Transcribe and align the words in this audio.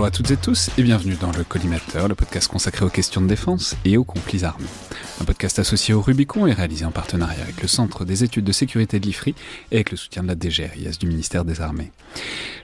Bonjour 0.00 0.14
à 0.14 0.16
toutes 0.16 0.30
et 0.30 0.36
tous 0.38 0.70
et 0.78 0.82
bienvenue 0.82 1.14
dans 1.20 1.30
le 1.30 1.44
Collimateur, 1.44 2.08
le 2.08 2.14
podcast 2.14 2.48
consacré 2.48 2.86
aux 2.86 2.88
questions 2.88 3.20
de 3.20 3.26
défense 3.26 3.76
et 3.84 3.98
aux 3.98 4.04
conflits 4.04 4.44
armés. 4.44 4.64
Un 5.20 5.24
podcast 5.24 5.58
associé 5.58 5.92
au 5.92 6.00
Rubicon 6.00 6.46
et 6.46 6.52
réalisé 6.54 6.86
en 6.86 6.92
partenariat 6.92 7.42
avec 7.42 7.60
le 7.60 7.68
Centre 7.68 8.06
des 8.06 8.24
études 8.24 8.46
de 8.46 8.52
sécurité 8.52 8.98
de 8.98 9.04
l'IFRI 9.04 9.34
et 9.70 9.74
avec 9.74 9.90
le 9.90 9.98
soutien 9.98 10.22
de 10.22 10.28
la 10.28 10.34
DGRIS 10.34 10.98
du 10.98 11.06
ministère 11.06 11.44
des 11.44 11.60
Armées. 11.60 11.92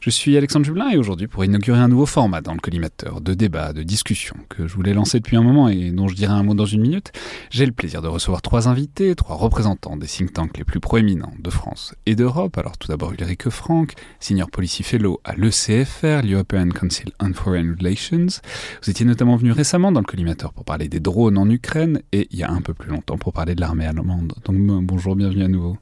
Je 0.00 0.08
suis 0.08 0.36
Alexandre 0.36 0.64
Jublin 0.64 0.88
et 0.88 0.96
aujourd'hui 0.96 1.26
pour 1.26 1.44
inaugurer 1.44 1.78
un 1.78 1.88
nouveau 1.88 2.06
format 2.06 2.40
dans 2.40 2.54
le 2.54 2.60
collimateur 2.60 3.20
de 3.20 3.34
débat, 3.34 3.74
de 3.74 3.82
discussion 3.82 4.36
que 4.48 4.66
je 4.66 4.74
voulais 4.74 4.94
lancer 4.94 5.18
depuis 5.18 5.36
un 5.36 5.42
moment 5.42 5.68
et 5.68 5.90
dont 5.90 6.08
je 6.08 6.14
dirai 6.14 6.32
un 6.32 6.42
mot 6.44 6.54
dans 6.54 6.64
une 6.64 6.80
minute, 6.80 7.12
j'ai 7.50 7.66
le 7.66 7.72
plaisir 7.72 8.00
de 8.00 8.08
recevoir 8.08 8.40
trois 8.40 8.68
invités, 8.68 9.14
trois 9.16 9.36
représentants 9.36 9.96
des 9.96 10.06
think 10.06 10.32
tanks 10.32 10.56
les 10.56 10.64
plus 10.64 10.80
proéminents 10.80 11.34
de 11.38 11.50
France 11.50 11.94
et 12.06 12.14
d'Europe. 12.14 12.56
Alors 12.56 12.78
tout 12.78 12.88
d'abord 12.88 13.12
Ulrike 13.12 13.50
Frank, 13.50 13.92
senior 14.18 14.50
policy 14.50 14.82
fellow 14.82 15.20
à 15.24 15.34
l'ECFR, 15.34 16.22
l'European 16.24 16.70
Council 16.70 17.10
on 17.20 17.34
Foreign 17.34 17.74
Relations. 17.78 18.40
Vous 18.82 18.90
étiez 18.90 19.04
notamment 19.04 19.36
venu 19.36 19.52
récemment 19.52 19.92
dans 19.92 20.00
le 20.00 20.06
collimateur 20.06 20.54
pour 20.54 20.64
parler 20.64 20.88
des 20.88 21.00
drones 21.00 21.36
en 21.36 21.50
Ukraine 21.50 22.00
et 22.12 22.28
il 22.30 22.38
y 22.38 22.42
a 22.44 22.45
un 22.50 22.60
peu 22.60 22.74
plus 22.74 22.90
longtemps 22.90 23.18
pour 23.18 23.32
parler 23.32 23.54
de 23.54 23.60
l'armée 23.60 23.86
allemande. 23.86 24.32
Donc 24.44 24.56
bonjour, 24.84 25.16
bienvenue 25.16 25.44
à 25.44 25.48
nouveau. 25.48 25.76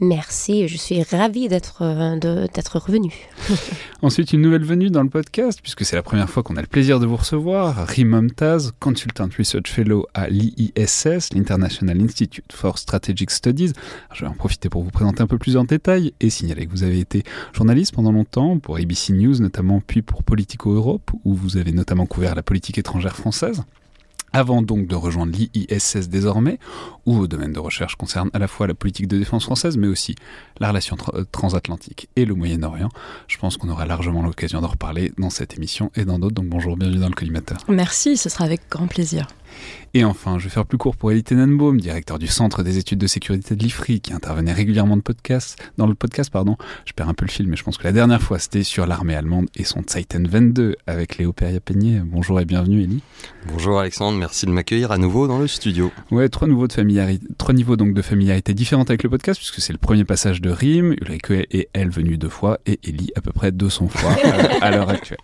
Merci, 0.00 0.68
je 0.68 0.76
suis 0.76 1.02
ravie 1.02 1.48
d'être 1.48 1.82
d'être 2.54 2.78
revenu. 2.78 3.12
Ensuite, 4.02 4.32
une 4.32 4.40
nouvelle 4.40 4.64
venue 4.64 4.90
dans 4.90 5.02
le 5.02 5.08
podcast, 5.08 5.60
puisque 5.62 5.84
c'est 5.84 5.96
la 5.96 6.02
première 6.02 6.30
fois 6.30 6.42
qu'on 6.42 6.56
a 6.56 6.60
le 6.60 6.66
plaisir 6.66 7.00
de 7.00 7.06
vous 7.06 7.16
recevoir, 7.16 7.86
Rim 7.86 8.08
Mumtaz, 8.08 8.72
Consultant 8.80 9.28
Research 9.36 9.68
Fellow 9.68 10.06
à 10.14 10.28
l'IISS, 10.28 11.32
l'International 11.34 12.00
Institute 12.00 12.52
for 12.52 12.78
Strategic 12.78 13.30
Studies. 13.30 13.72
je 14.14 14.24
vais 14.24 14.30
en 14.30 14.34
profiter 14.34 14.68
pour 14.68 14.82
vous 14.82 14.90
présenter 14.90 15.22
un 15.22 15.26
peu 15.26 15.38
plus 15.38 15.56
en 15.56 15.64
détail 15.64 16.12
et 16.20 16.30
signaler 16.30 16.66
que 16.66 16.70
vous 16.70 16.84
avez 16.84 17.00
été 17.00 17.22
journaliste 17.52 17.94
pendant 17.94 18.12
longtemps 18.12 18.58
pour 18.58 18.76
ABC 18.76 19.12
News 19.12 19.40
notamment, 19.40 19.82
puis 19.86 20.02
pour 20.02 20.22
Politico 20.22 20.72
Europe, 20.72 21.10
où 21.24 21.34
vous 21.34 21.56
avez 21.56 21.72
notamment 21.72 22.06
couvert 22.06 22.34
la 22.34 22.42
politique 22.42 22.78
étrangère 22.78 23.16
française 23.16 23.64
avant 24.38 24.62
donc 24.62 24.86
de 24.86 24.94
rejoindre 24.94 25.32
l'IISS 25.36 26.08
désormais, 26.08 26.58
où 27.06 27.14
vos 27.14 27.26
domaines 27.26 27.52
de 27.52 27.58
recherche 27.58 27.96
concernent 27.96 28.30
à 28.32 28.38
la 28.38 28.46
fois 28.46 28.68
la 28.68 28.74
politique 28.74 29.08
de 29.08 29.18
défense 29.18 29.44
française, 29.44 29.76
mais 29.76 29.88
aussi 29.88 30.14
la 30.60 30.68
relation 30.68 30.96
euh, 31.14 31.24
transatlantique 31.30 32.08
et 32.14 32.24
le 32.24 32.34
Moyen-Orient. 32.34 32.88
Je 33.26 33.36
pense 33.38 33.56
qu'on 33.56 33.68
aura 33.68 33.84
largement 33.84 34.22
l'occasion 34.22 34.60
d'en 34.60 34.68
reparler 34.68 35.12
dans 35.18 35.30
cette 35.30 35.56
émission 35.56 35.90
et 35.96 36.04
dans 36.04 36.20
d'autres, 36.20 36.36
donc 36.36 36.46
bonjour, 36.46 36.76
bienvenue 36.76 37.00
dans 37.00 37.08
le 37.08 37.14
collimateur. 37.14 37.58
Merci, 37.68 38.16
ce 38.16 38.28
sera 38.28 38.44
avec 38.44 38.60
grand 38.70 38.86
plaisir. 38.86 39.26
Et 39.94 40.04
enfin, 40.04 40.38
je 40.38 40.44
vais 40.44 40.50
faire 40.50 40.66
plus 40.66 40.78
court 40.78 40.96
pour 40.96 41.10
Elie 41.10 41.24
Tenenbaum, 41.24 41.80
directeur 41.80 42.18
du 42.18 42.26
Centre 42.26 42.62
des 42.62 42.78
études 42.78 42.98
de 42.98 43.06
sécurité 43.06 43.56
de 43.56 43.62
l'IFRI, 43.62 44.00
qui 44.00 44.12
intervenait 44.12 44.52
régulièrement 44.52 44.96
de 44.96 45.02
podcast, 45.02 45.58
dans 45.78 45.86
le 45.86 45.94
podcast. 45.94 46.30
pardon. 46.30 46.56
Je 46.84 46.92
perds 46.92 47.08
un 47.08 47.14
peu 47.14 47.24
le 47.24 47.30
fil, 47.30 47.48
mais 47.48 47.56
je 47.56 47.64
pense 47.64 47.78
que 47.78 47.84
la 47.84 47.92
dernière 47.92 48.20
fois, 48.20 48.38
c'était 48.38 48.62
sur 48.62 48.86
l'armée 48.86 49.14
allemande 49.14 49.48
et 49.56 49.64
son 49.64 49.82
Zeiten 49.88 50.28
22 50.28 50.76
avec 50.86 51.18
Léo 51.18 51.32
Peria-Peigné. 51.32 52.02
Bonjour 52.04 52.38
et 52.40 52.44
bienvenue, 52.44 52.82
Elie. 52.82 53.02
Bonjour 53.46 53.78
Alexandre, 53.80 54.18
merci 54.18 54.46
de 54.46 54.50
m'accueillir 54.50 54.92
à 54.92 54.98
nouveau 54.98 55.26
dans 55.26 55.38
le 55.38 55.46
studio. 55.46 55.90
Ouais, 56.10 56.28
trois, 56.28 56.46
nouveaux 56.46 56.68
de 56.68 56.72
familiarité, 56.72 57.26
trois 57.38 57.54
niveaux 57.54 57.76
donc 57.76 57.94
de 57.94 58.02
familiarité 58.02 58.52
différentes 58.52 58.90
avec 58.90 59.02
le 59.02 59.10
podcast, 59.10 59.38
puisque 59.38 59.60
c'est 59.60 59.72
le 59.72 59.78
premier 59.78 60.04
passage 60.04 60.40
de 60.40 60.50
Rime, 60.50 60.94
Ulrike 61.00 61.30
et 61.50 61.68
elle 61.72 61.90
venue 61.90 62.18
deux 62.18 62.28
fois, 62.28 62.58
et 62.66 62.78
Elie 62.86 63.10
à 63.16 63.20
peu 63.20 63.32
près 63.32 63.52
200 63.52 63.88
fois 63.88 64.12
à 64.60 64.70
l'heure 64.70 64.90
actuelle. 64.90 65.18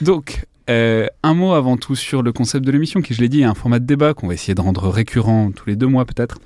Donc, 0.00 0.44
euh, 0.72 1.06
un 1.22 1.34
mot 1.34 1.52
avant 1.52 1.76
tout 1.76 1.94
sur 1.94 2.22
le 2.22 2.32
concept 2.32 2.64
de 2.64 2.72
l'émission, 2.72 3.02
qui 3.02 3.12
je 3.12 3.20
l'ai 3.20 3.28
dit 3.28 3.42
est 3.42 3.44
un 3.44 3.54
format 3.54 3.78
de 3.78 3.84
débat 3.84 4.14
qu'on 4.14 4.26
va 4.26 4.34
essayer 4.34 4.54
de 4.54 4.60
rendre 4.60 4.88
récurrent 4.88 5.50
tous 5.54 5.68
les 5.68 5.76
deux 5.76 5.86
mois 5.86 6.06
peut-être. 6.06 6.38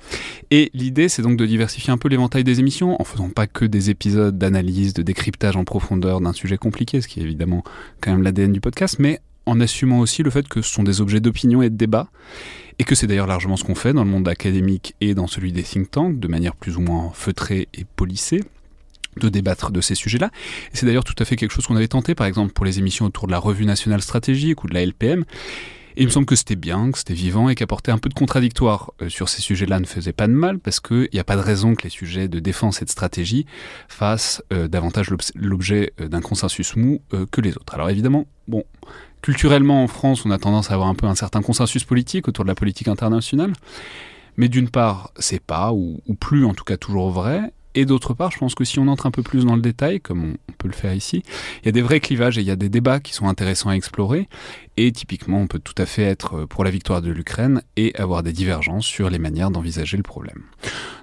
Et 0.51 0.69
l'idée 0.73 1.07
c'est 1.07 1.21
donc 1.21 1.37
de 1.37 1.45
diversifier 1.45 1.93
un 1.93 1.97
peu 1.97 2.09
l'éventail 2.09 2.43
des 2.43 2.59
émissions 2.59 3.01
en 3.01 3.05
faisant 3.05 3.29
pas 3.29 3.47
que 3.47 3.63
des 3.63 3.89
épisodes 3.89 4.37
d'analyse, 4.37 4.93
de 4.93 5.01
décryptage 5.01 5.55
en 5.55 5.63
profondeur 5.63 6.19
d'un 6.19 6.33
sujet 6.33 6.57
compliqué, 6.57 6.99
ce 6.99 7.07
qui 7.07 7.21
est 7.21 7.23
évidemment 7.23 7.63
quand 8.01 8.11
même 8.11 8.23
l'ADN 8.23 8.51
du 8.51 8.59
podcast, 8.59 8.97
mais 8.99 9.21
en 9.45 9.61
assumant 9.61 9.99
aussi 9.99 10.23
le 10.23 10.29
fait 10.29 10.47
que 10.47 10.61
ce 10.61 10.73
sont 10.73 10.83
des 10.83 10.99
objets 10.99 11.21
d'opinion 11.21 11.61
et 11.61 11.69
de 11.69 11.77
débat, 11.77 12.09
et 12.79 12.83
que 12.83 12.95
c'est 12.95 13.07
d'ailleurs 13.07 13.27
largement 13.27 13.55
ce 13.55 13.63
qu'on 13.63 13.75
fait 13.75 13.93
dans 13.93 14.03
le 14.03 14.09
monde 14.09 14.27
académique 14.27 14.93
et 14.99 15.15
dans 15.15 15.27
celui 15.27 15.53
des 15.53 15.63
think 15.63 15.89
tanks, 15.89 16.19
de 16.19 16.27
manière 16.27 16.55
plus 16.55 16.75
ou 16.75 16.81
moins 16.81 17.11
feutrée 17.13 17.69
et 17.73 17.85
polissée 17.95 18.43
de 19.19 19.29
débattre 19.29 19.71
de 19.71 19.81
ces 19.81 19.95
sujets-là. 19.95 20.31
Et 20.73 20.77
c'est 20.77 20.85
d'ailleurs 20.85 21.03
tout 21.03 21.15
à 21.19 21.25
fait 21.25 21.35
quelque 21.35 21.51
chose 21.51 21.67
qu'on 21.67 21.75
avait 21.75 21.87
tenté, 21.87 22.15
par 22.15 22.27
exemple, 22.27 22.53
pour 22.53 22.65
les 22.65 22.79
émissions 22.79 23.05
autour 23.05 23.27
de 23.27 23.31
la 23.31 23.39
Revue 23.39 23.65
nationale 23.65 24.01
stratégique 24.01 24.63
ou 24.63 24.67
de 24.67 24.73
la 24.73 24.85
LPM. 24.85 25.25
Il 25.99 26.05
me 26.05 26.11
semble 26.11 26.27
que 26.27 26.35
c'était 26.35 26.55
bien, 26.55 26.91
que 26.91 26.99
c'était 26.99 27.15
vivant 27.15 27.49
et 27.49 27.55
qu'apporter 27.55 27.91
un 27.91 27.97
peu 27.97 28.07
de 28.07 28.13
contradictoire 28.13 28.91
euh, 29.01 29.09
sur 29.09 29.29
ces 29.29 29.41
sujets-là 29.41 29.79
ne 29.79 29.87
faisait 29.87 30.13
pas 30.13 30.27
de 30.27 30.33
mal 30.33 30.59
parce 30.59 30.79
qu'il 30.79 31.09
n'y 31.11 31.19
a 31.19 31.23
pas 31.23 31.35
de 31.35 31.41
raison 31.41 31.73
que 31.73 31.85
les 31.85 31.89
sujets 31.89 32.27
de 32.27 32.37
défense 32.37 32.83
et 32.83 32.85
de 32.85 32.89
stratégie 32.91 33.47
fassent 33.87 34.43
euh, 34.53 34.67
davantage 34.67 35.09
l'objet 35.33 35.93
euh, 35.99 36.07
d'un 36.07 36.21
consensus 36.21 36.75
mou 36.75 37.01
que 37.31 37.41
les 37.41 37.57
autres. 37.57 37.73
Alors 37.73 37.89
évidemment, 37.89 38.27
bon, 38.47 38.63
culturellement 39.23 39.83
en 39.83 39.87
France, 39.87 40.23
on 40.23 40.29
a 40.29 40.37
tendance 40.37 40.69
à 40.69 40.75
avoir 40.75 40.87
un 40.87 40.93
peu 40.93 41.07
un 41.07 41.15
certain 41.15 41.41
consensus 41.41 41.83
politique 41.83 42.27
autour 42.27 42.45
de 42.45 42.49
la 42.49 42.55
politique 42.55 42.89
internationale. 42.89 43.53
Mais 44.37 44.49
d'une 44.49 44.69
part, 44.69 45.11
c'est 45.17 45.41
pas, 45.41 45.73
ou, 45.73 45.99
plus 46.19 46.45
en 46.45 46.53
tout 46.53 46.63
cas 46.63 46.77
toujours 46.77 47.09
vrai, 47.09 47.51
et 47.77 47.85
d'autre 47.85 48.15
part, 48.15 48.31
je 48.31 48.39
pense 48.39 48.55
que 48.55 48.63
si 48.63 48.79
on 48.79 48.87
entre 48.87 49.05
un 49.05 49.11
peu 49.11 49.21
plus 49.21 49.45
dans 49.45 49.55
le 49.55 49.61
détail, 49.61 50.01
comme 50.01 50.33
on, 50.33 50.51
peut 50.57 50.67
le 50.67 50.73
faire 50.73 50.95
ici, 50.95 51.21
il 51.61 51.67
y 51.67 51.69
a 51.69 51.71
des 51.71 51.83
vrais 51.83 51.99
clivages 51.99 52.39
et 52.39 52.41
il 52.41 52.47
y 52.47 52.51
a 52.51 52.55
des 52.55 52.69
débats 52.69 52.99
qui 52.99 53.13
sont 53.13 53.27
intéressants 53.27 53.69
à 53.69 53.73
explorer. 53.73 54.27
Et 54.77 54.91
typiquement, 54.91 55.39
on 55.39 55.45
peut 55.45 55.59
tout 55.59 55.75
à 55.77 55.85
fait 55.85 56.01
être 56.01 56.45
pour 56.45 56.63
la 56.63 56.71
victoire 56.71 57.03
de 57.03 57.11
l'Ukraine 57.11 57.61
et 57.75 57.93
avoir 57.95 58.23
des 58.23 58.33
divergences 58.33 58.87
sur 58.87 59.11
les 59.11 59.19
manières 59.19 59.51
d'envisager 59.51 59.95
le 59.95 60.01
problème. 60.01 60.41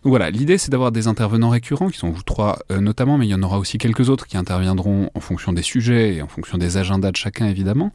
Donc 0.02 0.10
voilà, 0.10 0.30
l'idée 0.30 0.58
c'est 0.58 0.72
d'avoir 0.72 0.90
des 0.90 1.06
intervenants 1.06 1.50
récurrents, 1.50 1.90
qui 1.90 1.98
sont 1.98 2.10
vous 2.10 2.24
trois 2.24 2.58
euh, 2.72 2.80
notamment, 2.80 3.18
mais 3.18 3.28
il 3.28 3.30
y 3.30 3.34
en 3.34 3.42
aura 3.44 3.60
aussi 3.60 3.78
quelques 3.78 4.10
autres 4.10 4.26
qui 4.26 4.36
interviendront 4.36 5.12
en 5.14 5.20
fonction 5.20 5.52
des 5.52 5.62
sujets 5.62 6.16
et 6.16 6.22
en 6.22 6.28
fonction 6.28 6.58
des 6.58 6.76
agendas 6.76 7.12
de 7.12 7.16
chacun 7.16 7.46
évidemment. 7.46 7.92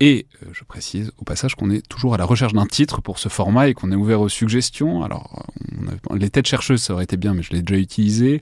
Et 0.00 0.26
euh, 0.42 0.46
je 0.52 0.64
précise 0.64 1.12
au 1.18 1.24
passage 1.24 1.54
qu'on 1.54 1.70
est 1.70 1.86
toujours 1.86 2.14
à 2.14 2.16
la 2.16 2.24
recherche 2.24 2.54
d'un 2.54 2.66
titre 2.66 3.02
pour 3.02 3.18
ce 3.18 3.28
format 3.28 3.68
et 3.68 3.74
qu'on 3.74 3.92
est 3.92 3.96
ouvert 3.96 4.22
aux 4.22 4.30
suggestions. 4.30 5.02
Alors, 5.02 5.46
les 6.14 6.30
têtes 6.30 6.46
chercheuses, 6.46 6.82
ça 6.82 6.94
aurait 6.94 7.04
été 7.04 7.18
bien, 7.18 7.34
mais 7.34 7.42
je 7.42 7.50
l'ai 7.50 7.60
déjà 7.60 7.78
utilisé. 7.78 8.40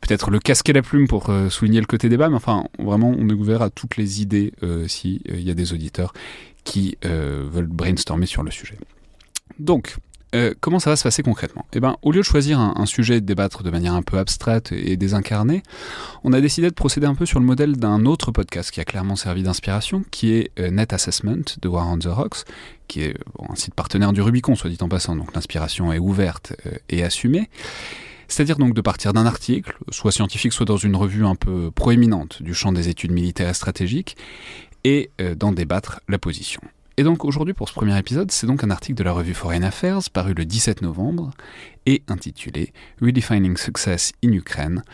Peut-être 0.00 0.30
le 0.30 0.38
casque 0.38 0.68
et 0.68 0.72
la 0.72 0.82
plume 0.82 1.08
pour 1.08 1.30
euh, 1.30 1.50
souligner 1.50 1.80
le 1.80 1.86
côté 1.86 2.08
débat, 2.08 2.28
mais 2.28 2.36
enfin, 2.36 2.64
vraiment, 2.78 3.12
on 3.16 3.28
est 3.28 3.34
ouvert 3.34 3.60
à 3.60 3.70
toutes 3.70 3.96
les 3.96 4.22
idées 4.22 4.52
euh, 4.62 4.86
s'il 4.86 5.20
y 5.26 5.50
a 5.50 5.54
des 5.54 5.72
auditeurs 5.72 6.12
qui 6.62 6.96
veulent 7.02 7.66
brainstormer 7.66 8.24
sur 8.24 8.42
le 8.42 8.50
sujet. 8.50 8.78
Donc, 9.58 9.96
euh, 10.34 10.52
comment 10.60 10.78
ça 10.78 10.90
va 10.90 10.96
se 10.96 11.02
passer 11.02 11.22
concrètement? 11.22 11.64
Eh 11.72 11.80
ben, 11.80 11.96
au 12.02 12.10
lieu 12.10 12.18
de 12.18 12.24
choisir 12.24 12.58
un, 12.58 12.86
sujet 12.86 13.16
et 13.16 13.20
de 13.20 13.26
débattre 13.26 13.62
de 13.62 13.70
manière 13.70 13.94
un 13.94 14.02
peu 14.02 14.18
abstraite 14.18 14.72
et 14.72 14.96
désincarnée, 14.96 15.62
on 16.24 16.32
a 16.32 16.40
décidé 16.40 16.68
de 16.68 16.74
procéder 16.74 17.06
un 17.06 17.14
peu 17.14 17.24
sur 17.24 17.38
le 17.38 17.46
modèle 17.46 17.76
d'un 17.76 18.04
autre 18.04 18.32
podcast 18.32 18.70
qui 18.70 18.80
a 18.80 18.84
clairement 18.84 19.16
servi 19.16 19.42
d'inspiration, 19.42 20.04
qui 20.10 20.32
est 20.32 20.50
euh, 20.58 20.70
Net 20.70 20.92
Assessment 20.92 21.44
de 21.60 21.68
War 21.68 21.88
on 21.88 21.98
the 21.98 22.06
Rocks, 22.06 22.44
qui 22.88 23.02
est 23.02 23.16
un 23.48 23.54
site 23.54 23.74
partenaire 23.74 24.12
du 24.12 24.22
Rubicon, 24.22 24.56
soit 24.56 24.70
dit 24.70 24.78
en 24.80 24.88
passant, 24.88 25.14
donc 25.14 25.34
l'inspiration 25.34 25.92
est 25.92 25.98
ouverte 25.98 26.54
euh, 26.66 26.72
et 26.88 27.04
assumée. 27.04 27.48
C'est-à-dire 28.26 28.56
donc 28.56 28.74
de 28.74 28.80
partir 28.80 29.12
d'un 29.12 29.26
article, 29.26 29.76
soit 29.90 30.10
scientifique, 30.10 30.52
soit 30.52 30.66
dans 30.66 30.76
une 30.76 30.96
revue 30.96 31.24
un 31.24 31.36
peu 31.36 31.70
proéminente 31.70 32.42
du 32.42 32.54
champ 32.54 32.72
des 32.72 32.88
études 32.88 33.12
militaires 33.12 33.50
et 33.50 33.54
stratégiques, 33.54 34.16
et 34.82 35.10
d'en 35.36 35.52
débattre 35.52 36.00
la 36.08 36.18
position. 36.18 36.60
Et 36.96 37.02
donc 37.02 37.24
aujourd'hui 37.24 37.54
pour 37.54 37.68
ce 37.68 37.74
premier 37.74 37.98
épisode, 37.98 38.30
c'est 38.30 38.46
donc 38.46 38.62
un 38.62 38.70
article 38.70 38.96
de 38.96 39.02
la 39.02 39.10
revue 39.10 39.34
Foreign 39.34 39.64
Affairs 39.64 39.98
paru 40.12 40.32
le 40.32 40.44
17 40.44 40.80
novembre 40.80 41.30
et 41.86 42.04
intitulé 42.06 42.72
Redefining 43.02 43.56
Success 43.56 44.12
in 44.24 44.30
Ukraine, 44.30 44.84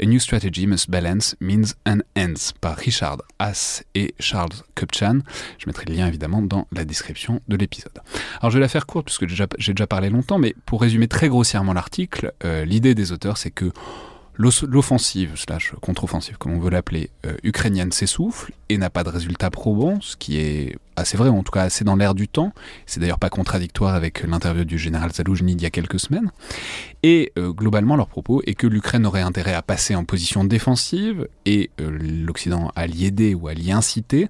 A 0.00 0.06
New 0.06 0.20
Strategy 0.20 0.68
Must 0.68 0.88
Balance 0.88 1.34
Means 1.40 1.74
and 1.84 1.98
Ends 2.16 2.52
par 2.60 2.76
Richard 2.76 3.18
Haas 3.40 3.82
et 3.96 4.14
Charles 4.20 4.52
Kupchan. 4.76 5.18
Je 5.58 5.66
mettrai 5.66 5.86
le 5.86 5.94
lien 5.94 6.06
évidemment 6.06 6.42
dans 6.42 6.68
la 6.70 6.84
description 6.84 7.40
de 7.48 7.56
l'épisode. 7.56 7.98
Alors 8.40 8.52
je 8.52 8.58
vais 8.58 8.62
la 8.62 8.68
faire 8.68 8.86
courte 8.86 9.06
puisque 9.06 9.26
j'ai 9.26 9.72
déjà 9.72 9.86
parlé 9.88 10.10
longtemps, 10.10 10.38
mais 10.38 10.54
pour 10.64 10.80
résumer 10.80 11.08
très 11.08 11.28
grossièrement 11.28 11.72
l'article, 11.72 12.32
euh, 12.44 12.64
l'idée 12.64 12.94
des 12.94 13.10
auteurs 13.10 13.36
c'est 13.36 13.50
que 13.50 13.72
L'offensive, 14.38 15.32
slash 15.34 15.74
contre-offensive, 15.80 16.38
comme 16.38 16.52
on 16.52 16.60
veut 16.60 16.70
l'appeler, 16.70 17.10
euh, 17.26 17.34
ukrainienne 17.42 17.90
s'essouffle 17.90 18.52
et 18.68 18.78
n'a 18.78 18.88
pas 18.88 19.02
de 19.02 19.08
résultat 19.08 19.50
probant, 19.50 20.00
ce 20.00 20.16
qui 20.16 20.38
est 20.38 20.76
assez 20.94 21.16
vrai, 21.16 21.28
en 21.28 21.42
tout 21.42 21.50
cas 21.50 21.62
assez 21.62 21.84
dans 21.84 21.96
l'air 21.96 22.14
du 22.14 22.28
temps. 22.28 22.52
C'est 22.86 23.00
d'ailleurs 23.00 23.18
pas 23.18 23.30
contradictoire 23.30 23.94
avec 23.94 24.22
l'interview 24.22 24.64
du 24.64 24.78
général 24.78 25.12
Zaloujny 25.12 25.54
il 25.54 25.62
y 25.62 25.66
a 25.66 25.70
quelques 25.70 25.98
semaines. 25.98 26.30
Et 27.02 27.32
euh, 27.36 27.52
globalement, 27.52 27.96
leur 27.96 28.06
propos 28.06 28.40
est 28.46 28.54
que 28.54 28.68
l'Ukraine 28.68 29.06
aurait 29.06 29.22
intérêt 29.22 29.54
à 29.54 29.62
passer 29.62 29.96
en 29.96 30.04
position 30.04 30.44
défensive 30.44 31.26
et 31.44 31.70
euh, 31.80 31.98
l'Occident 32.24 32.70
à 32.76 32.86
l'y 32.86 33.06
aider 33.06 33.34
ou 33.34 33.48
à 33.48 33.54
l'y 33.54 33.72
inciter 33.72 34.28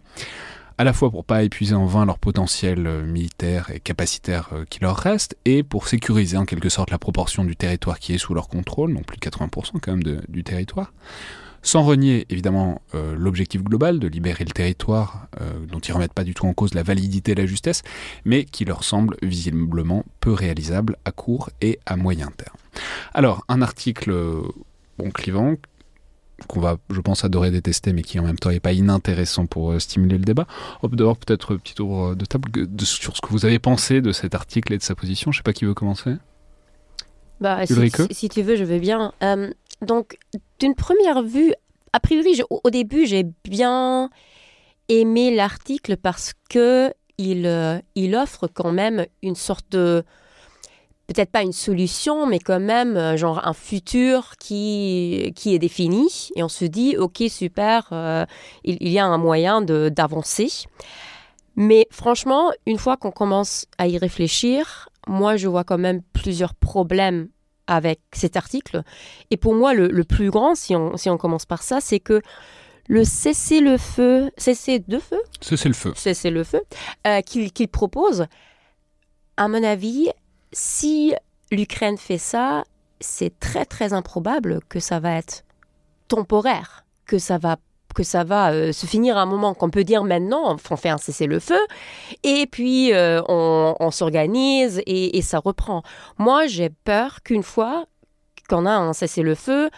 à 0.78 0.84
la 0.84 0.92
fois 0.92 1.10
pour 1.10 1.24
pas 1.24 1.42
épuiser 1.42 1.74
en 1.74 1.86
vain 1.86 2.06
leur 2.06 2.18
potentiel 2.18 2.86
euh, 2.86 3.04
militaire 3.04 3.70
et 3.70 3.80
capacitaire 3.80 4.50
euh, 4.52 4.64
qui 4.70 4.78
leur 4.80 4.96
reste, 4.96 5.36
et 5.44 5.64
pour 5.64 5.88
sécuriser 5.88 6.36
en 6.36 6.44
quelque 6.44 6.68
sorte 6.68 6.92
la 6.92 6.98
proportion 6.98 7.44
du 7.44 7.56
territoire 7.56 7.98
qui 7.98 8.14
est 8.14 8.18
sous 8.18 8.32
leur 8.32 8.48
contrôle, 8.48 8.94
donc 8.94 9.04
plus 9.04 9.18
de 9.18 9.28
80% 9.28 9.80
quand 9.82 9.96
même 9.96 10.22
du 10.28 10.44
territoire, 10.44 10.92
sans 11.62 11.82
renier 11.82 12.26
évidemment 12.30 12.80
euh, 12.94 13.16
l'objectif 13.18 13.64
global 13.64 13.98
de 13.98 14.06
libérer 14.06 14.44
le 14.44 14.52
territoire, 14.52 15.26
dont 15.68 15.80
ils 15.80 15.92
remettent 15.92 16.12
pas 16.12 16.24
du 16.24 16.34
tout 16.34 16.46
en 16.46 16.54
cause 16.54 16.74
la 16.74 16.84
validité 16.84 17.32
et 17.32 17.34
la 17.34 17.46
justesse, 17.46 17.82
mais 18.24 18.44
qui 18.44 18.64
leur 18.64 18.84
semble 18.84 19.16
visiblement 19.22 20.04
peu 20.20 20.32
réalisable 20.32 20.96
à 21.04 21.10
court 21.10 21.50
et 21.60 21.80
à 21.86 21.96
moyen 21.96 22.30
terme. 22.36 22.56
Alors, 23.12 23.44
un 23.48 23.62
article 23.62 24.12
bon, 24.98 25.10
clivant 25.10 25.56
qu'on 26.46 26.60
va, 26.60 26.76
je 26.90 27.00
pense, 27.00 27.24
adorer 27.24 27.50
détester, 27.50 27.92
mais 27.92 28.02
qui 28.02 28.18
en 28.20 28.22
même 28.22 28.38
temps 28.38 28.50
n'est 28.50 28.60
pas 28.60 28.72
inintéressant 28.72 29.46
pour 29.46 29.72
euh, 29.72 29.78
stimuler 29.78 30.18
le 30.18 30.24
débat. 30.24 30.46
D'abord, 30.82 31.16
peut-être 31.16 31.56
petit 31.56 31.74
tour 31.74 32.06
euh, 32.06 32.14
de 32.14 32.24
table 32.24 32.48
sur 32.82 33.16
ce 33.16 33.20
que 33.20 33.28
vous 33.28 33.44
avez 33.44 33.58
pensé 33.58 34.00
de 34.00 34.12
cet 34.12 34.34
article 34.34 34.72
et 34.72 34.78
de 34.78 34.82
sa 34.82 34.94
position. 34.94 35.32
Je 35.32 35.38
ne 35.38 35.40
sais 35.40 35.42
pas 35.42 35.52
qui 35.52 35.64
veut 35.64 35.74
commencer. 35.74 36.14
Bah, 37.40 37.66
si, 37.66 38.28
tu 38.28 38.42
veux, 38.42 38.56
je 38.56 38.64
veux 38.64 38.78
bien. 38.78 39.12
Euh, 39.22 39.50
donc, 39.82 40.18
d'une 40.58 40.74
première 40.74 41.22
vue, 41.22 41.52
a 41.92 42.00
priori, 42.00 42.40
au, 42.50 42.70
début, 42.70 43.06
j'ai 43.06 43.24
bien 43.44 44.10
aimé 44.88 45.34
l'article 45.34 45.96
parce 45.96 46.34
que 46.48 46.92
il, 47.16 47.82
il 47.96 48.14
offre 48.14 48.46
quand 48.46 48.70
même 48.70 49.06
une 49.22 49.34
sorte 49.34 49.66
de 49.72 50.04
peut-être 51.08 51.30
pas 51.30 51.42
une 51.42 51.52
solution, 51.52 52.26
mais 52.26 52.38
quand 52.38 52.60
même 52.60 52.96
euh, 52.96 53.16
genre 53.16 53.46
un 53.46 53.54
futur 53.54 54.36
qui, 54.38 55.32
qui 55.34 55.54
est 55.54 55.58
défini. 55.58 56.30
Et 56.36 56.42
on 56.42 56.48
se 56.48 56.66
dit, 56.66 56.96
ok, 56.96 57.24
super, 57.28 57.88
euh, 57.92 58.24
il, 58.62 58.88
y 58.88 58.98
a 58.98 59.06
un 59.06 59.18
moyen 59.18 59.62
d'avancer. 59.62 60.48
Mais 61.56 61.88
franchement, 61.90 62.52
une 62.66 62.78
fois 62.78 62.96
qu'on 62.96 63.10
commence 63.10 63.66
à 63.78 63.88
y 63.88 63.98
réfléchir, 63.98 64.90
moi, 65.08 65.36
je 65.36 65.48
vois 65.48 65.64
quand 65.64 65.78
même 65.78 66.02
plusieurs 66.12 66.54
problèmes 66.54 67.28
avec 67.66 68.00
cet 68.12 68.36
article. 68.36 68.82
Et 69.30 69.36
pour 69.38 69.54
moi, 69.54 69.74
le, 69.74 70.04
plus 70.04 70.30
grand, 70.30 70.54
si 70.54 70.76
on, 70.76 70.96
si 70.96 71.08
on 71.08 71.16
commence 71.16 71.46
par 71.46 71.62
ça, 71.62 71.80
c'est 71.80 72.00
que 72.00 72.20
le 72.86 73.04
cessez-le-feu, 73.04 74.30
cessez-de-feu 74.36 75.20
Cessez-le-feu. 75.40 75.92
Cessez-le-feu, 75.96 76.62
euh, 77.06 77.20
qu'il 77.22 77.68
propose, 77.68 78.26
à 79.36 79.48
mon 79.48 79.62
avis, 79.62 80.08
si 80.52 81.14
l'Ukraine 81.50 81.98
fait 81.98 82.18
ça, 82.18 82.64
c'est 83.00 83.38
très 83.38 83.64
très 83.64 83.92
improbable 83.92 84.60
que 84.68 84.80
ça 84.80 85.00
va 85.00 85.16
être 85.16 85.44
temporaire, 86.08 86.84
que 87.06 87.18
ça 87.18 87.38
va 87.38 87.56
que 87.94 88.02
ça 88.04 88.22
va 88.22 88.52
euh, 88.52 88.72
se 88.72 88.86
finir 88.86 89.16
à 89.16 89.22
un 89.22 89.26
moment 89.26 89.54
qu'on 89.54 89.70
peut 89.70 89.82
dire 89.82 90.04
maintenant, 90.04 90.54
on 90.54 90.76
fait 90.76 90.88
un 90.88 90.98
cessez-le-feu, 90.98 91.58
et 92.22 92.46
puis 92.46 92.92
euh, 92.92 93.20
on, 93.28 93.90
s'organise 93.90 94.80
et, 94.86 95.20
ça 95.22 95.38
reprend. 95.38 95.82
Moi, 96.16 96.46
j'ai 96.46 96.68
peur 96.70 97.22
qu'une 97.24 97.42
fois 97.42 97.86
qu'on 98.48 98.66
a 98.66 98.72
un 98.72 98.92
cessez-le-feu, 98.92 99.70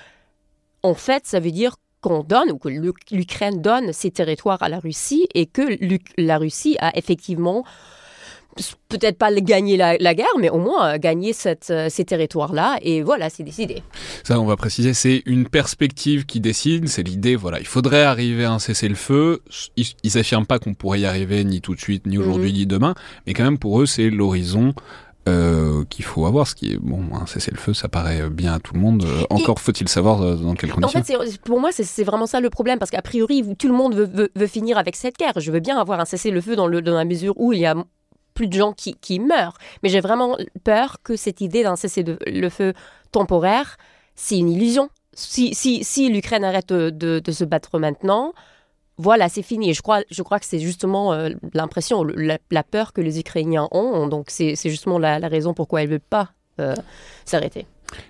en 0.82 0.94
fait, 0.94 1.26
ça 1.26 1.40
veut 1.40 1.50
dire 1.50 1.76
qu'on 2.02 2.22
donne 2.22 2.50
ou 2.50 2.58
que 2.58 2.68
l'Ukraine 2.68 3.62
donne 3.62 3.92
ses 3.92 4.10
territoires 4.10 4.62
à 4.62 4.68
la 4.68 4.80
Russie 4.80 5.26
et 5.34 5.46
que 5.46 5.62
la 6.18 6.36
Russie 6.36 6.76
a 6.80 6.96
effectivement 6.98 7.64
peut-être 8.88 9.18
pas 9.18 9.32
gagner 9.32 9.76
la, 9.76 10.14
guerre, 10.14 10.26
mais 10.38 10.50
au 10.50 10.58
moins 10.58 10.94
euh, 10.94 10.98
gagner 10.98 11.32
cette, 11.32 11.70
euh, 11.70 11.88
ces 11.88 12.04
territoires-là. 12.04 12.78
Et 12.82 13.02
voilà, 13.02 13.30
c'est 13.30 13.42
décidé. 13.42 13.82
Ça, 14.24 14.40
on 14.40 14.44
va 14.44 14.56
préciser, 14.56 14.94
c'est 14.94 15.22
une 15.26 15.48
perspective 15.48 16.26
qui 16.26 16.40
décide. 16.40 16.88
C'est 16.88 17.02
l'idée, 17.02 17.36
voilà, 17.36 17.60
il 17.60 17.66
faudrait 17.66 18.02
arriver 18.02 18.44
à 18.44 18.52
un 18.52 18.58
cessez-le-feu. 18.58 19.42
Ils, 19.76 19.86
n'affirment 20.14 20.46
pas 20.46 20.58
qu'on 20.58 20.74
pourrait 20.74 21.00
y 21.00 21.06
arriver 21.06 21.44
ni 21.44 21.60
tout 21.60 21.74
de 21.74 21.80
suite, 21.80 22.06
ni 22.06 22.18
aujourd'hui, 22.18 22.50
mhm. 22.50 22.58
ni 22.58 22.66
demain. 22.66 22.94
Mais 23.26 23.34
quand 23.34 23.44
même, 23.44 23.58
pour 23.58 23.80
eux, 23.80 23.86
c'est 23.86 24.10
l'horizon. 24.10 24.74
Euh, 25.28 25.84
qu'il 25.90 26.04
faut 26.04 26.24
avoir, 26.24 26.46
ce 26.46 26.54
qui 26.54 26.72
est 26.72 26.78
bon, 26.78 27.02
un 27.12 27.26
cessez-le-feu, 27.26 27.74
ça 27.74 27.88
paraît 27.88 28.30
bien 28.30 28.54
à 28.54 28.58
tout 28.58 28.72
le 28.72 28.80
monde. 28.80 29.04
encore 29.28 29.60
faut-il 29.60 29.86
savoir 29.86 30.38
dans 30.38 30.54
quelles 30.54 30.72
conditions. 30.72 30.98
En 30.98 31.02
fait, 31.04 31.38
pour 31.42 31.60
moi, 31.60 31.70
c'est 31.72 32.04
vraiment 32.04 32.26
ça 32.26 32.40
le 32.40 32.48
problème, 32.48 32.78
parce 32.78 32.90
qu'a 32.90 33.02
priori, 33.02 33.44
tout 33.58 33.68
le 33.68 33.74
monde 33.74 33.94
veut, 33.94 34.30
veut, 34.34 34.46
finir 34.46 34.78
avec 34.78 34.96
cette 34.96 35.18
guerre. 35.18 35.34
Je 35.36 35.52
veux 35.52 35.60
bien 35.60 35.78
avoir 35.78 36.00
un 36.00 36.06
cessez-le-feu 36.06 36.56
dans, 36.56 36.70
dans 36.70 36.94
la 36.94 37.04
mesure 37.04 37.34
où 37.36 37.52
il 37.52 37.60
y 37.60 37.66
a 37.66 37.74
plus 38.40 38.48
de 38.48 38.54
gens 38.54 38.72
qui, 38.72 38.94
qui 38.94 39.20
meurent. 39.20 39.58
Mais 39.82 39.90
j'ai 39.90 40.00
vraiment 40.00 40.38
peur 40.64 41.02
que 41.02 41.14
cette 41.14 41.42
idée 41.42 41.62
d'un 41.62 41.76
cessez-le-feu 41.76 42.72
temporaire, 43.12 43.76
c'est 44.14 44.38
une 44.38 44.48
illusion. 44.48 44.88
Si, 45.12 45.54
si, 45.54 45.84
si 45.84 46.08
l'Ukraine 46.08 46.42
arrête 46.42 46.72
de, 46.72 47.20
se 47.30 47.44
battre 47.44 47.78
maintenant, 47.78 48.32
voilà, 48.96 49.28
c'est 49.28 49.42
fini. 49.42 49.74
Je 49.74 49.82
crois, 49.82 50.00
je 50.10 50.22
crois 50.22 50.38
que 50.40 50.46
c'est 50.46 50.58
justement 50.58 51.12
euh, 51.12 51.28
l'impression, 51.52 52.02
la, 52.02 52.62
peur 52.62 52.94
que 52.94 53.02
les 53.02 53.20
Ukrainiens 53.20 53.68
ont. 53.72 54.06
Donc 54.06 54.30
c'est 54.30 54.56
justement 54.64 54.98
la, 54.98 55.18
la, 55.18 55.28
raison 55.28 55.52
pourquoi 55.52 55.82
ils 55.82 55.86
ne 55.88 55.90
veulent 55.90 56.00
pas 56.00 56.30
euh, 56.60 56.74
s'arrêter. 57.26 57.66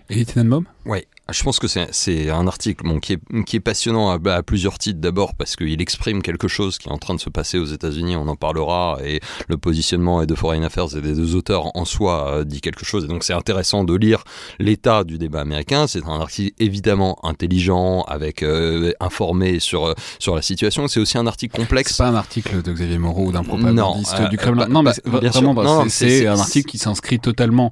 Et 0.09 0.25
Tenenbaum 0.25 0.65
Oui, 0.87 1.05
je 1.33 1.43
pense 1.43 1.59
que 1.59 1.67
c'est 1.69 2.31
un 2.31 2.47
article 2.47 2.85
bon, 2.85 2.99
qui, 2.99 3.15
est, 3.15 3.45
qui 3.45 3.57
est 3.57 3.61
passionnant 3.61 4.11
à, 4.11 4.43
plusieurs 4.43 4.79
titres. 4.79 5.01
D'abord 5.01 5.35
parce 5.35 5.57
qu'il 5.57 5.81
exprime 5.81 6.23
quelque 6.23 6.49
chose 6.49 6.79
qui 6.79 6.89
est 6.89 6.93
en 6.93 6.99
train 6.99 7.15
de 7.15 7.21
se 7.21 7.31
passer 7.31 7.59
aux 7.59 7.67
États-Unis, 7.67 8.17
on 8.17 8.27
en 8.29 8.37
parlera, 8.37 8.99
et 9.05 9.21
le 9.49 9.57
positionnement 9.57 10.25
de 10.25 10.35
Foreign 10.35 10.65
Affairs 10.65 10.97
et 10.97 11.01
des 11.01 11.15
deux 11.15 11.35
auteurs 11.37 11.77
en 11.77 11.85
soi 11.85 12.29
euh, 12.29 12.45
dit 12.45 12.61
quelque 12.61 12.85
chose. 12.85 13.05
Et 13.05 13.09
donc 13.09 13.25
c'est 13.25 13.33
intéressant 13.33 13.85
de 13.85 13.95
lire 13.95 14.25
l'état 14.59 15.05
du 15.05 15.19
débat 15.19 15.41
américain. 15.41 15.87
C'est 15.87 16.05
un 16.07 16.21
article 16.21 16.55
évidemment 16.59 17.19
intelligent, 17.25 18.03
avec 18.03 18.43
euh, 18.43 18.93
informé 19.01 19.61
sur, 19.61 19.87
euh, 19.87 19.95
sur 20.19 20.35
la 20.35 20.43
situation. 20.43 20.89
C'est 20.89 21.01
aussi 21.01 21.19
un 21.19 21.27
article 21.27 21.57
complexe. 21.57 21.93
C'est 21.93 22.03
pas 22.03 22.09
un 22.09 22.15
article 22.15 22.63
de 22.63 22.73
Xavier 22.73 22.99
Moreau 22.99 23.27
ou 23.27 23.33
d'un 23.33 23.45
propagandiste 23.45 24.29
du 24.31 24.37
Kremlin. 24.37 24.67
non, 24.69 24.83
mais 24.83 24.93
vraiment, 25.05 25.85
c'est 25.89 26.27
un 26.27 26.39
article 26.39 26.71
qui 26.71 26.79
s'inscrit 26.79 27.21
totalement 27.21 27.71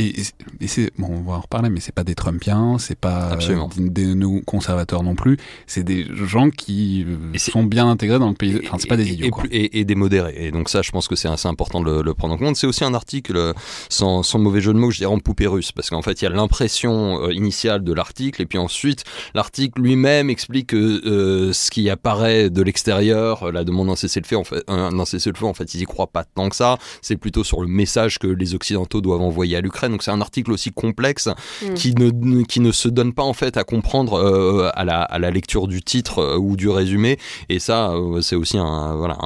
et, 0.00 0.66
c'est 0.66 0.90
bon, 0.98 1.08
on 1.10 1.20
va 1.22 1.34
en 1.34 1.40
reparler, 1.40 1.70
mais 1.70 1.80
c'est 1.80 1.94
pas 1.94 2.04
des 2.04 2.14
Trumpiens, 2.14 2.76
c'est 2.78 2.98
pas 2.98 3.36
des, 3.76 4.14
nous 4.14 4.42
conservateurs 4.42 5.02
non 5.02 5.14
plus. 5.14 5.36
C'est 5.66 5.82
des 5.82 6.06
gens 6.26 6.50
qui 6.50 7.06
euh, 7.06 7.38
sont 7.38 7.64
bien 7.64 7.88
intégrés 7.88 8.18
dans 8.18 8.28
le 8.28 8.34
pays. 8.34 8.60
Enfin, 8.64 8.76
c'est 8.78 8.88
pas 8.88 8.96
des 8.96 9.12
idiots. 9.12 9.30
Et, 9.50 9.84
des 9.84 9.94
modérés. 9.94 10.34
Et 10.36 10.50
donc 10.50 10.68
ça, 10.68 10.82
je 10.82 10.90
pense 10.90 11.08
que 11.08 11.16
c'est 11.16 11.28
assez 11.28 11.48
important 11.48 11.80
de 11.80 12.00
le, 12.00 12.14
prendre 12.14 12.34
en 12.34 12.38
compte. 12.38 12.56
C'est 12.56 12.66
aussi 12.66 12.84
un 12.84 12.94
article 12.94 13.36
euh, 13.36 13.52
sans, 13.88 14.22
sans, 14.22 14.38
mauvais 14.38 14.60
jeu 14.60 14.72
de 14.72 14.78
mots, 14.78 14.90
je 14.90 14.98
dirais 14.98 15.12
en 15.12 15.18
poupée 15.18 15.46
russe, 15.46 15.72
parce 15.72 15.90
qu'en 15.90 16.02
fait, 16.02 16.20
il 16.20 16.24
y 16.24 16.26
a 16.26 16.30
l'impression 16.30 17.22
euh, 17.22 17.32
initiale 17.32 17.82
de 17.82 17.92
l'article, 17.92 18.42
et 18.42 18.46
puis 18.46 18.58
ensuite, 18.58 19.04
l'article 19.34 19.80
lui-même 19.80 20.30
explique 20.30 20.68
que 20.68 21.50
ce 21.52 21.70
qui 21.70 21.88
apparaît 21.90 22.50
de 22.50 22.62
l'extérieur, 22.62 23.50
la 23.52 23.64
demande 23.64 23.88
d'un 23.88 23.96
cessez-le-feu, 23.96 24.36
en 24.36 24.44
fait, 24.44 24.64
d'un 24.68 25.04
cessez-le-feu, 25.04 25.46
en 25.46 25.54
fait, 25.54 25.74
ils 25.74 25.82
y 25.82 25.84
croient 25.84 26.06
pas 26.06 26.24
tant 26.24 26.48
que 26.48 26.56
ça. 26.56 26.78
C'est 27.02 27.16
plutôt 27.16 27.44
sur 27.44 27.62
le 27.62 27.68
message 27.68 28.18
que 28.18 28.26
les 28.26 28.54
Occidentaux 28.54 29.00
doivent 29.00 29.22
envoyer 29.22 29.56
à 29.56 29.60
l'Ukraine. 29.60 29.89
Donc 29.90 30.02
c'est 30.02 30.10
un 30.10 30.20
article 30.20 30.52
aussi 30.52 30.72
complexe 30.72 31.28
mm. 31.62 31.74
qui, 31.74 31.94
ne, 31.94 32.42
qui 32.44 32.60
ne 32.60 32.72
se 32.72 32.88
donne 32.88 33.12
pas 33.12 33.22
en 33.22 33.32
fait 33.32 33.56
à 33.56 33.64
comprendre 33.64 34.14
euh, 34.14 34.70
à, 34.74 34.84
la, 34.84 35.02
à, 35.02 35.18
la, 35.18 35.30
lecture 35.30 35.68
du 35.68 35.82
titre 35.82 36.18
euh, 36.18 36.36
ou 36.36 36.56
du 36.56 36.68
résumé. 36.68 37.18
Et 37.48 37.58
ça, 37.58 37.90
euh, 37.92 38.20
c'est 38.20 38.36
aussi 38.36 38.58
un, 38.58 38.94
voilà, 38.96 39.16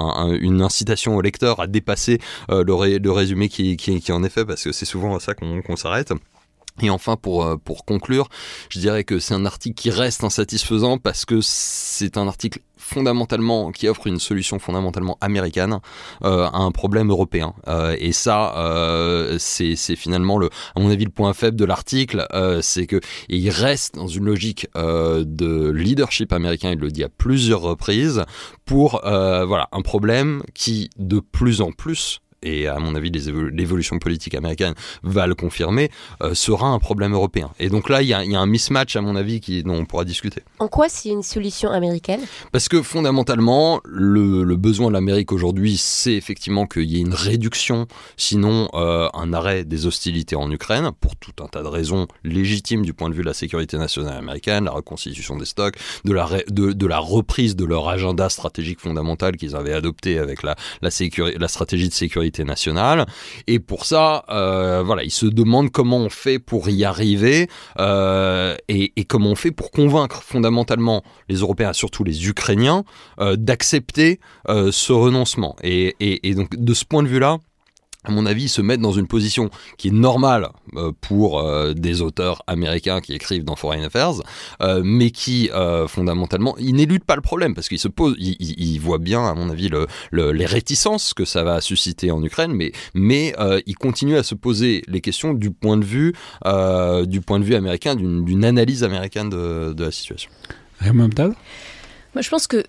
une 0.40 0.62
incitation 0.62 1.16
au 1.16 1.21
lecteur 1.21 1.61
à 1.61 1.66
dépasser 1.66 2.18
le, 2.49 2.62
le, 2.99 3.11
résumé 3.11 3.49
qui, 3.49 3.76
qui, 3.76 4.00
qui, 4.00 4.12
en 4.12 4.23
est 4.25 4.28
fait 4.28 4.44
parce 4.44 4.64
que 4.64 4.73
c'est 4.73 4.85
souvent 4.85 5.14
à 5.16 5.21
ça 5.21 5.35
qu'on 5.35 5.76
s'arrête. 5.76 6.12
Et 6.83 6.90
enfin, 6.90 7.16
pour, 7.16 7.45
euh, 7.45 7.57
pour 7.57 7.85
conclure, 7.85 8.28
je 8.69 8.81
dirais 8.81 9.04
que 9.04 9.19
c'est 9.19 9.35
un 9.35 9.47
article 9.47 9.81
qui 9.81 9.90
reste 9.90 10.25
insatisfaisant 10.25 10.99
parce 10.99 11.25
que 11.25 11.38
c'est 11.40 12.16
un 12.16 12.26
article 12.26 12.61
fondamentalement 12.85 13.73
qui 13.73 13.88
offre 13.88 14.07
une 14.07 14.19
solution 14.19 14.59
fondamentalement 14.59 15.16
américaine 15.21 15.81
euh, 16.23 16.47
à 16.47 16.59
un 16.59 16.71
problème 16.71 17.11
européen. 17.11 17.54
Euh, 17.66 17.97
et 17.99 18.12
ça 18.12 18.54
euh, 18.57 19.37
c'est 19.38 19.75
finalement 19.97 20.38
le 20.38 20.50
à 20.75 20.81
mon 20.81 20.90
avis 20.90 21.04
le 21.04 21.11
point 21.11 21.33
faible 21.33 21.57
de 21.57 21.64
l'article 21.64 22.26
c'est 22.61 22.87
que 22.87 23.00
il 23.28 23.49
reste 23.50 23.95
dans 23.95 24.07
une 24.07 24.25
logique 24.25 24.66
de 24.75 25.71
leadership 25.71 26.33
américain 26.33 26.73
il 26.73 26.78
le 26.78 26.90
dit 26.90 27.04
à 27.04 27.09
plusieurs 27.09 27.61
reprises 27.61 28.25
pour 28.64 29.00
voilà 29.02 29.69
un 29.73 29.83
problème 29.83 30.43
qui 30.54 30.90
de 30.99 31.21
plus 31.21 31.61
en 31.61 31.73
plus 31.73 32.21
et 32.45 32.69
à 32.69 32.79
mon 32.79 32.95
avis 32.95 33.11
l'évolution 33.11 33.99
politique 33.99 34.35
américaine 34.35 34.75
va 35.03 35.27
le 35.27 35.35
confirmer, 35.35 35.91
euh, 36.23 36.35
sera 36.35 36.69
un 36.69 36.79
problème 36.79 37.15
européen. 37.15 37.51
Et 37.59 37.69
donc 37.69 37.89
là, 37.89 38.03
il 38.03 38.09
y, 38.09 38.15
a, 38.15 38.19
un 38.19 38.47
mismatch 38.47 38.97
à 38.97 39.01
mon 39.01 39.17
avis 39.17 39.41
qui, 39.41 39.63
dont 39.63 39.75
on 39.75 39.85
pourra 39.85 40.05
discuter. 40.05 40.43
En 40.59 40.69
quoi 40.69 40.89
c'est 40.89 41.09
une 41.09 41.23
solution 41.23 41.71
américaine? 41.71 42.21
Parce 42.53 42.69
que 42.69 42.83
fondamentalement, 42.83 43.81
le, 43.85 44.45
besoin 44.57 44.89
de 44.89 44.93
l'Amérique 44.93 45.33
aujourd'hui, 45.33 45.77
c'est 45.77 46.15
effectivement 46.15 46.67
qu'il 46.67 46.85
y 46.85 46.97
ait 46.97 47.01
une 47.01 47.15
réduction, 47.15 47.87
sinon 48.17 48.69
euh, 48.75 49.09
un 49.15 49.33
arrêt 49.33 49.65
des 49.65 49.87
hostilités 49.87 50.37
en 50.37 50.51
Ukraine, 50.51 50.91
pour 51.01 51.17
tout 51.17 51.33
un 51.43 51.49
tas 51.49 51.63
de 51.63 51.69
raisons 51.69 52.07
légitimes 52.23 52.83
du 52.83 52.95
point 52.95 53.09
de 53.09 53.15
vue 53.15 53.23
de 53.23 53.27
la 53.27 53.35
sécurité 53.35 53.77
nationale 53.79 54.17
américaine, 54.17 54.65
la 54.65 54.71
reconstitution 54.71 55.37
des 55.37 55.45
stocks, 55.45 55.77
de 56.05 56.13
la, 56.13 56.29
de, 56.49 56.73
de 56.73 56.87
la 56.87 56.99
reprise 56.99 57.57
de 57.57 57.65
leur 57.65 57.89
agenda 57.89 58.29
stratégique 58.29 58.81
fondamental 58.81 59.37
qu'ils 59.37 59.57
avaient 59.57 59.73
adopté 59.73 60.19
avec 60.19 60.43
la, 60.43 60.57
la, 60.83 60.91
la 61.37 61.49
stratégie 61.49 61.89
de 61.89 61.95
sécurité 61.95 62.34
nationale. 62.43 63.07
Et 63.47 63.61
pour 63.61 63.85
ça, 63.85 64.25
euh, 64.31 64.83
voilà, 64.85 65.05
ils 65.05 65.12
se 65.12 65.26
demandent 65.26 65.71
comment 65.71 65.99
on 65.99 66.11
fait 66.11 66.38
pour 66.38 66.69
y 66.69 66.85
arriver 66.85 67.49
euh, 67.79 68.57
et, 68.69 68.93
comment 69.05 69.31
on 69.31 69.35
fait 69.37 69.53
pour 69.53 69.71
convaincre 69.71 70.23
fondamentalement 70.23 71.05
les 71.29 71.37
Européens, 71.37 71.73
surtout 71.73 72.03
les 72.03 72.26
Ukrainiens, 72.26 72.85
euh, 73.21 73.37
d'accepter 73.37 74.19
ce 74.49 74.93
renoncement. 74.93 75.57
et 75.62 76.35
donc 76.35 76.57
de 76.57 76.75
ce 76.75 76.85
point 76.85 77.03
de 77.03 77.09
vue-là, 77.09 77.38
à 78.04 78.11
mon 78.11 78.26
avis, 78.26 78.49
se 78.49 78.61
mettent 78.61 78.80
dans 78.80 78.92
une 78.92 79.06
position 79.06 79.50
qui 79.78 79.88
est 79.88 79.92
normale 79.92 80.49
euh, 80.76 80.92
pour 81.00 81.40
euh, 81.40 81.73
des 81.73 82.02
auteurs 82.02 82.42
américains 82.46 83.00
qui 83.00 83.14
écrivent 83.14 83.44
dans 83.44 83.56
Foreign 83.56 83.82
Affairs, 83.84 84.14
euh, 84.62 84.82
mais 84.84 85.11
qui 85.11 85.50
fondamentalement, 85.88 86.56
ils 86.58 86.75
n'éludent 86.75 87.04
pas 87.04 87.16
le 87.16 87.23
problème 87.23 87.54
parce 87.54 87.68
qu'ils 87.68 87.78
se 87.78 87.88
posent, 87.88 88.16
ils, 88.18 88.78
voient 88.78 88.99
bien, 88.99 89.26
à 89.26 89.34
mon 89.34 89.50
avis, 89.50 89.68
le, 89.68 90.32
les 90.32 90.46
réticences 90.46 91.14
que 91.14 91.25
ça 91.25 91.44
va 91.44 91.61
susciter 91.61 92.11
en 92.11 92.23
Ukraine, 92.23 92.52
mais 92.52 92.73
mais 92.94 93.34
ils 93.66 93.76
continuent 93.76 94.16
à 94.16 94.23
se 94.23 94.34
poser 94.34 94.82
les 94.88 95.00
questions 95.00 95.34
du 95.34 95.50
point 95.50 95.76
de 95.76 95.84
vue 95.84 96.12
du 97.06 97.20
point 97.20 97.38
de 97.38 97.44
vue 97.44 97.54
américain, 97.54 97.94
d'une 97.94 98.44
analyse 98.44 98.84
américaine 98.84 99.30
de, 99.30 99.73
de 99.73 99.84
la 99.84 99.90
situation. 99.90 100.30
Moi, 102.14 102.23
je 102.23 102.30
pense 102.30 102.46
que 102.46 102.64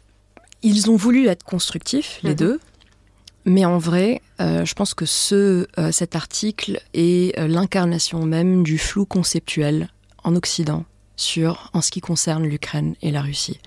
ils 0.66 0.90
ont 0.90 0.96
voulu 0.96 1.28
être 1.28 1.44
constructifs, 1.44 2.20
les 2.24 2.32
mhm. 2.32 2.36
deux. 2.36 2.60
Mais 3.46 3.64
en 3.64 3.78
vrai, 3.78 4.22
euh, 4.42 4.66
je 4.66 4.74
pense 4.74 4.96
que 4.96 5.06
ce, 5.06 5.68
euh, 5.78 5.92
cet 5.92 6.16
article 6.16 6.82
est 6.96 7.38
euh, 7.40 7.48
l'incarnation 7.48 8.26
même 8.26 8.64
du 8.64 8.80
flou 8.80 9.06
conceptuel 9.06 9.90
en 10.24 10.36
Occident 10.36 10.84
sur 11.16 11.70
en 11.74 11.82
ce 11.82 11.92
qui 11.92 12.02
concerne 12.02 12.44
l'Ukraine 12.44 12.96
et 13.04 13.12
la 13.12 13.22
Russie. 13.22 13.60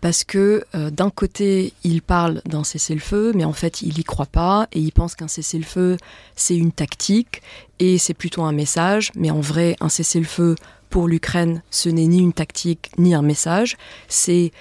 Parce 0.00 0.24
que 0.24 0.64
d'un 0.72 1.10
côté, 1.10 1.74
il 1.84 2.00
parle 2.00 2.40
d'un 2.46 2.64
cessez-le-feu, 2.64 3.32
mais 3.34 3.44
en 3.44 3.52
fait, 3.52 3.82
il 3.82 3.94
n'y 3.94 4.02
croit 4.02 4.24
pas 4.24 4.66
et 4.72 4.80
il 4.80 4.92
pense 4.92 5.14
qu'un 5.14 5.28
cessez-le-feu, 5.28 5.98
c'est 6.36 6.56
une 6.56 6.72
tactique 6.72 7.42
et 7.80 7.98
c'est 7.98 8.14
plutôt 8.14 8.42
un 8.44 8.52
message. 8.52 9.12
Mais 9.14 9.30
en 9.30 9.42
vrai, 9.42 9.76
un 9.80 9.90
cessez-le-feu 9.90 10.54
pour 10.88 11.06
l'Ukraine, 11.06 11.62
ce 11.70 11.90
n'est 11.90 12.06
ni 12.06 12.18
une 12.20 12.32
tactique 12.32 12.90
ni 12.96 13.14
un 13.14 13.20
message. 13.20 13.76
C'est 14.08 14.52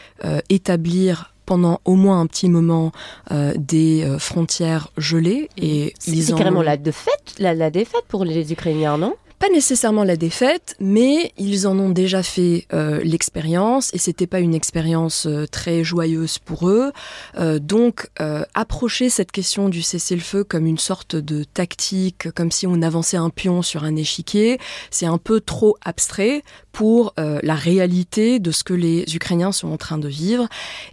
établir 0.50 1.34
pendant 1.50 1.82
au 1.84 1.96
moins 1.96 2.22
un 2.22 2.28
petit 2.28 2.48
moment 2.48 2.92
euh, 3.32 3.56
des 3.58 4.04
euh, 4.04 4.20
frontières 4.20 4.90
gelées. 4.98 5.50
Et 5.58 5.96
c'est 5.98 6.36
carrément 6.36 6.62
la 6.62 6.78
défaite, 6.78 7.34
la, 7.40 7.56
la 7.56 7.72
défaite 7.72 8.06
pour 8.08 8.24
les 8.24 8.54
Ukrainiens, 8.54 9.00
non? 9.00 9.16
Pas 9.40 9.50
nécessairement 9.50 10.04
la 10.04 10.18
défaite, 10.18 10.76
mais 10.82 11.32
ils 11.38 11.66
en 11.66 11.80
ont 11.80 11.92
déjà 11.92 12.24
fait 12.24 12.68
euh, 12.74 13.00
l'expérience 13.06 13.90
et 13.94 13.98
c'était 13.98 14.28
pas 14.28 14.42
une 14.42 14.54
expérience 14.54 15.28
euh, 15.28 15.46
très 15.48 15.82
joyeuse 15.86 16.40
pour 16.40 16.68
eux. 16.68 16.92
Euh, 17.38 17.58
donc 17.58 18.10
approcher 18.54 19.10
cette 19.10 19.32
question 19.32 19.70
du 19.70 19.82
cessez-le-feu 19.82 20.44
comme 20.44 20.66
une 20.66 20.78
sorte 20.78 21.16
de 21.16 21.46
tactique, 21.46 22.30
comme 22.32 22.52
si 22.52 22.68
on 22.68 22.82
avançait 22.82 23.18
un 23.18 23.30
pion 23.30 23.62
sur 23.62 23.86
un 23.86 23.96
échiquier, 23.96 24.60
c'est 24.92 25.06
un 25.06 25.18
peu 25.18 25.40
trop 25.40 25.78
abstrait 25.86 26.44
pour 26.72 27.14
la 27.18 27.56
réalité 27.56 28.40
de 28.40 28.52
ce 28.52 28.64
que 28.64 28.74
les 28.74 29.04
Ukrainiens 29.16 29.52
sont 29.52 29.70
en 29.70 29.78
train 29.78 29.98
de 29.98 30.08
vivre. 30.08 30.48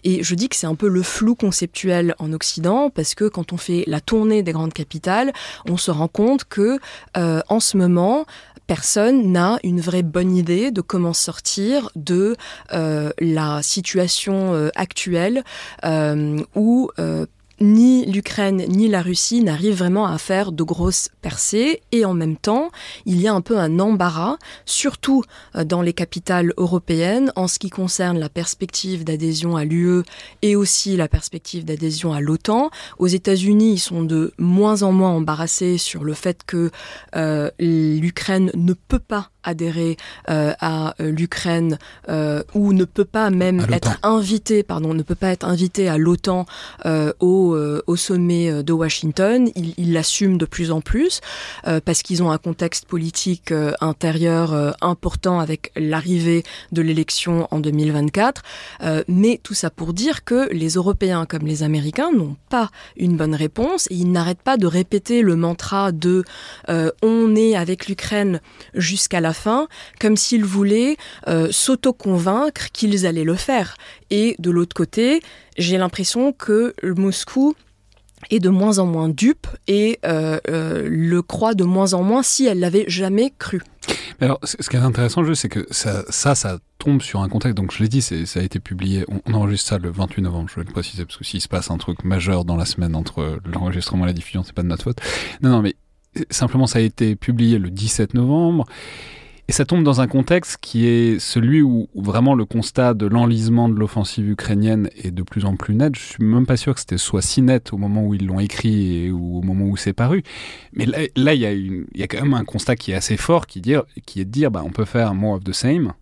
Et 0.04 0.22
je 0.22 0.34
dis 0.34 0.48
que 0.48 0.56
c'est 0.56 0.66
un 0.66 0.74
peu 0.74 0.88
le 0.88 1.02
flou 1.02 1.34
conceptuel 1.34 2.14
en 2.18 2.32
Occident 2.32 2.90
parce 2.90 3.14
que 3.14 3.28
quand 3.28 3.52
on 3.52 3.56
fait 3.56 3.84
la 3.86 4.00
tournée 4.00 4.42
des 4.42 4.52
grandes 4.52 4.72
capitales, 4.72 5.32
on 5.68 5.76
se 5.76 5.90
rend 5.90 6.08
compte 6.08 6.44
que 6.44 6.78
en 7.14 7.60
ce 7.60 7.76
moment 7.76 8.26
personne 8.66 9.32
n'a 9.32 9.58
une 9.62 9.80
vraie 9.80 10.02
bonne 10.02 10.36
idée 10.36 10.70
de 10.70 10.80
comment 10.80 11.12
sortir 11.12 11.90
de 11.94 12.36
euh, 12.72 13.10
la 13.20 13.62
situation 13.62 14.54
euh, 14.54 14.70
actuelle 14.74 15.44
euh, 15.84 16.38
où 16.54 16.90
ni 17.60 18.04
l'Ukraine 18.06 18.64
ni 18.68 18.88
la 18.88 19.02
Russie 19.02 19.42
n'arrivent 19.42 19.78
vraiment 19.78 20.06
à 20.06 20.18
faire 20.18 20.52
de 20.52 20.62
grosses 20.62 21.08
percées 21.22 21.82
et 21.92 22.04
en 22.04 22.14
même 22.14 22.36
temps 22.36 22.70
il 23.04 23.20
y 23.20 23.28
a 23.28 23.34
un 23.34 23.40
peu 23.40 23.58
un 23.58 23.78
embarras, 23.78 24.36
surtout 24.64 25.22
euh, 25.54 25.64
dans 25.64 25.82
les 25.82 25.92
capitales 25.92 26.52
européennes 26.56 27.32
en 27.36 27.48
ce 27.48 27.58
qui 27.58 27.70
concerne 27.70 28.18
la 28.18 28.28
perspective 28.28 29.04
d'adhésion 29.04 29.56
à 29.56 29.64
l'UE 29.64 30.02
et 30.42 30.56
aussi 30.56 30.96
la 30.96 31.08
perspective 31.08 31.64
d'adhésion 31.64 32.12
à 32.12 32.20
l'OTAN. 32.20 32.70
Aux 32.98 33.06
États-Unis 33.06 33.74
ils 33.74 33.78
sont 33.78 34.02
de 34.02 34.32
moins 34.38 34.82
en 34.82 34.92
moins 34.92 35.10
embarrassés 35.10 35.78
sur 35.78 36.04
le 36.04 36.14
fait 36.14 36.42
que 36.46 36.70
euh, 37.14 37.50
l'Ukraine 37.58 38.50
ne 38.54 38.72
peut 38.72 38.98
pas 38.98 39.30
adhérer 39.46 39.96
euh, 40.28 40.52
à 40.60 40.94
euh, 41.00 41.10
l'Ukraine 41.10 41.78
euh, 42.08 42.42
ou 42.54 42.72
ne 42.72 42.84
peut 42.84 43.04
pas 43.04 43.30
même 43.30 43.64
être 43.72 43.98
invité, 44.02 44.62
pardon, 44.62 44.92
ne 44.92 45.02
peut 45.02 45.14
pas 45.14 45.28
être 45.28 45.46
invité 45.46 45.88
à 45.88 45.96
l'OTAN 45.96 46.46
au, 47.20 47.56
au, 47.86 47.96
sommet 47.96 48.62
de 48.62 48.72
Washington. 48.72 49.48
Ils 49.54 49.92
l'assument 49.92 50.36
de 50.36 50.46
plus 50.46 50.70
en 50.70 50.80
plus 50.80 51.20
parce 51.84 52.02
qu'ils 52.02 52.22
ont 52.22 52.30
un 52.30 52.38
contexte 52.38 52.86
politique 52.86 53.52
intérieur 53.80 54.74
important 54.80 55.40
avec 55.40 55.72
l'arrivée 55.76 56.42
de 56.72 56.82
l'élection 56.82 57.46
en 57.50 57.60
2024. 57.60 58.42
mais 59.08 59.40
tout 59.42 59.54
ça 59.54 59.70
pour 59.70 59.92
dire 59.92 60.24
que 60.24 60.52
les 60.52 60.70
Européens 60.74 61.26
comme 61.26 61.46
les 61.46 61.62
Américains 61.62 62.10
n'ont 62.12 62.36
pas 62.48 62.70
une 62.96 63.16
bonne 63.16 63.34
réponse 63.34 63.86
et 63.90 63.94
ils 63.94 64.10
n'arrêtent 64.10 64.42
pas 64.42 64.56
de 64.56 64.66
répéter 64.66 65.22
le 65.22 65.36
mantra 65.36 65.92
de 65.92 66.24
on 67.02 67.36
est 67.36 67.56
avec 67.56 67.88
l'Ukraine 67.88 68.40
jusqu'à 68.74 69.20
la 69.20 69.32
comme 70.00 70.16
s'ils 70.16 70.44
voulaient 70.44 70.96
euh, 71.28 71.48
s'auto-convaincre 71.50 72.70
qu'ils 72.72 73.06
allaient 73.06 73.24
le 73.24 73.34
faire. 73.34 73.76
Et 74.10 74.36
de 74.38 74.50
l'autre 74.50 74.74
côté, 74.74 75.20
j'ai 75.58 75.78
l'impression 75.78 76.32
que 76.32 76.74
Moscou 76.82 77.54
est 78.30 78.40
de 78.40 78.48
moins 78.48 78.78
en 78.78 78.86
moins 78.86 79.08
dupe 79.08 79.46
et 79.68 79.98
euh, 80.04 80.38
euh, 80.48 80.88
le 80.88 81.22
croit 81.22 81.54
de 81.54 81.64
moins 81.64 81.94
en 81.94 82.02
moins 82.02 82.22
si 82.22 82.46
elle 82.46 82.60
l'avait 82.60 82.84
jamais 82.88 83.32
cru. 83.38 83.62
alors, 84.20 84.40
ce 84.42 84.68
qui 84.68 84.76
est 84.76 84.80
intéressant, 84.80 85.22
c'est 85.34 85.48
que 85.48 85.66
ça, 85.70 86.04
ça, 86.10 86.58
tombe 86.78 87.02
sur 87.02 87.22
un 87.22 87.28
contexte. 87.28 87.56
Donc, 87.56 87.72
je 87.72 87.82
l'ai 87.82 87.88
dit, 87.88 88.02
ça 88.02 88.40
a 88.40 88.42
été 88.42 88.60
publié. 88.60 89.04
On, 89.26 89.34
enregistre 89.34 89.70
ça 89.70 89.78
le 89.78 89.90
28 89.90 90.22
novembre. 90.22 90.48
Je 90.48 90.56
vais 90.56 90.66
le 90.66 90.72
préciser 90.72 91.04
parce 91.04 91.16
que 91.16 91.24
s'il 91.24 91.40
se 91.40 91.48
passe 91.48 91.70
un 91.70 91.78
truc 91.78 92.04
majeur 92.04 92.44
dans 92.44 92.56
la 92.56 92.64
semaine 92.64 92.94
entre 92.94 93.40
l'enregistrement 93.44 94.04
et 94.04 94.08
la 94.08 94.12
diffusion, 94.12 94.42
c'est 94.44 94.54
pas 94.54 94.62
de 94.62 94.68
notre 94.68 94.84
faute. 94.84 94.98
Non, 95.42 95.50
non, 95.50 95.62
mais 95.62 95.74
simplement, 96.30 96.66
ça 96.66 96.78
a 96.78 96.82
été 96.82 97.16
publié 97.16 97.58
le 97.58 97.70
17 97.70 98.14
novembre. 98.14 98.66
Et 99.48 99.52
ça 99.52 99.64
tombe 99.64 99.84
dans 99.84 100.00
un 100.00 100.08
contexte 100.08 100.58
qui 100.60 100.86
est 100.86 101.20
celui 101.20 101.62
où, 101.62 101.88
vraiment 101.94 102.34
le 102.34 102.44
constat 102.44 102.94
de 102.94 103.06
l'enlisement 103.06 103.68
de 103.68 103.74
l'offensive 103.74 104.28
ukrainienne 104.28 104.90
est 104.96 105.12
de 105.12 105.22
plus 105.22 105.44
en 105.44 105.54
plus 105.56 105.74
net. 105.74 105.94
Je 105.94 106.00
suis 106.00 106.24
même 106.24 106.46
pas 106.46 106.56
sûr 106.56 106.74
que 106.74 106.80
c'était 106.80 106.98
soit 106.98 107.22
si 107.22 107.42
net 107.42 107.72
au 107.72 107.76
moment 107.76 108.04
où 108.04 108.14
ils 108.14 108.26
l'ont 108.26 108.40
écrit 108.40 109.04
et, 109.04 109.10
ou 109.12 109.38
au 109.38 109.42
moment 109.42 109.66
où 109.66 109.76
c'est 109.76 109.92
paru. 109.92 110.24
Mais 110.72 110.86
là, 110.86 111.34
il 111.34 111.86
y, 111.94 112.02
a 112.02 112.06
quand 112.08 112.22
même 112.22 112.34
un 112.34 112.44
constat 112.44 112.74
qui 112.74 112.90
est 112.90 112.96
assez 112.96 113.16
fort 113.16 113.46
qui 113.46 113.60
est 113.60 114.24
de 114.24 114.24
dire 114.24 114.50
bah, 114.50 114.62
on 114.64 114.70
peut 114.70 114.84
faire 114.84 115.14
more 115.14 115.34
of 115.34 115.44
the 115.44 115.52
same, 115.52 115.92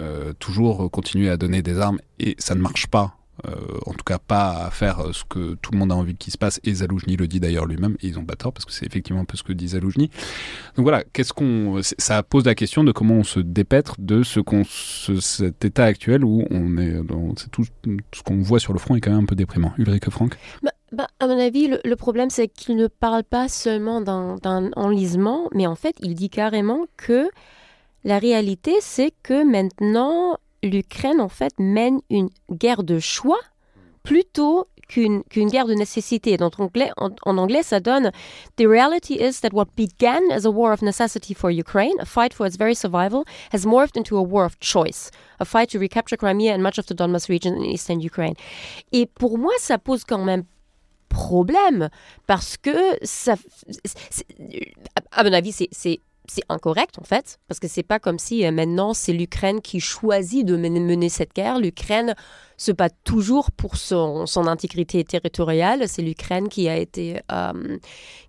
euh, 0.00 0.32
toujours 0.40 0.90
continuer 0.90 1.30
à 1.30 1.36
donner 1.36 1.62
des 1.62 1.78
armes 1.78 2.00
et 2.18 2.34
ça 2.38 2.56
ne 2.56 2.60
marche 2.60 2.88
pas 2.88 3.16
euh, 3.46 3.50
en 3.86 3.92
tout 3.92 4.04
cas 4.04 4.18
pas 4.18 4.66
à 4.66 4.70
faire 4.70 5.00
euh, 5.00 5.12
ce 5.12 5.24
que 5.24 5.54
tout 5.54 5.72
le 5.72 5.78
monde 5.78 5.90
a 5.90 5.96
envie 5.96 6.14
qu'il 6.14 6.32
se 6.32 6.38
passe, 6.38 6.60
et 6.64 6.74
Zaloujny 6.74 7.16
le 7.16 7.26
dit 7.26 7.40
d'ailleurs 7.40 7.66
lui-même, 7.66 7.96
et 8.02 8.08
ils 8.08 8.18
ont 8.18 8.24
pas 8.24 8.36
tort, 8.36 8.52
parce 8.52 8.64
que 8.64 8.72
c'est 8.72 8.86
effectivement 8.86 9.22
un 9.22 9.24
peu 9.24 9.36
ce 9.36 9.42
que 9.42 9.52
dit 9.52 9.68
Zaloujny. 9.68 10.10
Donc 10.76 10.84
voilà, 10.84 11.02
qu'est-ce 11.12 11.32
qu'on, 11.32 11.80
ça 11.82 12.22
pose 12.22 12.44
la 12.44 12.54
question 12.54 12.84
de 12.84 12.92
comment 12.92 13.14
on 13.14 13.24
se 13.24 13.40
dépêtre 13.40 13.96
de 13.98 14.22
ce 14.22 14.40
qu'on, 14.40 14.64
cet 14.64 15.64
état 15.64 15.84
actuel 15.84 16.24
où 16.24 16.44
on 16.50 16.76
est, 16.78 16.94
tout, 17.50 17.64
ce 17.64 18.22
qu'on 18.22 18.42
voit 18.42 18.60
sur 18.60 18.72
le 18.72 18.78
front 18.78 18.96
est 18.96 19.00
quand 19.00 19.10
même 19.10 19.24
un 19.24 19.26
peu 19.26 19.34
déprimant. 19.34 19.72
Ulrike 19.78 20.10
Franck? 20.10 20.36
Bah, 20.62 20.72
bah, 20.92 21.08
À 21.18 21.26
mon 21.26 21.38
avis, 21.38 21.72
le, 21.82 21.96
problème, 21.96 22.30
c'est 22.30 22.48
qu'il 22.48 22.76
ne 22.76 22.86
parle 22.86 23.24
pas 23.24 23.48
seulement 23.48 24.00
d'un 24.02 24.70
enlisement, 24.76 25.48
mais 25.54 25.66
en 25.66 25.74
fait, 25.74 25.96
il 26.00 26.14
dit 26.14 26.28
carrément 26.28 26.84
que 26.96 27.30
la 28.04 28.18
réalité, 28.18 28.74
c'est 28.80 29.12
que 29.22 29.44
maintenant, 29.44 30.36
l'Ukraine, 30.62 31.20
en 31.20 31.28
fait, 31.28 31.52
mène 31.58 32.00
une 32.10 32.30
guerre 32.50 32.82
de 32.82 32.98
choix 32.98 33.40
plutôt 34.02 34.66
qu'une 34.88 35.22
guerre 35.48 35.66
de 35.66 35.74
nécessité. 35.74 36.36
En 36.40 37.38
anglais, 37.38 37.62
ça 37.62 37.80
donne 37.80 38.10
The 38.56 38.66
reality 38.66 39.14
is 39.14 39.40
that 39.40 39.52
what 39.52 39.68
began 39.74 40.30
as 40.30 40.44
a 40.44 40.50
war 40.50 40.72
of 40.72 40.82
necessity 40.82 41.32
for 41.34 41.50
Ukraine, 41.50 41.94
a 41.98 42.04
fight 42.04 42.34
for 42.34 42.46
its 42.46 42.56
very 42.58 42.74
survival, 42.74 43.24
has 43.52 43.64
morphed 43.64 43.96
into 43.96 44.18
a 44.18 44.22
war 44.22 44.44
of 44.44 44.58
choice, 44.60 45.10
a 45.40 45.46
fight 45.46 45.70
to 45.70 45.78
recapture 45.78 46.18
Crimea 46.18 46.52
and 46.52 46.62
much 46.62 46.78
of 46.78 46.86
the 46.86 46.94
Donbas 46.94 47.28
region 47.30 47.54
in 47.54 47.64
eastern 47.64 48.00
Ukraine. 48.00 48.34
Et 48.92 49.06
pour 49.06 49.38
moi, 49.38 49.52
ça 49.58 49.78
pose 49.78 50.04
quand 50.04 50.24
même 50.24 50.44
problème 51.08 51.88
parce 52.26 52.56
que 52.56 52.98
à 55.10 55.24
mon 55.24 55.32
avis, 55.32 55.52
c'est 55.70 56.00
c'est 56.28 56.42
incorrect 56.48 56.98
en 56.98 57.04
fait, 57.04 57.38
parce 57.48 57.58
que 57.58 57.68
c'est 57.68 57.82
pas 57.82 57.98
comme 57.98 58.18
si 58.18 58.46
euh, 58.46 58.52
maintenant 58.52 58.94
c'est 58.94 59.12
l'Ukraine 59.12 59.60
qui 59.60 59.80
choisit 59.80 60.46
de 60.46 60.56
mener, 60.56 61.08
cette 61.08 61.34
guerre. 61.34 61.58
L'Ukraine 61.58 62.14
se 62.56 62.70
bat 62.70 62.90
toujours 62.90 63.50
pour 63.50 63.76
son, 63.76 64.26
son 64.26 64.46
intégrité 64.46 65.02
territoriale. 65.02 65.88
C'est 65.88 66.02
l'Ukraine 66.02 66.48
qui 66.48 66.68
a 66.68 66.76
été 66.76 67.20
euh, 67.32 67.78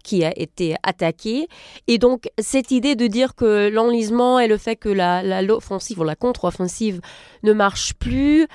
qui 0.04 0.26
a 0.26 0.38
été 0.38 0.76
attaquée. 0.84 1.48
Et 1.88 2.00
donc 2.00 2.30
cette 2.40 2.72
idée 2.72 2.96
de 2.96 3.08
dire 3.08 3.36
que 3.36 3.70
l'enlisement 3.70 4.40
et 4.40 4.48
le 4.48 4.58
fait 4.58 4.76
que 4.76 4.90
la 4.90 5.42
l'offensive 5.42 6.00
ou 6.00 6.04
la 6.04 6.16
contre-offensive 6.16 7.00
ne 7.44 7.54
marche 7.54 7.94
plus 7.94 8.48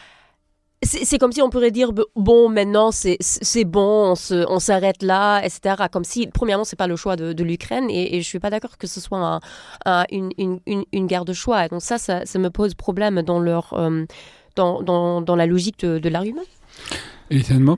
c'est 0.83 1.19
comme 1.19 1.33
si 1.33 1.43
on 1.43 1.51
pourrait 1.51 1.73
dire 1.73 1.91
bon 2.15 2.49
maintenant 2.49 2.91
c'est 2.93 3.65
bon 3.65 4.15
on 4.31 4.59
s'arrête 4.59 5.03
là 5.03 5.41
etc 5.41 5.75
comme 5.91 6.05
si 6.05 6.29
premièrement 6.29 6.65
c'est 6.65 6.77
pas 6.77 6.87
le 6.87 6.95
choix 6.97 7.17
de, 7.17 7.43
l'Ukraine 7.43 7.91
et, 7.91 8.17
et, 8.17 8.23
je 8.23 8.27
suis 8.27 8.39
pas 8.39 8.51
d'accord 8.51 8.79
que 8.79 8.87
ce 8.87 9.01
soit 9.01 9.41
une, 10.11 10.31
une, 10.39 10.85
une, 10.93 11.07
guerre 11.07 11.25
de 11.25 11.33
choix. 11.33 11.69
Donc 11.69 11.83
ça, 11.83 11.99
ça, 11.99 12.39
me 12.39 12.49
pose 12.51 12.75
problème 12.75 13.23
dans 13.23 13.41
leur 13.41 13.73
euh, 13.73 14.05
dans, 14.57 14.83
dans, 14.83 15.21
dans, 15.21 15.37
la 15.37 15.47
logique 15.47 15.81
de 15.81 16.09
l'argument 16.09 16.43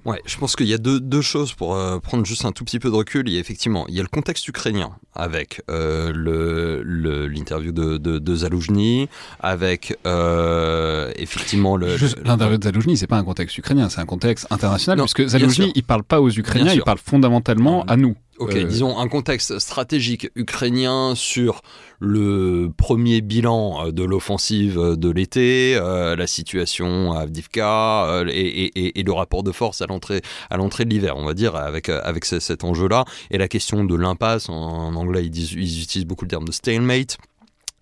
Ouais, 0.05 0.21
je 0.27 0.37
pense 0.37 0.57
qu'il 0.57 0.67
y 0.67 0.75
a 0.75 0.79
deux, 0.79 1.01
deux 1.01 1.23
choses 1.23 1.53
pour 1.53 1.75
euh, 1.75 1.99
prendre 1.99 2.25
juste 2.25 2.45
un 2.45 2.53
tout 2.53 2.65
petit 2.65 2.79
peu 2.79 2.91
de 2.91 2.95
recul. 2.95 3.29
Il 3.29 3.35
y 3.35 3.37
a 3.37 3.41
effectivement, 3.41 3.85
il 3.89 3.95
y 3.95 4.01
a 4.01 4.03
le 4.03 4.09
contexte 4.09 4.47
ukrainien 4.49 4.91
avec 5.15 5.63
euh, 5.71 6.13
le 6.15 6.83
l'interview 7.29 7.73
de, 7.73 7.99
de, 7.99 8.19
de 8.19 8.35
Zaloujny, 8.35 9.09
avec 9.41 9.97
euh, 10.07 11.13
effectivement 11.17 11.77
le. 11.77 11.97
L'interview 12.25 12.59
de 12.59 12.65
Zaloujny, 12.65 12.97
c'est 12.97 13.07
pas 13.07 13.19
un 13.19 13.25
contexte 13.25 13.57
ukrainien, 13.59 13.89
c'est 13.89 14.01
un 14.01 14.07
contexte 14.07 14.47
international, 14.51 14.99
puisque 14.99 15.27
Zaloujny, 15.27 15.73
il 15.75 15.83
parle 15.83 16.05
pas 16.05 16.21
aux 16.21 16.31
Ukrainiens, 16.31 16.73
il 16.73 16.83
parle 16.83 16.99
fondamentalement 16.99 17.85
à 17.85 17.97
nous. 17.97 18.17
Ok, 18.41 18.57
euh, 18.57 18.65
disons 18.65 18.99
un 18.99 19.07
contexte 19.07 19.59
stratégique 19.59 20.31
ukrainien 20.35 21.15
sur 21.15 21.61
le 21.99 22.71
premier 22.75 23.21
bilan 23.21 23.89
euh, 23.89 23.93
de 23.93 24.03
l'offensive 24.03 24.81
de 24.81 25.11
l'été, 25.11 25.77
euh, 25.77 26.17
la 26.17 26.27
situation 26.27 27.13
à 27.13 27.21
Avdivka 27.21 28.25
et, 28.29 29.03
le 29.03 29.13
rapport 29.13 29.43
de 29.43 29.53
force 29.53 29.83
à 29.83 29.87
l'entrée 29.87 30.23
à 30.49 30.57
l'entrée 30.57 30.87
de 30.87 30.91
l'hiver, 30.91 31.19
on 31.19 31.27
va 31.27 31.35
dire, 31.35 31.55
avec 31.55 31.91
avec 31.91 32.25
cet 32.25 32.65
enjeu-là 32.65 33.05
et 33.31 33.37
la 33.37 33.47
question 33.47 33.85
de 33.85 33.95
l'impasse. 33.95 34.49
En, 34.49 34.95
anglais, 34.95 35.27
ils, 35.27 35.53
ils 35.53 35.83
utilisent 35.83 36.07
beaucoup 36.07 36.25
le 36.25 36.31
terme 36.31 36.47
de 36.47 36.53
stalemate 36.53 37.19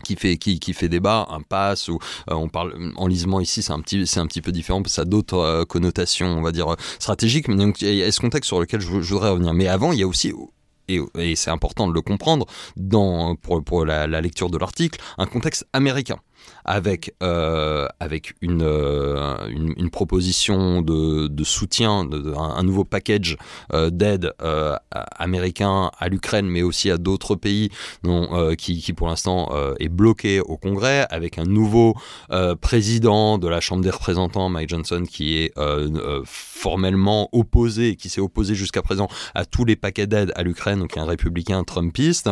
qui 0.05 0.17
fait 0.17 0.89
débat, 0.89 1.27
impasse 1.31 1.89
ou 1.89 1.99
on 2.29 2.49
parle 2.49 2.93
enlisement 2.97 3.41
ici 3.41 3.63
c'est 3.63 3.73
un 3.73 3.81
petit 3.81 4.05
un 4.17 4.27
peu 4.27 4.53
différent 4.53 4.83
parce 4.83 4.93
que 4.93 4.97
ça 4.97 5.03
a 5.03 5.05
d'autres 5.05 5.65
connotations 5.65 6.29
on 6.29 6.43
va 6.43 6.53
dire 6.53 6.77
stratégiques. 6.99 7.49
Mais 7.49 7.57
donc 7.57 7.83
il 7.83 7.95
y 7.95 8.03
a 8.03 8.13
ce 8.13 8.21
contexte 8.21 8.49
sur 8.49 8.61
lequel 8.61 8.81
je, 8.81 8.89
voudrais 8.89 9.31
revenir. 9.31 9.53
Mais 9.55 9.69
avant 9.69 9.93
il 9.93 9.99
y 9.99 10.03
a 10.03 10.07
aussi 10.07 10.33
et, 10.89 11.37
c'est 11.37 11.51
important 11.51 11.87
de 11.89 11.93
le 11.93 12.01
comprendre 12.01 12.47
dans, 12.77 13.37
pour 13.37 13.85
la, 13.85 14.07
lecture 14.21 14.51
de 14.51 14.59
l'article, 14.59 15.01
un 15.19 15.27
contexte 15.27 15.67
américain 15.73 16.19
avec, 16.65 17.15
euh, 17.23 17.87
avec 17.99 18.35
une, 18.43 18.63
euh, 18.63 19.37
une, 19.49 19.91
proposition 19.91 20.83
de, 20.83 21.45
soutien, 21.45 22.07
un, 22.37 22.63
nouveau 22.63 22.85
package 22.85 23.39
euh, 23.73 23.89
d'aide 23.91 24.33
américain 24.91 25.91
à 25.99 26.09
l'Ukraine, 26.09 26.47
mais 26.47 26.63
aussi 26.63 26.91
à 26.91 26.99
d'autres 26.99 27.37
pays 27.37 27.71
qui, 28.59 28.81
qui, 28.83 28.93
pour 28.93 29.09
l'instant 29.09 29.51
est 29.79 29.89
bloqué 29.89 30.41
au 30.41 30.57
Congrès, 30.57 31.07
avec 31.11 31.39
un 31.39 31.45
nouveau 31.45 31.95
président 32.61 33.39
de 33.39 33.49
la 33.49 33.61
Chambre 33.61 33.83
des 33.83 33.91
représentants, 33.91 34.49
Mike 34.49 34.69
Johnson, 34.69 35.05
qui 35.09 35.39
est 35.39 35.55
formellement 36.25 37.29
opposé, 37.33 37.97
qui 37.97 38.09
s'est 38.09 38.21
opposé 38.21 38.55
jusqu'à 38.55 38.83
présent 38.83 39.09
à 39.35 39.45
tous 39.45 39.65
les 39.65 39.77
paquets 39.77 40.07
d'aide 40.07 40.33
à 40.37 40.43
l'Ukraine, 40.43 40.81
donc 40.81 40.97
un 40.97 41.07
républicain 41.07 41.65
trumpiste. 41.65 42.29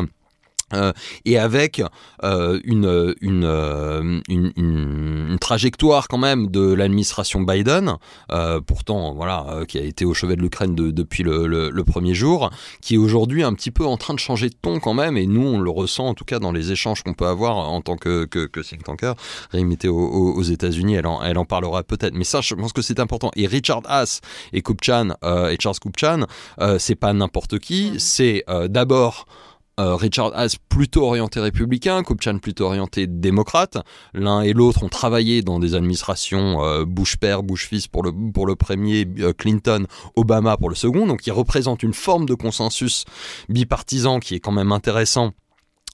Euh, 0.73 0.93
et 1.25 1.39
avec 1.39 1.81
euh, 2.25 2.59
une, 2.65 3.15
une, 3.21 3.45
euh, 3.45 4.21
une, 4.29 4.53
une, 4.57 5.39
trajectoire 5.41 6.09
quand 6.09 6.19
même 6.19 6.49
de 6.49 6.73
l'administration 6.73 7.43
Biden, 7.43 7.95
euh, 8.33 8.61
pourtant 8.61 9.15
voilà, 9.15 9.47
euh, 9.49 9.65
qui 9.65 9.79
a 9.79 9.83
été 9.83 10.05
au 10.05 10.13
chevet 10.13 10.35
de 10.35 10.43
l'Ukraine 10.43 10.75
depuis 10.75 11.23
le, 11.23 11.47
le, 11.47 11.71
le, 11.71 11.85
premier 11.85 12.15
jour, 12.15 12.51
qui 12.81 12.95
est 12.95 12.99
aujourd'hui 12.99 13.45
un 13.45 13.55
petit 13.55 13.71
peu 13.71 13.87
en 13.87 13.97
train 13.97 14.13
de 14.13 14.19
changer 14.19 14.49
de 14.49 14.57
ton 14.61 14.81
quand 14.81 14.95
même, 14.95 15.17
et 15.17 15.27
nous 15.29 15.47
on 15.47 15.61
le 15.61 15.71
ressent 15.71 16.09
en 16.09 16.15
tout 16.15 16.25
cas 16.25 16.41
dans 16.41 16.51
les 16.51 16.73
échanges 16.73 17.05
qu'on 17.05 17.15
peut 17.15 17.29
avoir 17.29 17.57
en 17.59 17.81
tant 17.81 17.97
que, 17.97 18.25
que, 18.25 18.47
que 18.47 18.59
think 18.59 18.83
tanker. 18.83 19.13
Rémi 19.53 19.75
était 19.75 19.87
aux, 19.87 19.97
aux 19.97 20.43
États-Unis, 20.43 20.97
elle 20.97 21.07
en, 21.07 21.23
elle 21.23 21.39
en 21.39 21.45
parlera 21.45 21.85
peut-être, 21.85 22.15
mais 22.15 22.25
ça 22.25 22.41
je 22.41 22.57
pense 22.57 22.73
que 22.73 22.83
c'est 22.83 22.99
important. 22.99 23.31
Et 23.37 23.47
Richard 23.47 23.83
Haas 23.85 24.21
et 24.53 24.63
Kupchan 24.63 25.11
et 25.23 25.57
Charles 25.61 25.79
Kupchan, 25.79 26.27
c'est 26.79 26.97
pas 26.97 27.13
n'importe 27.13 27.61
qui, 27.61 27.93
mmh. 27.93 27.99
c'est 28.01 28.45
d'abord 28.69 29.27
euh, 29.29 29.56
Richard 29.79 30.33
Haas 30.35 30.57
plutôt 30.71 31.05
orienté 31.05 31.39
républicain, 31.39 32.03
Kupchan 32.03 32.39
plutôt 32.39 32.65
orienté 32.65 33.07
démocrate. 33.07 33.79
L'un 34.15 34.41
et 34.41 34.55
l'autre 34.55 34.83
ont 34.83 34.89
travaillé 34.89 35.43
dans 35.43 35.59
des 35.59 35.75
administrations 35.75 36.65
euh, 36.65 36.85
Bush 36.87 37.17
père, 37.17 37.43
Bush 37.43 37.69
fils 37.69 37.87
pour 37.87 38.03
le, 38.03 38.13
pour 38.33 38.47
le 38.47 38.57
premier, 38.57 39.07
euh, 39.19 39.33
Clinton, 39.33 39.87
Obama 40.15 40.57
pour 40.57 40.71
le 40.71 40.75
second. 40.75 41.07
Donc 41.07 41.27
ils 41.27 41.33
représentent 41.33 41.83
une 41.83 41.95
forme 41.95 42.27
de 42.27 42.35
consensus 42.35 43.05
bipartisan 43.49 44.19
qui 44.19 44.35
est 44.35 44.41
quand 44.41 44.53
même 44.53 44.73
intéressant 44.73 45.33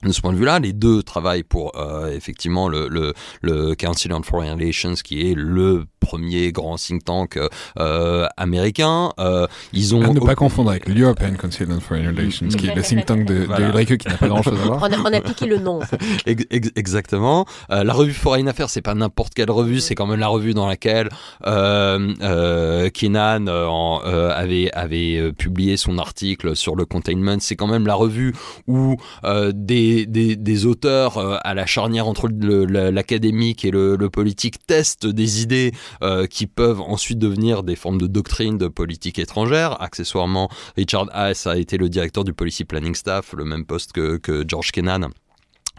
de 0.02 0.12
ce 0.12 0.20
point 0.20 0.32
de 0.32 0.38
vue-là, 0.38 0.58
les 0.58 0.72
deux 0.72 1.02
travaillent 1.02 1.42
pour 1.42 1.72
euh, 1.76 2.10
effectivement 2.14 2.68
le, 2.68 2.88
le, 2.88 3.14
le, 3.40 3.74
Council 3.74 4.12
on 4.12 4.22
Foreign 4.22 4.54
Relations, 4.54 4.94
qui 4.94 5.30
est 5.30 5.34
le 5.34 5.84
premier 6.00 6.52
grand 6.52 6.76
think 6.76 7.04
tank 7.04 7.38
euh, 7.78 8.26
américain. 8.36 9.12
Euh, 9.18 9.46
ils 9.72 9.94
ont 9.94 10.02
à 10.02 10.12
ne 10.12 10.20
pas 10.20 10.34
confondre 10.34 10.70
avec 10.70 10.88
l'European 10.88 11.34
Council 11.34 11.66
on 11.70 11.80
Foreign 11.80 12.08
Relations, 12.08 12.48
qui 12.48 12.66
est 12.66 12.74
le 12.74 12.82
think 12.82 13.06
tank 13.06 13.24
de, 13.24 13.44
voilà. 13.44 13.84
qui 13.84 14.08
n'a 14.08 14.16
pas 14.16 14.28
grand-chose 14.28 14.58
à 14.60 14.64
voir. 14.64 14.78
On 14.82 14.92
a, 14.92 14.98
on 14.98 15.12
a, 15.12 15.20
piqué 15.20 15.46
le 15.46 15.58
nom. 15.58 15.80
exactement. 16.26 17.46
Euh, 17.70 17.84
la 17.84 17.92
revue 17.92 18.12
Foreign 18.12 18.48
Affairs, 18.48 18.70
c'est 18.70 18.82
pas 18.82 18.94
n'importe 18.94 19.34
quelle 19.34 19.50
revue, 19.50 19.80
c'est 19.80 19.94
quand 19.94 20.06
même 20.06 20.20
la 20.20 20.28
revue 20.28 20.54
dans 20.54 20.66
laquelle 20.66 21.08
euh, 21.46 22.12
euh, 22.22 22.90
Kenan 22.90 23.46
avait 23.46 24.70
avait 24.72 25.32
publié 25.32 25.76
son 25.76 25.98
article 25.98 26.56
sur 26.56 26.76
le 26.76 26.84
containment. 26.84 27.38
C'est 27.40 27.56
quand 27.56 27.66
même 27.66 27.86
la 27.86 27.94
revue 27.94 28.34
où 28.66 28.96
des 29.52 29.91
des, 30.06 30.66
auteurs 30.66 31.18
euh, 31.18 31.36
à 31.42 31.54
la 31.54 31.66
charnière 31.66 32.06
entre 32.06 32.28
l'académique 32.28 33.64
et 33.64 33.70
le, 33.70 33.96
politique 34.08 34.66
testent 34.66 35.06
des 35.06 35.42
idées 35.42 35.72
euh, 36.02 36.26
qui 36.26 36.46
peuvent 36.46 36.80
ensuite 36.80 37.18
devenir 37.18 37.62
des 37.62 37.76
formes 37.76 37.98
de 37.98 38.06
doctrine 38.06 38.58
de 38.58 38.68
politique 38.68 39.18
étrangère. 39.18 39.80
Accessoirement, 39.80 40.50
Richard 40.76 41.08
Haas 41.12 41.46
a 41.46 41.56
été 41.56 41.78
le 41.78 41.88
directeur 41.88 42.24
du 42.24 42.32
Policy 42.32 42.64
Planning 42.64 42.94
Staff, 42.94 43.32
le 43.32 43.44
même 43.44 43.64
poste 43.64 43.92
que, 43.92 44.20
George 44.46 44.72
Kennan 44.72 45.10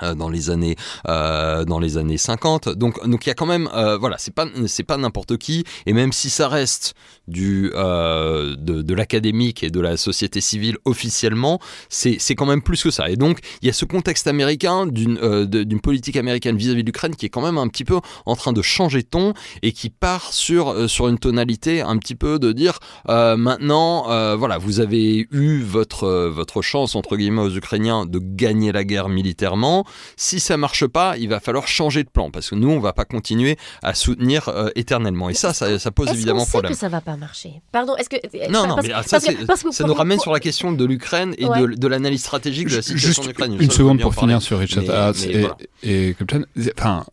euh, 0.02 0.15
dans 0.15 0.30
les 0.30 0.49
années 0.49 0.76
dans 1.06 1.80
les 1.80 1.97
années 1.97 2.17
50 2.17 2.69
donc 2.69 3.06
donc 3.08 3.26
il 3.26 3.30
y 3.30 3.32
a 3.32 3.36
quand 3.36 3.45
même 3.45 3.69
voilà 3.99 4.17
c'est 4.17 4.34
pas 4.34 4.47
c'est 4.67 4.84
pas 4.84 4.97
n'importe 4.97 5.38
qui 5.38 5.63
et 5.86 5.93
même 5.93 6.12
si 6.12 6.30
ça 6.30 6.47
reste 6.47 6.93
du 7.27 7.71
euh, 7.75 8.55
de, 8.57 8.81
de 8.81 8.93
l'académique 8.93 9.63
et 9.63 9.69
de 9.69 9.79
la 9.79 9.97
société 9.97 10.41
civile 10.41 10.77
officiellement 10.86 11.59
c'est 11.89 12.36
quand 12.36 12.45
même 12.45 12.62
plus 12.62 12.83
que 12.83 12.91
ça 12.91 13.09
et 13.09 13.15
donc 13.15 13.39
il 13.62 13.67
y 13.67 13.69
a 13.69 13.73
ce 13.73 13.86
contexte 13.86 14.27
américain 14.27 14.86
d'une 14.86 15.17
euh, 15.21 15.65
politique 15.81 16.17
américaine 16.17 16.57
vis-à-vis 16.57 16.83
de 16.83 16.88
l'Ukraine 16.88 17.15
qui 17.15 17.25
est 17.25 17.29
quand 17.29 17.41
même 17.41 17.57
un 17.57 17.67
petit 17.67 17.86
peu 17.86 17.99
en 18.25 18.36
train 18.36 18.53
de 18.53 18.62
changer 18.62 19.01
de 19.01 19.07
ton 19.07 19.33
et 19.62 19.71
qui 19.71 19.89
part 19.89 20.33
sur 20.33 20.69
euh, 20.69 20.88
sur 20.88 21.07
une 21.07 21.17
tonalité 21.17 21.81
un 21.81 21.97
petit 21.97 22.15
peu 22.15 22.39
de 22.39 22.51
dire 22.51 22.79
maintenant 23.07 24.03
voilà 24.38 24.57
vous 24.57 24.79
avez 24.79 25.27
eu 25.31 25.62
votre 25.62 26.07
votre 26.27 26.62
chance 26.62 26.95
entre 26.95 27.15
guillemets 27.17 27.41
aux 27.41 27.55
Ukrainiens 27.55 28.05
de 28.05 28.19
gagner 28.19 28.71
la 28.71 28.83
guerre 28.83 29.09
militairement 29.09 29.86
si 30.17 30.39
ça 30.39 30.57
marche 30.57 30.86
pas, 30.88 31.17
il 31.17 31.29
va 31.29 31.39
falloir 31.39 31.67
changer 31.67 32.03
de 32.03 32.09
plan 32.09 32.31
parce 32.31 32.49
que 32.49 32.55
nous, 32.55 32.69
on 32.69 32.79
va 32.79 32.93
pas 32.93 33.05
continuer 33.05 33.57
à 33.81 33.93
soutenir 33.93 34.49
euh, 34.49 34.69
éternellement. 34.75 35.29
Et 35.29 35.33
ça, 35.33 35.53
ça, 35.53 35.91
pose 35.91 36.09
évidemment 36.09 36.45
problème. 36.45 36.71
Que 36.71 36.77
ça 36.77 36.89
va 36.89 37.01
pas 37.01 37.12
marcher 37.17 37.62
Pardon, 37.71 37.95
est-ce 37.95 38.10
que 38.10 38.17
non, 38.52 38.67
non, 38.67 38.78
mais 38.82 38.89
ça, 39.06 39.19
ça 39.19 39.84
nous 39.86 39.93
ramène 39.93 40.19
sur 40.19 40.34
la 40.34 40.39
question 40.39 40.71
de 40.71 40.86
l'Ukraine 40.86 41.34
et 41.38 41.45
de, 41.45 41.88
l'analyse 41.88 42.21
stratégique 42.21 42.69
de 42.69 42.78
la 42.78 42.82
situation 42.82 43.23
Ukraine. 43.23 43.58
Une, 43.60 43.71
seconde 43.71 43.99
pour 43.99 44.15
finir 44.15 44.41
sur 44.41 44.60
Richard 44.60 44.89
Haas 44.89 45.26
et, 45.84 46.15
Enfin, 46.78 47.06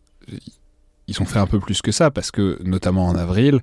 ils 1.07 1.21
ont 1.21 1.25
fait 1.25 1.39
un 1.39 1.47
peu 1.47 1.59
plus 1.59 1.81
que 1.81 1.91
ça 1.91 2.11
parce 2.11 2.31
que, 2.31 2.59
notamment 2.63 3.07
en 3.07 3.15
avril, 3.15 3.61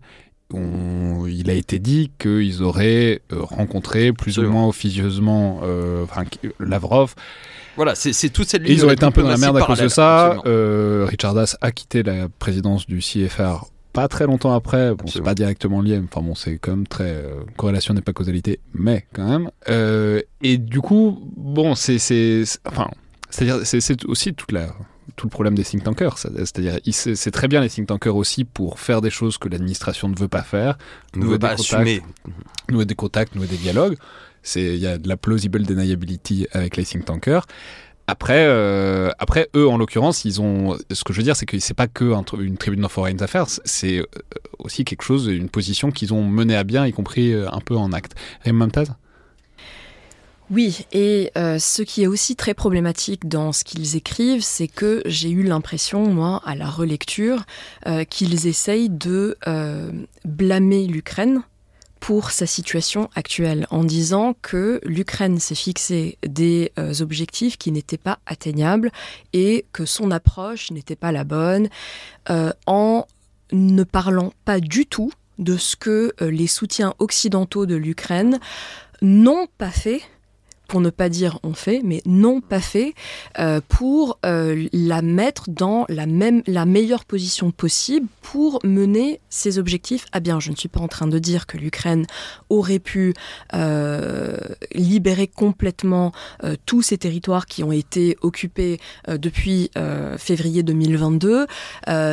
il 0.54 1.50
a 1.50 1.54
été 1.54 1.78
dit 1.78 2.10
qu'ils 2.18 2.62
auraient 2.62 3.20
rencontré 3.30 4.12
plus 4.12 4.38
ou 4.38 4.42
moins 4.48 4.66
officieusement 4.66 5.60
Lavrov. 6.60 7.14
Voilà, 7.76 7.94
c'est 7.94 8.30
toute 8.30 8.48
cette 8.48 8.62
ligne. 8.62 8.72
Ils 8.72 8.86
ont 8.86 8.90
été 8.90 9.04
un 9.04 9.10
peu 9.10 9.22
dans 9.22 9.28
la 9.28 9.36
merde 9.36 9.56
à 9.56 9.62
cause 9.62 9.80
de 9.80 9.88
ça. 9.88 10.36
Richard 10.44 11.34
Das 11.34 11.56
a 11.60 11.72
quitté 11.72 12.02
la 12.02 12.28
présidence 12.28 12.86
du 12.86 12.98
CFR 12.98 13.64
pas 13.92 14.08
très 14.08 14.26
longtemps 14.26 14.54
après. 14.54 14.94
Bon, 14.94 15.06
c'est 15.06 15.22
pas 15.22 15.34
directement 15.34 15.82
lié. 15.82 16.00
Enfin 16.04 16.22
bon, 16.22 16.34
c'est 16.34 16.58
quand 16.58 16.72
même 16.72 16.86
très 16.86 17.24
corrélation 17.56 17.94
n'est 17.94 18.02
pas 18.02 18.12
causalité, 18.12 18.60
mais 18.74 19.06
quand 19.12 19.28
même. 19.28 19.50
et 20.42 20.58
du 20.58 20.80
coup, 20.80 21.18
bon, 21.36 21.74
c'est 21.74 22.44
enfin 22.66 22.88
c'est-à-dire, 23.30 23.60
c'est 23.64 24.04
aussi 24.06 24.34
toute 24.34 24.52
la, 24.52 24.74
tout 25.16 25.26
le 25.26 25.30
problème 25.30 25.54
des 25.54 25.64
think 25.64 25.84
tankers. 25.84 26.18
C'est-à-dire, 26.18 26.78
c'est 26.92 27.30
très 27.30 27.48
bien 27.48 27.60
les 27.60 27.68
think 27.68 27.88
tankers 27.88 28.16
aussi 28.16 28.44
pour 28.44 28.78
faire 28.78 29.00
des 29.00 29.10
choses 29.10 29.38
que 29.38 29.48
l'administration 29.48 30.08
ne 30.08 30.16
veut 30.16 30.28
pas 30.28 30.42
faire, 30.42 30.78
nouer 31.14 31.38
des, 31.38 31.48
contacts, 31.48 32.02
nouer 32.70 32.84
des 32.84 32.94
contacts, 32.94 33.34
nouer 33.34 33.46
des 33.46 33.56
dialogues. 33.56 33.96
Il 34.54 34.76
y 34.76 34.86
a 34.86 34.96
de 34.96 35.08
la 35.08 35.16
plausible 35.16 35.62
deniability 35.64 36.46
avec 36.52 36.76
les 36.76 36.84
think 36.84 37.04
tankers. 37.04 37.46
Après, 38.10 38.46
euh, 38.46 39.10
après 39.18 39.50
eux, 39.54 39.68
en 39.68 39.76
l'occurrence, 39.76 40.24
ils 40.24 40.40
ont. 40.40 40.78
Ce 40.90 41.04
que 41.04 41.12
je 41.12 41.18
veux 41.18 41.24
dire, 41.24 41.36
c'est 41.36 41.44
que 41.44 41.58
c'est 41.58 41.74
pas 41.74 41.88
que 41.88 42.14
une 42.40 42.56
tribune 42.56 42.80
de 42.80 42.88
foreign 42.88 43.22
affairs, 43.22 43.46
c'est 43.66 43.98
euh, 43.98 44.06
aussi 44.58 44.86
quelque 44.86 45.02
chose, 45.02 45.26
une 45.26 45.50
position 45.50 45.90
qu'ils 45.90 46.14
ont 46.14 46.24
menée 46.24 46.56
à 46.56 46.64
bien, 46.64 46.86
y 46.86 46.92
compris 46.92 47.34
euh, 47.34 47.46
un 47.52 47.60
peu 47.60 47.76
en 47.76 47.92
acte. 47.92 48.14
Mamtaz 48.46 48.88
oui, 50.50 50.86
et 50.92 51.30
ce 51.34 51.82
qui 51.82 52.04
est 52.04 52.06
aussi 52.06 52.34
très 52.34 52.54
problématique 52.54 53.28
dans 53.28 53.52
ce 53.52 53.64
qu'ils 53.64 53.96
écrivent, 53.96 54.42
c'est 54.42 54.66
que 54.66 55.02
j'ai 55.04 55.28
eu 55.28 55.42
l'impression, 55.42 56.06
moi, 56.06 56.40
à 56.46 56.54
la 56.54 56.70
relecture, 56.70 57.44
qu'ils 58.08 58.46
essayent 58.46 58.88
de 58.88 59.36
blâmer 60.24 60.86
l'Ukraine 60.86 61.42
pour 62.00 62.30
sa 62.30 62.46
situation 62.46 63.10
actuelle, 63.14 63.66
en 63.70 63.84
disant 63.84 64.34
que 64.42 64.80
l'Ukraine 64.84 65.38
s'est 65.38 65.54
fixé 65.54 66.18
des 66.26 66.72
objectifs 67.00 67.56
qui 67.58 67.72
n'étaient 67.72 67.98
pas 67.98 68.18
atteignables 68.26 68.90
et 69.32 69.66
que 69.72 69.84
son 69.84 70.10
approche 70.10 70.70
n'était 70.70 70.96
pas 70.96 71.12
la 71.12 71.24
bonne, 71.24 71.68
en 72.66 73.06
ne 73.52 73.82
parlant 73.82 74.32
pas 74.44 74.60
du 74.60 74.86
tout 74.86 75.12
de 75.38 75.56
ce 75.56 75.76
que 75.76 76.12
les 76.20 76.46
soutiens 76.46 76.94
occidentaux 76.98 77.66
de 77.66 77.76
l'Ukraine 77.76 78.38
n'ont 79.02 79.46
pas 79.58 79.70
fait 79.70 80.02
pour 80.68 80.80
ne 80.80 80.90
pas 80.90 81.08
dire 81.08 81.40
on 81.42 81.54
fait, 81.54 81.80
mais 81.82 82.02
non 82.06 82.40
pas 82.40 82.60
fait, 82.60 82.94
euh, 83.38 83.60
pour 83.66 84.18
euh, 84.24 84.68
la 84.72 85.02
mettre 85.02 85.44
dans 85.48 85.86
la, 85.88 86.06
même, 86.06 86.42
la 86.46 86.66
meilleure 86.66 87.06
position 87.06 87.50
possible 87.50 88.06
pour 88.20 88.60
mener 88.64 89.20
ses 89.30 89.58
objectifs 89.58 90.04
à 90.12 90.20
bien. 90.20 90.38
Je 90.38 90.50
ne 90.50 90.56
suis 90.56 90.68
pas 90.68 90.80
en 90.80 90.88
train 90.88 91.06
de 91.06 91.18
dire 91.18 91.46
que 91.46 91.56
l'Ukraine 91.56 92.06
aurait 92.50 92.78
pu 92.78 93.14
euh, 93.54 94.36
libérer 94.74 95.26
complètement 95.26 96.12
tous 96.66 96.82
ces 96.82 96.98
territoires 96.98 97.46
qui 97.46 97.64
ont 97.64 97.72
été 97.72 98.18
occupés 98.20 98.78
depuis 99.08 99.70
février 100.18 100.62
2022, 100.62 101.46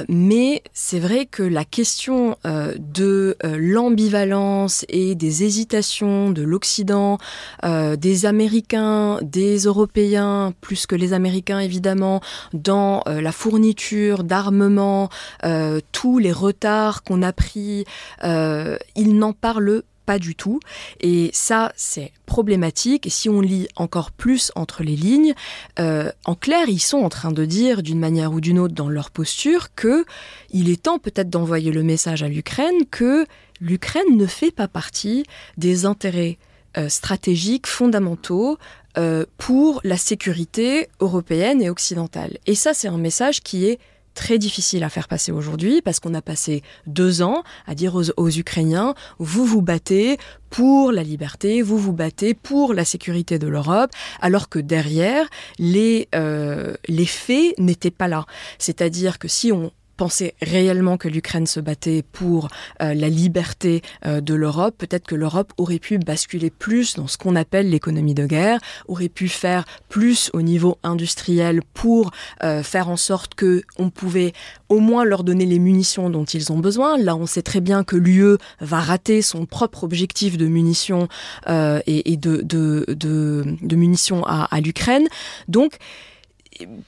mais 0.07 0.63
c'est 0.73 0.99
vrai 0.99 1.25
que 1.25 1.43
la 1.43 1.65
question 1.65 2.37
de 2.45 3.35
l'ambivalence 3.43 4.85
et 4.87 5.15
des 5.15 5.43
hésitations 5.43 6.31
de 6.31 6.43
l'Occident, 6.43 7.17
des 7.63 8.25
Américains, 8.25 8.44
Américains, 8.45 9.17
des 9.23 9.57
Européens, 9.57 10.53
plus 10.61 10.85
que 10.85 10.93
les 10.93 11.13
Américains 11.13 11.57
évidemment, 11.57 12.21
dans 12.53 13.01
euh, 13.07 13.19
la 13.19 13.31
fourniture 13.31 14.23
d'armement, 14.23 15.09
euh, 15.43 15.79
tous 15.91 16.19
les 16.19 16.31
retards 16.31 17.01
qu'on 17.01 17.23
a 17.23 17.33
pris, 17.33 17.85
euh, 18.23 18.77
ils 18.95 19.17
n'en 19.17 19.33
parlent 19.33 19.81
pas 20.05 20.19
du 20.19 20.35
tout. 20.35 20.59
Et 21.01 21.31
ça, 21.33 21.73
c'est 21.75 22.11
problématique. 22.27 23.07
Et 23.07 23.09
si 23.09 23.29
on 23.29 23.41
lit 23.41 23.67
encore 23.77 24.11
plus 24.11 24.51
entre 24.55 24.83
les 24.83 24.95
lignes, 24.95 25.33
en 25.79 26.35
clair, 26.35 26.69
ils 26.69 26.79
sont 26.79 26.99
en 26.99 27.09
train 27.09 27.31
de 27.31 27.45
dire, 27.45 27.81
d'une 27.81 27.97
manière 27.97 28.31
ou 28.31 28.39
d'une 28.39 28.59
autre, 28.59 28.75
dans 28.75 28.89
leur 28.89 29.09
posture, 29.09 29.73
que 29.75 30.05
il 30.51 30.69
est 30.69 30.83
temps 30.83 30.99
peut-être 30.99 31.31
d'envoyer 31.31 31.71
le 31.71 31.81
message 31.81 32.21
à 32.21 32.27
l'Ukraine 32.27 32.85
que 32.91 33.25
l'Ukraine 33.59 34.15
ne 34.15 34.27
fait 34.27 34.51
pas 34.51 34.67
partie 34.67 35.23
des 35.57 35.87
intérêts 35.87 36.37
euh, 36.77 36.89
stratégiques 36.89 37.67
fondamentaux 37.67 38.57
euh, 38.97 39.25
pour 39.37 39.81
la 39.83 39.97
sécurité 39.97 40.87
européenne 40.99 41.61
et 41.61 41.69
occidentale. 41.69 42.37
Et 42.45 42.55
ça, 42.55 42.73
c'est 42.73 42.87
un 42.87 42.97
message 42.97 43.41
qui 43.41 43.65
est 43.65 43.79
très 44.13 44.39
difficile 44.39 44.83
à 44.83 44.89
faire 44.89 45.07
passer 45.07 45.31
aujourd'hui 45.31 45.81
parce 45.81 45.99
qu'on 45.99 46.13
a 46.13 46.21
passé 46.21 46.63
deux 46.87 47.21
ans 47.21 47.43
à 47.67 47.75
dire 47.75 47.95
aux, 47.95 48.29
Ukrainiens, 48.29 48.95
vous 49.19 49.45
vous 49.45 49.61
battez 49.61 50.17
pour 50.49 50.91
la 50.91 51.03
liberté, 51.03 51.61
vous 51.61 51.77
vous 51.77 51.93
battez 51.93 52.33
pour 52.33 52.73
la 52.73 52.85
sécurité 52.85 53.37
de 53.37 53.47
l'Europe, 53.47 53.91
alors 54.21 54.49
que 54.49 54.59
derrière, 54.59 55.27
les, 55.59 56.07
euh, 56.15 56.75
les 56.87 57.05
faits 57.05 57.59
n'étaient 57.59 57.91
pas 57.91 58.07
là. 58.07 58.25
C'est-à-dire 58.57 59.19
que 59.19 59.27
si 59.27 59.51
on 59.51 59.71
pensait 59.95 60.35
réellement 60.41 60.97
que 60.97 61.07
l'Ukraine 61.07 61.47
se 61.47 61.59
battait 61.59 62.03
pour 62.11 62.49
euh, 62.81 62.93
la 62.93 63.09
liberté 63.09 63.81
euh, 64.05 64.21
de 64.21 64.33
l'Europe, 64.33 64.75
peut-être 64.77 65.07
que 65.07 65.15
l'Europe 65.15 65.53
aurait 65.57 65.79
pu 65.79 65.97
basculer 65.97 66.49
plus 66.49 66.95
dans 66.95 67.07
ce 67.07 67.17
qu'on 67.17 67.35
appelle 67.35 67.69
l'économie 67.69 68.13
de 68.13 68.25
guerre, 68.25 68.59
aurait 68.87 69.09
pu 69.09 69.27
faire 69.27 69.65
plus 69.89 70.29
au 70.33 70.41
niveau 70.41 70.77
industriel 70.83 71.61
pour 71.73 72.11
euh, 72.43 72.63
faire 72.63 72.89
en 72.89 72.97
sorte 72.97 73.35
que 73.35 73.63
on 73.77 73.89
pouvait 73.89 74.33
au 74.69 74.79
moins 74.79 75.05
leur 75.05 75.23
donner 75.23 75.45
les 75.45 75.59
munitions 75.59 76.09
dont 76.09 76.25
ils 76.25 76.51
ont 76.51 76.59
besoin. 76.59 76.97
Là, 76.97 77.15
on 77.15 77.25
sait 77.25 77.41
très 77.41 77.61
bien 77.61 77.83
que 77.83 77.95
l'UE 77.95 78.37
va 78.59 78.79
rater 78.79 79.21
son 79.21 79.45
propre 79.45 79.83
objectif 79.83 80.37
de 80.37 80.47
munitions 80.47 81.07
et, 81.47 82.17
de, 82.17 82.41
de, 82.41 83.75
munitions 83.75 84.25
à, 84.25 84.47
à 84.55 84.59
l'Ukraine. 84.59 85.07
Donc, 85.47 85.77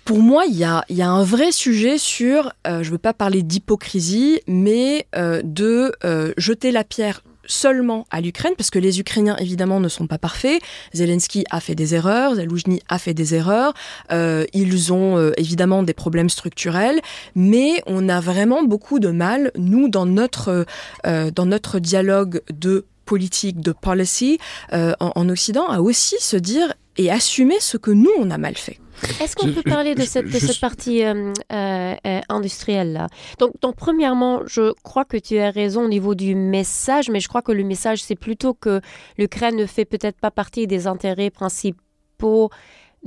pour 0.06 0.20
moi, 0.20 0.46
il 0.48 0.56
y 0.56 0.64
a, 0.64 0.84
un 0.90 1.24
vrai 1.24 1.52
sujet 1.52 1.98
sur, 1.98 2.54
euh, 2.68 2.84
je 2.84 2.90
ne 2.90 2.92
veux 2.92 2.98
pas 2.98 3.14
parler 3.14 3.44
d'hypocrisie, 3.44 4.42
mais 4.48 5.08
euh, 5.16 5.42
de 5.44 5.92
euh, 6.04 6.34
jeter 6.38 6.72
la 6.72 6.84
pierre 6.84 7.22
seulement 7.50 8.06
à 8.12 8.20
l'Ukraine, 8.20 8.54
parce 8.58 8.70
que 8.70 8.80
les 8.80 9.00
Ukrainiens, 9.00 9.38
évidemment, 9.38 9.80
ne 9.80 9.88
sont 9.88 10.06
pas 10.06 10.18
parfaits. 10.18 10.62
Zelensky 10.94 11.46
a 11.50 11.62
fait 11.62 11.76
des 11.76 11.96
erreurs, 11.96 12.36
Zaloujny 12.36 12.82
a 12.90 13.00
fait 13.00 13.14
des 13.14 13.36
erreurs. 13.36 13.74
ils 14.12 14.92
ont 14.92 15.32
évidemment 15.38 15.82
des 15.82 15.94
problèmes 15.94 16.30
structurels, 16.30 17.00
mais 17.36 17.82
on 17.86 18.10
a 18.10 18.20
vraiment 18.20 18.64
beaucoup 18.64 19.00
de 19.00 19.12
mal, 19.12 19.52
nous, 19.58 19.88
dans 19.88 20.06
notre, 20.06 20.66
dans 21.06 21.46
notre 21.46 21.80
dialogue 21.80 22.42
de 22.52 22.84
politique, 23.08 23.60
de 23.60 23.72
policy 23.72 24.38
en, 24.72 24.96
en 25.00 25.30
Occident, 25.30 25.68
à 25.68 25.80
aussi 25.80 26.16
se 26.20 26.38
dire 26.38 26.74
et 26.98 27.12
assumer 27.12 27.60
ce 27.60 27.78
que 27.78 27.92
nous, 27.92 28.12
on 28.20 28.30
a 28.32 28.38
mal 28.38 28.56
fait. 28.56 28.80
Est-ce 29.22 29.36
qu'on 29.36 29.54
peut 29.54 29.62
parler 29.64 29.96
de 29.96 30.04
cette, 30.04 30.26
de 30.26 30.40
cette 30.40 30.60
partie 30.60 31.04
euh, 31.04 31.32
euh, 31.52 31.96
euh, 32.06 32.22
industrielle-là? 32.30 33.08
Donc, 33.40 33.52
donc, 33.62 33.76
premièrement, 33.76 34.42
je 34.48 34.74
crois 34.84 35.06
que 35.06 35.18
tu 35.18 35.38
as 35.38 35.52
raison 35.52 35.86
au 35.86 35.88
niveau 35.88 36.16
du 36.16 36.36
message, 36.36 37.10
mais 37.10 37.20
je 37.20 37.28
crois 37.28 37.42
que 37.42 37.52
le 37.52 37.64
message, 37.64 38.02
c'est 38.02 38.16
plutôt 38.16 38.54
que 38.54 38.82
l'Ukraine 39.18 39.56
ne 39.56 39.66
fait 39.66 39.86
peut-être 39.86 40.20
pas 40.20 40.32
partie 40.32 40.68
des 40.68 40.88
intérêts 40.88 41.30
principaux 41.30 42.50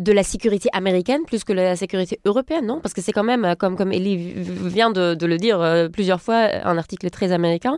de 0.01 0.13
la 0.13 0.23
sécurité 0.23 0.69
américaine 0.73 1.23
plus 1.27 1.45
que 1.45 1.53
la 1.53 1.77
sécurité 1.77 2.19
européenne, 2.25 2.67
non? 2.67 2.81
Parce 2.81 2.95
que 2.95 3.01
c'est 3.01 3.13
quand 3.13 3.23
même, 3.23 3.55
comme, 3.59 3.77
comme 3.77 3.93
Elie 3.93 4.33
vient 4.35 4.91
de, 4.91 5.15
de 5.15 5.27
le 5.27 5.37
dire 5.37 5.89
plusieurs 5.93 6.21
fois, 6.21 6.49
un 6.65 6.77
article 6.79 7.09
très 7.11 7.33
américain. 7.33 7.77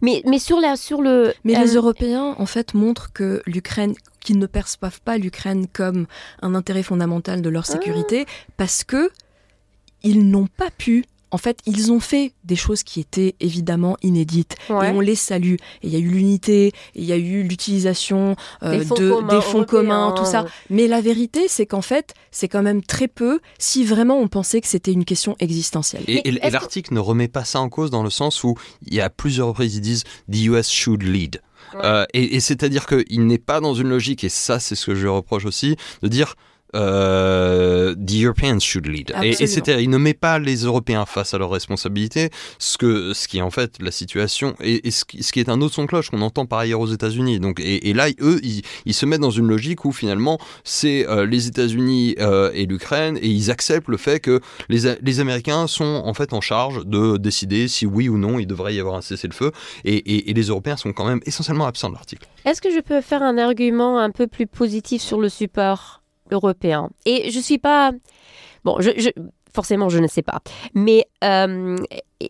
Mais, 0.00 0.22
mais 0.26 0.38
sur, 0.38 0.60
la, 0.60 0.76
sur 0.76 1.02
le... 1.02 1.34
Mais 1.44 1.54
les 1.54 1.74
Européens, 1.74 2.34
en 2.38 2.46
fait, 2.46 2.74
montrent 2.74 3.12
que 3.12 3.42
l'Ukraine 3.46 3.94
qu'ils 4.24 4.38
ne 4.38 4.46
perçoivent 4.46 5.02
pas 5.02 5.18
l'Ukraine 5.18 5.66
comme 5.72 6.06
un 6.42 6.54
intérêt 6.54 6.82
fondamental 6.82 7.42
de 7.42 7.50
leur 7.50 7.66
sécurité 7.66 8.24
ah. 8.26 8.52
parce 8.56 8.82
que 8.82 9.10
ils 10.02 10.28
n'ont 10.28 10.46
pas 10.46 10.70
pu 10.76 11.04
en 11.34 11.36
fait, 11.36 11.58
ils 11.66 11.90
ont 11.90 11.98
fait 11.98 12.32
des 12.44 12.54
choses 12.54 12.84
qui 12.84 13.00
étaient 13.00 13.34
évidemment 13.40 13.96
inédites. 14.02 14.54
Et 14.68 14.72
on 14.72 15.00
les 15.00 15.16
salue. 15.16 15.56
il 15.82 15.90
y 15.90 15.96
a 15.96 15.98
eu 15.98 16.06
l'unité, 16.06 16.70
il 16.94 17.02
y 17.02 17.12
a 17.12 17.16
eu 17.16 17.42
l'utilisation 17.42 18.36
euh, 18.62 18.84
de, 18.84 19.28
des 19.28 19.40
fonds 19.40 19.64
communs, 19.64 20.14
tout 20.16 20.24
ça. 20.24 20.46
Mais 20.70 20.86
la 20.86 21.00
vérité, 21.00 21.48
c'est 21.48 21.66
qu'en 21.66 21.82
fait, 21.82 22.14
c'est 22.30 22.46
quand 22.46 22.62
même 22.62 22.84
très 22.84 23.08
peu 23.08 23.40
si 23.58 23.84
vraiment 23.84 24.16
on 24.16 24.28
pensait 24.28 24.60
que 24.60 24.68
c'était 24.68 24.92
une 24.92 25.04
question 25.04 25.34
existentielle. 25.40 26.04
Et, 26.06 26.30
l'article 26.30 26.94
ne 26.94 27.00
remet 27.00 27.26
pas 27.26 27.44
ça 27.44 27.58
en 27.58 27.68
cause 27.68 27.90
dans 27.90 28.04
le 28.04 28.10
sens 28.10 28.44
où 28.44 28.54
il 28.86 28.94
y 28.94 29.00
a 29.00 29.10
plusieurs 29.10 29.48
reprises, 29.48 29.74
ils 29.74 29.80
disent 29.80 30.04
«the 30.30 30.44
US 30.44 30.70
should 30.70 31.02
lead». 31.02 31.40
Euh, 31.82 32.06
et, 32.14 32.38
c'est-à-dire 32.38 32.86
qu'il 32.86 33.26
n'est 33.26 33.38
pas 33.38 33.60
dans 33.60 33.74
une 33.74 33.88
logique, 33.88 34.22
et 34.22 34.28
ça 34.28 34.60
c'est 34.60 34.76
ce 34.76 34.86
que 34.86 34.94
je 34.94 35.08
reproche 35.08 35.46
aussi, 35.46 35.74
de 36.02 36.06
dire 36.06 36.36
euh, 36.74 37.94
the 37.94 38.22
Europeans 38.22 38.60
should 38.60 38.86
lead. 38.86 39.12
Et, 39.22 39.30
et 39.30 39.46
c'était, 39.46 39.82
il 39.82 39.90
ne 39.90 39.98
met 39.98 40.14
pas 40.14 40.38
les 40.38 40.64
Européens 40.64 41.06
face 41.06 41.34
à 41.34 41.38
leurs 41.38 41.50
responsabilités, 41.50 42.30
ce 42.58 42.78
que, 42.78 43.12
ce 43.12 43.28
qui 43.28 43.38
est 43.38 43.42
en 43.42 43.50
fait 43.50 43.76
la 43.80 43.90
situation, 43.90 44.54
et, 44.60 44.90
ce, 44.90 45.04
qui, 45.04 45.22
ce, 45.22 45.32
qui, 45.32 45.40
est 45.40 45.48
un 45.48 45.60
autre 45.60 45.74
son 45.74 45.82
de 45.82 45.88
cloche 45.88 46.10
qu'on 46.10 46.22
entend 46.22 46.46
par 46.46 46.60
ailleurs 46.60 46.80
aux 46.80 46.86
États-Unis. 46.86 47.40
Donc, 47.40 47.60
et, 47.60 47.92
là, 47.92 48.08
eux, 48.20 48.40
ils, 48.42 48.94
se 48.94 49.06
mettent 49.06 49.20
dans 49.20 49.30
une 49.30 49.46
logique 49.46 49.84
où 49.84 49.92
finalement, 49.92 50.38
c'est 50.62 51.08
euh, 51.08 51.26
les 51.26 51.46
États-Unis 51.46 52.16
euh, 52.20 52.50
et 52.54 52.66
l'Ukraine, 52.66 53.18
et 53.20 53.28
ils 53.28 53.50
acceptent 53.50 53.88
le 53.88 53.96
fait 53.96 54.20
que 54.20 54.40
les, 54.68 54.94
les 55.00 55.20
Américains 55.20 55.66
sont 55.66 56.02
en 56.04 56.14
fait 56.14 56.32
en 56.32 56.40
charge 56.40 56.84
de 56.86 57.16
décider 57.16 57.68
si 57.68 57.86
oui 57.86 58.08
ou 58.08 58.18
non 58.18 58.38
il 58.38 58.46
devrait 58.46 58.74
y 58.74 58.80
avoir 58.80 58.96
un 58.96 59.02
cessez-le-feu, 59.02 59.52
et, 59.84 60.32
les 60.34 60.42
Européens 60.42 60.76
sont 60.76 60.92
quand 60.92 61.06
même 61.06 61.20
essentiellement 61.26 61.66
absents 61.66 61.88
de 61.88 61.94
l'article. 61.94 62.26
Est-ce 62.44 62.60
que 62.60 62.70
je 62.70 62.80
peux 62.80 63.00
faire 63.00 63.22
un 63.22 63.38
argument 63.38 63.98
un 63.98 64.10
peu 64.10 64.26
plus 64.26 64.46
positif 64.46 65.00
sur 65.00 65.20
le 65.20 65.28
support? 65.28 66.03
Européen. 66.34 66.90
Et 67.06 67.30
je 67.30 67.40
suis 67.40 67.58
pas. 67.58 67.92
Bon, 68.64 68.78
forcément, 69.54 69.88
je 69.88 69.98
ne 69.98 70.06
sais 70.06 70.22
pas. 70.22 70.40
Mais 70.74 71.06
euh, 71.22 71.76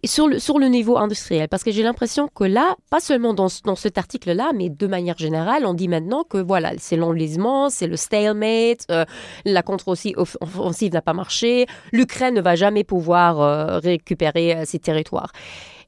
sur, 0.05 0.29
le, 0.29 0.39
sur 0.39 0.59
le 0.59 0.67
niveau 0.67 0.99
industriel, 0.99 1.49
parce 1.49 1.65
que 1.65 1.73
j'ai 1.73 1.83
l'impression 1.83 2.29
que 2.29 2.45
là, 2.45 2.77
pas 2.91 3.01
seulement 3.01 3.33
dans, 3.33 3.49
dans 3.65 3.77
cet 3.77 3.99
article-là, 3.99 4.53
mais 4.55 4.69
de 4.69 4.87
manière 4.87 5.17
générale, 5.17 5.65
on 5.65 5.75
dit 5.75 5.89
maintenant 5.89 6.25
que 6.25 6.39
voilà, 6.39 6.73
c'est 6.79 6.97
l'enlisement, 6.97 7.71
c'est 7.71 7.87
le 7.87 7.97
stalemate, 7.97 8.85
euh, 8.91 9.05
la 9.45 9.63
contre-offensive 9.63 10.93
n'a 10.93 11.03
pas 11.03 11.15
marché, 11.15 11.67
l'Ukraine 11.93 12.35
ne 12.35 12.43
va 12.43 12.55
jamais 12.57 12.85
pouvoir 12.85 13.41
euh, 13.41 13.79
récupérer 13.79 14.65
ses 14.67 14.79
territoires. 14.79 15.33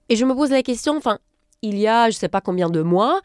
Et 0.08 0.16
je 0.16 0.24
me 0.24 0.34
pose 0.34 0.50
la 0.50 0.62
question, 0.62 0.96
enfin, 0.96 1.18
il 1.62 1.78
y 1.78 1.86
a 1.86 2.04
je 2.04 2.16
ne 2.16 2.20
sais 2.20 2.28
pas 2.28 2.40
combien 2.40 2.70
de 2.70 2.80
mois, 2.80 3.20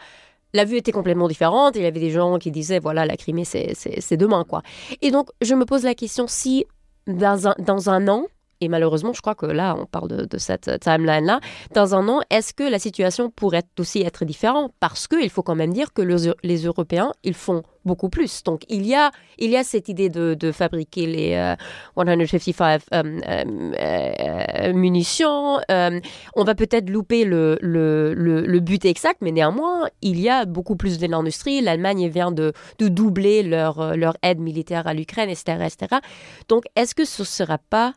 la 0.53 0.65
vue 0.65 0.77
était 0.77 0.91
complètement 0.91 1.27
différente. 1.27 1.75
Il 1.75 1.81
y 1.81 1.85
avait 1.85 1.99
des 1.99 2.11
gens 2.11 2.37
qui 2.37 2.51
disaient, 2.51 2.79
voilà, 2.79 3.05
la 3.05 3.17
Crimée, 3.17 3.45
c'est 3.45 4.17
demain, 4.17 4.43
quoi. 4.43 4.61
Et 5.01 5.11
donc, 5.11 5.29
je 5.41 5.55
me 5.55 5.65
pose 5.65 5.83
la 5.83 5.95
question 5.95 6.25
si, 6.27 6.65
dans 7.07 7.47
un, 7.47 7.55
dans 7.59 7.89
un 7.89 8.07
an, 8.07 8.25
et 8.61 8.69
malheureusement, 8.69 9.13
je 9.13 9.21
crois 9.21 9.35
que 9.35 9.47
là, 9.47 9.75
on 9.77 9.85
parle 9.85 10.27
de, 10.27 10.37
cette 10.37 10.79
timeline-là. 10.79 11.39
Dans 11.73 11.95
un 11.95 12.07
an, 12.07 12.21
est-ce 12.29 12.53
que 12.53 12.63
la 12.63 12.79
situation 12.79 13.29
pourrait 13.29 13.63
aussi 13.79 14.01
être 14.01 14.23
différente? 14.23 14.71
Parce 14.79 15.07
qu'il 15.07 15.29
faut 15.29 15.43
quand 15.43 15.55
même 15.55 15.73
dire 15.73 15.93
que 15.93 16.01
les 16.43 16.65
Européens, 16.65 17.11
ils 17.23 17.33
font 17.33 17.63
beaucoup 17.85 18.09
plus. 18.09 18.43
Donc, 18.43 18.63
il 18.69 18.85
y 18.85 18.95
a, 18.95 19.11
il 19.37 19.49
y 19.49 19.57
a 19.57 19.63
cette 19.63 19.89
idée 19.89 20.09
de, 20.09 20.51
fabriquer 20.51 21.05
les 21.05 21.55
155 21.95 22.81
euh, 22.93 23.19
euh, 23.27 23.43
euh, 23.79 24.73
munitions. 24.73 25.59
on 25.69 26.43
va 26.43 26.55
peut-être 26.55 26.89
louper 26.89 27.25
le, 27.25 28.59
but 28.59 28.85
exact, 28.85 29.19
mais 29.21 29.31
néanmoins, 29.31 29.87
il 30.01 30.19
y 30.19 30.29
a 30.29 30.45
beaucoup 30.45 30.75
plus 30.75 30.99
de 30.99 31.07
l'industrie. 31.07 31.61
L'Allemagne 31.61 32.07
vient 32.09 32.31
de, 32.31 32.53
de, 32.79 32.87
doubler 32.87 33.43
leur, 33.43 33.95
leur 33.95 34.15
aide 34.21 34.39
militaire 34.39 34.87
à 34.87 34.93
l'Ukraine, 34.93 35.29
etc., 35.29 35.57
etc. 35.65 36.01
Donc, 36.47 36.65
est-ce 36.75 36.93
que 36.95 37.05
ce 37.05 37.21
ne 37.21 37.27
sera 37.27 37.57
pas 37.57 37.93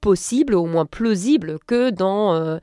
possible, 0.00 0.54
au 0.54 0.66
moins 0.66 0.86
plausible, 0.86 1.58
que 1.66 1.90
dans 1.90 2.34
euh, 2.34 2.58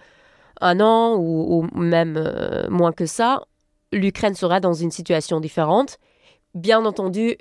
un 0.62 0.80
an 0.80 1.15
ou, 1.17 1.67
même 1.74 2.15
euh, 2.17 2.69
moins 2.69 2.91
que 2.91 3.06
ça, 3.06 3.43
l'Ukraine 3.91 4.36
sera 4.36 4.60
dans 4.60 4.74
une 4.74 4.91
situation 4.91 5.39
différente. 5.39 6.00
Bien 6.54 6.86
entendu, 6.86 7.38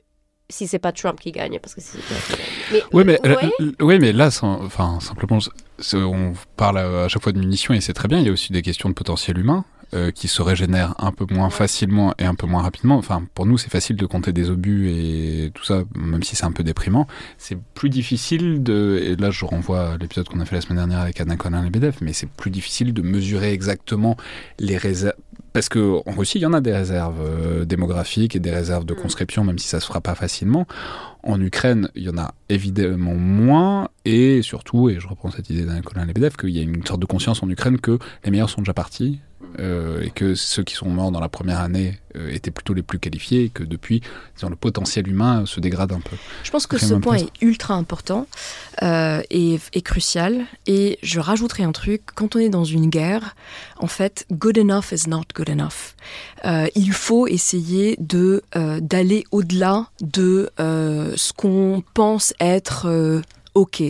si 0.48 0.66
c'est 0.66 0.78
pas 0.78 0.92
Trump 0.92 1.18
qui 1.20 1.32
gagne, 1.32 1.58
parce 1.60 1.74
que 1.74 1.80
c'est 1.80 1.98
mais, 2.72 2.82
oui, 2.92 3.04
mais, 3.04 3.20
oui, 3.80 3.98
mais 4.00 4.12
là, 4.12 4.28
enfin, 4.42 4.98
simplement, 5.00 5.38
on 5.94 6.32
parle 6.56 6.78
à, 6.78 7.08
chaque 7.08 7.22
fois 7.22 7.32
de 7.32 7.38
munitions 7.38 7.74
et 7.74 7.80
c'est 7.80 7.92
très 7.92 8.08
bien. 8.08 8.18
Il 8.18 8.26
y 8.26 8.28
a 8.28 8.32
aussi 8.32 8.52
des 8.52 8.62
questions 8.62 8.88
de 8.88 8.94
potentiel 8.94 9.38
humain. 9.38 9.64
Euh, 9.94 10.10
qui 10.10 10.26
se 10.26 10.42
régénèrent 10.42 10.94
un 10.98 11.12
peu 11.12 11.24
moins 11.30 11.50
facilement 11.50 12.14
et 12.18 12.24
un 12.24 12.34
peu 12.34 12.48
moins 12.48 12.62
rapidement. 12.62 12.96
Enfin, 12.96 13.22
pour 13.32 13.46
nous, 13.46 13.58
c'est 13.58 13.70
facile 13.70 13.94
de 13.94 14.06
compter 14.06 14.32
des 14.32 14.50
obus 14.50 14.90
et 14.90 15.52
tout 15.54 15.62
ça, 15.62 15.84
même 15.94 16.24
si 16.24 16.34
c'est 16.34 16.46
un 16.46 16.50
peu 16.50 16.64
déprimant. 16.64 17.06
C'est 17.38 17.56
plus 17.74 17.90
difficile 17.90 18.64
de, 18.64 19.00
et 19.00 19.14
là 19.14 19.30
je 19.30 19.44
renvoie 19.44 19.92
à 19.92 19.96
l'épisode 19.96 20.28
qu'on 20.28 20.40
a 20.40 20.46
fait 20.46 20.56
la 20.56 20.62
semaine 20.62 20.78
dernière 20.78 20.98
avec 20.98 21.20
Anna 21.20 21.36
Colin 21.36 21.64
et 21.64 21.70
BDF, 21.70 22.00
mais 22.00 22.12
c'est 22.12 22.28
plus 22.28 22.50
difficile 22.50 22.92
de 22.92 23.02
mesurer 23.02 23.52
exactement 23.52 24.16
les 24.58 24.76
réserves. 24.76 25.14
Parce 25.52 25.68
qu'en 25.68 26.02
Russie, 26.08 26.38
il 26.38 26.42
y 26.42 26.46
en 26.46 26.54
a 26.54 26.60
des 26.60 26.72
réserves 26.72 27.20
euh, 27.20 27.64
démographiques 27.64 28.34
et 28.34 28.40
des 28.40 28.50
réserves 28.50 28.84
de 28.84 28.94
mm. 28.94 28.96
conscription, 28.96 29.44
même 29.44 29.60
si 29.60 29.68
ça 29.68 29.78
se 29.78 29.86
fera 29.86 30.00
pas 30.00 30.16
facilement. 30.16 30.66
En 31.22 31.40
Ukraine, 31.40 31.88
il 31.94 32.02
y 32.02 32.08
en 32.08 32.18
a 32.18 32.34
évidemment 32.48 33.14
moins, 33.14 33.88
et 34.04 34.42
surtout, 34.42 34.90
et 34.90 34.98
je 34.98 35.06
reprends 35.06 35.30
cette 35.30 35.48
idée 35.50 35.64
d'Anna 35.64 35.82
Colin 35.82 36.08
et 36.08 36.12
BDF, 36.12 36.36
qu'il 36.36 36.50
y 36.50 36.58
a 36.58 36.62
une 36.62 36.84
sorte 36.84 37.00
de 37.00 37.06
conscience 37.06 37.44
en 37.44 37.48
Ukraine 37.48 37.78
que 37.78 38.00
les 38.24 38.32
meilleurs 38.32 38.50
sont 38.50 38.62
déjà 38.62 38.74
partis, 38.74 39.20
euh, 39.58 40.02
et 40.02 40.10
que 40.10 40.34
ceux 40.34 40.64
qui 40.64 40.74
sont 40.74 40.88
morts 40.88 41.12
dans 41.12 41.20
la 41.20 41.28
première 41.28 41.60
année 41.60 42.00
euh, 42.16 42.30
étaient 42.30 42.50
plutôt 42.50 42.74
les 42.74 42.82
plus 42.82 42.98
qualifiés 42.98 43.44
et 43.44 43.48
que 43.48 43.62
depuis, 43.62 44.02
disons, 44.34 44.50
le 44.50 44.56
potentiel 44.56 45.08
humain 45.08 45.46
se 45.46 45.60
dégrade 45.60 45.92
un 45.92 46.00
peu. 46.00 46.16
Je 46.42 46.50
pense 46.50 46.66
que 46.66 46.78
ce 46.78 46.94
point 46.94 47.16
est 47.16 47.30
ultra 47.40 47.74
important 47.74 48.26
euh, 48.82 49.22
et, 49.30 49.58
crucial. 49.82 50.44
Et 50.66 50.98
je 51.02 51.20
rajouterai 51.20 51.62
un 51.62 51.72
truc, 51.72 52.02
quand 52.14 52.36
on 52.36 52.38
est 52.38 52.48
dans 52.48 52.64
une 52.64 52.88
guerre, 52.88 53.36
en 53.78 53.86
fait, 53.86 54.26
good 54.32 54.58
enough 54.58 54.92
is 54.92 55.08
not 55.08 55.24
good 55.34 55.50
enough. 55.50 55.94
il 56.74 56.92
faut 56.92 57.26
essayer 57.26 57.96
de 57.98 58.42
d'aller 58.80 59.24
au-delà 59.30 59.88
de 60.00 60.50
ce 60.58 61.32
qu'on 61.32 61.82
pense 61.94 62.34
être 62.40 63.22
ok. 63.54 63.82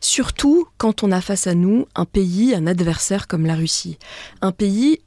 Surtout 0.00 0.66
quand 0.78 1.02
on 1.02 1.12
a 1.12 1.20
face 1.20 1.46
à 1.46 1.54
nous 1.54 1.86
un 1.94 2.04
pays, 2.04 2.54
un 2.54 2.66
adversaire 2.66 3.26
comme 3.26 3.46
la 3.46 3.54
Russie. 3.54 3.98
Un 4.40 4.52
pays 4.52 5.00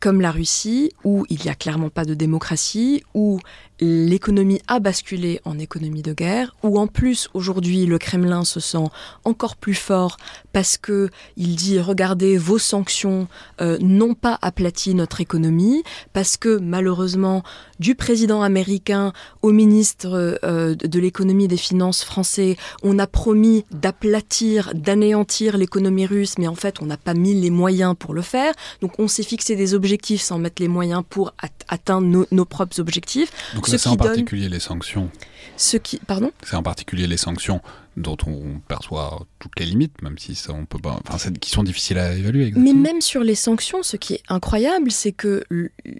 comme 0.00 0.22
la 0.22 0.30
Russie, 0.30 0.92
où 1.04 1.26
il 1.28 1.40
n'y 1.42 1.50
a 1.50 1.54
clairement 1.54 1.90
pas 1.90 2.06
de 2.06 2.14
démocratie, 2.14 3.02
où 3.12 3.38
l'économie 3.80 4.60
a 4.68 4.78
basculé 4.78 5.40
en 5.44 5.58
économie 5.58 6.02
de 6.02 6.12
guerre, 6.12 6.54
où 6.62 6.78
en 6.78 6.86
plus 6.86 7.28
aujourd'hui 7.34 7.86
le 7.86 7.98
Kremlin 7.98 8.44
se 8.44 8.60
sent 8.60 8.84
encore 9.24 9.56
plus 9.56 9.74
fort 9.74 10.16
parce 10.52 10.76
que 10.76 11.08
il 11.36 11.56
dit 11.56 11.80
regardez 11.80 12.36
vos 12.36 12.58
sanctions 12.58 13.28
euh, 13.60 13.78
n'ont 13.80 14.14
pas 14.14 14.38
aplati 14.42 14.94
notre 14.94 15.20
économie, 15.20 15.82
parce 16.12 16.36
que 16.36 16.58
malheureusement 16.58 17.42
du 17.78 17.94
président 17.94 18.42
américain 18.42 19.12
au 19.42 19.52
ministre 19.52 20.38
euh, 20.44 20.74
de 20.74 21.00
l'économie 21.00 21.44
et 21.44 21.48
des 21.48 21.56
finances 21.56 22.04
français, 22.04 22.56
on 22.82 22.98
a 22.98 23.06
promis 23.06 23.64
d'aplatir, 23.70 24.72
d'anéantir 24.74 25.56
l'économie 25.56 26.06
russe, 26.06 26.34
mais 26.38 26.48
en 26.48 26.54
fait 26.54 26.82
on 26.82 26.86
n'a 26.86 26.96
pas 26.96 27.14
mis 27.14 27.34
les 27.34 27.50
moyens 27.50 27.94
pour 27.98 28.12
le 28.12 28.22
faire, 28.22 28.52
donc 28.82 28.98
on 28.98 29.08
s'est 29.08 29.22
fixé 29.22 29.56
des 29.56 29.74
objectifs 29.74 30.20
sans 30.20 30.38
mettre 30.38 30.60
les 30.60 30.68
moyens 30.68 31.02
pour 31.08 31.32
atteindre 31.68 32.26
nos, 32.30 32.44
propres 32.44 32.80
objectifs 32.80 33.30
c'est 33.78 33.88
en 33.88 33.96
particulier 33.96 34.48
les 34.48 34.60
sanctions. 34.60 35.10
Ce 35.56 35.76
qui, 35.76 35.98
pardon? 35.98 36.30
C'est 36.42 36.56
en 36.56 36.62
particulier 36.62 37.06
les 37.06 37.18
sanctions 37.18 37.60
dont 37.96 38.16
on 38.26 38.60
perçoit 38.66 39.26
toutes 39.38 39.58
les 39.58 39.66
limites, 39.66 40.00
même 40.00 40.16
si 40.16 40.34
ça 40.34 40.52
on 40.52 40.64
peut 40.64 40.78
pas, 40.78 40.98
enfin, 41.06 41.30
qui 41.32 41.50
sont 41.50 41.62
difficiles 41.62 41.98
à 41.98 42.14
évaluer. 42.14 42.52
Mais 42.56 42.72
même 42.72 43.00
sur 43.00 43.22
les 43.22 43.34
sanctions, 43.34 43.82
ce 43.82 43.96
qui 43.96 44.14
est 44.14 44.22
incroyable, 44.28 44.90
c'est 44.90 45.12
que 45.12 45.44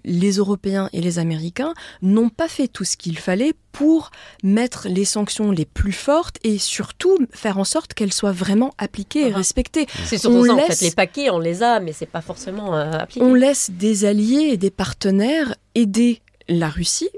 les 0.03 0.31
Européens 0.37 0.89
et 0.93 1.01
les 1.01 1.19
Américains 1.19 1.73
n'ont 2.01 2.29
pas 2.29 2.47
fait 2.47 2.67
tout 2.67 2.85
ce 2.85 2.97
qu'il 2.97 3.19
fallait 3.19 3.53
pour 3.71 4.11
mettre 4.43 4.87
les 4.89 5.05
sanctions 5.05 5.51
les 5.51 5.65
plus 5.65 5.93
fortes 5.93 6.37
et 6.43 6.57
surtout 6.57 7.17
faire 7.31 7.57
en 7.57 7.63
sorte 7.63 7.93
qu'elles 7.93 8.13
soient 8.13 8.31
vraiment 8.31 8.73
appliquées 8.77 9.27
et 9.27 9.31
respectées. 9.31 9.85
C'est 10.05 10.17
surtout 10.17 10.45
ça, 10.45 10.53
en 10.53 10.57
fait. 10.59 10.81
Les 10.81 10.91
paquets, 10.91 11.29
on 11.29 11.39
les 11.39 11.61
a, 11.61 11.79
mais 11.79 11.93
c'est 11.93 12.05
pas 12.07 12.21
forcément 12.21 12.75
euh, 12.75 12.91
appliqué. 12.91 13.23
On 13.23 13.33
laisse 13.33 13.69
des 13.69 14.05
alliés 14.05 14.49
et 14.53 14.57
des 14.57 14.71
partenaires 14.71 15.55
aider 15.75 16.21
la 16.47 16.69
Russie 16.69 17.09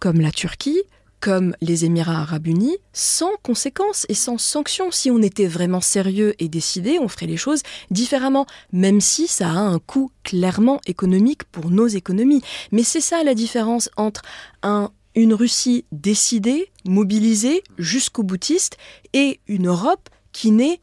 comme 0.00 0.20
la 0.20 0.30
Turquie, 0.30 0.82
comme 1.22 1.54
les 1.60 1.84
Émirats 1.84 2.22
arabes 2.22 2.48
unis, 2.48 2.76
sans 2.92 3.30
conséquences 3.44 4.06
et 4.08 4.14
sans 4.14 4.38
sanctions. 4.38 4.90
Si 4.90 5.08
on 5.08 5.22
était 5.22 5.46
vraiment 5.46 5.80
sérieux 5.80 6.34
et 6.40 6.48
décidé, 6.48 6.98
on 6.98 7.06
ferait 7.06 7.26
les 7.26 7.36
choses 7.36 7.62
différemment, 7.92 8.44
même 8.72 9.00
si 9.00 9.28
ça 9.28 9.48
a 9.48 9.54
un 9.56 9.78
coût 9.78 10.10
clairement 10.24 10.80
économique 10.86 11.44
pour 11.44 11.70
nos 11.70 11.86
économies. 11.86 12.42
Mais 12.72 12.82
c'est 12.82 13.00
ça 13.00 13.22
la 13.22 13.34
différence 13.34 13.88
entre 13.96 14.22
un, 14.64 14.90
une 15.14 15.32
Russie 15.32 15.84
décidée, 15.92 16.70
mobilisée, 16.84 17.62
jusqu'au 17.78 18.24
boutiste, 18.24 18.76
et 19.12 19.38
une 19.46 19.68
Europe 19.68 20.08
qui 20.32 20.50
n'est 20.50 20.80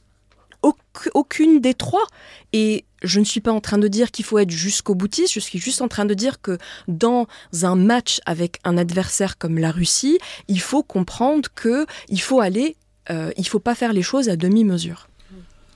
aucune 1.13 1.59
des 1.59 1.73
trois. 1.73 2.05
Et 2.53 2.85
je 3.03 3.19
ne 3.19 3.25
suis 3.25 3.41
pas 3.41 3.51
en 3.51 3.61
train 3.61 3.77
de 3.77 3.87
dire 3.87 4.11
qu'il 4.11 4.25
faut 4.25 4.39
être 4.39 4.49
jusqu'au 4.49 4.95
boutiste, 4.95 5.33
je 5.33 5.39
suis 5.39 5.59
juste 5.59 5.81
en 5.81 5.87
train 5.87 6.05
de 6.05 6.13
dire 6.13 6.41
que 6.41 6.57
dans 6.87 7.27
un 7.61 7.75
match 7.75 8.19
avec 8.25 8.59
un 8.63 8.77
adversaire 8.77 9.37
comme 9.37 9.57
la 9.57 9.71
Russie, 9.71 10.17
il 10.47 10.59
faut 10.59 10.83
comprendre 10.83 11.49
que 11.55 11.85
il 12.09 12.21
faut 12.21 12.41
aller, 12.41 12.75
euh, 13.09 13.31
il 13.37 13.47
faut 13.47 13.59
pas 13.59 13.75
faire 13.75 13.93
les 13.93 14.01
choses 14.01 14.29
à 14.29 14.35
demi-mesure. 14.35 15.08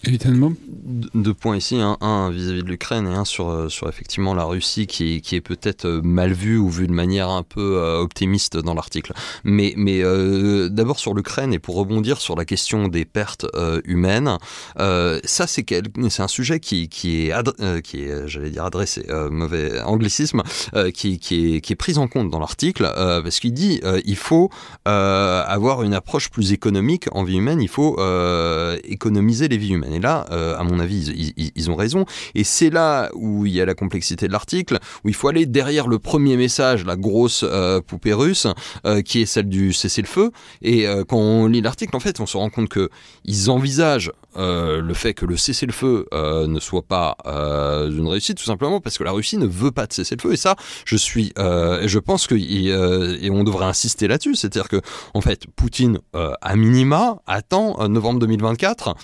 Évidemment. 0.06 0.52
Deux 1.14 1.34
points 1.34 1.56
ici, 1.56 1.80
hein. 1.80 1.98
un 2.02 2.30
vis-à-vis 2.30 2.62
de 2.62 2.68
l'Ukraine 2.68 3.08
et 3.08 3.16
un 3.16 3.24
sur, 3.24 3.50
euh, 3.50 3.70
sur 3.70 3.88
effectivement 3.88 4.34
la 4.34 4.44
Russie 4.44 4.86
qui 4.86 5.22
qui 5.22 5.38
est 5.38 5.42
peut-être 5.42 5.86
euh, 5.86 6.02
mal 6.04 6.34
vue 6.34 6.58
ou 6.58 6.70
vue 6.70 6.88
de 6.88 6.92
manière 6.92 7.30
un 7.30 7.44
peu 7.44 7.78
euh, 7.78 8.02
optimiste 8.02 8.58
dans 8.58 8.74
l'article. 8.74 9.14
Mais, 9.46 9.74
mais 9.78 10.04
d'abord 10.70 11.00
sur 11.00 11.14
l'Ukraine 11.14 11.54
et 11.54 11.60
pour 11.60 11.76
rebondir 11.76 12.20
sur 12.20 12.36
la 12.36 12.44
question 12.44 12.90
des 12.90 13.06
pertes 13.06 13.46
humaines, 13.86 14.38
ça 14.78 15.48
c'est 15.48 16.20
un 16.20 16.28
sujet 16.28 16.60
qui, 16.60 16.90
qui 16.90 17.28
est, 17.28 17.82
qui 17.82 18.04
est 18.04 18.28
j'allais 18.28 18.50
dire 18.50 18.66
adressé, 18.66 19.06
mauvais 19.32 19.80
anglicisme, 19.82 20.44
qui, 20.94 21.20
qui, 21.20 21.56
est, 21.56 21.62
qui 21.62 21.74
est 21.74 21.78
pris 21.78 21.98
en 21.98 22.08
compte 22.08 22.30
dans 22.30 22.40
l'article 22.40 22.92
parce 22.96 23.40
qu'il 23.40 23.54
dit 23.54 23.80
il 24.06 24.18
faut 24.18 24.50
avoir 24.86 25.84
une 25.84 25.94
approche 25.94 26.30
plus 26.30 26.52
économique 26.52 27.08
en 27.12 27.24
vie 27.24 27.38
humaine, 27.38 27.62
il 27.62 27.70
faut 27.70 27.98
économiser 28.84 29.48
les 29.48 29.58
vies 29.58 29.74
humaines. 29.74 29.93
Et 29.94 30.00
là, 30.00 30.26
euh, 30.32 30.58
à 30.58 30.64
mon 30.64 30.80
avis, 30.80 31.34
ils, 31.56 31.72
ont 31.72 31.76
raison. 31.76 32.06
Et 32.36 32.44
c'est 32.44 32.70
là 32.70 33.10
où 33.14 33.46
il 33.46 33.54
y 33.54 33.62
a 33.62 33.66
la 33.66 33.76
complexité 33.76 34.28
de 34.28 34.32
l'article, 34.32 34.80
où 35.04 35.10
il 35.10 35.16
faut 35.16 35.28
aller 35.28 35.46
derrière 35.46 35.88
le 35.88 36.00
premier 36.00 36.36
message, 36.36 36.86
la 36.86 36.96
grosse 36.96 37.46
euh, 37.48 37.80
poupée 37.82 38.14
russe, 38.14 38.48
euh, 38.86 39.02
qui 39.02 39.22
est 39.22 39.26
celle 39.26 39.48
du 39.48 39.74
cessez-le-feu. 39.74 40.32
Et 40.62 40.86
quand 41.08 41.18
on 41.18 41.48
lit 41.48 41.62
l'article, 41.62 41.96
en 41.96 42.00
fait, 42.00 42.20
on 42.20 42.26
se 42.26 42.38
rend 42.38 42.50
compte 42.50 42.70
que 42.70 42.90
ils 43.26 43.50
envisagent 43.50 44.12
le 44.36 44.94
fait 44.94 45.14
que 45.14 45.26
le 45.26 45.38
cessez-le-feu 45.38 46.08
ne 46.14 46.60
soit 46.60 46.82
pas 46.84 47.16
une 47.26 48.08
réussite, 48.08 48.38
tout 48.38 48.44
simplement 48.44 48.82
parce 48.82 48.98
que 48.98 49.04
la 49.04 49.12
Russie 49.12 49.38
ne 49.38 49.46
veut 49.46 49.72
pas 49.72 49.86
de 49.86 49.94
cessez-le-feu. 49.94 50.34
Et 50.34 50.38
ça, 50.38 50.56
je 50.86 50.96
suis, 50.96 51.34
je 51.38 52.00
pense 52.00 52.28
que 52.28 52.36
et 52.36 53.30
on 53.30 53.44
devrait 53.44 53.66
insister 53.66 54.08
là-dessus, 54.08 54.36
c'est-à-dire 54.36 54.70
que 54.70 54.82
en 55.14 55.22
fait, 55.22 55.48
Poutine, 55.56 56.00
à 56.14 56.56
minima, 56.56 57.22
attend 57.28 57.88
novembre 57.88 58.20
2024 58.20 58.96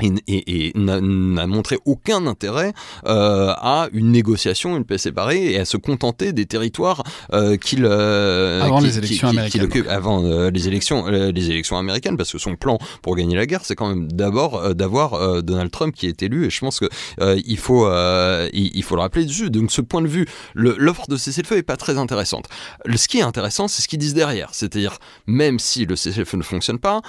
et, 0.00 0.72
n'a 0.74 1.46
montré 1.46 1.78
aucun 1.84 2.26
intérêt 2.26 2.72
euh, 3.06 3.52
à 3.56 3.88
une 3.92 4.12
négociation, 4.12 4.76
une 4.76 4.84
paix 4.84 4.98
séparée, 4.98 5.52
et 5.52 5.58
à 5.58 5.64
se 5.64 5.76
contenter 5.76 6.32
des 6.32 6.46
territoires 6.46 7.02
euh, 7.32 7.56
qu'il 7.56 7.84
euh, 7.84 8.62
avant 8.62 8.80
les 8.80 8.98
élections 8.98 9.28
américaines. 9.28 9.88
avant 9.88 10.24
euh, 10.24 10.50
les 10.50 10.68
élections, 10.68 11.06
euh, 11.08 11.32
les 11.32 11.50
élections 11.50 11.78
américaines, 11.78 12.16
parce 12.16 12.32
que 12.32 12.38
son 12.38 12.56
plan 12.56 12.78
pour 13.02 13.16
gagner 13.16 13.36
la 13.36 13.46
guerre, 13.46 13.64
c'est 13.64 13.74
quand 13.74 13.88
même 13.88 14.10
d'abord 14.10 14.74
d'avoir 14.74 15.42
Donald 15.42 15.70
Trump 15.70 15.94
qui 15.94 16.06
est 16.06 16.22
élu, 16.22 16.46
et 16.46 16.50
je 16.50 16.60
pense 16.60 16.80
que 16.80 16.88
il 17.20 17.58
faut 17.58 17.88
il, 17.88 18.70
il, 18.74 18.82
faut 18.82 18.94
le 18.94 19.02
rappeler 19.02 19.24
dessus. 19.24 19.50
Donc, 19.50 19.70
ce 19.70 19.80
point 19.80 20.02
de 20.02 20.08
vue, 20.08 20.26
l'offre 20.54 21.06
de 21.08 21.16
cessez-le-feu 21.16 21.56
est 21.56 21.62
pas 21.62 21.76
très 21.76 21.98
intéressante. 21.98 22.46
Ce 22.94 23.08
qui 23.08 23.18
est 23.18 23.22
intéressant, 23.22 23.68
c'est 23.68 23.82
ce 23.82 23.88
qu'ils 23.88 23.98
disent 23.98 24.14
derrière, 24.14 24.50
c'est-à-dire 24.52 24.98
même 25.26 25.58
si 25.58 25.86
le 25.86 25.96
cessez-le-feu 25.96 26.36
ne 26.36 26.42
fonctionne 26.42 26.78
pas, 26.78 27.02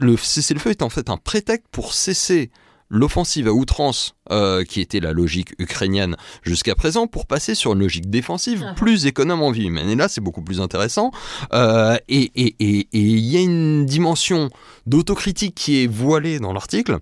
le 0.00 0.16
cessez-le-feu 0.16 0.70
est 0.70 0.82
en 0.82 0.88
fait 0.88 1.10
un 1.10 1.16
prétexte 1.16 1.66
pour 1.72 1.92
cesser 1.92 2.09
l'offensive 2.90 3.46
à 3.46 3.52
outrance 3.52 4.14
euh, 4.30 4.64
qui 4.64 4.80
était 4.80 5.00
la 5.00 5.12
logique 5.12 5.54
ukrainienne 5.58 6.16
jusqu'à 6.42 6.74
présent 6.74 7.06
pour 7.06 7.26
passer 7.26 7.54
sur 7.54 7.72
une 7.72 7.78
logique 7.78 8.10
défensive 8.10 8.64
ah. 8.66 8.74
plus 8.74 9.06
économe 9.06 9.42
en 9.42 9.52
vie 9.52 9.66
humaine. 9.66 9.88
Et 9.88 9.94
là, 9.94 10.08
c'est 10.08 10.20
beaucoup 10.20 10.42
plus 10.42 10.60
intéressant. 10.60 11.12
Euh, 11.52 11.96
et 12.08 12.32
il 12.58 13.18
y 13.18 13.36
a 13.36 13.40
une 13.40 13.86
dimension 13.86 14.50
d'autocritique 14.86 15.54
qui 15.54 15.84
est 15.84 15.86
voilée 15.86 16.40
dans 16.40 16.52
l'article 16.52 16.98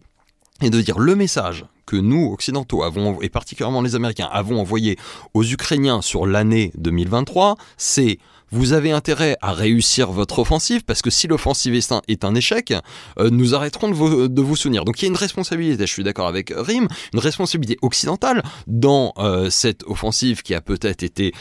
et 0.61 0.71
de 0.71 0.81
dire 0.81 0.99
le 0.99 1.15
message 1.15 1.65
que 1.87 1.97
nous, 1.97 2.31
occidentaux, 2.33 2.83
avons, 2.83 3.23
et 3.23 3.31
particulièrement 3.31 3.81
les 3.81 3.95
Américains, 3.95 4.29
avons 4.31 4.61
envoyé 4.61 4.99
aux 5.33 5.45
Ukrainiens 5.45 6.03
sur 6.03 6.27
l'année 6.27 6.71
2023, 6.77 7.57
c'est 7.79 8.19
vous 8.51 8.73
avez 8.73 8.93
intérêt 8.93 9.37
à 9.41 9.53
réussir 9.53 10.11
votre 10.11 10.39
offensive 10.39 10.85
parce 10.85 11.03
que 11.03 11.11
si 11.11 11.27
l'offensive 11.27 11.75
est 11.75 12.25
un, 12.25 12.35
échec, 12.35 12.73
euh, 13.19 13.31
nous 13.31 13.55
arrêterons 13.55 13.89
de 13.89 13.95
vous, 13.95 14.29
de 14.29 14.43
vous 14.43 14.57
soutenir. 14.57 14.85
Donc 14.85 15.01
il 15.01 15.05
y 15.05 15.09
a 15.09 15.11
une 15.11 15.17
responsabilité, 15.17 15.87
je 15.87 15.93
suis 15.93 16.05
d'accord 16.05 16.29
avec 16.29 16.53
Rim, 16.57 16.89
une 17.13 17.19
responsabilité 17.19 17.79
occidentale 17.83 18.43
dans 18.67 19.13
euh, 19.19 19.51
cette 19.51 19.83
offensive 19.85 20.43
qui 20.43 20.55
a 20.55 20.61
peut-être 20.61 21.03
été 21.03 21.33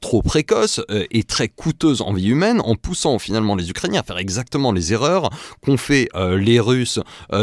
trop 0.00 0.22
précoce 0.22 0.80
euh, 0.90 1.04
et 1.10 1.24
très 1.24 1.48
coûteuse 1.48 2.00
en 2.00 2.12
vie 2.12 2.28
humaine 2.28 2.60
en 2.64 2.74
poussant 2.74 3.18
finalement 3.18 3.54
les 3.54 3.70
Ukrainiens 3.70 4.00
à 4.00 4.02
faire 4.02 4.18
exactement 4.18 4.72
les 4.72 4.92
erreurs 4.92 5.30
qu'ont 5.62 5.76
fait 5.76 6.08
les 6.14 6.60
Russes 6.60 7.00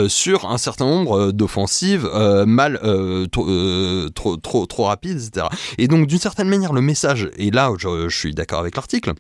sur 0.07 0.49
un 0.49 0.57
certain 0.57 0.85
nombre 0.85 1.31
d'offensives 1.31 2.09
mal 2.45 2.79
trop, 3.31 4.37
trop, 4.37 4.65
trop, 4.65 4.83
rapides, 4.83 5.19
etc. 5.19 5.47
Et 5.77 5.87
donc 5.87 6.07
d'une 6.07 6.19
certaine 6.19 6.47
manière 6.47 6.73
le 6.73 6.81
message, 6.81 7.29
et 7.37 7.51
là 7.51 7.71
je 7.77 8.09
suis 8.09 8.33
d'accord 8.33 8.59
avec 8.59 8.75
l'article, 8.75 9.12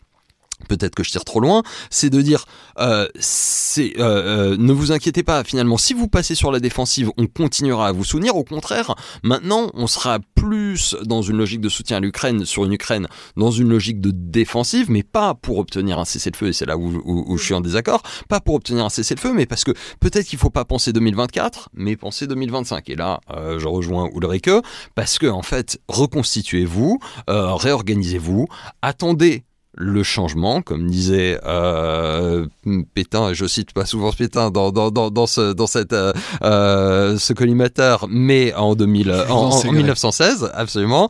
peut-être 0.67 0.95
que 0.95 1.03
je 1.03 1.11
tire 1.11 1.25
trop 1.25 1.39
loin, 1.39 1.63
c'est 1.89 2.09
de 2.09 2.21
dire 2.21 2.45
euh, 2.79 3.07
euh, 3.17 3.89
euh, 3.99 4.57
ne 4.57 4.73
vous 4.73 4.91
inquiétez 4.91 5.23
pas, 5.23 5.43
finalement, 5.43 5.77
si 5.77 5.93
vous 5.93 6.07
passez 6.07 6.35
sur 6.35 6.51
la 6.51 6.59
défensive, 6.59 7.11
on 7.17 7.27
continuera 7.27 7.87
à 7.87 7.91
vous 7.91 8.03
soutenir. 8.03 8.35
Au 8.35 8.43
contraire, 8.43 8.95
maintenant, 9.23 9.69
on 9.73 9.87
sera 9.87 10.19
plus 10.35 10.95
dans 11.03 11.21
une 11.21 11.37
logique 11.37 11.61
de 11.61 11.69
soutien 11.69 11.97
à 11.97 11.99
l'Ukraine, 11.99 12.45
sur 12.45 12.65
une 12.65 12.73
Ukraine, 12.73 13.07
dans 13.37 13.51
une 13.51 13.69
logique 13.69 14.01
de 14.01 14.11
défensive, 14.11 14.89
mais 14.89 15.03
pas 15.03 15.33
pour 15.33 15.57
obtenir 15.57 15.99
un 15.99 16.05
cessez-le-feu, 16.05 16.47
et 16.47 16.53
c'est 16.53 16.65
là 16.65 16.77
où, 16.77 17.01
où, 17.05 17.37
je 17.37 17.43
suis 17.43 17.53
en 17.53 17.61
désaccord, 17.61 18.01
pas 18.27 18.39
pour 18.39 18.55
obtenir 18.55 18.85
un 18.85 18.89
cessez-le-feu, 18.89 19.33
mais 19.33 19.45
parce 19.45 19.63
que 19.63 19.71
peut-être 19.99 20.25
qu'il 20.25 20.39
faut 20.39 20.49
pas 20.49 20.65
penser 20.65 20.93
2024, 20.93 21.69
mais 21.73 21.95
penser 21.95 22.27
2025. 22.27 22.89
Et 22.89 22.95
là, 22.95 23.19
euh, 23.31 23.59
je 23.59 23.67
rejoins 23.67 24.09
Ulrike, 24.15 24.49
parce 24.95 25.17
que, 25.19 25.27
en 25.27 25.41
fait, 25.41 25.79
reconstituez-vous, 25.87 26.99
euh, 27.29 27.53
réorganisez-vous, 27.55 28.47
attendez 28.81 29.43
le 29.75 30.03
changement, 30.03 30.61
comme 30.61 30.89
disait 30.89 31.39
euh, 31.45 32.45
Pétain, 32.93 33.29
et 33.29 33.35
je 33.35 33.45
cite 33.45 33.73
pas 33.73 33.85
souvent 33.85 34.11
Pétain 34.11 34.51
dans, 34.51 34.71
dans, 34.71 34.91
dans, 34.91 35.09
dans, 35.09 35.27
ce, 35.27 35.53
dans 35.53 35.67
cette, 35.67 35.93
euh, 35.93 36.13
euh 36.43 37.17
ce 37.17 37.33
collimateur, 37.33 38.07
mais 38.09 38.53
en, 38.53 38.75
2000, 38.75 39.11
en, 39.29 39.63
1916, 39.71 40.51
absolument, 40.53 41.09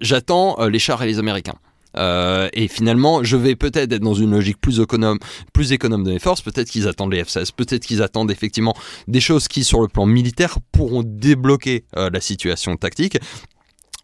j'attends 0.00 0.66
les 0.66 0.78
chars 0.78 1.02
et 1.02 1.06
les 1.06 1.18
Américains. 1.18 1.56
Euh, 1.96 2.48
et 2.52 2.66
finalement, 2.66 3.22
je 3.22 3.36
vais 3.36 3.54
peut-être 3.54 3.92
être 3.92 4.02
dans 4.02 4.14
une 4.14 4.32
logique 4.32 4.60
plus 4.60 4.80
économe, 4.80 5.18
plus 5.52 5.72
économe 5.72 6.02
de 6.02 6.10
mes 6.10 6.18
forces. 6.18 6.42
Peut-être 6.42 6.68
qu'ils 6.68 6.88
attendent 6.88 7.12
les 7.12 7.22
F-16. 7.22 7.50
Peut-être 7.54 7.86
qu'ils 7.86 8.02
attendent 8.02 8.32
effectivement 8.32 8.74
des 9.06 9.20
choses 9.20 9.46
qui, 9.46 9.62
sur 9.62 9.80
le 9.80 9.86
plan 9.86 10.04
militaire, 10.04 10.58
pourront 10.72 11.04
débloquer 11.04 11.84
la 11.94 12.20
situation 12.20 12.76
tactique 12.76 13.18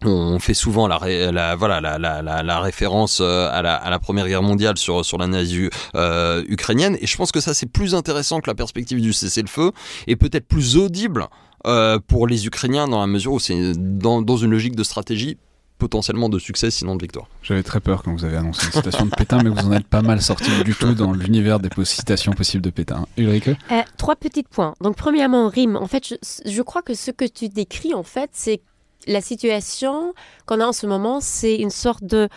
on 0.05 0.39
fait 0.39 0.55
souvent 0.55 0.87
la, 0.87 0.99
la 1.31 1.57
voilà 1.57 1.81
la, 1.81 1.99
la, 1.99 2.43
la, 2.43 2.61
référence 2.61 3.21
euh, 3.21 3.49
à 3.51 3.63
la, 3.63 3.75
à 3.75 3.91
la, 3.91 3.99
Première 3.99 4.27
Guerre 4.27 4.43
mondiale 4.43 4.79
sur, 4.79 5.05
sur 5.05 5.19
la 5.19 5.27
nazie 5.27 5.69
euh, 5.95 6.43
ukrainienne 6.49 6.97
et 7.01 7.07
je 7.07 7.17
pense 7.17 7.33
que 7.33 7.41
ça 7.41 7.55
c'est 7.55 7.67
plus 7.67 7.95
intéressant 7.95 8.41
que 8.41 8.49
la 8.49 8.55
perspective 8.55 9.01
du 9.01 9.13
cessez-le-feu 9.13 9.73
et 10.07 10.17
peut-être 10.17 10.47
plus 10.47 10.77
audible 10.77 11.27
euh, 11.67 11.99
pour 11.99 12.27
les 12.27 12.47
Ukrainiens 12.47 12.89
dans 12.89 13.01
la 13.01 13.07
mesure 13.07 13.35
où 13.35 13.41
c'est 13.41 13.73
dans, 13.77 14.23
dans 14.23 14.37
une 14.37 14.51
logique 14.51 14.77
de 14.77 14.85
stratégie 14.85 15.37
potentiellement 15.81 16.29
de 16.29 16.39
succès, 16.39 16.71
sinon 16.71 16.95
de 16.95 17.03
victoire. 17.03 17.27
J'avais 17.43 17.63
très 17.63 17.81
peur 17.81 18.03
quand 18.03 18.13
vous 18.13 18.25
avez 18.25 18.37
annoncé 18.37 18.67
une 18.67 18.73
citation 18.73 19.07
de 19.07 19.11
Pétain, 19.11 19.43
mais 19.43 19.49
vous 19.49 19.67
en 19.67 19.73
êtes 19.73 19.87
pas 19.87 20.03
mal 20.03 20.21
sorti 20.23 20.51
du 20.63 20.75
tout 20.75 20.93
dans 20.93 21.13
l'univers 21.13 21.59
des 21.59 21.71
citations 21.85 22.33
possibles 22.33 22.63
de 22.63 22.71
Pétain. 22.71 23.07
Ulrike 23.17 23.49
euh, 23.49 23.83
Trois 23.97 24.15
petits 24.15 24.43
points. 24.45 24.75
Donc, 24.83 24.97
premièrement, 24.97 25.49
rime. 25.49 25.77
En 25.77 25.87
fait, 25.87 26.07
je, 26.07 26.15
je, 26.49 26.63
crois 26.63 26.83
que 26.83 26.93
ce 26.95 27.11
que 27.11 27.25
tu 27.25 27.49
décris, 27.49 27.95
en 27.95 28.03
fait, 28.03 28.29
c'est 28.35 28.61
la 29.07 29.21
situation 29.21 30.15
qu'on 30.47 30.61
a 30.61 30.67
en 30.67 30.73
ce 30.73 30.87
moment, 30.87 31.21
c'est 31.21 31.57
une 31.57 31.71
sorte 31.71 32.05
de 32.05 32.29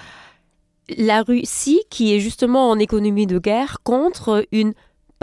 la 0.98 1.22
Russie 1.24 1.82
qui 1.90 2.14
est 2.14 2.20
justement 2.20 2.70
en 2.70 2.80
économie 2.80 3.28
de 3.28 3.40
guerre 3.40 3.78
contre 3.84 4.46
une 4.52 4.74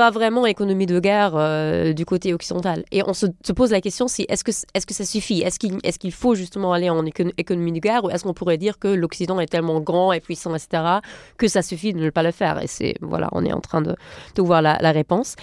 pas 0.00 0.10
vraiment 0.10 0.46
économie 0.46 0.86
de 0.86 0.98
guerre 0.98 1.32
euh, 1.34 1.92
du 1.92 2.06
côté 2.06 2.32
occidental. 2.32 2.84
Et 2.90 3.02
on 3.06 3.12
se, 3.12 3.26
pose 3.52 3.70
la 3.70 3.82
question 3.82 4.08
si 4.08 4.24
est-ce 4.30 4.42
que, 4.42 4.50
est 4.50 4.86
que 4.86 4.94
ça 4.94 5.04
suffit? 5.04 5.42
Est-ce 5.42 5.58
qu'il 5.58 5.78
est 5.82 6.10
faut 6.10 6.34
justement 6.34 6.72
aller 6.72 6.88
en 6.88 7.04
économie 7.04 7.72
de 7.72 7.80
guerre? 7.80 8.04
Ou 8.04 8.08
est-ce 8.08 8.24
qu'on 8.24 8.32
pourrait 8.32 8.56
dire 8.56 8.78
que 8.78 8.88
l'Occident 8.88 9.38
est 9.40 9.46
tellement 9.46 9.78
grand 9.80 10.14
et 10.14 10.20
puissant, 10.20 10.54
etc., 10.54 11.00
que 11.36 11.48
ça 11.48 11.60
suffit 11.60 11.92
de 11.92 11.98
ne 11.98 12.08
pas 12.08 12.22
le 12.22 12.30
faire? 12.30 12.62
Et 12.62 12.66
c'est, 12.66 12.94
voilà, 13.02 13.28
on 13.32 13.44
est 13.44 13.52
en 13.52 13.60
train 13.60 13.82
de, 13.82 13.94
de 14.36 14.40
voir 14.40 14.62
la, 14.62 14.78
réponse. 14.90 15.36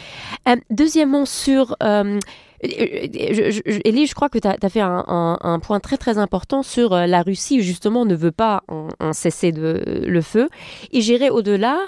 Euh, 0.49 0.55
deuxièmement, 0.71 1.27
sur... 1.27 1.75
Euh, 1.83 2.19
Elie, 2.63 4.07
je 4.07 4.15
crois 4.15 4.29
que 4.29 4.39
tu 4.39 4.47
as, 4.47 4.69
fait 4.69 4.81
un, 4.81 5.59
point 5.61 5.79
très 5.79 5.97
très 5.97 6.17
important 6.17 6.63
sur 6.63 6.93
euh, 6.93 7.05
la 7.05 7.21
Russie, 7.21 7.61
justement, 7.61 8.05
ne 8.05 8.15
veut 8.15 8.31
pas 8.31 8.63
en, 8.67 9.13
cesser 9.13 9.51
de, 9.51 10.03
le 10.05 10.21
feu. 10.21 10.49
Et 10.91 11.01
j'irai 11.01 11.29
au-delà 11.29 11.79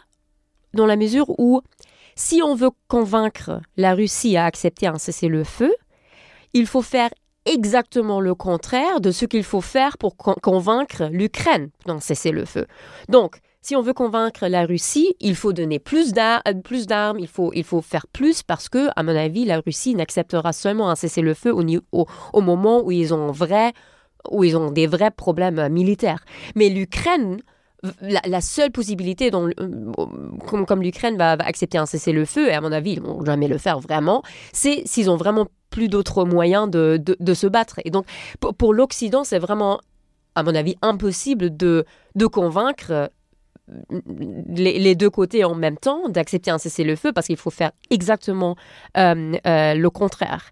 dans 0.73 0.86
la 0.86 0.95
mesure 0.95 1.29
où, 1.39 1.62
si 2.15 2.41
on 2.43 2.53
veut 2.53 2.71
convaincre 2.88 3.62
la 3.77 3.95
Russie 3.95 4.38
à 4.38 4.45
accepter 4.45 4.88
un 4.88 4.97
cessez-le-feu, 4.97 5.73
il 6.53 6.67
faut 6.67 6.82
faire 6.82 7.10
exactement 7.45 8.21
le 8.21 8.36
contraire 8.36 9.01
de 9.01 9.12
ce 9.12 9.25
qu'il 9.25 9.43
faut 9.43 9.62
faire 9.62 9.97
pour 9.97 10.17
convaincre 10.17 11.10
l'Ukraine 11.12 11.69
d'en 11.86 11.99
cesser 11.99 12.32
le 12.32 12.45
feu. 12.45 12.67
Donc, 13.08 13.39
si 13.62 13.76
on 13.76 13.82
veut 13.82 13.93
convaincre 13.93 14.48
la 14.48 14.65
Russie, 14.65 15.15
il 15.19 15.36
faut 15.36 15.52
donner 15.52 15.80
plus 15.80 16.13
d'armes, 16.13 17.19
il 17.19 17.28
faut, 17.28 17.82
faire 17.82 18.08
plus 18.08 18.41
parce 18.41 18.69
que, 18.69 18.88
à 18.95 19.04
mon 19.04 19.15
avis, 19.15 19.43
la 19.45 19.60
Russie 19.60 19.95
n'acceptera 19.95 20.54
seulement 20.54 20.89
un 20.89 20.95
cessez-le-feu 20.95 21.54
au, 21.54 22.41
moment 22.41 22.82
où 22.82 22.91
ils 22.91 23.13
ont 23.13 24.72
des 24.72 24.88
vrais 24.88 25.12
problèmes 25.12 25.67
militaires. 25.69 26.24
Mais 26.56 26.69
l'Ukraine, 26.69 27.41
la, 28.02 28.41
seule 28.41 28.72
possibilité 28.72 29.30
dont, 29.30 29.50
comme, 30.48 30.82
l'Ukraine 30.82 31.17
va, 31.17 31.32
accepter 31.34 31.78
un 31.78 31.86
cessez-le-feu, 31.86 32.48
et 32.48 32.54
à 32.54 32.62
mon 32.62 32.72
avis, 32.72 32.93
ils 32.93 33.02
vont 33.02 33.26
jamais 33.26 33.50
le 33.50 33.58
faire 33.58 33.80
vraiment, 33.80 34.24
c'est 34.54 34.84
s'ils 34.86 35.10
ont 35.10 35.17
vraiment 35.17 35.48
plus 35.69 35.89
d'autres 35.89 36.24
moyens 36.24 36.69
de, 36.69 37.34
se 37.34 37.48
battre. 37.48 37.82
Et 37.84 37.91
donc, 37.91 38.06
pour, 38.39 38.74
l'Occident, 38.74 39.26
c'est 39.26 39.39
vraiment, 39.39 39.82
à 40.36 40.43
mon 40.43 40.56
avis, 40.56 40.78
impossible 40.82 41.58
de 41.58 41.86
convaincre 42.32 43.12
les, 44.47 44.95
deux 44.95 45.10
côtés 45.10 45.43
en 45.43 45.55
même 45.55 45.77
temps, 45.77 46.10
d'accepter 46.10 46.51
un 46.51 46.58
cessez-le-feu 46.58 47.12
parce 47.13 47.27
qu'il 47.27 47.38
faut 47.38 47.49
faire 47.49 47.71
exactement 47.89 48.55
euh, 48.97 49.34
euh, 49.45 49.73
le 49.73 49.89
contraire. 49.89 50.51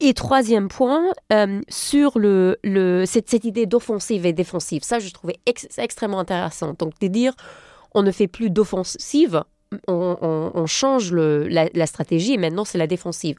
Et 0.00 0.14
troisième 0.14 0.68
point, 0.68 1.04
euh, 1.32 1.60
sur 1.68 2.18
le, 2.18 2.58
le, 2.62 3.04
cette, 3.06 3.28
cette 3.28 3.44
idée 3.44 3.66
d'offensive 3.66 4.26
et 4.26 4.32
défensive, 4.32 4.82
ça 4.82 4.98
je 4.98 5.10
trouvais 5.10 5.38
extrêmement 5.76 6.20
intéressant. 6.20 6.74
Donc 6.78 6.98
de 7.00 7.06
dire 7.08 7.34
on 7.94 8.02
ne 8.02 8.10
fait 8.10 8.28
plus 8.28 8.50
d'offensive, 8.50 9.42
on, 9.88 10.66
change 10.66 11.12
le, 11.12 11.48
la, 11.48 11.86
stratégie 11.86 12.34
et 12.34 12.38
maintenant 12.38 12.64
c'est 12.64 12.78
la 12.78 12.86
défensive. 12.86 13.36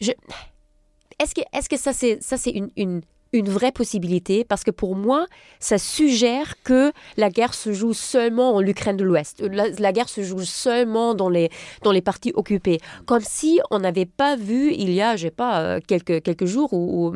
Est-ce 0.00 1.34
que, 1.34 1.40
est 1.40 1.68
que 1.68 1.76
ça 1.76 1.92
c'est 1.92 2.70
une 2.76 3.02
une 3.32 3.48
vraie 3.48 3.72
possibilité 3.72 4.44
parce 4.44 4.64
que 4.64 4.70
pour 4.70 4.96
moi, 4.96 5.26
ça 5.60 5.78
suggère 5.78 6.62
que 6.62 6.92
la 7.16 7.30
guerre 7.30 7.54
se 7.54 7.72
joue 7.72 7.92
seulement 7.92 8.54
en 8.54 8.60
Ukraine 8.60 8.96
de 8.96 9.04
l'Ouest. 9.04 9.42
La, 9.42 9.92
guerre 9.92 10.08
se 10.08 10.22
joue 10.22 10.44
seulement 10.44 11.14
dans 11.14 11.28
les, 11.28 11.50
dans 11.82 11.92
les 11.92 12.02
parties 12.02 12.32
occupées. 12.34 12.80
Comme 13.06 13.22
si 13.22 13.60
on 13.70 13.80
n'avait 13.80 14.06
pas 14.06 14.36
vu 14.36 14.72
il 14.72 14.90
y 14.90 15.02
a, 15.02 15.16
je 15.16 15.24
sais 15.24 15.30
pas, 15.30 15.60
euh, 15.60 15.80
quelques, 15.86 16.22
quelques 16.22 16.46
jours 16.46 16.72
ou 16.72 17.14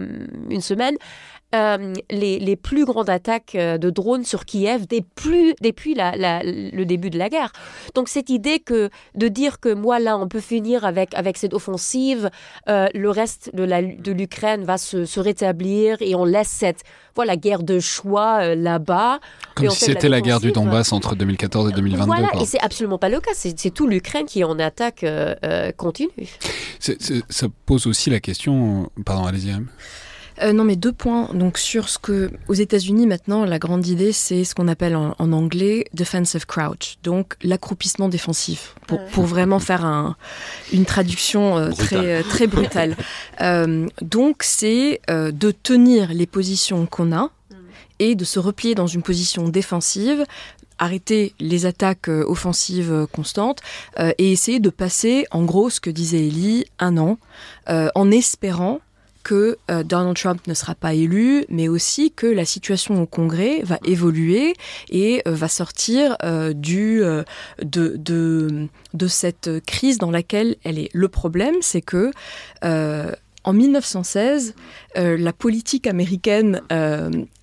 une 0.49 0.61
semaine, 0.61 0.97
euh, 1.53 1.95
les, 2.11 2.39
les, 2.39 2.55
plus 2.55 2.85
grandes 2.85 3.11
attaques 3.11 3.57
euh, 3.57 3.77
de 3.77 3.91
drones 3.91 4.25
sur 4.25 4.45
Kiev 4.45 4.87
des 4.87 5.01
plus, 5.03 5.55
depuis 5.61 5.95
la, 5.95 6.13
le 6.45 6.85
début 6.85 7.11
de 7.11 7.19
la 7.19 7.29
guerre. 7.29 7.51
Donc 7.97 8.09
cette 8.09 8.31
idée 8.31 8.61
que 8.61 8.89
de 9.17 9.27
dire 9.27 9.59
que 9.59 9.75
moi 9.75 9.99
là 9.99 10.17
on 10.17 10.29
peut 10.29 10.39
finir 10.39 10.85
avec, 10.85 11.13
avec 11.15 11.37
cette 11.37 11.53
offensive, 11.53 12.31
euh, 12.69 12.87
le 12.95 13.11
reste 13.11 13.51
de 13.53 14.13
l'Ukraine 14.13 14.63
va 14.63 14.79
se, 14.79 15.05
se, 15.05 15.19
rétablir 15.19 15.97
et 16.01 16.15
on 16.15 16.25
laisse 16.25 16.47
cette 16.49 16.85
voilà 17.17 17.37
guerre 17.37 17.65
de 17.65 17.81
choix 17.81 18.55
là-bas. 18.55 19.19
Comme 19.57 19.71
si 19.71 19.87
c'était 19.87 20.09
la, 20.09 20.21
guerre 20.21 20.39
du 20.39 20.53
Donbass 20.53 20.93
entre 20.93 21.17
2014 21.17 21.71
et 21.71 21.73
2022. 21.73 22.07
Voilà, 22.07 22.29
et 22.41 22.45
c'est 22.45 22.61
absolument 22.61 22.99
pas 22.99 23.09
le 23.09 23.19
cas. 23.19 23.33
C'est 23.35 23.75
tout 23.75 23.89
l'Ukraine 23.89 24.27
qui 24.27 24.41
est 24.41 24.45
en 24.45 24.61
attaque 24.61 25.05
continue. 25.77 26.11
ça 26.79 27.47
pose 27.67 27.89
aussi 27.89 28.09
la 28.09 28.21
question. 28.21 28.89
Pardon, 29.05 29.27
allez-y. 29.27 29.53
Euh, 30.43 30.53
non, 30.53 30.65
mais 30.65 30.77
deux 30.77 30.93
points. 30.93 31.29
Donc 31.35 31.59
sur 31.59 31.89
ce 31.89 31.99
que, 31.99 32.31
aux 32.49 32.55
États-Unis 32.55 33.07
maintenant, 33.07 33.45
la 33.45 33.59
grande 33.59 33.87
idée, 33.87 34.13
c'est 34.13 34.45
ce 34.45 34.55
qu'on 34.55 34.69
appelle 34.69 34.97
en, 34.97 35.15
anglais 35.19 35.85
defensive 35.95 36.47
crouch, 36.47 36.97
donc 37.03 37.35
l'accroupissement 37.43 38.09
défensif, 38.09 38.75
pour, 38.87 39.05
pour, 39.07 39.25
vraiment 39.25 39.59
faire 39.59 39.85
un, 39.85 40.17
une 40.73 40.85
traduction 40.85 41.59
euh, 41.59 41.71
très 41.71 42.23
très 42.23 42.47
brutale. 42.47 42.97
Euh, 43.41 43.87
donc 44.03 44.43
c'est 44.43 45.01
de 45.09 45.51
tenir 45.51 46.13
les 46.13 46.27
positions 46.27 46.87
qu'on 46.87 47.13
a 47.13 47.25
mm. 47.25 47.55
et 47.99 48.15
de 48.15 48.25
se 48.25 48.39
replier 48.39 48.75
dans 48.75 48.87
une 48.87 49.03
position 49.03 49.49
défensive 49.49 50.25
arrêter 50.83 51.35
les 51.41 51.67
attaques 51.67 52.09
offensives 52.09 53.07
constantes 53.13 53.61
et 53.99 54.33
essayer 54.33 54.61
de 54.61 54.71
passer, 54.71 55.27
en 55.31 55.45
gros, 55.45 55.69
ce 55.69 55.79
que 55.79 55.91
disait 55.91 56.27
Ellie, 56.27 56.65
un 56.79 56.97
an, 56.97 57.19
en 57.69 58.11
espérant 58.11 58.81
que 59.23 59.59
euh, 59.71 59.83
Donald 59.83 60.17
Trump 60.17 60.47
ne 60.47 60.55
sera 60.55 60.75
pas 60.75 60.95
élu, 60.95 61.45
mais 61.49 61.69
aussi 61.69 62.11
que 62.11 62.27
la 62.27 62.45
situation 62.45 63.03
au 63.03 63.07
Congrès 63.07 63.63
va 63.63 63.79
évoluer 63.85 64.55
et 64.89 65.23
euh, 65.27 65.33
va 65.33 65.49
sortir 65.49 66.17
euh, 66.23 66.53
du, 66.53 67.03
de, 67.63 67.97
de, 67.97 68.69
de, 68.95 69.09
cette 69.09 69.65
crise 69.67 69.99
dans 69.99 70.11
laquelle 70.11 70.57
elle 70.65 70.79
est. 70.79 70.91
Le 70.93 71.09
problème, 71.09 71.57
c'est 71.61 71.83
que 71.83 72.11
en 73.43 73.55
1916, 73.55 74.55
la 74.97 75.33
politique 75.33 75.87
américaine 75.87 76.61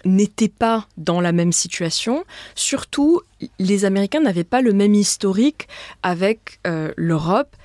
n'était 0.06 0.48
pas 0.48 0.88
dans 0.98 1.22
la 1.22 1.32
même 1.32 1.52
situation. 1.52 2.24
Surtout, 2.54 3.22
les 3.58 3.84
Américains 3.86 4.22
n'avaient 4.22 4.44
pas 4.44 4.62
le 4.62 4.74
même 4.74 4.94
historique 4.94 5.68
avec 6.04 6.60
l'Europe 6.96 7.56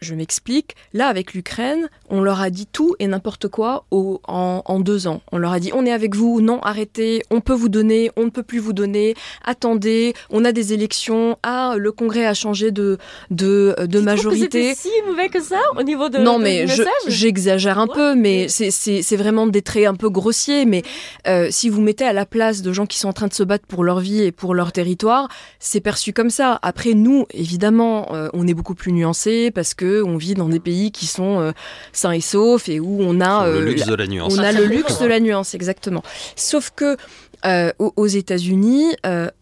je 0.00 0.14
m'explique. 0.14 0.76
Là, 0.92 1.08
avec 1.08 1.34
l'Ukraine, 1.34 1.88
on 2.10 2.22
leur 2.22 2.40
a 2.40 2.50
dit 2.50 2.66
tout 2.66 2.94
et 2.98 3.06
n'importe 3.06 3.48
quoi 3.48 3.84
en, 3.90 4.80
deux 4.80 5.06
ans. 5.06 5.20
On 5.32 5.38
leur 5.38 5.52
a 5.52 5.60
dit 5.60 5.70
on 5.74 5.86
est 5.86 5.92
avec 5.92 6.14
vous, 6.14 6.40
non, 6.40 6.60
arrêtez, 6.60 7.22
on 7.30 7.40
peut 7.40 7.54
vous 7.54 7.68
donner, 7.68 8.10
on 8.16 8.24
ne 8.24 8.30
peut 8.30 8.42
plus 8.42 8.58
vous 8.58 8.72
donner, 8.72 9.14
attendez, 9.44 10.14
on 10.30 10.44
a 10.44 10.52
des 10.52 10.72
élections, 10.72 11.38
ah, 11.42 11.74
le 11.78 11.92
Congrès 11.92 12.26
a 12.26 12.34
changé 12.34 12.70
de, 12.70 12.98
de, 13.30 13.74
de 13.86 14.00
majorité. 14.00 14.74
si 14.74 14.88
mauvais 15.06 15.28
que 15.28 15.42
ça 15.42 15.60
au 15.76 15.82
niveau 15.82 16.08
de 16.08 16.18
Non, 16.18 16.38
mais 16.38 16.66
j'exagère 17.08 17.78
un 17.78 17.86
peu, 17.86 18.14
mais 18.14 18.48
c'est 18.48 19.16
vraiment 19.16 19.46
des 19.46 19.62
traits 19.62 19.86
un 19.86 19.94
peu 19.94 20.10
grossiers. 20.10 20.64
Mais 20.66 20.82
euh, 21.26 21.48
si 21.50 21.68
vous 21.68 21.80
mettez 21.80 22.04
à 22.04 22.12
la 22.12 22.26
place 22.26 22.62
de 22.62 22.72
gens 22.72 22.86
qui 22.86 22.98
sont 22.98 23.08
en 23.08 23.12
train 23.12 23.28
de 23.28 23.34
se 23.34 23.42
battre 23.42 23.66
pour 23.66 23.84
leur 23.84 24.00
vie 24.00 24.22
et 24.22 24.32
pour 24.32 24.54
leur 24.54 24.72
territoire, 24.72 25.28
c'est 25.58 25.80
perçu 25.80 26.12
comme 26.12 26.30
ça. 26.30 26.58
Après, 26.62 26.94
nous, 26.94 27.26
évidemment, 27.32 28.14
euh, 28.14 28.28
on 28.32 28.46
est 28.46 28.54
beaucoup 28.54 28.74
plus 28.74 28.92
nuancés 28.92 29.50
parce 29.50 29.74
que 29.74 30.02
on 30.02 30.16
vit 30.16 30.34
dans 30.34 30.48
des 30.48 30.60
pays 30.60 30.90
qui 30.92 31.06
sont 31.06 31.40
euh, 31.40 31.52
sains 31.96 32.12
et 32.12 32.20
saufs 32.20 32.68
et 32.68 32.80
où 32.80 32.98
on 33.00 33.20
a 33.20 33.46
le 33.46 33.56
euh, 33.56 33.64
luxe 33.64 33.86
de 33.86 33.94
la 33.94 34.06
nuance. 34.06 34.34
On 34.36 34.42
a 34.42 34.52
le 34.52 34.64
luxe 34.64 34.98
de 34.98 35.06
la 35.06 35.20
nuance, 35.20 35.54
exactement. 35.54 36.02
Sauf 36.34 36.72
que 36.74 36.96
euh, 37.44 37.72
aux 37.78 38.06
États-Unis, 38.06 38.96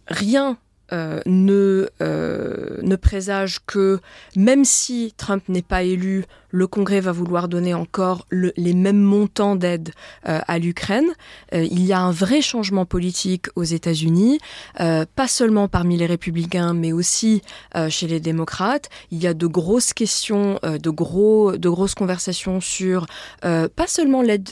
rien 0.09 0.57
ne, 0.92 1.88
ne 2.00 2.96
présage 2.96 3.61
que 3.66 3.98
même 4.36 4.64
si 4.64 5.14
Trump 5.16 5.42
n'est 5.48 5.62
pas 5.62 5.82
élu, 5.82 6.24
le 6.55 6.66
Congrès 6.68 7.00
va 7.00 7.11
vouloir 7.11 7.48
donner 7.48 7.74
encore 7.74 8.28
les 8.30 8.74
mêmes 8.74 9.00
montants 9.00 9.57
d'aide 9.57 9.90
euh, 10.28 10.38
à 10.46 10.61
l'Ukraine. 10.61 11.09
Euh, 11.52 11.66
il 11.68 11.84
y 11.84 11.92
a 11.92 11.98
un 11.98 12.12
vrai 12.12 12.42
changement 12.42 12.86
politique 12.86 13.46
aux 13.57 13.64
États-Unis, 13.64 14.38
euh, 14.78 15.05
pas 15.16 15.26
seulement 15.26 15.66
parmi 15.66 15.96
les 15.96 16.07
républicains, 16.07 16.72
mais 16.72 16.92
aussi 16.92 17.42
chez 17.88 18.07
les 18.07 18.20
démocrates. 18.20 18.88
Il 19.11 19.20
y 19.20 19.26
a 19.26 19.34
de 19.34 19.48
grosses 19.48 19.92
questions, 19.92 20.61
de, 20.62 20.90
gros, 20.90 21.57
de 21.57 21.68
grosses 21.68 21.96
conversations 21.96 22.61
sur 22.61 23.07
pas 23.40 23.88
seulement 23.88 24.22
l'aide 24.22 24.50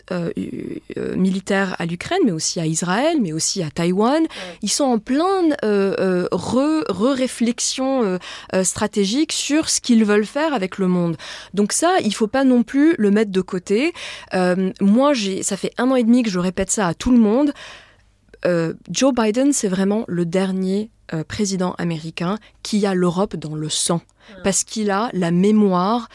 militaire 1.17 1.77
à 1.79 1.87
l'Ukraine, 1.87 2.19
mais 2.25 2.33
aussi 2.33 2.59
à 2.59 2.67
Israël, 2.67 3.19
mais 3.21 3.33
aussi 3.33 3.63
à 3.63 3.71
Taïwan. 3.71 4.25
Ils 4.63 4.71
sont 4.71 4.83
en 4.85 4.99
pleine 4.99 5.55
re-réflexion 5.63 8.19
stratégique 8.65 9.33
sur 9.33 9.69
ce 9.69 9.81
qu'ils 9.81 10.05
veulent 10.05 10.27
faire 10.27 10.53
avec 10.53 10.79
le 10.79 10.89
monde. 10.89 11.17
Donc 11.55 11.73
ça, 11.73 11.92
il 12.03 12.15
faut 12.15 12.27
pas 12.27 12.45
non 12.45 12.63
plus 12.63 12.95
le 12.99 13.11
mettre 13.11 13.31
de 13.31 13.41
côté. 13.41 13.93
Euh, 14.35 14.73
moi, 14.81 15.13
j'ai, 15.13 15.43
ça 15.43 15.57
fait 15.57 15.73
un 15.79 15.91
an 15.91 15.97
et 15.97 16.05
demi 16.05 16.23
que 16.23 16.31
je 16.31 16.39
répète 16.39 16.71
ça 16.71 16.89
à 16.89 16.95
tout 16.95 17.11
le 17.11 17.19
monde. 17.19 17.53
Euh, 18.45 18.75
Joe 18.91 19.15
Biden, 19.15 19.53
c'est 19.53 19.69
vraiment 19.69 20.05
le 20.09 20.27
dernier 20.27 20.91
euh, 21.15 21.23
président 21.25 21.75
américain 21.79 22.39
qui 22.63 22.85
a 22.87 22.95
l'Europe 22.95 23.37
dans 23.37 23.55
le 23.55 23.69
sang, 23.69 24.01
parce 24.43 24.65
qu'il 24.65 24.91
a 24.91 25.11
la 25.13 25.31
mémoire 25.31 26.09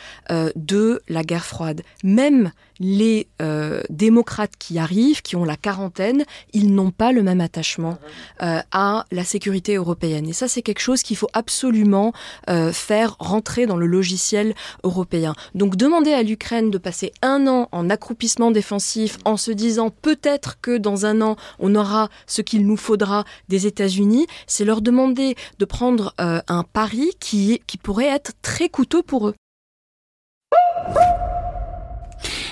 de 0.55 1.01
la 1.07 1.23
guerre 1.23 1.45
froide. 1.45 1.81
Même 2.03 2.51
les 2.79 3.27
euh, 3.41 3.81
démocrates 3.89 4.53
qui 4.57 4.79
arrivent, 4.79 5.21
qui 5.21 5.35
ont 5.35 5.45
la 5.45 5.55
quarantaine, 5.55 6.25
ils 6.53 6.73
n'ont 6.73 6.91
pas 6.91 7.11
le 7.11 7.23
même 7.23 7.41
attachement 7.41 7.97
euh, 8.41 8.59
à 8.71 9.05
la 9.11 9.23
sécurité 9.23 9.75
européenne. 9.75 10.27
Et 10.27 10.33
ça, 10.33 10.47
c'est 10.47 10.61
quelque 10.61 10.79
chose 10.79 11.03
qu'il 11.03 11.17
faut 11.17 11.29
absolument 11.33 12.13
euh, 12.49 12.71
faire 12.71 13.15
rentrer 13.19 13.65
dans 13.65 13.77
le 13.77 13.87
logiciel 13.87 14.53
européen. 14.83 15.33
Donc 15.55 15.75
demander 15.75 16.13
à 16.13 16.23
l'Ukraine 16.23 16.71
de 16.71 16.77
passer 16.77 17.11
un 17.21 17.47
an 17.47 17.69
en 17.71 17.89
accroupissement 17.89 18.51
défensif 18.51 19.17
en 19.25 19.37
se 19.37 19.51
disant 19.51 19.89
peut-être 19.89 20.59
que 20.61 20.77
dans 20.77 21.05
un 21.05 21.21
an, 21.21 21.35
on 21.59 21.75
aura 21.75 22.09
ce 22.25 22.41
qu'il 22.41 22.65
nous 22.65 22.77
faudra 22.77 23.25
des 23.49 23.67
États-Unis, 23.67 24.27
c'est 24.45 24.65
leur 24.65 24.81
demander 24.81 25.35
de 25.59 25.65
prendre 25.65 26.13
un 26.17 26.63
pari 26.63 27.11
qui 27.19 27.59
pourrait 27.81 28.07
être 28.07 28.33
très 28.41 28.69
coûteux 28.69 29.03
pour 29.03 29.27
eux. 29.29 29.35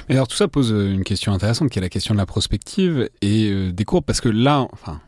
Alors 0.10 0.28
tout 0.28 0.36
ça 0.36 0.48
pose 0.48 0.72
euh, 0.72 0.92
une 0.92 1.04
question 1.04 1.34
intéressante 1.34 1.70
qui 1.70 1.80
est 1.80 1.82
la 1.82 1.90
question 1.90 2.14
de 2.14 2.20
la 2.20 2.28
prospective 2.28 3.10
et 3.22 3.50
euh, 3.50 3.72
des 3.72 3.86
courbes 3.86 4.06
parce 4.06 4.22
que 4.22 4.30
là, 4.30 4.68
enfin, 4.72 5.02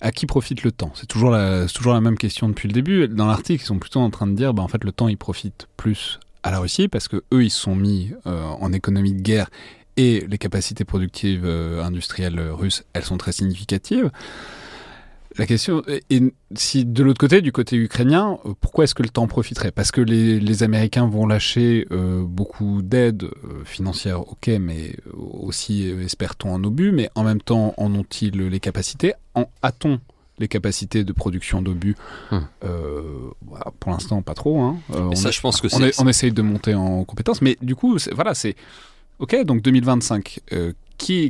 à 0.00 0.10
qui 0.10 0.26
profite 0.26 0.62
le 0.62 0.72
temps? 0.72 0.90
C'est 0.94 1.06
toujours, 1.06 1.30
la, 1.30 1.66
toujours 1.66 1.92
la 1.92 2.00
même 2.00 2.16
question 2.16 2.48
depuis 2.48 2.66
le 2.66 2.72
début. 2.72 3.08
Dans 3.08 3.26
l'article, 3.26 3.62
ils 3.62 3.66
sont 3.66 3.78
plutôt 3.78 4.00
en 4.00 4.10
train 4.10 4.26
de 4.26 4.34
dire, 4.34 4.54
bah, 4.54 4.62
en 4.62 4.68
fait, 4.68 4.82
le 4.84 4.90
temps, 4.90 5.08
il 5.08 5.18
profite 5.18 5.68
plus 5.76 6.18
à 6.42 6.50
la 6.50 6.58
Russie 6.58 6.88
parce 6.88 7.08
que 7.08 7.22
eux, 7.32 7.44
ils 7.44 7.50
sont 7.50 7.76
mis 7.76 8.12
euh, 8.26 8.42
en 8.42 8.72
économie 8.72 9.12
de 9.12 9.20
guerre 9.20 9.50
et 9.96 10.26
les 10.26 10.38
capacités 10.38 10.86
productives 10.86 11.44
industrielles 11.44 12.40
russes, 12.40 12.82
elles 12.94 13.04
sont 13.04 13.18
très 13.18 13.32
significatives. 13.32 14.10
La 15.38 15.46
question 15.46 15.82
est 15.86 16.22
si 16.54 16.84
de 16.84 17.02
l'autre 17.02 17.18
côté, 17.18 17.40
du 17.40 17.52
côté 17.52 17.76
ukrainien, 17.76 18.38
euh, 18.44 18.52
pourquoi 18.60 18.84
est-ce 18.84 18.94
que 18.94 19.02
le 19.02 19.08
temps 19.08 19.26
profiterait? 19.26 19.70
Parce 19.70 19.90
que 19.90 20.00
les, 20.00 20.62
Américains 20.62 21.08
vont 21.08 21.26
lâcher 21.26 21.86
euh, 21.90 22.22
beaucoup 22.24 22.82
d'aide 22.82 23.24
euh, 23.24 23.64
financière, 23.64 24.20
ok, 24.20 24.48
mais 24.60 24.94
aussi, 25.14 25.88
espère-t-on, 25.88 26.54
en 26.54 26.62
obus, 26.64 26.92
mais 26.92 27.10
en 27.14 27.24
même 27.24 27.40
temps, 27.40 27.74
en 27.78 27.94
ont-ils 27.94 28.36
les 28.36 28.60
capacités? 28.60 29.14
En, 29.34 29.46
A-t-on 29.62 30.00
les 30.38 30.48
capacités 30.48 31.04
de 31.04 31.12
production 31.12 31.62
d'obus? 31.62 31.96
Hum. 32.30 32.46
pour 33.80 33.92
l'instant, 33.92 34.22
pas 34.22 34.34
trop. 34.34 34.60
Hein. 34.60 34.76
on 34.90 35.14
ça, 35.14 35.30
je 35.30 35.40
pense 35.40 35.60
que 35.60 35.68
on, 35.72 36.04
on, 36.04 36.08
essaye 36.08 36.32
de 36.32 36.42
monter 36.42 36.74
en 36.74 37.04
compétences, 37.04 37.42
mais 37.42 37.56
du 37.62 37.74
coup, 37.74 37.96
voilà, 38.14 38.34
c'est 38.34 38.56
ok. 39.22 39.44
Donc 39.44 39.62
2025, 39.62 40.40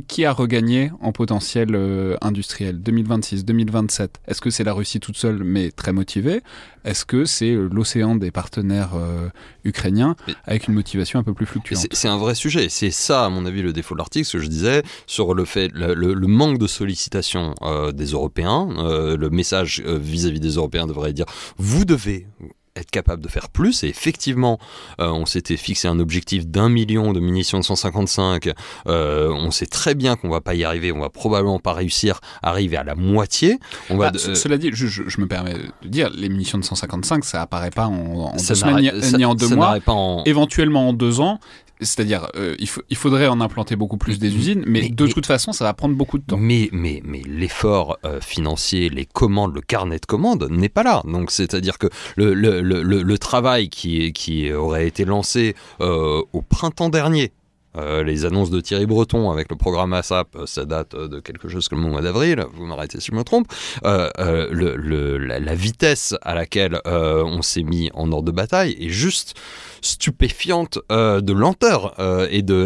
qui, 0.07 0.25
a 0.25 0.31
regagné 0.31 0.91
en 1.01 1.11
potentiel 1.11 1.69
euh, 1.73 2.15
industriel? 2.21 2.79
2026, 2.81 3.45
2027 3.45 4.21
Est-ce 4.27 4.41
que 4.41 4.49
c'est 4.49 4.63
la 4.63 4.73
Russie 4.73 4.99
toute 4.99 5.17
seule 5.17 5.43
mais 5.43 5.71
très 5.71 5.93
motivée? 5.93 6.41
Est-ce 6.83 7.05
que 7.05 7.25
c'est 7.25 7.51
euh, 7.51 7.69
l'océan 7.71 8.15
des 8.15 8.29
partenaires 8.29 8.91
euh, 8.95 9.29
ukrainiens 9.63 10.15
avec 10.45 10.67
une 10.67 10.75
motivation 10.75 11.19
un 11.19 11.23
peu 11.23 11.33
plus 11.33 11.45
fluctuante? 11.45 11.87
C'est 11.91 12.07
un 12.07 12.17
vrai 12.17 12.35
sujet. 12.35 12.69
C'est 12.69 12.91
ça, 12.91 13.25
à 13.25 13.29
mon 13.29 13.45
avis, 13.45 13.61
le 13.61 13.73
défaut 13.73 13.95
de 13.95 13.99
l'article, 13.99 14.25
ce 14.25 14.37
que 14.37 14.43
je 14.43 14.47
disais, 14.47 14.83
sur 15.07 15.33
le 15.33 15.45
fait, 15.45 15.69
le, 15.73 16.13
manque 16.27 16.59
de 16.59 16.67
sollicitation 16.67 17.55
des 17.93 18.05
Européens. 18.05 18.67
le 18.77 19.29
message 19.29 19.81
vis 19.81 20.25
à 20.25 20.29
-vis 20.29 20.39
des 20.39 20.55
Européens 20.55 20.87
devrait 20.87 21.13
dire 21.13 21.25
vous 21.57 21.85
devez 21.85 22.27
être 22.75 22.91
capable 22.91 23.21
de 23.21 23.27
faire 23.27 23.49
plus. 23.49 23.83
Et 23.83 23.87
effectivement, 23.87 24.59
euh, 24.99 25.09
on 25.09 25.25
s'était 25.25 25.57
fixé 25.57 25.87
un 25.87 25.99
objectif 25.99 26.47
d'un 26.47 26.69
million 26.69 27.13
de 27.13 27.19
munitions 27.19 27.59
de 27.59 27.63
155. 27.63 28.49
Euh, 28.87 29.29
on 29.29 29.51
sait 29.51 29.65
très 29.65 29.95
bien 29.95 30.15
qu'on 30.15 30.29
va 30.29 30.41
pas 30.41 30.55
y 30.55 30.63
arriver. 30.63 30.91
On 30.91 30.99
va 30.99 31.09
probablement 31.09 31.59
pas 31.59 31.73
réussir 31.73 32.19
à 32.41 32.49
arriver 32.49 32.77
à 32.77 32.83
la 32.83 32.95
moitié. 32.95 33.59
On 33.89 33.97
va 33.97 34.11
bah, 34.11 34.17
Cela 34.17 34.57
dit, 34.57 34.71
je, 34.73 35.21
me 35.21 35.27
permets 35.27 35.53
de 35.53 35.87
dire, 35.87 36.09
les 36.15 36.29
munitions 36.29 36.57
de 36.57 36.63
155, 36.63 37.23
ça 37.23 37.41
apparaît 37.41 37.71
pas 37.71 37.85
en, 37.85 38.33
deux 38.35 38.55
semaines 38.55 38.91
ni 39.17 39.25
en 39.25 39.35
deux 39.35 39.49
mois. 39.49 39.77
Éventuellement 40.25 40.89
en 40.89 40.93
deux 40.93 41.19
ans. 41.19 41.39
C'est-à-dire, 41.79 42.27
euh, 42.35 42.55
il, 42.59 42.69
il, 42.89 42.95
faudrait 42.95 43.27
en 43.27 43.41
implanter 43.41 43.75
beaucoup 43.75 43.97
plus 43.97 44.19
des 44.19 44.35
usines, 44.35 44.63
mais, 44.65 44.89
de 44.89 45.07
toute 45.07 45.25
façon, 45.25 45.51
ça 45.51 45.65
va 45.65 45.73
prendre 45.73 45.95
beaucoup 45.95 46.17
de 46.17 46.23
temps. 46.23 46.37
Mais, 46.37 46.69
mais, 46.71 47.01
mais 47.03 47.21
l'effort 47.25 47.97
euh, 48.05 48.21
financier, 48.21 48.89
les 48.89 49.05
commandes, 49.05 49.53
le 49.53 49.61
carnet 49.61 49.99
de 49.99 50.05
commandes 50.05 50.47
n'est 50.49 50.69
pas 50.69 50.83
là. 50.83 51.01
Donc, 51.05 51.31
c'est-à-dire 51.31 51.77
que 51.77 51.87
le, 52.15 52.33
le, 52.33 52.61
le, 52.61 52.83
le, 52.83 53.17
travail 53.17 53.69
qui, 53.69 54.13
qui 54.13 54.51
aurait 54.53 54.87
été 54.87 55.03
lancé 55.05 55.55
euh, 55.81 56.21
au 56.31 56.41
printemps 56.41 56.89
dernier, 56.89 57.31
les 57.75 58.25
annonces 58.25 58.49
de 58.49 58.61
Thierry 58.61 58.85
Breton 58.85 59.31
avec 59.31 59.49
le 59.49 59.55
programme 59.55 59.93
ASAP, 59.93 60.37
ça 60.45 60.65
date 60.65 60.95
de 60.95 61.19
quelque 61.19 61.47
chose 61.47 61.67
comme 61.67 61.83
le 61.83 61.89
mois 61.89 62.01
d'avril, 62.01 62.45
vous 62.53 62.65
m'arrêtez 62.65 62.99
si 62.99 63.11
je 63.11 63.15
me 63.15 63.23
trompe. 63.23 63.51
la, 63.83 65.55
vitesse 65.55 66.15
à 66.21 66.35
laquelle 66.35 66.79
on 66.85 67.41
s'est 67.41 67.63
mis 67.63 67.89
en 67.93 68.11
ordre 68.11 68.25
de 68.25 68.31
bataille 68.31 68.75
est 68.79 68.89
juste 68.89 69.35
stupéfiante 69.83 70.79
euh, 70.91 71.21
de 71.21 71.33
lenteur 71.33 71.93
euh, 71.99 72.27
et 72.31 72.41
de 72.41 72.63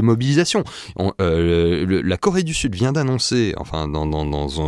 mobilisation. 0.00 0.64
Euh, 1.20 2.02
la 2.04 2.16
Corée 2.16 2.42
du 2.42 2.54
Sud 2.54 2.74
vient 2.74 2.92
d'annoncer, 2.92 3.54
enfin 3.56 3.88
dans, 3.88 4.04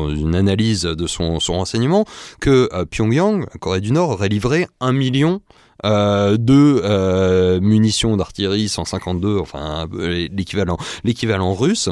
une 0.08 0.34
analyse 0.34 0.82
de 0.82 1.06
son, 1.06 1.38
son 1.40 1.54
renseignement, 1.54 2.04
que 2.40 2.68
Pyongyang, 2.84 3.46
Corée 3.60 3.80
du 3.80 3.92
Nord, 3.92 4.10
aurait 4.10 4.28
livré 4.28 4.66
un 4.80 4.92
million 4.92 5.40
de 5.84 7.58
munitions 7.60 8.16
d'artillerie 8.16 8.68
152, 8.68 9.38
enfin 9.38 9.88
l'équivalent 9.92 10.78
l'équivalent 11.04 11.54
russe 11.54 11.88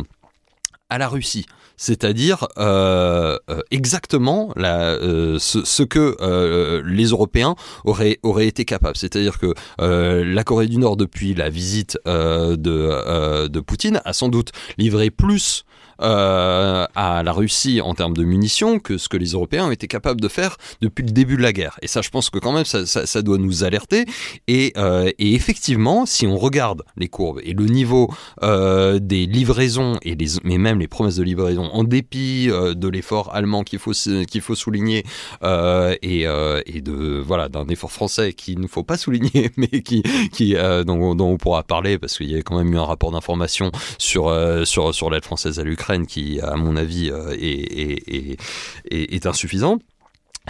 à 0.90 0.98
la 0.98 1.08
Russie 1.08 1.46
c'est-à-dire 1.76 2.46
euh, 2.58 3.38
euh, 3.50 3.60
exactement 3.70 4.50
euh, 4.58 5.38
ce, 5.38 5.82
que 5.82 6.82
les 6.84 7.06
Européens 7.06 7.56
auraient, 7.84 8.18
auraient 8.22 8.46
été 8.46 8.64
capables. 8.64 8.96
C'est-à-dire 8.96 9.38
que 9.38 9.54
la 9.78 10.44
Corée 10.44 10.66
du 10.66 10.78
Nord, 10.78 10.96
depuis 10.96 11.34
la 11.34 11.50
visite 11.50 11.98
de, 12.06 13.48
de 13.48 13.60
Poutine, 13.60 14.00
a 14.04 14.12
sans 14.12 14.28
doute 14.28 14.52
livré 14.78 15.10
plus 15.10 15.64
euh, 16.00 16.86
à 16.94 17.22
la 17.22 17.32
Russie 17.32 17.80
en 17.80 17.94
termes 17.94 18.16
de 18.16 18.24
munitions 18.24 18.78
que 18.78 18.98
ce 18.98 19.08
que 19.08 19.16
les 19.16 19.32
Européens 19.32 19.66
ont 19.66 19.70
été 19.70 19.86
capables 19.86 20.20
de 20.20 20.28
faire 20.28 20.56
depuis 20.80 21.04
le 21.04 21.12
début 21.12 21.36
de 21.36 21.42
la 21.42 21.52
guerre. 21.52 21.78
Et 21.82 21.86
ça, 21.86 22.02
je 22.02 22.10
pense 22.10 22.30
que 22.30 22.38
quand 22.38 22.52
même, 22.52 22.64
ça, 22.64 23.22
doit 23.22 23.38
nous 23.38 23.64
alerter. 23.64 24.04
Et, 24.48 24.72
euh, 24.76 25.10
et, 25.18 25.34
effectivement, 25.34 26.06
si 26.06 26.26
on 26.26 26.36
regarde 26.36 26.82
les 26.96 27.08
courbes 27.08 27.40
et 27.44 27.52
le 27.52 27.66
niveau 27.66 28.12
euh, 28.42 28.98
des 28.98 29.26
livraisons, 29.26 29.98
et 30.02 30.14
les, 30.14 30.26
mais 30.42 30.58
même 30.58 30.80
les 30.80 30.88
promesses 30.88 31.16
de 31.16 31.22
livraison, 31.22 31.64
en 31.72 31.84
dépit 31.84 32.48
de 32.48 32.88
l'effort 32.88 33.34
allemand 33.34 33.62
qu'il 33.62 33.78
faut, 33.78 33.92
qu'il 33.92 34.40
faut 34.40 34.54
souligner, 34.54 35.04
et, 35.42 36.22
et 36.22 36.80
de 36.80 37.22
voilà 37.24 37.48
d'un 37.48 37.66
effort 37.68 37.92
français 37.92 38.32
qu'il 38.32 38.60
ne 38.60 38.66
faut 38.66 38.82
pas 38.82 38.96
souligner, 38.96 39.50
mais 39.56 39.82
qui, 39.82 40.02
qui 40.32 40.54
dont, 40.86 41.14
dont, 41.14 41.28
on 41.28 41.36
pourra 41.36 41.62
parler, 41.62 41.98
parce 41.98 42.16
qu'il 42.16 42.30
y 42.30 42.36
a 42.36 42.42
quand 42.42 42.56
même 42.56 42.72
eu 42.72 42.78
un 42.78 42.84
rapport 42.84 43.12
d'information 43.12 43.70
sur, 43.98 44.34
sur, 44.66 44.94
sur 44.94 45.10
l'aide 45.10 45.24
française 45.24 45.58
à 45.58 45.64
l'Ukraine 45.64 45.83
qui, 46.06 46.40
à 46.40 46.56
mon 46.56 46.76
avis, 46.76 47.10
euh, 47.10 47.34
est, 47.38 49.26
insuffisant. 49.26 49.78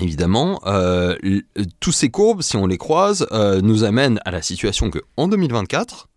Évidemment, 0.00 0.60
euh, 0.66 1.16
tous 1.78 1.92
ces 1.92 2.10
courbes, 2.10 2.42
si 2.42 2.56
on 2.56 2.66
les 2.66 2.78
croise, 2.78 3.26
euh, 3.30 3.60
nous 3.60 3.84
amènent 3.84 4.20
à 4.24 4.32
la 4.32 4.42
situation 4.42 4.90
que 4.90 4.98
en 5.16 5.28
2024, 5.28 6.08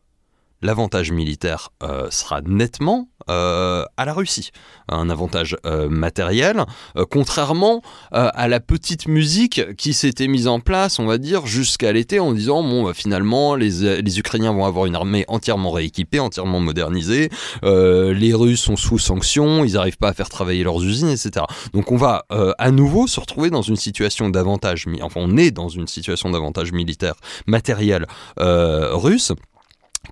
l'avantage 0.61 1.11
militaire 1.11 1.69
sera 2.09 2.41
nettement 2.41 3.07
euh, 3.29 3.83
à 3.97 4.05
la 4.05 4.13
Russie. 4.13 4.51
Un 4.87 5.09
avantage 5.09 5.57
euh, 5.65 5.89
matériel, 5.89 6.63
euh, 6.95 7.03
contrairement 7.09 7.81
à 8.11 8.47
la 8.47 8.61
petite 8.61 9.07
musique 9.07 9.75
qui 9.75 9.93
s'était 9.93 10.27
mise 10.27 10.47
en 10.47 10.61
place, 10.61 10.97
on 10.97 11.05
va 11.05 11.17
dire, 11.17 11.45
jusqu'à 11.45 11.91
l'été 11.91 12.19
en 12.19 12.31
disant, 12.31 12.63
bon, 12.63 12.83
bah, 12.83 12.93
finalement, 12.93 13.55
les, 13.55 14.01
les, 14.01 14.19
Ukrainiens 14.19 14.53
vont 14.53 14.65
avoir 14.65 14.85
une 14.85 14.95
armée 14.95 15.25
entièrement 15.27 15.71
rééquipée, 15.71 16.19
entièrement 16.19 16.59
modernisée, 16.61 17.29
les 17.63 18.33
Russes 18.33 18.61
sont 18.61 18.77
sous 18.77 18.97
sanctions, 18.97 19.65
ils 19.65 19.73
n'arrivent 19.73 19.97
pas 19.97 20.09
à 20.09 20.13
faire 20.13 20.29
travailler 20.29 20.63
leurs 20.63 20.81
usines, 20.81 21.09
etc. 21.09 21.45
Donc 21.73 21.91
on 21.91 21.97
va 21.97 22.25
à 22.29 22.71
nouveau 22.71 23.07
se 23.07 23.19
retrouver 23.19 23.49
dans 23.49 23.61
une 23.61 23.75
situation 23.75 24.29
d'avantage, 24.29 24.85
enfin 25.01 25.19
on 25.23 25.37
est 25.37 25.51
dans 25.51 25.69
une 25.69 25.87
situation 25.87 26.29
d'avantage 26.29 26.71
militaire 26.71 27.15
matériel 27.45 28.05
russe 28.37 29.33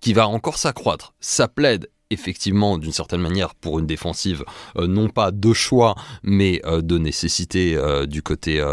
qui 0.01 0.13
va 0.13 0.27
encore 0.27 0.57
s'accroître. 0.57 1.13
Ça 1.19 1.47
plaide 1.47 1.89
effectivement 2.11 2.77
d'une 2.77 2.91
certaine 2.91 3.21
manière 3.21 3.55
pour 3.55 3.79
une 3.79 3.87
défensive 3.87 4.43
euh, 4.77 4.85
non 4.85 5.09
pas 5.09 5.31
de 5.31 5.53
choix 5.53 5.95
mais 6.21 6.61
euh, 6.65 6.81
de 6.81 6.99
nécessité 6.99 7.75
euh, 7.75 8.05
du 8.05 8.21
côté 8.21 8.63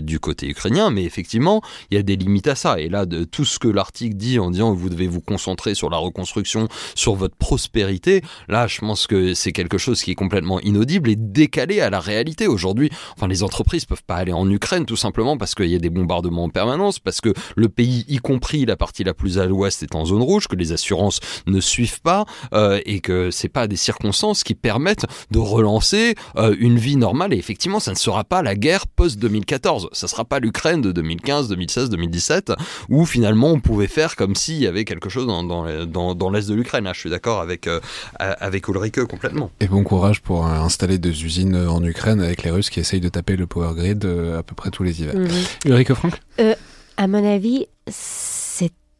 du 0.00 0.20
côté 0.20 0.48
ukrainien 0.48 0.90
mais 0.90 1.04
effectivement 1.04 1.60
il 1.90 1.96
y 1.96 2.00
a 2.00 2.02
des 2.02 2.16
limites 2.16 2.48
à 2.48 2.54
ça. 2.54 2.80
Et 2.80 2.88
là 2.88 3.04
de 3.04 3.24
tout 3.24 3.44
ce 3.44 3.58
que 3.58 3.68
l'article 3.68 4.16
dit 4.16 4.38
en 4.38 4.50
disant 4.50 4.72
vous 4.72 4.88
devez 4.88 5.06
vous 5.06 5.20
concentrer 5.20 5.74
sur 5.74 5.90
la 5.90 5.98
reconstruction 5.98 6.68
sur 6.94 7.14
votre 7.14 7.36
prospérité 7.36 8.22
là 8.48 8.66
je 8.66 8.78
pense 8.80 9.06
que 9.06 9.34
c'est 9.34 9.52
quelque 9.52 9.78
chose 9.78 10.02
qui 10.02 10.10
est 10.10 10.14
complètement 10.14 10.58
inaudible 10.60 11.10
et 11.10 11.16
décalé 11.16 11.80
à 11.80 11.90
la 11.90 12.00
réalité. 12.00 12.46
Aujourd'hui 12.46 12.90
enfin 13.16 13.28
les 13.28 13.42
entreprises 13.42 13.84
peuvent 13.84 14.04
pas 14.04 14.16
aller 14.16 14.32
en 14.32 14.48
Ukraine 14.48 14.86
tout 14.86 14.96
simplement 14.96 15.36
parce 15.36 15.54
qu'il 15.54 15.68
y 15.68 15.76
a 15.76 15.78
des 15.78 15.90
bombardements 15.90 16.44
en 16.44 16.48
permanence 16.48 16.98
parce 16.98 17.20
que 17.20 17.34
le 17.54 17.68
pays 17.68 18.06
y 18.08 18.16
compris 18.16 18.64
la 18.64 18.76
partie 18.76 19.04
la 19.04 19.12
plus 19.12 19.38
à 19.38 19.44
l'ouest 19.46 19.82
est 19.82 19.94
en 19.94 20.06
zone 20.06 20.22
rouge 20.22 20.48
que 20.48 20.56
les 20.56 20.72
assurances 20.72 21.20
ne 21.46 21.60
suivent 21.60 22.00
pas 22.00 22.24
euh, 22.62 22.80
et 22.86 23.00
que 23.00 23.30
c'est 23.30 23.48
pas 23.48 23.66
des 23.66 23.76
circonstances 23.76 24.44
qui 24.44 24.54
permettent 24.54 25.06
de 25.30 25.38
relancer 25.38 26.14
euh, 26.36 26.54
une 26.58 26.78
vie 26.78 26.96
normale. 26.96 27.34
Et 27.34 27.36
effectivement, 27.36 27.80
ça 27.80 27.90
ne 27.90 27.96
sera 27.96 28.24
pas 28.24 28.42
la 28.42 28.54
guerre 28.54 28.86
post 28.86 29.18
2014. 29.18 29.88
Ça 29.92 30.08
sera 30.08 30.24
pas 30.24 30.38
l'Ukraine 30.38 30.80
de 30.80 30.92
2015, 30.92 31.48
2016, 31.48 31.90
2017 31.90 32.52
où 32.88 33.04
finalement 33.04 33.48
on 33.48 33.60
pouvait 33.60 33.86
faire 33.86 34.16
comme 34.16 34.34
s'il 34.34 34.58
y 34.58 34.66
avait 34.66 34.84
quelque 34.84 35.08
chose 35.08 35.26
dans, 35.26 35.42
dans, 35.42 36.14
dans, 36.14 36.30
l'est 36.30 36.48
de 36.48 36.54
l'Ukraine. 36.54 36.88
je 36.92 36.98
suis 36.98 37.10
d'accord 37.10 37.40
avec 37.40 37.66
euh, 37.66 37.80
avec 38.18 38.68
Ulrike 38.68 39.04
complètement. 39.04 39.50
Et 39.60 39.66
bon 39.66 39.82
courage 39.82 40.20
pour 40.20 40.46
installer 40.46 40.98
des 40.98 41.24
usines 41.24 41.56
en 41.56 41.82
Ukraine 41.82 42.20
avec 42.20 42.42
les 42.42 42.50
Russes 42.50 42.70
qui 42.70 42.80
essayent 42.80 43.00
de 43.00 43.08
taper 43.08 43.36
le 43.36 43.46
power 43.46 43.74
grid 43.74 44.04
à 44.04 44.42
peu 44.42 44.54
près 44.54 44.70
tous 44.70 44.82
les 44.82 45.00
hivers. 45.00 45.16
Mhm. 45.16 45.28
Ulrike 45.66 45.94
Franck? 45.94 46.20
À 46.96 47.06
mon 47.06 47.24
avis, 47.26 47.66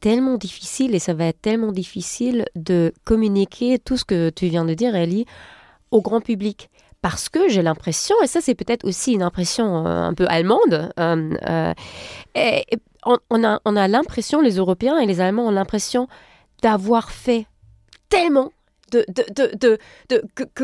tellement 0.03 0.37
difficile 0.37 0.97
et 0.97 0.99
ça 0.99 1.15
va 1.15 1.27
être 1.27 1.41
tellement 1.41 1.71
difficile 1.71 2.45
de 2.57 2.93
communiquer 3.05 3.79
tout 3.79 3.97
ce 3.97 4.05
que 4.05 4.31
tu 4.31 4.47
viens 4.49 4.65
de 4.65 4.75
dire, 4.75 4.97
Ellie, 4.97 5.27
au 5.93 6.03
grand 6.03 6.21
public. 6.21 6.71
Parce 7.03 7.29
que 7.29 7.49
j'ai 7.49 7.63
l'impression, 7.63 8.17
et 8.23 8.27
ça 8.27 8.41
c'est 8.41 8.57
peut-être 8.57 8.85
aussi 8.85 9.13
une 9.13 9.23
impression 9.23 9.87
euh, 9.87 10.03
un 10.03 10.13
peu 10.13 10.27
allemande, 10.29 10.93
euh, 10.99 11.73
euh, 12.37 12.61
on, 13.31 13.45
a, 13.45 13.61
on 13.65 13.77
a 13.77 13.89
l'impression, 13.89 14.41
les 14.41 14.57
Européens 14.57 14.99
et 14.99 15.07
les 15.07 15.21
Allemands 15.21 15.47
ont 15.47 15.53
l'impression 15.53 16.09
d'avoir 16.63 17.13
fait 17.13 17.47
tellement 18.09 18.53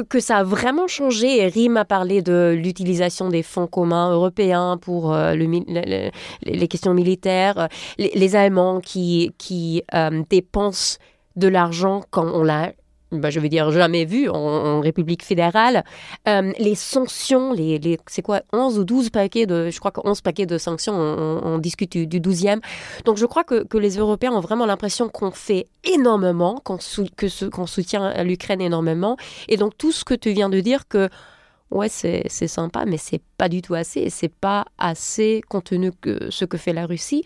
que, 0.08 0.20
ça 0.20 0.38
a 0.38 0.44
vraiment 0.44 0.86
changé. 0.86 1.38
Et 1.38 1.48
Rim 1.48 1.76
a 1.76 1.84
parlé 1.84 2.22
de 2.22 2.54
l'utilisation 2.56 3.28
des 3.28 3.42
fonds 3.42 3.66
communs 3.66 4.12
européens 4.12 4.78
pour 4.80 5.12
euh, 5.12 5.34
le, 5.34 6.10
les 6.42 6.68
questions 6.68 6.94
militaires. 6.94 7.68
Les, 7.98 8.36
Allemands 8.36 8.80
qui, 8.80 9.32
qui 9.38 9.82
euh, 9.94 10.22
dépensent 10.28 10.98
de 11.36 11.48
l'argent 11.48 12.02
quand 12.10 12.26
on 12.26 12.42
l'a 12.42 12.72
bah, 13.12 13.30
je 13.30 13.40
veux 13.40 13.48
dire, 13.48 13.70
jamais 13.70 14.04
vu 14.04 14.28
en, 14.28 14.80
République 14.80 15.24
fédérale. 15.24 15.84
Euh, 16.28 16.52
les 16.58 16.74
sanctions, 16.74 17.52
les, 17.52 17.78
les 17.78 17.98
c'est 18.06 18.22
quoi, 18.22 18.42
11 18.52 18.78
ou 18.78 18.84
12 18.84 19.10
paquets 19.10 19.46
de, 19.46 19.70
je 19.70 19.78
crois 19.78 19.90
que 19.90 20.00
11 20.04 20.20
paquets 20.20 20.46
de 20.46 20.58
sanctions, 20.58 20.94
on, 20.94 21.58
discute 21.58 21.96
du, 21.96 22.20
12e. 22.20 22.60
Donc 23.04 23.16
je 23.16 23.26
crois 23.26 23.44
que, 23.44 23.64
que 23.64 23.78
les 23.78 23.96
Européens 23.96 24.32
ont 24.32 24.40
vraiment 24.40 24.66
l'impression 24.66 25.08
qu'on 25.08 25.30
fait 25.30 25.66
énormément, 25.84 26.60
qu'on 26.62 26.78
soutient 26.78 28.22
l'Ukraine 28.24 28.60
énormément. 28.60 29.16
Et 29.48 29.56
donc 29.56 29.76
tout 29.78 29.92
ce 29.92 30.04
que 30.04 30.14
tu 30.14 30.30
viens 30.30 30.48
de 30.48 30.60
dire, 30.60 30.86
que 30.88 31.08
ouais, 31.70 31.88
c'est 31.88 32.28
sympa, 32.28 32.84
mais 32.86 32.98
c'est 32.98 33.22
pas 33.36 33.48
du 33.48 33.62
tout 33.62 33.74
assez. 33.74 34.00
Et 34.00 34.10
c'est 34.10 34.32
pas 34.32 34.66
assez 34.78 35.42
compte 35.48 35.64
tenu 35.64 35.92
que 35.92 36.30
ce 36.30 36.44
que 36.44 36.56
fait 36.56 36.72
la 36.72 36.86
Russie. 36.86 37.24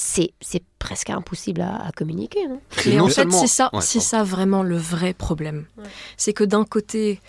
C'est 0.00 0.62
presque 0.78 1.10
impossible 1.10 1.60
à, 1.60 1.90
communiquer. 1.94 2.46
Non 2.48 2.60
mais 2.86 3.00
en 3.00 3.08
fait, 3.08 3.30
c'est 3.30 3.46
ça, 3.46 3.70
c'est 3.80 4.00
ça 4.00 4.22
vraiment 4.22 4.62
le 4.62 4.76
vrai 4.76 5.12
problème. 5.12 5.66
C'est 6.16 6.32
que 6.32 6.44
d'un 6.44 6.64
côté, 6.64 7.20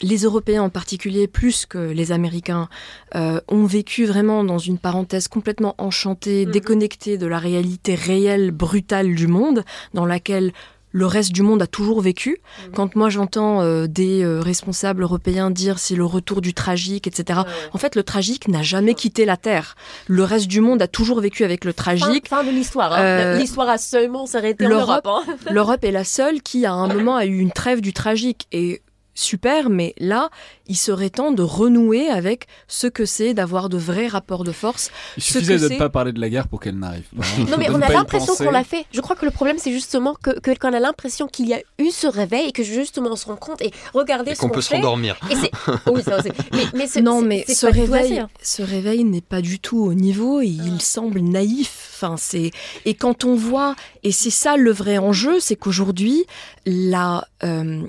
les 0.00 0.18
Européens 0.18 0.62
en 0.62 0.70
particulier, 0.70 1.26
plus 1.26 1.66
que 1.66 1.78
les 1.78 2.12
Américains, 2.12 2.68
euh, 3.16 3.40
ont 3.48 3.66
vécu 3.66 4.04
vraiment 4.04 4.44
dans 4.44 4.58
une 4.58 4.78
parenthèse 4.78 5.26
complètement 5.26 5.74
enchantée, 5.78 6.46
mhm. 6.46 6.52
déconnectée 6.52 7.18
de 7.18 7.26
la 7.26 7.38
réalité 7.38 7.96
réelle, 7.96 8.52
brutale 8.52 9.14
du 9.14 9.26
monde, 9.26 9.64
dans 9.92 10.06
laquelle 10.06 10.52
le 10.92 11.06
reste 11.06 11.32
du 11.32 11.42
monde 11.42 11.62
a 11.62 11.66
toujours 11.66 12.00
vécu. 12.00 12.40
Mhm. 12.66 12.74
Quand 12.74 12.96
moi 12.96 13.08
j'entends 13.08 13.62
euh, 13.62 13.86
des 13.86 14.22
euh, 14.22 14.40
responsables 14.40 15.02
européens 15.02 15.50
dire 15.50 15.78
c'est 15.78 15.94
le 15.94 16.04
retour 16.04 16.40
du 16.40 16.54
tragique, 16.54 17.06
etc. 17.06 17.40
En 17.72 17.78
fait, 17.78 17.94
le 17.94 18.02
tragique 18.02 18.48
n'a 18.48 18.62
jamais 18.62 18.94
quitté 18.94 19.24
la 19.24 19.36
Terre. 19.36 19.76
Le 20.06 20.24
reste 20.24 20.48
du 20.48 20.60
monde 20.60 20.82
a 20.82 20.88
toujours 20.88 21.20
vécu 21.20 21.44
avec 21.44 21.64
le 21.64 21.72
tragique. 21.72 22.28
Fin, 22.28 22.44
de 22.44 22.50
l'histoire. 22.50 22.92
Hein. 22.92 23.38
l'histoire 23.38 23.68
a 23.68 23.78
seulement 23.78 24.26
s'arrêté 24.26 24.66
en 24.66 24.70
Europe. 24.70 25.06
Hein. 25.06 25.22
L'Europe 25.50 25.84
est 25.84 25.90
la 25.90 26.04
seule 26.04 26.42
qui, 26.42 26.66
à 26.66 26.72
un 26.72 26.88
moment, 26.88 27.16
a 27.16 27.26
eu 27.26 27.38
une 27.38 27.52
trêve 27.52 27.80
du 27.80 27.92
tragique. 27.92 28.46
Et 28.52 28.82
super, 29.14 29.70
mais 29.70 29.94
là, 29.98 30.30
il 30.66 30.76
serait 30.76 31.10
temps 31.10 31.32
de 31.32 31.42
renouer 31.42 32.08
avec 32.08 32.46
ce 32.68 32.86
que 32.86 33.04
c'est 33.04 33.34
d'avoir 33.34 33.68
de 33.68 33.76
vrais 33.76 34.06
rapports 34.06 34.44
de 34.44 34.52
force. 34.52 34.90
Il 35.16 35.22
suffisait 35.22 35.58
de 35.58 35.68
ne 35.74 35.78
pas 35.78 35.88
parler 35.88 36.12
de 36.12 36.20
la 36.20 36.28
guerre 36.28 36.48
pour 36.48 36.60
qu'elle 36.60 36.78
n'arrive 36.78 37.04
pas. 37.16 37.24
non, 37.50 37.56
mais 37.58 37.70
on 37.70 37.80
a 37.80 37.88
l'impression 37.88 38.34
qu'on 38.34 38.50
l'a 38.50 38.64
fait. 38.64 38.86
Je 38.92 39.00
crois 39.00 39.16
que 39.16 39.24
le 39.24 39.30
problème, 39.30 39.56
c'est 39.58 39.72
justement 39.72 40.14
que, 40.14 40.38
que 40.38 40.50
qu'on 40.60 40.72
a 40.72 40.80
l'impression 40.80 41.26
qu'il 41.26 41.48
y 41.48 41.54
a 41.54 41.60
eu 41.78 41.90
ce 41.90 42.06
réveil 42.06 42.48
et 42.48 42.52
que 42.52 42.62
justement 42.62 43.10
on 43.10 43.16
se 43.16 43.26
rend 43.26 43.36
compte 43.36 43.62
et 43.62 43.72
regardez 43.94 44.34
ce 44.34 44.40
qu'on 44.40 44.50
peut 44.50 44.60
s'endormir. 44.60 45.18
oui, 45.86 46.02
ça 46.02 46.18
aussi. 46.18 46.28
Mais, 46.52 46.64
mais 46.74 46.86
ce, 46.86 47.00
non, 47.00 47.22
mais 47.22 47.44
ce 47.48 47.66
réveil, 47.66 48.18
hein. 48.18 48.28
ce 48.42 48.62
réveil 48.62 49.04
n'est 49.04 49.20
pas 49.20 49.40
du 49.40 49.58
tout 49.58 49.82
au 49.82 49.94
niveau 49.94 50.40
et 50.40 50.46
il 50.46 50.76
ah. 50.76 50.80
semble 50.80 51.20
naïf. 51.20 51.92
Enfin, 51.94 52.16
c'est 52.16 52.50
et 52.84 52.94
quand 52.94 53.24
on 53.24 53.34
voit 53.34 53.74
et 54.02 54.12
c'est 54.12 54.30
ça 54.30 54.56
le 54.56 54.70
vrai 54.70 54.98
enjeu, 54.98 55.40
c'est 55.40 55.56
qu'aujourd'hui 55.56 56.24
la 56.66 57.26
euh, 57.42 57.82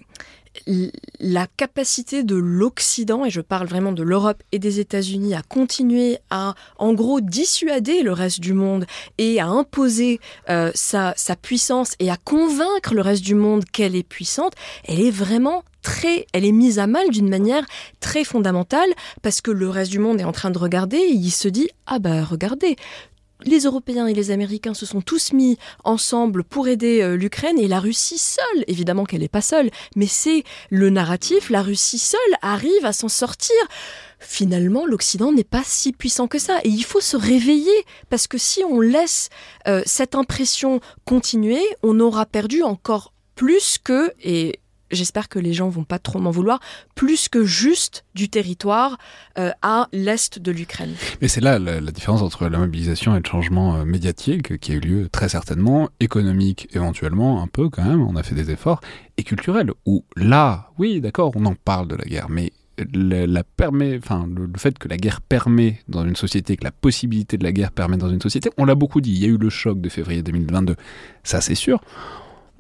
la 1.20 1.47
capacité 1.47 2.24
de 2.24 2.36
l'Occident, 2.36 3.26
et 3.26 3.30
je 3.30 3.41
parle 3.41 3.68
vraiment 3.68 3.91
de 3.91 4.03
l'Europe 4.03 4.43
et 4.51 4.59
des 4.59 4.80
États-Unis, 4.80 5.34
à 5.34 5.41
continuer 5.41 6.18
à, 6.30 6.55
en 6.78 6.93
gros, 6.93 7.22
dissuader 7.22 8.03
le 8.03 8.14
reste 8.14 8.39
du 8.39 8.53
monde 8.53 8.86
et 9.18 9.39
à 9.39 9.47
imposer 9.47 10.20
euh, 10.49 10.72
sa, 10.74 11.14
puissance 11.41 11.93
et 11.99 12.12
à 12.12 12.18
convaincre 12.18 12.93
le 12.93 13.01
reste 13.01 13.24
du 13.24 13.36
monde 13.36 13.66
qu'elle 13.66 13.95
est 13.95 14.07
puissante, 14.07 14.53
elle 14.86 14.99
est 14.99 15.12
vraiment 15.12 15.64
très, 15.82 16.28
elle 16.34 16.45
est 16.45 16.51
mise 16.51 16.80
à 16.80 16.88
mal 16.88 17.09
d'une 17.09 17.30
manière 17.30 17.66
très 17.99 18.24
fondamentale 18.24 18.89
parce 19.22 19.41
que 19.41 19.51
le 19.51 19.70
reste 19.70 19.91
du 19.91 19.99
monde 19.99 20.22
est 20.22 20.26
en 20.26 20.32
train 20.32 20.51
de 20.51 20.57
regarder 20.57 20.97
et 20.97 21.14
il 21.14 21.32
se 21.32 21.47
dit 21.47 21.70
ah 21.88 21.97
bah 21.97 22.24
regardez 22.24 22.76
les 23.46 23.62
Européens 23.62 24.08
et 24.08 24.14
les 24.14 24.32
Américains 24.32 24.74
se 24.74 24.86
sont 24.86 25.02
tous 25.02 25.34
mis 25.34 25.58
ensemble 25.84 26.44
pour 26.44 26.68
aider 26.68 27.02
euh, 27.02 27.16
l'Ukraine 27.16 27.60
et 27.60 27.68
la 27.68 27.80
Russie 27.80 28.18
seule, 28.18 28.64
évidemment 28.68 29.06
qu'elle 29.06 29.22
n'est 29.22 29.28
pas 29.28 29.42
seule, 29.42 29.70
mais 29.96 30.08
c'est 30.08 30.44
le 30.70 30.89
narratif, 30.89 31.50
la 31.50 31.62
Russie 31.62 32.00
seule 32.00 32.20
arrive 32.42 32.86
à 32.86 32.94
s'en 32.94 33.10
sortir. 33.10 33.56
Finalement, 34.20 34.86
l'Occident 34.86 35.32
n'est 35.32 35.44
pas 35.44 35.64
si 35.66 35.94
puissant 35.94 36.28
que 36.28 36.38
ça 36.39 36.60
et 36.64 36.70
il 36.70 36.84
faut 36.84 37.00
se 37.00 37.18
réveiller 37.18 37.86
parce 38.10 38.28
que 38.28 38.38
si 38.38 38.64
on 38.64 38.80
laisse 38.80 39.30
euh, 39.68 39.82
cette 39.86 40.16
impression 40.16 40.80
continuer, 41.06 41.64
on 41.82 42.00
aura 42.00 42.26
perdu 42.26 42.62
encore 42.62 43.14
plus 43.36 43.78
que, 43.84 44.14
et 44.22 44.60
j'espère 44.92 45.30
que 45.30 45.39
les 45.39 45.54
gens 45.54 45.70
vont 45.70 45.84
pas 45.84 46.00
trop 46.00 46.20
m'en 46.20 46.32
vouloir, 46.32 46.60
plus 46.96 47.30
que 47.30 47.44
juste 47.44 48.06
du 48.16 48.30
territoire 48.30 48.98
euh, 49.38 49.52
à 49.62 49.88
l'est 49.92 50.39
de 50.39 50.52
l'Ukraine. 50.52 50.94
Mais 51.22 51.28
c'est 51.28 51.42
là 51.42 51.60
la, 51.60 51.80
différence 51.92 52.22
entre 52.22 52.48
la 52.48 52.58
mobilisation 52.58 53.16
et 53.16 53.20
le 53.20 53.26
changement 53.26 53.76
euh, 53.76 53.86
médiatique 53.86 54.60
qui 54.60 54.72
a 54.72 54.76
eu 54.76 54.80
lieu 54.80 55.10
très 55.10 55.30
certainement, 55.30 55.89
économique 56.00 56.68
éventuellement 56.74 57.42
un 57.42 57.48
peu 57.48 57.70
quand 57.70 57.84
même, 57.84 58.02
on 58.02 58.16
a 58.16 58.24
fait 58.24 58.36
des 58.36 58.52
efforts, 58.52 58.82
et 59.18 59.24
culturel, 59.24 59.72
où 59.86 60.06
là, 60.16 60.72
oui 60.78 61.02
d'accord, 61.02 61.32
on 61.36 61.46
en 61.46 61.56
parle 61.56 61.88
de 61.88 61.96
la 61.96 62.06
guerre, 62.06 62.30
mais 62.30 62.52
la 62.94 63.44
permet, 63.44 63.98
enfin, 63.98 64.28
le, 64.28 64.50
fait 64.58 64.78
que 64.78 64.88
la 64.88 64.98
guerre 64.98 65.22
permet 65.22 65.80
dans 65.88 66.06
une 66.06 66.16
société, 66.16 66.58
que 66.58 66.64
la 66.64 66.72
possibilité 66.72 67.38
de 67.38 67.44
la 67.44 67.52
guerre 67.52 67.72
permet 67.72 67.98
dans 67.98 68.10
une 68.10 68.22
société, 68.22 68.50
on 68.58 68.66
l'a 68.66 68.76
beaucoup 68.76 69.02
dit. 69.02 69.12
Il 69.12 69.20
y 69.20 69.26
a 69.26 69.28
eu 69.28 69.38
le 69.38 69.50
choc 69.50 69.80
de 69.82 69.89
février 69.89 70.24
2022, 70.24 70.76
ça 71.24 71.42
c'est 71.42 71.56
sûr. 71.56 71.82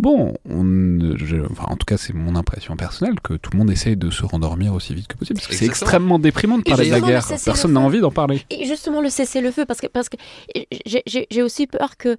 Bon, 0.01 0.33
en 0.49 1.75
tout 1.77 1.85
cas, 1.85 1.95
c'est 1.95 2.13
mon 2.13 2.35
impression 2.35 2.75
personnelle 2.75 3.19
que 3.21 3.35
tout 3.35 3.51
le 3.53 3.59
monde 3.59 3.69
essaye 3.69 3.95
de 3.95 4.09
se 4.09 4.25
rendormir 4.25 4.73
aussi 4.73 4.95
vite 4.95 5.05
que 5.07 5.15
possible. 5.15 5.37
Parce 5.37 5.47
que 5.47 5.53
c'est 5.53 5.67
extrêmement 5.67 6.17
déprimant 6.17 6.57
de 6.57 6.63
parler 6.63 6.87
de 6.87 6.91
la 6.91 7.01
guerre. 7.01 7.27
Personne 7.45 7.73
n'a 7.73 7.81
envie 7.81 7.99
d'en 7.99 8.09
parler. 8.09 8.41
Et 8.49 8.65
justement, 8.65 8.99
le 8.99 9.11
cessez-le-feu, 9.11 9.65
parce 9.67 9.79
que, 9.79 9.85
parce 9.85 10.09
que 10.09 10.17
j'ai 10.87 11.43
aussi 11.43 11.67
peur 11.67 11.97
que 11.97 12.17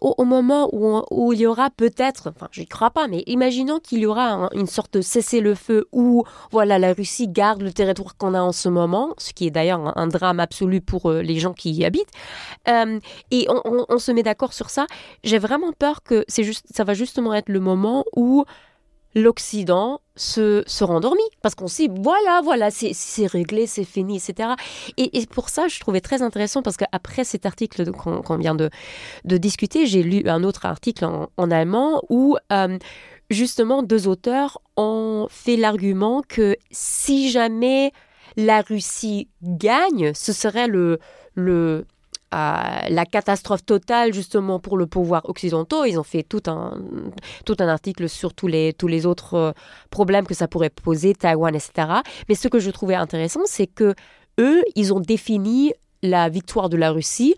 au, 0.00 0.14
au 0.18 0.24
moment 0.24 0.68
où, 0.72 1.02
où, 1.10 1.32
il 1.32 1.40
y 1.40 1.46
aura 1.46 1.70
peut-être, 1.70 2.32
enfin, 2.34 2.48
je 2.50 2.60
n'y 2.60 2.66
crois 2.66 2.90
pas, 2.90 3.08
mais 3.08 3.22
imaginons 3.26 3.78
qu'il 3.78 4.00
y 4.00 4.06
aura 4.06 4.48
une 4.54 4.66
sorte 4.66 4.94
de 4.94 5.00
cessez-le-feu 5.00 5.86
où, 5.92 6.24
voilà, 6.50 6.78
la 6.78 6.92
Russie 6.92 7.28
garde 7.28 7.62
le 7.62 7.72
territoire 7.72 8.16
qu'on 8.16 8.34
a 8.34 8.40
en 8.40 8.52
ce 8.52 8.68
moment, 8.68 9.14
ce 9.18 9.32
qui 9.32 9.46
est 9.46 9.50
d'ailleurs 9.50 9.96
un, 9.96 10.06
drame 10.06 10.40
absolu 10.40 10.80
pour 10.80 11.10
euh, 11.10 11.22
les 11.22 11.38
gens 11.38 11.52
qui 11.52 11.70
y 11.70 11.84
habitent, 11.84 12.10
euh, 12.68 12.98
et 13.30 13.46
on, 13.48 13.86
on, 13.88 13.98
se 13.98 14.10
met 14.10 14.22
d'accord 14.22 14.52
sur 14.52 14.70
ça. 14.70 14.86
J'ai 15.22 15.38
vraiment 15.38 15.72
peur 15.72 16.02
que 16.02 16.24
c'est 16.26 16.42
juste, 16.42 16.66
ça 16.74 16.84
va 16.84 16.94
justement 17.00 17.32
être 17.34 17.48
le 17.48 17.60
moment 17.60 18.04
où 18.14 18.44
l'Occident 19.14 20.00
se, 20.14 20.62
se 20.66 20.84
rendormit. 20.84 21.22
Parce 21.42 21.54
qu'on 21.54 21.66
sait 21.66 21.88
voilà 21.90 22.40
voilà 22.44 22.70
c'est 22.70 23.26
réglé 23.26 23.66
c'est 23.66 23.84
fini 23.84 24.16
etc 24.18 24.50
et, 24.96 25.26
pour 25.26 25.48
ça 25.48 25.68
je 25.68 25.80
trouvais 25.80 26.00
très 26.00 26.22
intéressant 26.22 26.62
parce 26.62 26.76
qu'après 26.76 27.24
cet 27.24 27.46
article 27.46 27.90
qu'on 27.92 28.36
vient 28.36 28.54
de, 28.54 28.70
de 29.24 29.36
discuter 29.36 29.86
j'ai 29.86 30.02
lu 30.02 30.28
un 30.28 30.44
autre 30.44 30.66
article 30.66 31.04
en, 31.04 31.50
allemand 31.50 32.02
où 32.08 32.36
euh, 32.52 32.78
justement 33.30 33.82
deux 33.82 34.06
auteurs 34.06 34.60
ont 34.76 35.26
fait 35.30 35.56
l'argument 35.56 36.22
que 36.26 36.56
si 36.70 37.30
jamais 37.30 37.92
la 38.36 38.60
Russie 38.60 39.28
gagne 39.42 40.12
ce 40.14 40.32
serait 40.32 40.68
le 40.68 40.98
le 41.34 41.86
la 42.32 43.04
catastrophe 43.10 43.64
totale 43.64 44.12
justement 44.12 44.58
pour 44.60 44.76
le 44.76 44.86
pouvoir 44.86 45.28
occidentaux. 45.28 45.84
Ils 45.84 45.98
ont 45.98 46.04
fait 46.04 46.22
tout 46.22 46.42
un, 46.46 46.78
tout 47.44 47.56
un 47.58 47.68
article 47.68 48.08
sur 48.08 48.34
tous 48.34 48.46
les, 48.46 48.72
tous 48.72 48.86
les 48.86 49.06
autres 49.06 49.34
euh, 49.34 49.52
problèmes 49.90 50.26
que 50.26 50.34
ça 50.34 50.48
pourrait 50.48 50.70
poser, 50.70 51.14
Taïwan, 51.14 51.54
etc. 51.54 51.88
Mais 52.28 52.34
ce 52.34 52.48
que 52.48 52.58
je 52.58 52.70
trouvais 52.70 52.94
intéressant, 52.94 53.40
c'est 53.46 53.66
que 53.66 53.94
eux, 54.38 54.62
ils 54.76 54.94
ont 54.94 55.00
défini 55.00 55.72
la 56.02 56.28
victoire 56.28 56.68
de 56.68 56.76
la 56.76 56.90
Russie 56.90 57.34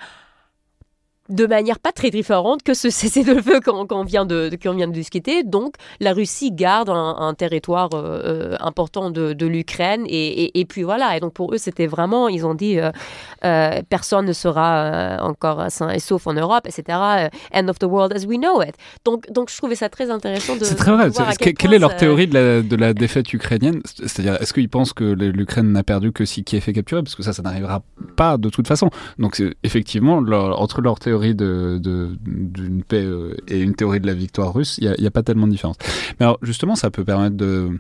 de 1.29 1.47
manière 1.47 1.79
pas 1.79 1.93
très 1.93 2.11
différente 2.11 2.63
que 2.63 2.75
ce 2.75 2.91
cessez-le-feu 3.03 3.61
qu'on 3.61 4.05
vient, 4.05 4.27
de, 4.27 4.51
vient 4.63 4.89
de 4.89 4.93
discuter. 4.93 5.45
Donc, 5.45 5.75
la 6.01 6.13
Russie 6.13 6.53
garde 6.53 6.91
un, 6.91 7.35
territoire 7.35 7.91
euh, 7.95 8.53
euh, 8.53 8.57
important 8.61 9.11
de, 9.11 9.47
l'Ukraine. 9.47 10.05
Et, 10.09 10.67
puis 10.69 10.83
voilà. 10.83 11.17
Et 11.17 11.21
donc, 11.21 11.33
pour 11.33 11.55
eux, 11.55 11.59
c'était 11.59 11.87
vraiment, 11.87 12.29
ils 12.29 12.47
ont 12.47 12.55
dit, 12.55 12.79
euh, 12.79 13.83
personne 13.89 14.27
ne 14.27 14.33
sera 14.33 15.19
encore 15.21 15.71
sain 15.71 15.91
et 15.91 15.99
sauf 15.99 16.27
en 16.27 16.35
Europe, 16.35 16.67
etc. 16.67 17.31
End 17.55 17.69
of 17.69 17.79
the 17.79 17.85
world 17.85 18.13
as 18.13 18.25
we 18.25 18.39
know 18.39 18.63
it. 18.63 18.75
Donc, 19.05 19.31
donc 19.33 19.51
je 19.51 19.57
trouvais 19.57 19.75
ça 19.75 19.89
très 19.89 20.11
intéressant 20.11 20.57
de. 20.57 20.65
C'est 20.65 20.75
très 20.75 20.93
vrai. 20.93 21.11
quelle 21.37 21.75
est 21.75 21.79
leur 21.79 21.97
théorie 21.97 22.27
de 22.27 22.35
la, 22.35 22.63
de 22.63 22.77
la 22.77 22.95
défaite 22.95 23.33
ukrainienne? 23.33 23.81
C'est-à-dire, 23.85 24.41
est-ce 24.41 24.53
qu'ils 24.53 24.69
pensent 24.69 24.93
que 24.93 25.05
l'Ukraine 25.05 25.73
n'a 25.73 25.83
perdu 25.83 26.13
que 26.13 26.25
si 26.25 26.45
Kiev 26.45 26.65
est 26.69 26.73
capturé? 26.73 27.03
Parce 27.03 27.15
que 27.15 27.23
ça, 27.23 27.33
ça 27.33 27.43
n'arrivera 27.43 27.83
pas 28.17 28.37
de 28.37 28.49
toute 28.49 28.69
façon. 28.69 28.91
Donc, 29.19 29.43
effectivement, 29.63 30.19
entre 30.19 30.81
leur 30.81 30.99
théorie 30.99 31.12
d'une 31.19 31.79
de, 31.79 32.83
paix 32.87 33.05
euh, 33.05 33.35
et 33.49 33.61
une 33.61 33.75
théorie 33.75 34.01
de 34.01 34.07
la 34.07 34.15
victoire 34.15 34.53
russe, 34.55 34.79
il 34.81 34.95
n'y 34.99 35.07
a, 35.07 35.11
pas 35.11 35.23
tellement 35.23 35.47
de 35.47 35.53
différence. 35.53 35.77
Mais 36.19 36.27
alors, 36.27 36.39
justement, 36.43 36.75
ça 36.75 36.91
peut 36.91 37.05
permettre 37.05 37.37
de. 37.37 37.71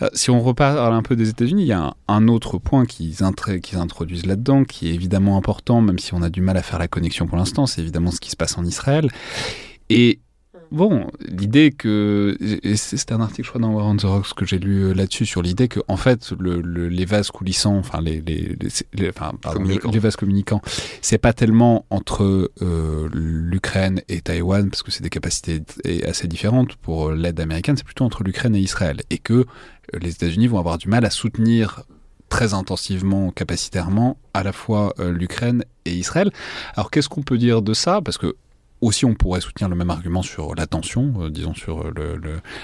Euh, 0.00 0.08
si 0.14 0.30
on 0.30 0.40
reparle 0.40 0.92
un 0.92 1.02
peu 1.02 1.16
des 1.16 1.28
États-Unis, 1.28 1.62
il 1.62 1.68
y 1.68 1.72
a 1.72 1.94
un, 2.08 2.28
autre 2.28 2.58
point 2.58 2.86
qu'ils 2.86 3.22
introduisent 3.22 4.26
là-dedans, 4.26 4.64
qui 4.64 4.88
est 4.88 4.94
évidemment 4.94 5.36
important, 5.36 5.80
même 5.80 5.98
si 5.98 6.14
on 6.14 6.22
a 6.22 6.30
du 6.30 6.40
mal 6.40 6.56
à 6.56 6.62
faire 6.62 6.78
la 6.78 6.88
connexion 6.88 7.26
pour 7.26 7.36
l'instant, 7.36 7.66
c'est 7.66 7.82
évidemment 7.82 8.10
ce 8.10 8.20
qui 8.20 8.30
se 8.30 8.36
passe 8.36 8.56
en 8.58 8.64
Israël. 8.64 9.08
Et 9.90 10.20
Bon, 10.72 11.06
l'idée 11.28 11.70
que. 11.70 12.34
C'était 12.76 13.12
un 13.12 13.20
article, 13.20 13.44
je 13.44 13.50
crois, 13.50 13.60
dans 13.60 13.72
War 13.72 13.84
on 13.84 13.94
the 13.94 14.04
Rocks 14.04 14.32
que 14.34 14.46
j'ai 14.46 14.58
lu 14.58 14.84
euh, 14.84 14.94
là-dessus, 14.94 15.26
sur 15.26 15.42
l'idée 15.42 15.68
que, 15.68 15.80
en 15.86 15.98
fait, 15.98 16.32
le, 16.40 16.62
les 16.88 17.04
vases 17.04 17.30
coulissants, 17.30 17.76
enfin, 17.76 18.00
les, 18.00 18.22
les, 18.22 18.56
les, 18.94 19.10
enfin, 19.10 19.32
les 19.92 19.98
vases 19.98 20.16
communicants, 20.16 20.62
c'est 21.02 21.18
pas 21.18 21.34
tellement 21.34 21.84
entre 21.90 22.50
euh, 22.62 23.06
l'Ukraine 23.12 24.00
et 24.08 24.22
Taïwan, 24.22 24.70
parce 24.70 24.82
que 24.82 24.90
c'est 24.90 25.02
des 25.02 25.10
capacités 25.10 25.62
assez 26.08 26.26
différentes 26.26 26.76
pour 26.76 27.10
euh, 27.10 27.14
l'aide 27.14 27.38
américaine, 27.38 27.76
c'est 27.76 27.84
plutôt 27.84 28.06
entre 28.06 28.24
l'Ukraine 28.24 28.56
et 28.56 28.60
Israël. 28.60 29.02
Et 29.10 29.18
que 29.18 29.44
les 30.00 30.12
États-Unis 30.12 30.46
vont 30.46 30.58
avoir 30.58 30.78
du 30.78 30.88
mal 30.88 31.04
à 31.04 31.10
soutenir 31.10 31.82
très 32.30 32.54
intensivement, 32.54 33.30
capacitairement, 33.30 34.16
à 34.32 34.42
la 34.42 34.52
fois 34.52 34.94
l'Ukraine 34.98 35.66
et 35.84 35.92
Israël. 35.92 36.30
Alors 36.76 36.90
qu'est-ce 36.90 37.10
qu'on 37.10 37.22
peut 37.22 37.36
dire 37.36 37.60
de 37.60 37.74
ça? 37.74 38.00
Parce 38.00 38.16
que 38.16 38.36
aussi, 38.82 39.04
on 39.04 39.14
pourrait 39.14 39.40
soutenir 39.40 39.68
le 39.68 39.76
même 39.76 39.90
argument 39.90 40.22
sur 40.22 40.54
l'attention, 40.54 41.14
euh, 41.20 41.30
disons 41.30 41.54
sur 41.54 41.90
le, 41.90 42.20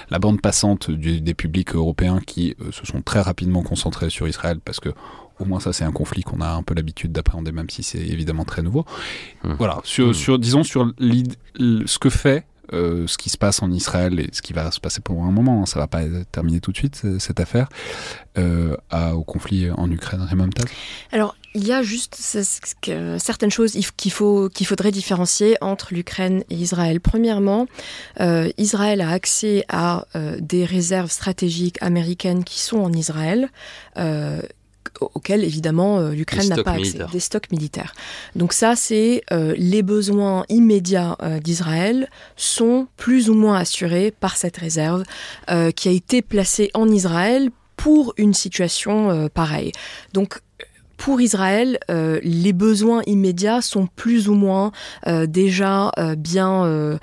la 0.09 0.19
bande 0.19 0.41
passante 0.41 0.91
des 0.91 1.33
publics 1.33 1.73
européens 1.73 2.19
qui 2.19 2.55
euh, 2.61 2.71
se 2.71 2.85
sont 2.85 3.01
très 3.01 3.21
rapidement 3.21 3.63
concentrés 3.63 4.09
sur 4.09 4.27
Israël 4.27 4.59
parce 4.63 4.79
que 4.79 4.89
au 5.39 5.45
moins 5.45 5.61
ça 5.61 5.71
c'est 5.71 5.85
un 5.85 5.93
conflit 5.93 6.21
qu'on 6.21 6.41
a 6.41 6.49
un 6.49 6.63
peu 6.63 6.73
l'habitude 6.73 7.13
d'appréhender 7.13 7.53
même 7.53 7.69
si 7.69 7.81
c'est 7.81 7.99
évidemment 7.99 8.43
très 8.43 8.61
nouveau. 8.61 8.85
Mmh. 9.43 9.53
Voilà, 9.57 9.79
sur, 9.83 10.09
mmh. 10.09 10.13
sur, 10.13 10.39
disons 10.39 10.63
sur 10.63 10.93
ce 10.99 11.97
que 11.97 12.09
fait 12.09 12.45
euh, 12.71 13.07
ce 13.07 13.17
qui 13.17 13.29
se 13.29 13.37
passe 13.37 13.63
en 13.63 13.71
Israël 13.71 14.19
et 14.19 14.29
ce 14.31 14.43
qui 14.43 14.53
va 14.53 14.69
se 14.69 14.79
passer 14.79 15.01
pour 15.01 15.23
un 15.23 15.31
moment, 15.31 15.63
hein, 15.63 15.65
ça 15.65 15.79
va 15.79 15.87
pas 15.87 16.01
terminer 16.31 16.59
tout 16.59 16.71
de 16.71 16.77
suite 16.77 17.03
cette 17.17 17.39
affaire, 17.39 17.67
euh, 18.37 18.75
au 19.13 19.23
conflit 19.23 19.71
en 19.71 19.89
Ukraine, 19.89 20.21
Raymond 20.21 20.49
Alors, 21.11 21.35
il 21.55 21.65
y 21.65 21.71
a 21.71 21.81
juste 21.81 22.15
certaines 22.15 23.51
choses 23.51 23.77
qu'il 23.97 24.11
faut, 24.11 24.49
qu'il 24.49 24.67
faudrait 24.67 24.91
différencier 24.91 25.57
entre 25.61 25.93
l'Ukraine 25.93 26.43
et 26.49 26.55
Israël. 26.55 26.99
Premièrement, 26.99 27.67
euh, 28.19 28.49
Israël 28.57 29.01
a 29.01 29.09
accès 29.09 29.65
à 29.69 30.05
des 30.39 30.65
réserves 30.65 31.11
stratégiques 31.11 31.77
américaines 31.81 32.43
qui 32.43 32.59
sont 32.59 32.79
en 32.79 32.93
Israël 32.93 33.49
auxquels 34.99 35.43
évidemment 35.43 35.99
euh, 35.99 36.11
l'Ukraine 36.11 36.49
n'a 36.49 36.63
pas 36.63 36.71
accès, 36.71 36.99
des 37.11 37.19
stocks 37.19 37.51
militaires. 37.51 37.93
Donc 38.35 38.53
ça, 38.53 38.75
c'est 38.75 39.23
euh, 39.31 39.53
les 39.57 39.83
besoins 39.83 40.45
immédiats 40.49 41.15
euh, 41.21 41.39
d'Israël 41.39 42.09
sont 42.35 42.87
plus 42.97 43.29
ou 43.29 43.33
moins 43.33 43.57
assurés 43.57 44.11
par 44.11 44.37
cette 44.37 44.57
réserve 44.57 45.03
qui 45.75 45.87
a 45.89 45.91
été 45.91 46.21
placée 46.21 46.69
en 46.73 46.87
Israël 46.89 47.49
pour 47.75 48.13
une 48.17 48.33
situation 48.33 49.29
pareille. 49.29 49.71
Donc 50.13 50.41
pour 50.99 51.21
Israël, 51.21 51.79
euh, 51.89 52.19
les 52.23 52.51
besoins 52.51 53.01
immédiats 53.07 53.61
sont 53.61 53.87
plus 53.95 54.27
ou 54.27 54.33
moins 54.35 54.73
euh, 55.07 55.27
déjà 55.27 55.91
euh, 55.97 56.15
bien, 56.15 56.99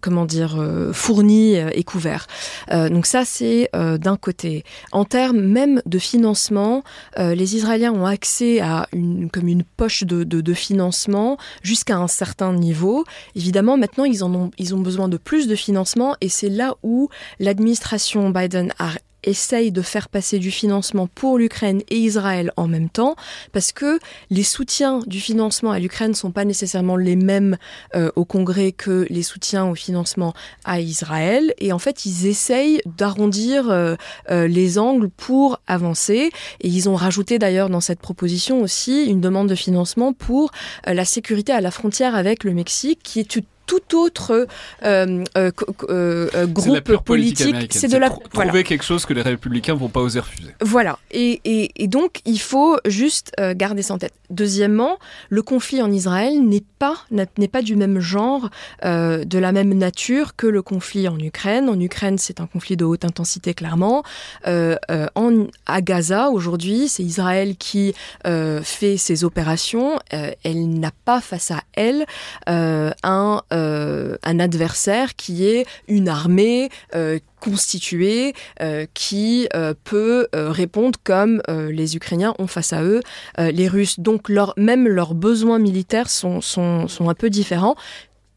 comment 0.00 0.24
dire, 0.24 0.58
fournis 0.92 1.54
et 1.54 1.84
couverts. 1.84 2.26
donc 2.70 3.06
ça, 3.06 3.24
c'est 3.24 3.70
d'un 3.72 4.16
côté. 4.16 4.64
En 4.90 5.04
termes 5.04 5.40
même 5.40 5.80
de 5.86 5.98
financement, 5.98 6.82
les 7.16 7.56
Israéliens 7.56 7.92
ont 7.92 8.04
accès 8.04 8.60
à 8.60 8.88
une, 8.92 9.30
comme 9.30 9.46
une 9.46 9.62
poche 9.62 10.02
de, 10.02 10.24
de, 10.24 10.54
financement 10.54 11.38
jusqu'à 11.62 11.96
un 11.96 12.08
certain 12.08 12.52
niveau. 12.52 13.04
Évidemment, 13.36 13.76
maintenant, 13.76 14.04
ils, 14.04 14.24
en 14.24 14.34
ont, 14.34 14.50
ils 14.58 14.74
ont 14.74 14.80
besoin 14.80 15.08
de 15.08 15.16
plus 15.16 15.46
de 15.46 15.54
financement 15.54 16.16
et 16.20 16.28
c'est 16.28 16.48
là 16.48 16.74
où 16.82 17.08
l'administration 17.38 18.30
Biden 18.30 18.72
a 18.78 18.90
essaye 19.28 19.72
de 19.72 19.82
faire 19.82 20.08
passer 20.08 20.38
du 20.38 20.50
financement 20.50 21.06
pour 21.06 21.38
l'Ukraine 21.38 21.82
et 21.90 21.96
Israël 21.96 22.52
en 22.56 22.66
même 22.66 22.88
temps, 22.88 23.14
parce 23.52 23.72
que 23.72 23.98
les 24.30 24.42
soutiens 24.42 25.00
du 25.06 25.20
financement 25.20 25.70
à 25.70 25.78
l'Ukraine 25.78 26.10
ne 26.10 26.16
sont 26.16 26.30
pas 26.30 26.44
nécessairement 26.44 26.96
les 26.96 27.16
mêmes 27.16 27.56
euh, 27.94 28.10
au 28.16 28.24
Congrès 28.24 28.72
que 28.72 29.06
les 29.10 29.22
soutiens 29.22 29.66
au 29.66 29.74
financement 29.74 30.34
à 30.64 30.80
Israël. 30.80 31.54
Et 31.58 31.72
en 31.72 31.78
fait, 31.78 32.04
ils 32.04 32.26
essayent 32.26 32.80
d'arrondir 32.86 33.70
euh, 33.70 33.94
euh, 34.30 34.48
les 34.48 34.78
angles 34.78 35.10
pour 35.10 35.60
avancer. 35.66 36.30
Et 36.60 36.68
ils 36.68 36.88
ont 36.88 36.96
rajouté 36.96 37.38
d'ailleurs 37.38 37.70
dans 37.70 37.80
cette 37.80 38.00
proposition 38.00 38.62
aussi 38.62 39.06
une 39.06 39.20
demande 39.20 39.48
de 39.48 39.54
financement 39.54 40.12
pour 40.12 40.50
la 40.86 41.04
sécurité 41.04 41.52
à 41.52 41.60
la 41.60 41.70
frontière 41.70 42.14
avec 42.14 42.44
le 42.44 42.54
Mexique, 42.54 43.00
qui 43.02 43.20
est 43.20 43.36
tout 43.68 43.96
autre 43.96 44.46
euh, 44.82 45.24
euh, 45.36 45.52
euh, 45.88 46.46
groupe 46.46 47.04
politique. 47.04 47.54
C'est 47.70 47.88
de 47.88 47.98
la 47.98 48.10
trouver 48.10 48.64
quelque 48.64 48.82
chose 48.82 49.04
que 49.06 49.12
les 49.12 49.22
républicains 49.22 49.74
vont 49.74 49.90
pas 49.90 50.00
oser 50.00 50.20
refuser. 50.20 50.54
Voilà. 50.60 50.98
Et, 51.12 51.40
et, 51.76 51.86
donc 51.86 52.22
il 52.24 52.40
faut 52.40 52.78
juste 52.86 53.32
garder 53.54 53.82
ça 53.82 53.94
en 53.94 53.98
tête. 53.98 54.14
Deuxièmement, 54.30 54.98
le 55.28 55.42
conflit 55.42 55.82
en 55.82 55.92
Israël 55.92 56.42
n'est 56.42 56.64
pas 56.78 56.96
n'est 57.10 57.48
pas 57.48 57.62
du 57.62 57.76
même 57.76 58.00
genre, 58.00 58.48
de 58.82 59.38
la 59.38 59.52
même 59.52 59.74
nature 59.74 60.34
que 60.34 60.46
le 60.46 60.62
conflit 60.62 61.06
en 61.06 61.18
Ukraine. 61.18 61.68
En 61.68 61.78
Ukraine, 61.78 62.16
c'est 62.16 62.40
un 62.40 62.46
conflit 62.46 62.76
de 62.76 62.84
haute 62.84 63.04
intensité 63.04 63.52
clairement. 63.52 64.02
en, 64.46 65.46
à 65.66 65.80
Gaza 65.82 66.30
aujourd'hui, 66.30 66.88
c'est 66.88 67.02
Israël 67.02 67.56
qui 67.56 67.94
fait 68.24 68.96
ses 68.96 69.24
opérations. 69.24 69.98
elle 70.10 70.70
n'a 70.70 70.92
pas 71.04 71.20
face 71.20 71.50
à 71.50 71.60
elle 71.74 72.06
un 72.46 73.42
euh, 73.57 73.57
un 73.58 74.40
adversaire 74.40 75.16
qui 75.16 75.46
est 75.46 75.66
une 75.86 76.08
armée 76.08 76.68
euh, 76.94 77.18
constituée 77.40 78.34
euh, 78.62 78.86
qui 78.94 79.48
peut 79.84 80.28
répondre 80.32 80.98
comme 81.04 81.42
les 81.48 81.96
Ukrainiens 81.96 82.34
ont 82.38 82.46
face 82.46 82.72
à 82.72 82.82
eux 82.82 83.00
les 83.38 83.68
Russes. 83.68 84.00
Donc 84.00 84.28
même 84.56 84.88
leurs 84.88 85.14
besoins 85.14 85.58
militaires 85.58 86.10
sont, 86.10 86.40
sont, 86.40 86.88
sont 86.88 87.08
un 87.08 87.14
peu 87.14 87.30
différents. 87.30 87.76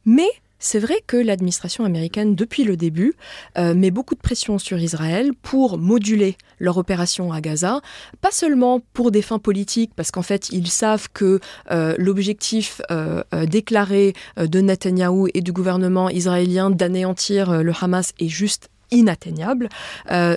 Mais 0.05 0.29
c'est 0.61 0.79
vrai 0.79 1.03
que 1.05 1.17
l'administration 1.17 1.83
américaine, 1.83 2.35
depuis 2.35 2.63
le 2.63 2.77
début, 2.77 3.15
euh, 3.57 3.73
met 3.73 3.91
beaucoup 3.91 4.15
de 4.15 4.21
pression 4.21 4.59
sur 4.59 4.77
Israël 4.77 5.31
pour 5.41 5.77
moduler 5.77 6.37
leur 6.59 6.77
opération 6.77 7.33
à 7.33 7.41
Gaza, 7.41 7.81
pas 8.21 8.31
seulement 8.31 8.79
pour 8.93 9.11
des 9.11 9.23
fins 9.23 9.39
politiques, 9.39 9.91
parce 9.95 10.11
qu'en 10.11 10.21
fait, 10.21 10.49
ils 10.49 10.69
savent 10.69 11.09
que 11.11 11.39
euh, 11.71 11.95
l'objectif 11.97 12.79
euh, 12.91 13.23
déclaré 13.47 14.13
de 14.37 14.61
Netanyahou 14.61 15.27
et 15.33 15.41
du 15.41 15.51
gouvernement 15.51 16.09
israélien 16.09 16.69
d'anéantir 16.69 17.63
le 17.63 17.73
Hamas 17.81 18.13
est 18.19 18.27
juste 18.27 18.69
inatteignable, 18.91 19.69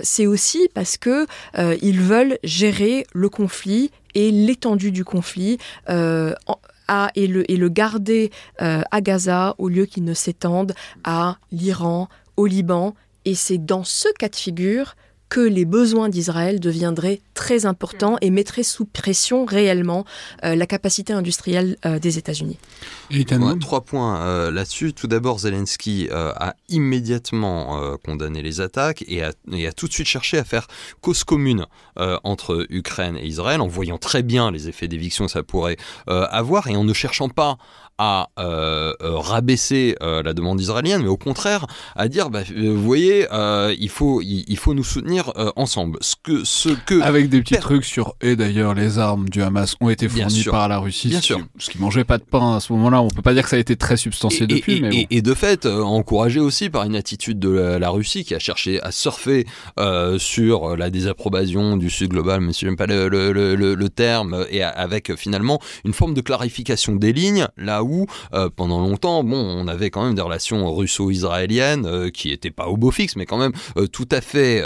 c'est 0.01 0.25
aussi 0.25 0.69
parce 0.73 0.97
que 0.97 1.27
ils 1.81 1.99
veulent 1.99 2.39
gérer 2.43 3.05
le 3.13 3.27
conflit 3.27 3.91
et 4.15 4.31
l'étendue 4.31 4.91
du 4.91 5.03
conflit 5.03 5.57
et, 7.15 7.27
le, 7.27 7.69
garder 7.69 8.31
euh, 8.61 8.81
à 8.91 9.01
Gaza 9.01 9.55
au 9.57 9.69
lieu 9.69 9.85
qu'il 9.85 10.03
ne 10.03 10.13
s'étende 10.13 10.73
à 11.03 11.37
l'Iran, 11.51 12.09
au 12.37 12.45
Liban. 12.45 12.95
Et 13.25 13.35
c'est 13.35 13.57
dans 13.57 13.83
ce 13.83 14.07
cas 14.19 14.29
de 14.29 14.35
figure 14.35 14.95
que 15.35 15.41
les 15.41 15.65
besoins 15.65 16.07
d'Israël 16.07 16.61
deviendraient 16.61 17.19
très 17.33 17.65
importants 17.65 18.15
et 18.21 18.29
mettraient 18.29 18.63
sous 18.63 18.85
pression 18.85 19.43
réellement 19.43 20.05
euh, 20.45 20.55
la 20.55 20.65
capacité 20.65 21.11
industrielle 21.11 21.75
euh, 21.85 21.99
des 21.99 22.17
États-Unis. 22.17 22.57
trois 23.59 23.81
points 23.81 24.21
euh, 24.21 24.49
là-dessus. 24.49 24.93
Tout 24.93 25.07
d'abord, 25.07 25.39
Zelensky 25.39 26.07
a 26.09 26.55
immédiatement 26.69 27.97
condamné 28.01 28.41
les 28.41 28.61
attaques 28.61 29.03
et 29.09 29.23
a, 29.23 29.33
et 29.51 29.67
a, 29.67 29.73
tout 29.73 29.89
de 29.89 29.91
suite 29.91 30.07
cherché 30.07 30.37
à 30.37 30.45
faire 30.45 30.67
cause 31.01 31.25
commune 31.25 31.65
entre 31.97 32.65
Ukraine 32.69 33.17
et 33.17 33.25
Israël, 33.25 33.59
en 33.59 33.67
voyant 33.67 33.97
très 33.97 34.23
bien 34.23 34.51
les 34.51 34.69
effets 34.69 34.87
d'éviction 34.87 35.25
que 35.25 35.31
ça 35.31 35.43
pourrait 35.43 35.75
avoir 36.07 36.67
et 36.67 36.77
en 36.77 36.85
ne 36.85 36.93
cherchant 36.93 37.27
pas 37.27 37.57
à 37.97 38.29
euh, 38.39 38.93
euh, 39.01 39.17
rabaisser 39.17 39.95
euh, 40.01 40.21
la 40.21 40.33
demande 40.33 40.59
israélienne, 40.59 41.01
mais 41.01 41.07
au 41.07 41.17
contraire 41.17 41.65
à 41.95 42.07
dire, 42.09 42.29
bah, 42.29 42.41
vous 42.55 42.81
voyez, 42.81 43.27
il, 43.79 43.89
faut, 43.89 44.21
il, 44.21 44.57
faut 44.57 44.73
nous 44.73 44.83
soutenir 44.83 45.31
ensemble. 45.55 45.97
Ce 46.01 46.15
que, 46.21 46.43
ce 46.43 46.69
que 46.69 47.01
Avec 47.01 47.29
des 47.29 47.41
petits 47.41 47.57
trucs 47.57 47.85
sur, 47.85 48.15
et 48.21 48.35
d'ailleurs 48.35 48.73
les 48.73 48.99
armes 48.99 49.29
du 49.29 49.41
Hamas 49.41 49.75
ont 49.79 49.89
été 49.89 50.09
fournies 50.09 50.43
par 50.43 50.67
la 50.67 50.79
Russie, 50.79 51.09
bien 51.09 51.21
ce, 51.21 51.25
sûr. 51.25 51.39
ce 51.57 51.69
qui 51.69 51.79
mangeait 51.79 52.03
pas 52.03 52.17
de 52.17 52.23
pain 52.23 52.57
à 52.57 52.59
ce 52.59 52.73
moment-là, 52.73 53.01
on 53.01 53.07
peut 53.07 53.21
pas 53.21 53.33
dire 53.33 53.43
que 53.43 53.49
ça 53.49 53.55
a 53.55 53.59
été 53.59 53.75
très 53.75 53.97
substantié 53.97 54.43
et, 54.43 54.47
depuis. 54.47 54.77
Et, 54.77 54.81
mais 54.81 55.07
et, 55.09 55.21
de 55.21 55.33
fait, 55.33 55.65
encouragé 55.65 56.39
aussi 56.39 56.69
par 56.69 56.83
une 56.83 56.95
attitude 56.95 57.39
de 57.39 57.49
la, 57.49 57.89
Russie 57.89 58.25
qui 58.25 58.35
a 58.35 58.39
cherché 58.39 58.81
à 58.81 58.91
surfer 58.91 59.45
sur 60.17 60.75
la 60.75 60.89
désapprobation 60.89 61.77
du 61.77 61.89
Sud 61.89 62.09
global, 62.11 62.41
mais 62.41 62.51
si 62.51 62.65
j'aime 62.65 62.75
pas 62.75 62.87
le, 62.87 63.07
le, 63.07 63.31
le, 63.31 63.55
le, 63.55 63.89
terme, 63.89 64.45
et 64.49 64.63
avec 64.63 65.15
finalement 65.15 65.59
une 65.85 65.93
forme 65.93 66.13
de 66.13 66.21
clarification 66.21 66.95
des 66.95 67.13
lignes, 67.13 67.47
là 67.57 67.84
où 67.85 68.05
euh, 68.33 68.49
pendant 68.53 68.79
longtemps, 68.79 69.23
bon, 69.23 69.37
on 69.37 69.67
avait 69.67 69.89
quand 69.89 70.03
même 70.05 70.15
des 70.15 70.21
relations 70.21 70.73
russo-israéliennes 70.73 71.85
euh, 71.85 72.09
qui 72.09 72.29
n'étaient 72.29 72.51
pas 72.51 72.67
au 72.67 72.77
beau 72.77 72.91
fixe, 72.91 73.15
mais 73.15 73.25
quand 73.25 73.37
même 73.37 73.53
euh, 73.77 73.87
tout 73.87 74.07
à 74.11 74.21
fait, 74.21 74.63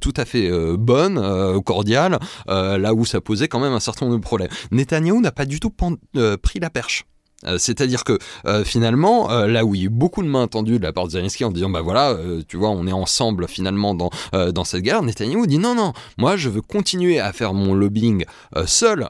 tout 0.00 0.14
à 0.16 0.24
fait 0.24 0.50
bonnes, 0.76 1.62
cordiales, 1.62 2.18
là 2.46 2.94
où 2.94 3.04
ça 3.04 3.20
posait 3.20 3.48
quand 3.48 3.60
même 3.60 3.72
un 3.72 3.80
certain 3.80 4.06
nombre 4.06 4.18
de 4.18 4.22
problèmes. 4.22 4.48
Netanyahou 4.70 5.20
n'a 5.20 5.32
pas 5.32 5.46
du 5.46 5.60
tout 5.60 5.70
pris 5.70 6.60
la 6.60 6.70
perche. 6.70 7.04
C'est-à-dire 7.58 8.04
que 8.04 8.18
finalement, 8.64 9.28
là 9.28 9.64
où 9.64 9.74
il 9.74 9.80
y 9.80 9.84
a 9.84 9.86
eu 9.86 9.90
beaucoup 9.90 10.22
de 10.22 10.28
mains 10.28 10.48
tendues 10.48 10.78
de 10.78 10.84
la 10.84 10.92
part 10.92 11.06
de 11.06 11.12
Zelensky 11.12 11.44
en 11.44 11.50
disant 11.50 11.70
bah 11.70 11.82
voilà, 11.82 12.16
tu 12.48 12.56
vois, 12.56 12.70
on 12.70 12.86
est 12.86 12.92
ensemble 12.92 13.46
finalement 13.46 13.94
dans, 13.94 14.10
dans 14.32 14.64
cette 14.64 14.82
guerre, 14.82 15.02
Netanyahu 15.02 15.46
dit 15.46 15.58
non, 15.58 15.74
non, 15.74 15.92
moi 16.16 16.36
je 16.36 16.48
veux 16.48 16.62
continuer 16.62 17.20
à 17.20 17.32
faire 17.32 17.54
mon 17.54 17.74
lobbying 17.74 18.24
seul 18.66 19.08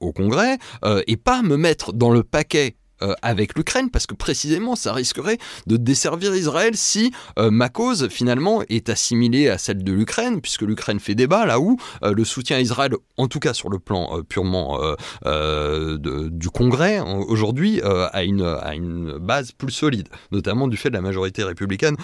au 0.00 0.12
Congrès 0.12 0.58
et 1.06 1.16
pas 1.16 1.42
me 1.42 1.56
mettre 1.56 1.92
dans 1.92 2.10
le 2.10 2.22
paquet 2.22 2.76
euh, 3.02 3.14
avec 3.22 3.56
l'Ukraine, 3.56 3.90
parce 3.90 4.06
que 4.06 4.14
précisément 4.14 4.76
ça 4.76 4.92
risquerait 4.92 5.38
de 5.66 5.76
desservir 5.76 6.34
Israël 6.34 6.76
si 6.76 7.12
euh, 7.38 7.50
ma 7.50 7.68
cause 7.68 8.08
finalement 8.08 8.62
est 8.68 8.88
assimilée 8.88 9.48
à 9.48 9.58
celle 9.58 9.82
de 9.82 9.92
l'Ukraine, 9.92 10.40
puisque 10.40 10.62
l'Ukraine 10.62 11.00
fait 11.00 11.14
débat 11.14 11.44
là 11.44 11.58
où 11.60 11.76
euh, 12.04 12.14
le 12.14 12.24
soutien 12.24 12.56
à 12.56 12.60
Israël, 12.60 12.92
en 13.16 13.28
tout 13.28 13.40
cas 13.40 13.54
sur 13.54 13.70
le 13.70 13.78
plan 13.78 14.22
purement 14.28 14.78
du 15.24 16.50
Congrès, 16.50 17.00
aujourd'hui, 17.00 17.80
a, 17.82 18.24
une, 18.24 18.42
a 18.42 18.74
une 18.74 19.18
base 19.18 19.52
plus 19.52 19.72
solide, 19.72 20.08
notamment 20.30 20.68
du 20.68 20.76
fait 20.76 20.90
de 20.90 20.94
la 20.94 21.00
majorité 21.00 21.42
républicaine 21.42 21.96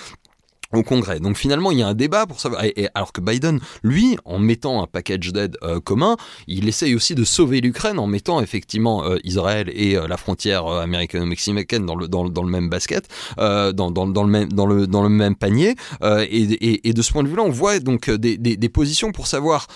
au 0.75 0.83
Congrès. 0.83 1.19
Donc 1.19 1.37
finalement, 1.37 1.71
il 1.71 1.79
y 1.79 1.83
a 1.83 1.89
un 1.89 1.95
débat 1.95 2.27
pour 2.27 2.41
savoir. 2.41 2.63
Et, 2.65 2.89
alors 2.95 3.13
que 3.13 3.21
Biden, 3.21 3.59
lui, 3.83 4.19
en 4.25 4.39
mettant 4.39 4.83
un 4.83 4.87
package 4.87 5.33
d'aide 5.33 5.57
euh, 5.63 5.81
commun, 5.81 6.17
il 6.47 6.69
essaye 6.69 6.95
aussi 6.95 7.15
de 7.15 7.25
sauver 7.25 7.61
l'Ukraine 7.61 7.99
en 7.99 8.07
mettant 8.07 8.41
effectivement 8.43 9.05
euh, 9.05 9.17
Israël 9.25 9.71
et 9.73 9.97
euh, 9.97 10.07
la 10.07 10.19
frontière 10.19 10.67
américano-mexicaine 10.67 11.87
dans 11.87 11.95
le, 11.95 12.07
dans, 12.07 12.29
dans, 12.29 12.43
le 12.43 12.51
même 12.51 12.69
basket, 12.69 13.09
dans, 13.39 13.73
dans, 13.73 14.07
dans, 14.07 14.25
le 14.25 14.31
même 14.31 14.53
dans 14.53 14.67
le 14.67 14.87
dans 14.87 15.03
le 15.03 15.09
même 15.09 15.35
panier. 15.35 15.75
Et, 16.03 16.93
de 16.93 17.03
ce 17.03 17.13
point 17.13 17.23
de 17.23 17.29
vue-là, 17.29 17.43
on 17.43 17.51
voit 17.51 17.79
donc 17.79 18.11
des, 18.11 18.37
des, 18.37 18.69
positions 18.69 19.13
pour 19.13 19.27
savoir 19.27 19.67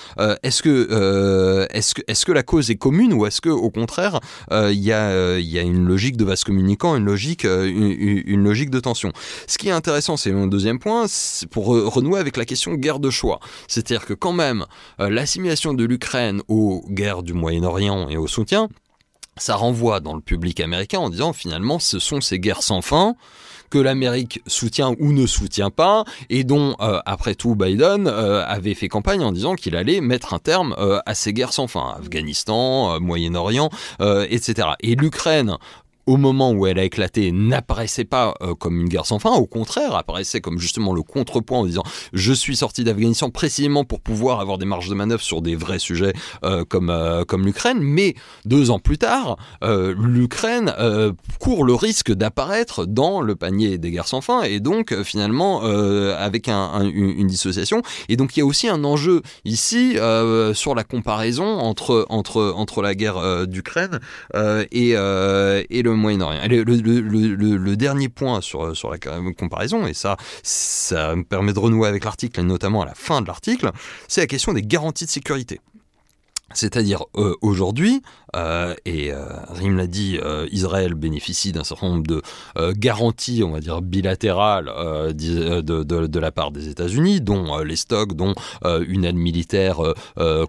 est-ce 0.43 0.63
que 0.63 1.69
est-ce 1.71 1.95
que 1.95 2.03
est-ce 2.07 2.27
que 2.27 2.33
la 2.33 2.43
cause 2.43 2.71
est 2.71 2.77
commune 2.77 3.13
ou 3.13 3.27
est-ce 3.27 3.41
que 3.41 3.49
au 3.49 3.71
contraire 3.71 4.21
il 4.51 4.73
y 4.73 4.93
a 4.93 5.39
y 5.39 5.59
a 5.59 5.63
une 5.63 5.87
logique 5.87 6.17
de 6.17 6.25
vase 6.25 6.45
communicant, 6.45 6.97
une 6.97 7.05
logique 7.05 7.45
une 7.45 8.43
logique 8.43 8.71
de 8.71 8.81
tension. 8.81 9.13
Ce 9.47 9.57
qui 9.59 9.69
est 9.69 9.73
intéressant, 9.73 10.17
c'est 10.17 10.33
mon 10.33 10.47
deuxième 10.47 10.79
pour 11.51 11.67
renouer 11.67 12.19
avec 12.19 12.37
la 12.37 12.45
question 12.45 12.75
guerre 12.75 12.99
de 12.99 13.11
choix. 13.11 13.41
C'est-à-dire 13.69 14.07
que 14.07 14.15
quand 14.15 14.33
même, 14.33 14.67
euh, 15.01 15.11
l'assimilation 15.11 15.75
de 15.75 15.85
l'Ukraine 15.85 16.43
aux 16.49 16.85
guerres 16.89 17.23
du 17.23 17.33
Moyen-Orient 17.33 18.09
et 18.09 18.17
au 18.17 18.27
soutien, 18.27 18.69
ça 19.37 19.57
renvoie 19.57 20.01
dans 20.01 20.15
le 20.15 20.21
public 20.21 20.61
américain 20.61 20.99
en 20.99 21.09
disant 21.09 21.33
finalement 21.33 21.79
ce 21.79 21.99
sont 21.99 22.21
ces 22.21 22.39
guerres 22.39 22.63
sans 22.63 22.83
fin 22.83 23.15
que 23.71 23.79
l'Amérique 23.79 24.43
soutient 24.47 24.95
ou 24.99 25.13
ne 25.13 25.25
soutient 25.27 25.71
pas, 25.71 26.05
et 26.29 26.45
dont, 26.45 26.77
euh, 26.81 27.01
après 27.07 27.35
tout, 27.35 27.55
Biden 27.55 28.07
euh, 28.07 28.45
avait 28.47 28.75
fait 28.75 28.89
campagne 28.89 29.23
en 29.23 29.33
disant 29.33 29.55
qu'il 29.55 29.77
allait 29.77 30.03
mettre 30.03 30.35
un 30.35 30.39
terme 30.39 30.77
à 31.07 31.15
ces 31.15 31.33
guerres 31.33 31.55
sans 31.55 31.69
fin, 31.69 31.95
Afghanistan, 31.99 33.01
Moyen-Orient, 33.01 33.71
etc. 34.29 34.69
Et 34.81 34.95
l'Ukraine, 34.95 35.57
au 36.07 36.17
moment 36.17 36.51
où 36.53 36.67
elle 36.67 36.79
a 36.79 36.85
éclaté, 36.85 37.31
n'apparaissait 37.33 38.05
pas 38.05 38.35
euh, 38.43 38.55
comme 38.55 38.81
une 38.81 38.89
guerre 38.89 39.07
sans 39.07 39.19
fin, 39.19 39.31
au 39.33 39.47
contraire, 39.47 39.95
apparaissait 39.95 40.41
comme 40.41 40.59
justement 40.59 40.93
le 40.93 41.03
contrepoint 41.03 41.61
en 41.61 41.67
disant 41.67 41.85
je 42.13 42.33
suis 42.33 42.57
sorti 42.57 42.83
d'Afghanistan 42.85 43.31
précisément 43.31 43.85
pour 43.85 44.01
pouvoir 44.01 44.41
avoir 44.41 44.59
des 44.59 44.65
marges 44.65 44.89
de 44.89 44.95
manœuvre 44.95 45.23
sur 45.23 45.43
des 45.43 45.55
vrais 45.55 45.79
sujets 45.79 46.13
euh, 46.45 46.65
comme, 46.65 46.91
euh, 46.91 47.25
comme 47.25 47.45
l'Ukraine, 47.45 47.79
mais 47.81 48.15
deux 48.45 48.71
ans 48.71 48.79
plus 48.79 48.99
tard, 48.99 49.37
l'Ukraine 49.63 50.73
court 51.39 51.65
le 51.65 51.75
risque 51.75 52.13
d'apparaître 52.13 52.87
dans 52.87 53.21
le 53.21 53.37
panier 53.37 53.79
des 53.79 53.91
guerres 53.91 54.09
sans 54.09 54.21
fin, 54.21 54.43
et 54.43 54.61
donc 54.61 54.95
finalement 55.03 55.63
avec 55.63 56.49
un, 56.49 56.85
une 56.85 57.27
dissociation, 57.27 57.83
et 58.09 58.17
donc 58.17 58.37
il 58.37 58.41
y 58.41 58.43
a 58.43 58.47
aussi 58.47 58.69
un 58.69 58.85
enjeu 58.85 59.23
ici 59.45 59.97
sur 60.55 60.75
la 60.75 60.85
comparaison 60.85 61.45
entre, 61.45 62.07
entre, 62.09 62.53
entre 62.57 62.83
la 62.83 62.95
guerre 62.95 63.47
d'Ukraine 63.47 64.01
et, 64.35 64.91
et 64.91 65.83
le 65.83 65.92
Moyen-Orient. 65.97 66.41
Le, 66.49 66.63
le, 66.63 67.77
dernier 67.77 68.09
point 68.09 68.41
sur, 68.41 68.77
sur 68.77 68.91
la 68.91 68.99
comparaison, 68.99 69.87
et 69.87 69.95
ça, 69.95 70.17
ça 70.43 71.17
me 71.17 71.25
permet 71.25 71.53
de 71.53 71.59
renouer 71.59 71.89
avec 71.89 72.05
l'article, 72.05 72.41
et 72.41 72.43
notamment 72.43 72.83
à 72.83 72.87
la 72.87 72.95
fin 72.95 73.23
de 73.23 73.27
l'article, 73.27 73.71
c'est 74.09 74.21
la 74.21 74.27
question 74.27 74.53
des 74.53 74.63
garanties 74.63 75.07
de 75.07 75.11
sécurité. 75.11 75.61
C'est-à-dire 76.55 77.05
euh, 77.17 77.35
aujourd'hui, 77.43 78.03
euh, 78.35 78.75
et 78.85 79.13
euh, 79.13 79.27
Rim 79.51 79.77
l'a 79.77 79.87
dit, 79.87 80.19
Israël 80.51 80.95
bénéficie 80.95 81.53
d'un 81.53 81.65
certain 81.65 81.89
nombre 81.89 82.07
de 82.07 82.23
garanties, 82.73 83.43
on 83.45 83.53
va 83.53 83.61
dire 83.61 83.83
bilatérales, 83.83 84.67
de, 85.15 86.19
la 86.19 86.33
part 86.33 86.51
des 86.51 86.69
États-Unis, 86.69 87.21
dont 87.21 87.59
les 87.59 87.77
stocks, 87.77 88.15
dont 88.15 88.35
une 88.65 89.05
aide 89.05 89.17
militaire 89.17 89.81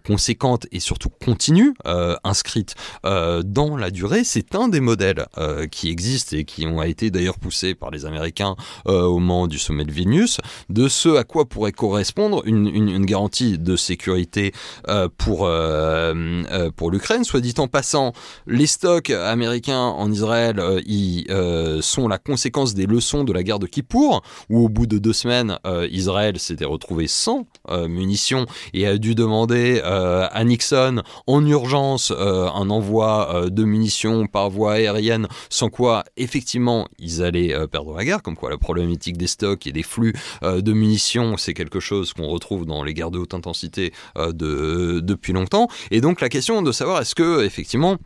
conséquente 0.06 0.68
et 0.72 0.80
surtout 0.80 1.10
continue, 1.10 1.74
inscrite 2.24 2.76
dans 3.04 3.78
la 3.78 3.92
durée. 3.92 4.24
C'est 4.24 4.56
un 4.56 4.68
des 4.68 4.80
modèles 4.80 5.26
qui 5.72 5.90
existent 5.90 6.38
et 6.38 6.46
qui 6.46 6.66
ont 6.66 6.82
été 6.82 7.12
d'ailleurs 7.12 7.40
poussés 7.40 7.76
par 7.76 7.92
les 7.92 8.06
Américains 8.06 8.56
au 8.86 9.20
moment 9.20 9.48
du 9.48 9.60
sommet 9.60 9.86
de 9.86 9.92
Vilnius, 9.92 10.40
de 10.70 10.88
ce 10.88 11.16
à 11.16 11.24
quoi 11.24 11.46
pourrait 11.46 11.72
correspondre 11.72 12.44
une 12.46 13.06
garantie 13.06 13.58
de 13.58 13.76
sécurité 13.76 14.54
pour 15.18 15.48
euh, 15.94 16.44
euh, 16.52 16.72
pour 16.72 16.92
l'Ukraine. 16.92 17.24
Soit 17.24 17.42
dit 17.42 17.54
en 17.58 17.68
passant, 17.68 18.14
les 18.48 18.68
stocks 18.68 19.10
américains 19.10 19.80
en 19.80 20.12
Israël 20.12 20.60
euh, 20.60 21.82
sont 21.82 22.08
la 22.08 22.18
conséquence 22.18 22.74
des 22.74 22.86
leçons 22.86 23.24
de 23.24 23.32
la 23.34 23.44
guerre 23.44 23.60
de 23.60 23.68
Kippour, 23.68 24.24
où 24.50 24.66
au 24.66 24.70
bout 24.70 24.88
de 24.88 24.98
deux 24.98 25.14
semaines, 25.14 25.60
Israël 25.92 26.40
s'était 26.40 26.66
retrouvé 26.66 27.08
sans 27.08 27.46
munitions 27.88 28.46
et 28.74 28.88
a 28.88 28.98
dû 28.98 29.16
demander 29.16 29.82
à 29.84 30.44
Nixon 30.44 31.02
en 31.28 31.46
urgence 31.46 32.12
un 32.12 32.70
envoi 32.70 33.50
de 33.50 33.64
munitions 33.64 34.28
par 34.28 34.50
voie 34.50 34.74
aérienne, 34.74 35.28
sans 35.50 35.70
quoi 35.70 36.04
effectivement 36.18 36.88
ils 37.00 37.24
allaient 37.24 37.56
perdre 37.68 37.96
la 37.96 38.06
guerre, 38.06 38.22
comme 38.22 38.36
quoi 38.36 38.50
la 38.50 38.58
problématique 38.58 39.18
des 39.18 39.28
stocks 39.28 39.68
et 39.68 39.72
des 39.72 39.84
flux 39.84 40.14
de 40.42 40.74
munitions, 40.74 41.38
c'est 41.38 41.54
quelque 41.54 41.80
chose 41.80 42.14
qu'on 42.14 42.28
retrouve 42.28 42.66
dans 42.66 42.84
les 42.84 42.94
guerres 42.94 43.12
de 43.12 43.20
haute 43.20 43.34
intensité 43.34 43.94
de, 44.18 45.00
depuis 45.02 45.34
longtemps. 45.34 45.68
Et 45.92 46.02
donc 46.02 46.22
la 46.22 46.30
question 46.30 46.62
de 46.62 46.72
savoir 46.72 47.02
est-ce 47.02 47.16
que 47.16 47.44
effectivement 47.44 47.98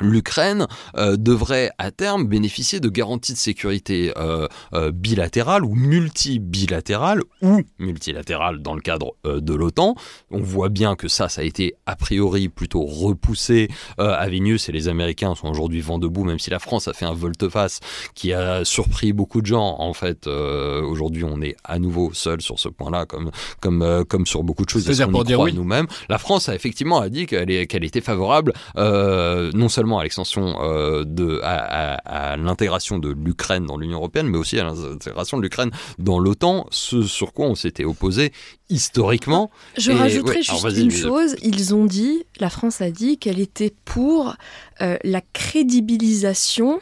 l'Ukraine 0.00 0.66
euh, 0.96 1.16
devrait 1.16 1.70
à 1.78 1.90
terme 1.90 2.26
bénéficier 2.26 2.80
de 2.80 2.88
garanties 2.88 3.32
de 3.32 3.38
sécurité 3.38 4.12
euh, 4.16 4.48
euh, 4.72 4.90
bilatérales 4.90 5.64
ou 5.64 5.74
multibilatérales 5.74 7.22
ou 7.42 7.62
multilatérales 7.78 8.62
dans 8.62 8.74
le 8.74 8.80
cadre 8.80 9.14
de 9.24 9.54
l'OTAN. 9.54 9.94
On 10.30 10.40
voit 10.40 10.68
bien 10.68 10.96
que 10.96 11.08
ça, 11.08 11.28
ça 11.28 11.42
a 11.42 11.44
été 11.44 11.74
a 11.86 11.96
priori 11.96 12.48
plutôt 12.48 12.84
repoussé 12.84 13.68
à 13.98 14.28
Vilnius 14.28 14.68
et 14.68 14.72
les 14.72 14.88
Américains 14.88 15.34
sont 15.34 15.48
aujourd'hui 15.48 15.80
vent 15.80 15.98
debout, 15.98 16.24
même 16.24 16.38
si 16.38 16.50
la 16.50 16.58
France 16.58 16.88
a 16.88 16.92
fait 16.92 17.04
un 17.04 17.12
volte-face 17.12 17.80
qui 18.14 18.32
a 18.32 18.64
surpris 18.64 19.12
beaucoup 19.12 19.40
de 19.40 19.46
gens. 19.46 19.76
En 19.78 19.92
fait, 19.92 20.26
aujourd'hui, 20.26 21.24
on 21.24 21.40
est 21.42 21.56
à 21.64 21.78
nouveau 21.78 22.12
seul 22.12 22.40
sur 22.40 22.58
ce 22.58 22.68
point-là, 22.68 23.06
comme, 23.06 23.30
comme, 23.60 24.04
comme 24.08 24.26
sur 24.26 24.42
beaucoup 24.42 24.64
de 24.64 24.70
choses. 24.70 24.84
C'est-à-dire 24.84 25.10
pour 25.10 25.24
dire 25.24 25.40
oui. 25.40 25.52
nous-mêmes. 25.52 25.86
La 26.08 26.18
France 26.18 26.48
a 26.48 26.54
effectivement 26.54 27.00
a 27.00 27.08
dit 27.08 27.26
qu'elle 27.26 27.66
qu'elle 27.66 27.84
était 27.84 28.00
favorable 28.00 28.52
non 28.76 29.68
seulement 29.68 29.89
à 29.98 30.04
l'extension 30.04 30.56
euh, 30.62 31.04
de 31.04 31.40
à, 31.42 32.36
l'intégration 32.36 32.98
de 32.98 33.10
l'Ukraine 33.10 33.66
dans 33.66 33.76
l'Union 33.76 33.98
européenne, 33.98 34.28
mais 34.28 34.38
aussi 34.38 34.58
à 34.58 34.64
l'intégration 34.64 35.36
de 35.36 35.42
l'Ukraine 35.42 35.70
dans 35.98 36.18
l'OTAN, 36.18 36.66
ce 36.70 37.02
sur 37.02 37.32
quoi 37.32 37.46
on 37.46 37.54
s'était 37.54 37.84
opposé 37.84 38.32
historiquement. 38.68 39.50
Je 39.76 39.92
rajouterais 39.92 40.42
juste 40.42 40.78
une 40.78 40.90
chose, 40.90 41.36
ils 41.42 41.74
ont 41.74 41.84
dit, 41.84 42.24
la 42.38 42.50
France 42.50 42.80
a 42.80 42.90
dit 42.90 43.18
qu'elle 43.18 43.40
était 43.40 43.74
pour 43.84 44.36
euh, 44.80 44.96
la 45.02 45.20
crédibilisation 45.32 46.80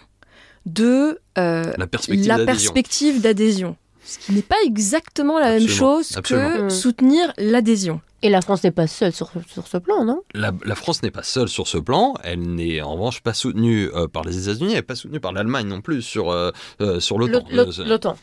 de 0.67 1.19
euh, 1.39 1.73
la 1.77 1.87
perspective 1.87 3.21
d'adhésion. 3.21 3.77
Ce 4.05 4.19
qui 4.19 4.33
n'est 4.33 4.43
pas 4.43 4.57
exactement 4.65 5.39
la 5.39 5.53
même 5.59 5.69
chose 5.69 6.19
que 6.25 6.69
soutenir 6.71 7.33
l'adhésion. 7.37 8.01
Et 8.23 8.31
la 8.31 8.41
France 8.41 8.65
n'est 8.65 8.73
pas 8.73 8.89
seule 8.89 9.13
sur, 9.13 9.31
sur, 9.49 9.69
ce 9.69 9.77
plan, 9.77 10.05
non? 10.05 10.23
La, 10.35 10.53
la, 10.65 10.75
France 10.75 11.03
n'est 11.05 11.13
pas 11.13 11.23
seule 11.23 11.49
sur 11.49 11.69
ce 11.69 11.79
plan. 11.79 12.15
Elle 12.25 12.41
n'est 12.41 12.83
en 12.83 12.95
revanche 12.95 13.21
pas 13.21 13.33
soutenue 13.33 13.91
euh, 13.95 14.09
par 14.09 14.25
les 14.25 14.43
États-Unis, 14.43 14.71
elle 14.71 14.79
n'est 14.79 14.83
pas 14.83 14.97
soutenue 14.97 15.21
par 15.21 15.33
l'Allemagne 15.33 15.69
non 15.69 15.81
plus 15.81 16.03
sur, 16.03 16.31
euh, 16.31 16.51
euh 16.81 16.99
sur 16.99 17.19
l'OTAN. 17.19 17.45
L'OTAN. 17.51 18.17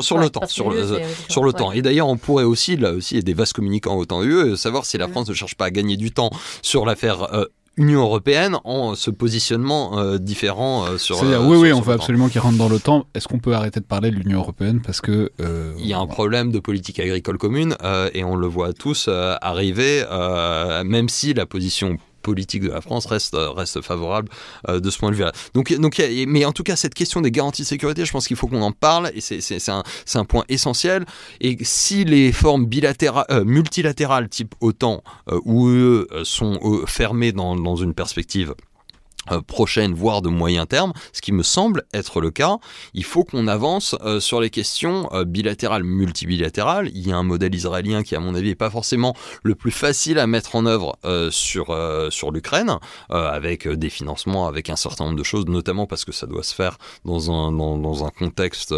sur 0.00 0.18
l'OTAN. 0.18 0.46
Sur 1.28 1.44
l'OTAN. 1.44 1.72
Et 1.72 1.82
d'ailleurs, 1.82 2.08
on 2.08 2.16
pourrait 2.16 2.44
aussi, 2.44 2.76
là 2.76 2.92
aussi, 2.92 3.14
il 3.14 3.18
y 3.18 3.20
a 3.20 3.22
des 3.22 3.34
vases 3.34 3.52
communicants 3.52 3.98
OTAN-UE, 3.98 4.56
savoir 4.56 4.86
si 4.86 4.96
la 4.96 5.08
France 5.08 5.28
ne 5.28 5.34
cherche 5.34 5.56
pas 5.56 5.66
à 5.66 5.70
gagner 5.70 5.98
du 5.98 6.10
temps 6.10 6.30
sur 6.62 6.86
l'affaire 6.86 7.28
Union 7.76 8.02
européenne 8.02 8.56
en 8.64 8.94
ce 8.94 9.10
positionnement 9.10 9.98
euh, 9.98 10.18
différent 10.18 10.86
euh, 10.86 10.98
sur. 10.98 11.16
C'est-à-dire, 11.16 11.46
oui, 11.46 11.56
oui, 11.56 11.72
on 11.72 11.80
veut 11.80 11.94
absolument 11.94 12.28
qu'il 12.28 12.40
rentre 12.40 12.58
dans 12.58 12.68
l'OTAN. 12.68 13.06
Est-ce 13.14 13.28
qu'on 13.28 13.38
peut 13.38 13.54
arrêter 13.54 13.80
de 13.80 13.84
parler 13.84 14.10
de 14.10 14.16
l'Union 14.16 14.38
européenne 14.40 14.80
parce 14.84 15.00
que 15.00 15.30
il 15.78 15.86
y 15.86 15.92
a 15.92 15.98
un 15.98 16.06
problème 16.06 16.52
de 16.52 16.58
politique 16.58 17.00
agricole 17.00 17.38
commune 17.38 17.76
et 18.12 18.24
on 18.24 18.36
le 18.36 18.46
voit 18.46 18.72
tous 18.72 19.08
arriver, 19.08 20.04
même 20.84 21.08
si 21.08 21.34
la 21.34 21.46
position 21.46 21.98
politique 22.24 22.62
de 22.62 22.70
la 22.70 22.80
France 22.80 23.06
reste, 23.06 23.36
reste 23.38 23.80
favorable 23.82 24.28
euh, 24.68 24.80
de 24.80 24.90
ce 24.90 24.98
point 24.98 25.10
de 25.10 25.16
vue-là. 25.16 25.32
Donc, 25.54 25.72
donc, 25.74 26.02
mais 26.26 26.44
en 26.44 26.52
tout 26.52 26.64
cas, 26.64 26.74
cette 26.74 26.94
question 26.94 27.20
des 27.20 27.30
garanties 27.30 27.62
de 27.62 27.66
sécurité, 27.66 28.04
je 28.04 28.10
pense 28.10 28.26
qu'il 28.26 28.36
faut 28.36 28.48
qu'on 28.48 28.62
en 28.62 28.72
parle 28.72 29.12
et 29.14 29.20
c'est 29.20 29.68
un, 29.68 29.84
un, 30.14 30.24
point 30.24 30.44
essentiel. 30.48 31.04
Et 31.40 31.56
si 31.62 32.04
les 32.04 32.32
formes 32.32 32.66
bilatérales, 32.66 33.26
euh, 33.30 33.44
multilatérales 33.44 34.28
type 34.28 34.54
OTAN 34.60 35.02
euh, 35.30 35.38
ou 35.44 35.68
eux 35.68 36.08
sont 36.24 36.58
fermées 36.86 37.32
dans, 37.32 37.54
dans 37.54 37.76
une 37.76 37.94
perspective 37.94 38.50
euh, 38.50 38.73
prochaine, 39.46 39.94
voire 39.94 40.22
de 40.22 40.28
moyen 40.28 40.66
terme, 40.66 40.92
ce 41.12 41.20
qui 41.20 41.32
me 41.32 41.42
semble 41.42 41.84
être 41.92 42.20
le 42.20 42.30
cas, 42.30 42.58
il 42.92 43.04
faut 43.04 43.24
qu'on 43.24 43.48
avance 43.48 43.96
euh, 44.02 44.20
sur 44.20 44.40
les 44.40 44.50
questions 44.50 45.08
euh, 45.12 45.24
bilatérales, 45.24 45.84
multibilatérales. 45.84 46.90
Il 46.94 47.06
y 47.06 47.12
a 47.12 47.16
un 47.16 47.22
modèle 47.22 47.54
israélien 47.54 48.02
qui, 48.02 48.14
à 48.14 48.20
mon 48.20 48.34
avis, 48.34 48.48
n'est 48.48 48.54
pas 48.54 48.70
forcément 48.70 49.14
le 49.42 49.54
plus 49.54 49.70
facile 49.70 50.18
à 50.18 50.26
mettre 50.26 50.56
en 50.56 50.66
œuvre 50.66 50.96
sur, 51.30 51.76
sur 52.10 52.30
l'Ukraine, 52.30 52.78
avec 53.08 53.68
des 53.68 53.90
financements, 53.90 54.46
avec 54.46 54.70
un 54.70 54.76
certain 54.76 55.04
nombre 55.04 55.18
de 55.18 55.22
choses, 55.22 55.46
notamment 55.46 55.86
parce 55.86 56.04
que 56.04 56.12
ça 56.12 56.26
doit 56.26 56.42
se 56.42 56.54
faire 56.54 56.78
dans 57.04 57.30
un, 57.30 57.52
dans, 57.52 57.78
dans 57.78 58.04
un 58.04 58.10
contexte 58.10 58.74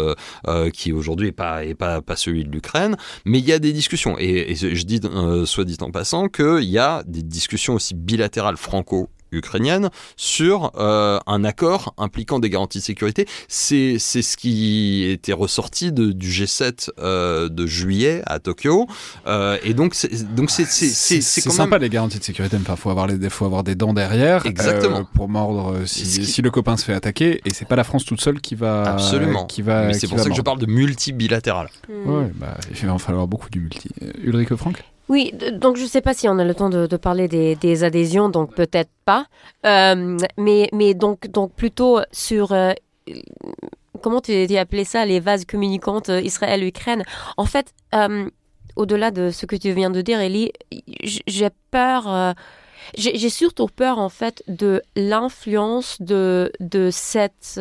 qui 0.73 0.91
aujourd'hui 0.91 1.27
n'est 1.27 1.33
pas, 1.33 1.65
est 1.65 1.75
pas, 1.75 2.01
pas 2.01 2.15
celui 2.15 2.43
de 2.43 2.49
l'Ukraine. 2.49 2.97
Mais 3.25 3.39
il 3.39 3.45
y 3.45 3.53
a 3.53 3.59
des 3.59 3.73
discussions, 3.73 4.17
et, 4.19 4.51
et 4.51 4.55
je 4.55 4.85
dis, 4.85 5.01
soit 5.45 5.65
dit 5.65 5.77
en 5.81 5.91
passant, 5.91 6.27
qu'il 6.27 6.63
y 6.63 6.77
a 6.77 7.03
des 7.05 7.23
discussions 7.23 7.75
aussi 7.75 7.93
bilatérales 7.95 8.57
franco 8.57 9.09
ukrainienne 9.31 9.89
sur 10.15 10.71
euh, 10.77 11.19
un 11.27 11.43
accord 11.43 11.93
impliquant 11.97 12.39
des 12.39 12.49
garanties 12.49 12.79
de 12.79 12.83
sécurité. 12.83 13.27
C'est 13.47 13.99
ce 13.99 14.37
qui 14.37 15.05
était 15.09 15.33
ressorti 15.33 15.91
de, 15.91 16.11
du 16.11 16.29
G7 16.29 16.89
euh, 16.99 17.49
de 17.49 17.65
juillet 17.65 18.21
à 18.25 18.39
Tokyo. 18.39 18.87
Euh, 19.25 19.57
et 19.63 19.73
donc, 19.73 19.93
c'est 19.93 20.33
donc 20.35 20.49
c'est 20.49 20.65
c'est 20.65 21.21
sympa 21.21 21.77
les 21.77 21.89
garanties 21.89 22.19
de 22.19 22.23
sécurité, 22.23 22.57
mais 22.57 22.65
il 22.67 22.77
faut 22.77 22.89
avoir 22.89 23.07
des 23.07 23.29
faut 23.29 23.45
avoir 23.45 23.63
des 23.63 23.75
dents 23.75 23.93
derrière. 23.93 24.45
Exactement. 24.45 25.03
pour 25.03 25.29
mordre 25.29 25.85
si, 25.85 26.05
si, 26.05 26.41
le 26.41 26.51
copain 26.51 26.77
se 26.77 26.85
fait 26.85 26.93
attaquer. 26.93 27.41
Et 27.45 27.53
c'est 27.53 27.67
pas 27.67 27.75
la 27.75 27.83
France 27.83 28.05
toute 28.05 28.21
seule 28.21 28.41
qui 28.41 28.55
va. 28.55 28.83
Absolument. 28.83 29.45
Qui 29.45 29.61
va. 29.61 29.87
Mais 29.87 29.93
c'est 29.93 30.07
pour 30.07 30.19
ça 30.19 30.29
que 30.29 30.35
je 30.35 30.41
parle 30.41 30.59
de 30.59 30.65
multi 30.65 31.11
bilatéral. 31.13 31.69
Hmm. 31.89 32.09
Ouais, 32.09 32.31
bah, 32.35 32.57
il 32.69 32.87
va 32.87 32.93
en 32.93 32.97
falloir 32.97 33.27
beaucoup 33.27 33.49
du 33.49 33.59
multi. 33.59 33.89
Ulrike 34.23 34.55
Franck? 34.55 34.83
Oui, 35.09 35.31
donc 35.53 35.77
je 35.77 35.83
ne 35.83 35.87
sais 35.87 36.01
pas 36.01 36.13
si 36.13 36.27
on 36.27 36.37
a 36.37 36.43
le 36.43 36.53
temps 36.53 36.69
de, 36.69 36.97
parler 36.97 37.27
des, 37.27 37.83
adhésions, 37.83 38.29
donc 38.29 38.53
peut-être 38.53 38.89
pas. 39.05 39.25
Euh, 39.65 40.17
mais, 40.37 40.69
mais 40.73 40.93
donc, 40.93 41.27
donc 41.27 41.53
plutôt 41.53 41.99
sur, 42.11 42.51
euh, 42.51 42.73
comment 44.01 44.19
tu, 44.19 44.33
as 44.33 44.59
appelé 44.59 44.83
ça, 44.83 45.05
les 45.05 45.19
vases 45.19 45.45
communicantes 45.45 46.09
euh, 46.09 46.21
Israël-Ukraine. 46.21 47.03
En 47.37 47.45
fait, 47.45 47.73
au-delà 48.75 49.11
de 49.11 49.31
ce 49.31 49.45
que 49.45 49.55
tu 49.55 49.71
viens 49.71 49.89
de 49.89 50.01
dire, 50.01 50.19
Elie, 50.19 50.51
j'ai 51.01 51.49
peur... 51.71 52.35
j'ai 52.97 53.29
surtout 53.29 53.67
peur, 53.67 53.99
en 53.99 54.09
fait, 54.09 54.43
de 54.47 54.81
l'influence 54.95 56.01
de, 56.01 56.51
de 56.59 56.89
cette, 56.91 57.59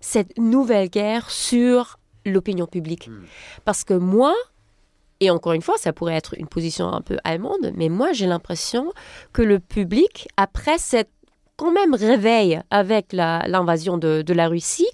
cette 0.00 0.38
nouvelle 0.38 0.88
guerre 0.88 1.30
sur 1.30 1.98
l'opinion 2.24 2.66
publique. 2.66 3.08
Hmm. 3.08 3.24
Parce 3.64 3.84
que 3.84 3.94
moi, 3.94 4.34
et 5.20 5.30
encore 5.30 5.52
une 5.52 5.62
fois, 5.62 5.76
ça 5.78 5.92
pourrait 5.92 6.14
être 6.14 6.34
une 6.38 6.46
position 6.46 6.88
un 6.88 7.00
peu 7.00 7.18
allemande, 7.24 7.72
mais 7.74 7.88
moi 7.88 8.12
j'ai 8.12 8.26
l'impression 8.26 8.92
que 9.32 9.42
le 9.42 9.58
public, 9.58 10.28
après 10.36 10.78
cette 10.78 11.10
quand 11.56 11.72
même 11.72 11.92
réveil 11.92 12.60
avec 12.70 13.12
l'invasion 13.12 13.98
de, 13.98 14.32
la 14.32 14.46
Russie, 14.46 14.86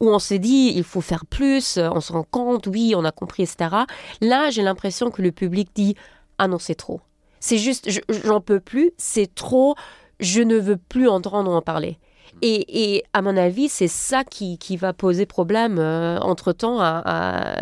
où 0.00 0.08
on 0.08 0.18
s'est 0.18 0.40
dit 0.40 0.72
il 0.74 0.82
faut 0.82 1.00
faire 1.00 1.24
plus, 1.24 1.78
on 1.78 2.00
se 2.00 2.12
rend 2.12 2.24
compte, 2.24 2.66
oui, 2.66 2.94
on 2.96 3.04
a 3.04 3.12
compris, 3.12 3.44
etc. 3.44 3.84
Là, 4.20 4.50
j'ai 4.50 4.62
l'impression 4.62 5.12
que 5.12 5.22
le 5.22 5.30
public 5.30 5.70
dit 5.72 5.94
ah 6.38 6.48
non, 6.48 6.58
c'est 6.58 6.74
trop. 6.74 7.00
C'est 7.38 7.58
juste, 7.58 7.88
j'en 8.08 8.40
peux 8.40 8.58
plus, 8.58 8.90
c'est 8.98 9.32
trop, 9.34 9.76
je 10.18 10.42
ne 10.42 10.58
veux 10.58 10.76
plus 10.76 11.08
entendre 11.08 11.52
en 11.52 11.62
parler. 11.62 11.98
Et, 12.42 13.04
à 13.12 13.22
mon 13.22 13.36
avis, 13.36 13.68
c'est 13.68 13.88
ça 13.88 14.24
qui, 14.24 14.58
va 14.76 14.92
poser 14.92 15.26
problème 15.26 15.78
euh, 15.78 16.18
entre-temps 16.20 16.78
à, 16.80 17.54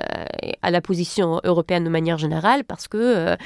la 0.62 0.80
position 0.80 1.40
européenne 1.44 1.84
de 1.84 1.90
manière 1.90 2.18
générale, 2.18 2.64
parce 2.64 2.88
que 2.88 2.98
euh, 2.98 3.36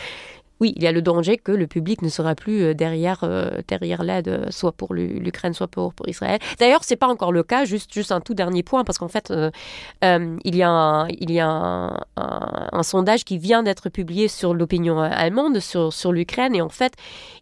oui, 0.62 0.72
il 0.76 0.82
y 0.84 0.86
a 0.86 0.92
le 0.92 1.02
danger 1.02 1.38
que 1.38 1.50
le 1.50 1.66
public 1.66 2.02
ne 2.02 2.08
sera 2.08 2.36
plus 2.36 2.62
euh, 2.62 2.72
derrière, 2.72 3.24
euh, 3.24 3.50
derrière 3.66 4.04
l'aide, 4.04 4.28
euh, 4.28 4.46
soit 4.50 4.70
pour 4.70 4.94
l'Ukraine, 4.94 5.54
soit 5.54 5.66
pour, 5.66 5.92
pour 5.92 6.08
Israël. 6.08 6.38
D'ailleurs, 6.60 6.84
c'est 6.84 6.94
pas 6.94 7.08
encore 7.08 7.32
le 7.32 7.42
cas. 7.42 7.64
Juste, 7.64 7.92
juste 7.92 8.12
un 8.12 8.20
tout 8.20 8.34
dernier 8.34 8.62
point, 8.62 8.84
parce 8.84 8.96
qu'en 8.96 9.08
fait, 9.08 9.32
il 9.32 10.56
y 10.56 10.62
a, 10.62 10.70
un, 10.70 11.08
il 11.08 11.32
y 11.32 11.40
a 11.40 11.48
un, 12.16 12.82
sondage 12.84 13.24
qui 13.24 13.38
vient 13.38 13.64
d'être 13.64 13.88
publié 13.88 14.28
sur 14.28 14.54
l'opinion 14.54 15.00
allemande, 15.00 15.58
sur, 15.58 15.92
sur 15.92 16.12
l'Ukraine, 16.12 16.54
et 16.54 16.62
en 16.62 16.68
fait, 16.68 16.92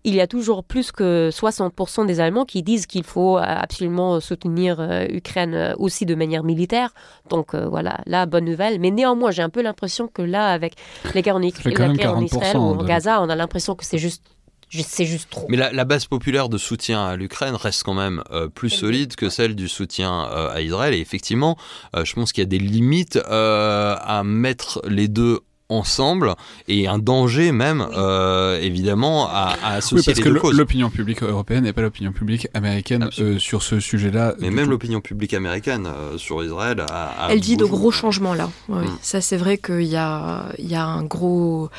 il 0.04 0.14
y 0.14 0.20
a 0.22 0.26
toujours 0.26 0.64
plus 0.64 0.90
que 0.90 1.28
60% 1.30 2.06
des 2.06 2.20
Allemands 2.20 2.46
qui 2.46 2.62
disent 2.62 2.86
qu'il 2.86 3.04
faut 3.04 3.36
absolument 3.36 4.20
soutenir 4.20 4.80
l'Ukraine 5.10 5.74
aussi 5.78 6.06
de 6.06 6.14
manière 6.14 6.42
militaire. 6.42 6.94
Donc 7.28 7.54
voilà, 7.54 8.00
là, 8.06 8.24
bonne 8.24 8.46
nouvelle. 8.46 8.80
Mais 8.80 8.90
néanmoins, 8.90 9.30
j'ai 9.30 9.42
un 9.42 9.50
peu 9.50 9.60
l'impression 9.60 10.08
que 10.08 10.22
là, 10.22 10.46
avec 10.48 10.74
les 11.14 11.20
guerres 11.20 11.36
en, 11.36 11.40
en 11.40 12.22
Israël 12.22 12.56
ou 12.56 12.60
en 12.60 12.84
Gaza, 12.84 13.09
on 13.18 13.28
a 13.28 13.36
l'impression 13.36 13.74
que 13.74 13.84
c'est 13.84 13.98
juste 13.98 14.22
c'est 14.70 15.04
juste 15.04 15.30
trop. 15.30 15.46
Mais 15.48 15.56
la, 15.56 15.84
base 15.84 16.06
populaire 16.06 16.48
de 16.48 16.58
soutien 16.58 17.04
à 17.04 17.16
l'Ukraine 17.16 17.54
reste 17.54 17.82
quand 17.82 17.94
même 17.94 18.22
euh, 18.30 18.48
plus 18.48 18.70
solide 18.70 19.16
que 19.16 19.28
celle 19.28 19.56
du 19.56 19.68
soutien 19.68 20.28
euh, 20.30 20.54
à 20.54 20.60
Israël. 20.60 20.94
Et 20.94 21.00
effectivement, 21.00 21.56
euh, 21.96 22.04
je 22.04 22.14
pense 22.14 22.32
qu'il 22.32 22.42
y 22.42 22.46
a 22.46 22.48
des 22.48 22.58
limites 22.58 23.18
à 23.26 24.22
mettre 24.24 24.80
les 24.86 25.08
deux 25.08 25.40
ensemble 25.70 26.34
et 26.68 26.86
un 26.88 26.98
danger 26.98 27.52
même 27.52 27.86
euh, 27.96 28.60
évidemment 28.60 29.28
à, 29.28 29.56
à 29.62 29.74
associer 29.74 30.12
oui, 30.14 30.22
parce 30.22 30.50
que 30.50 30.56
l'opinion 30.56 30.90
publique 30.90 31.22
européenne 31.22 31.64
n'est 31.64 31.72
pas 31.72 31.82
l'opinion 31.82 32.12
publique 32.12 32.48
américaine 32.54 33.08
euh, 33.18 33.38
sur 33.38 33.62
ce 33.62 33.80
sujet-là. 33.80 34.34
Mais 34.40 34.50
même 34.50 34.68
l'opinion 34.68 35.00
publique 35.00 35.34
américaine 35.34 35.86
euh, 35.86 36.18
sur 36.18 36.42
Israël 36.44 36.84
a, 36.90 37.28
elle 37.30 37.40
dit 37.40 37.56
de 37.56 37.64
gros 37.64 37.90
changements 37.90 38.34
là. 38.34 38.50
Oui, 38.68 38.84
mm. 38.84 38.98
Ça 39.00 39.20
c'est 39.20 39.36
vrai 39.36 39.58
qu'il 39.58 39.82
y 39.82 39.96
a, 39.96 40.46
il 40.58 40.68
y 40.68 40.74
a 40.74 40.84
un 40.84 41.04
gros, 41.04 41.70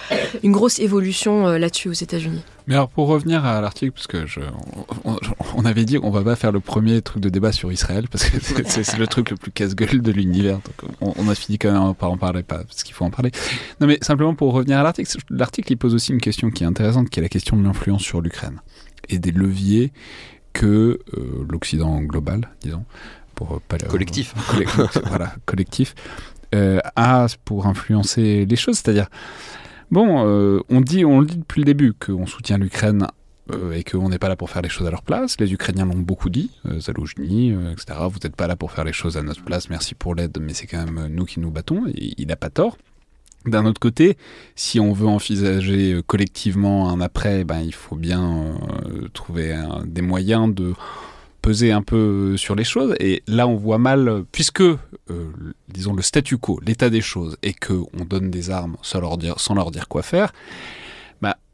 une 0.43 0.51
grosse 0.51 0.79
évolution 0.79 1.47
là-dessus 1.47 1.89
aux 1.89 1.93
États-Unis. 1.93 2.41
Mais 2.67 2.75
alors 2.75 2.89
pour 2.89 3.07
revenir 3.07 3.45
à 3.45 3.59
l'article, 3.61 3.91
parce 3.91 4.07
que 4.07 4.25
je, 4.25 4.39
on, 5.55 5.65
avait 5.65 5.85
dit 5.85 5.97
qu'on 5.99 6.11
va 6.11 6.23
pas 6.23 6.35
faire 6.35 6.51
le 6.51 6.59
premier 6.59 7.01
truc 7.01 7.21
de 7.21 7.29
débat 7.29 7.51
sur 7.51 7.71
Israël, 7.71 8.07
parce 8.09 8.29
que 8.29 8.37
c'est 8.65 8.97
le 8.97 9.07
truc 9.07 9.31
le 9.31 9.37
plus 9.37 9.51
casse-gueule 9.51 10.01
de 10.01 10.11
l'univers. 10.11 10.59
On, 11.01 11.13
on, 11.17 11.29
a 11.29 11.35
fini 11.35 11.57
quand 11.57 11.71
même 11.71 11.95
par 11.95 12.11
en 12.11 12.17
parler, 12.17 12.43
pas 12.43 12.63
parce 12.63 12.83
qu'il 12.83 12.93
faut 12.93 13.05
en 13.05 13.09
parler. 13.09 13.31
Non 13.79 13.87
mais 13.87 13.97
simplement 14.01 14.35
pour 14.35 14.53
revenir 14.53 14.79
à 14.79 14.83
l'article, 14.83 15.17
l'article 15.29 15.71
il 15.73 15.77
pose 15.77 15.93
aussi 15.93 16.11
une 16.11 16.21
question 16.21 16.49
qui 16.51 16.63
est 16.63 16.67
intéressante, 16.67 17.09
qui 17.09 17.19
est 17.19 17.23
la 17.23 17.29
question 17.29 17.57
de 17.57 17.63
l'influence 17.63 18.03
sur 18.03 18.21
l'Ukraine 18.21 18.61
et 19.09 19.19
des 19.19 19.31
leviers 19.31 19.91
que 20.53 20.99
euh, 21.13 21.45
l'Occident 21.49 22.01
global, 22.01 22.49
disons, 22.61 22.85
pour 23.35 23.61
pas 23.61 23.77
collectif, 23.77 24.33
voilà, 25.05 25.33
collectif, 25.45 25.95
euh, 26.53 26.79
a 26.95 27.27
pour 27.45 27.65
influencer 27.65 28.45
les 28.45 28.55
choses, 28.55 28.79
c'est-à-dire 28.79 29.07
Bon, 29.91 30.25
euh, 30.25 30.61
on, 30.69 30.79
dit, 30.79 31.03
on 31.03 31.19
le 31.19 31.25
dit 31.25 31.37
depuis 31.37 31.59
le 31.59 31.65
début 31.65 31.93
qu'on 31.93 32.25
soutient 32.25 32.57
l'Ukraine 32.57 33.07
euh, 33.51 33.73
et 33.73 33.83
qu'on 33.83 34.07
n'est 34.07 34.19
pas 34.19 34.29
là 34.29 34.37
pour 34.37 34.49
faire 34.49 34.61
les 34.61 34.69
choses 34.69 34.87
à 34.87 34.91
leur 34.91 35.03
place. 35.03 35.37
Les 35.37 35.51
Ukrainiens 35.51 35.85
l'ont 35.85 35.99
beaucoup 35.99 36.29
dit, 36.29 36.49
euh, 36.65 36.79
euh 36.79 37.71
etc. 37.73 37.99
Vous 38.09 38.19
n'êtes 38.23 38.37
pas 38.37 38.47
là 38.47 38.55
pour 38.55 38.71
faire 38.71 38.85
les 38.85 38.93
choses 38.93 39.17
à 39.17 39.21
notre 39.21 39.43
place, 39.43 39.69
merci 39.69 39.93
pour 39.93 40.15
l'aide, 40.15 40.37
mais 40.39 40.53
c'est 40.53 40.65
quand 40.65 40.85
même 40.85 41.07
nous 41.07 41.25
qui 41.25 41.41
nous 41.41 41.51
battons, 41.51 41.87
et 41.87 42.13
il 42.17 42.27
n'a 42.27 42.37
pas 42.37 42.49
tort. 42.49 42.77
D'un 43.45 43.65
autre 43.65 43.81
côté, 43.81 44.17
si 44.55 44.79
on 44.79 44.93
veut 44.93 45.07
envisager 45.07 45.99
collectivement 46.07 46.89
un 46.89 47.01
après, 47.01 47.43
ben, 47.43 47.59
il 47.59 47.73
faut 47.73 47.95
bien 47.95 48.53
trouver 49.13 49.59
des 49.83 50.03
moyens 50.03 50.53
de 50.53 50.73
peser 51.41 51.71
un 51.71 51.81
peu 51.81 52.37
sur 52.37 52.55
les 52.55 52.63
choses. 52.63 52.95
Et 52.99 53.23
là, 53.27 53.47
on 53.47 53.55
voit 53.55 53.77
mal, 53.77 54.23
puisque, 54.31 54.61
euh, 54.61 54.77
disons, 55.69 55.93
le 55.93 56.01
statu 56.01 56.37
quo, 56.37 56.59
l'état 56.65 56.89
des 56.89 57.01
choses, 57.01 57.37
et 57.43 57.53
qu'on 57.53 58.05
donne 58.05 58.29
des 58.29 58.49
armes 58.49 58.77
sans 58.81 59.01
leur 59.01 59.17
dire, 59.17 59.39
sans 59.39 59.55
leur 59.55 59.71
dire 59.71 59.87
quoi 59.87 60.03
faire, 60.03 60.33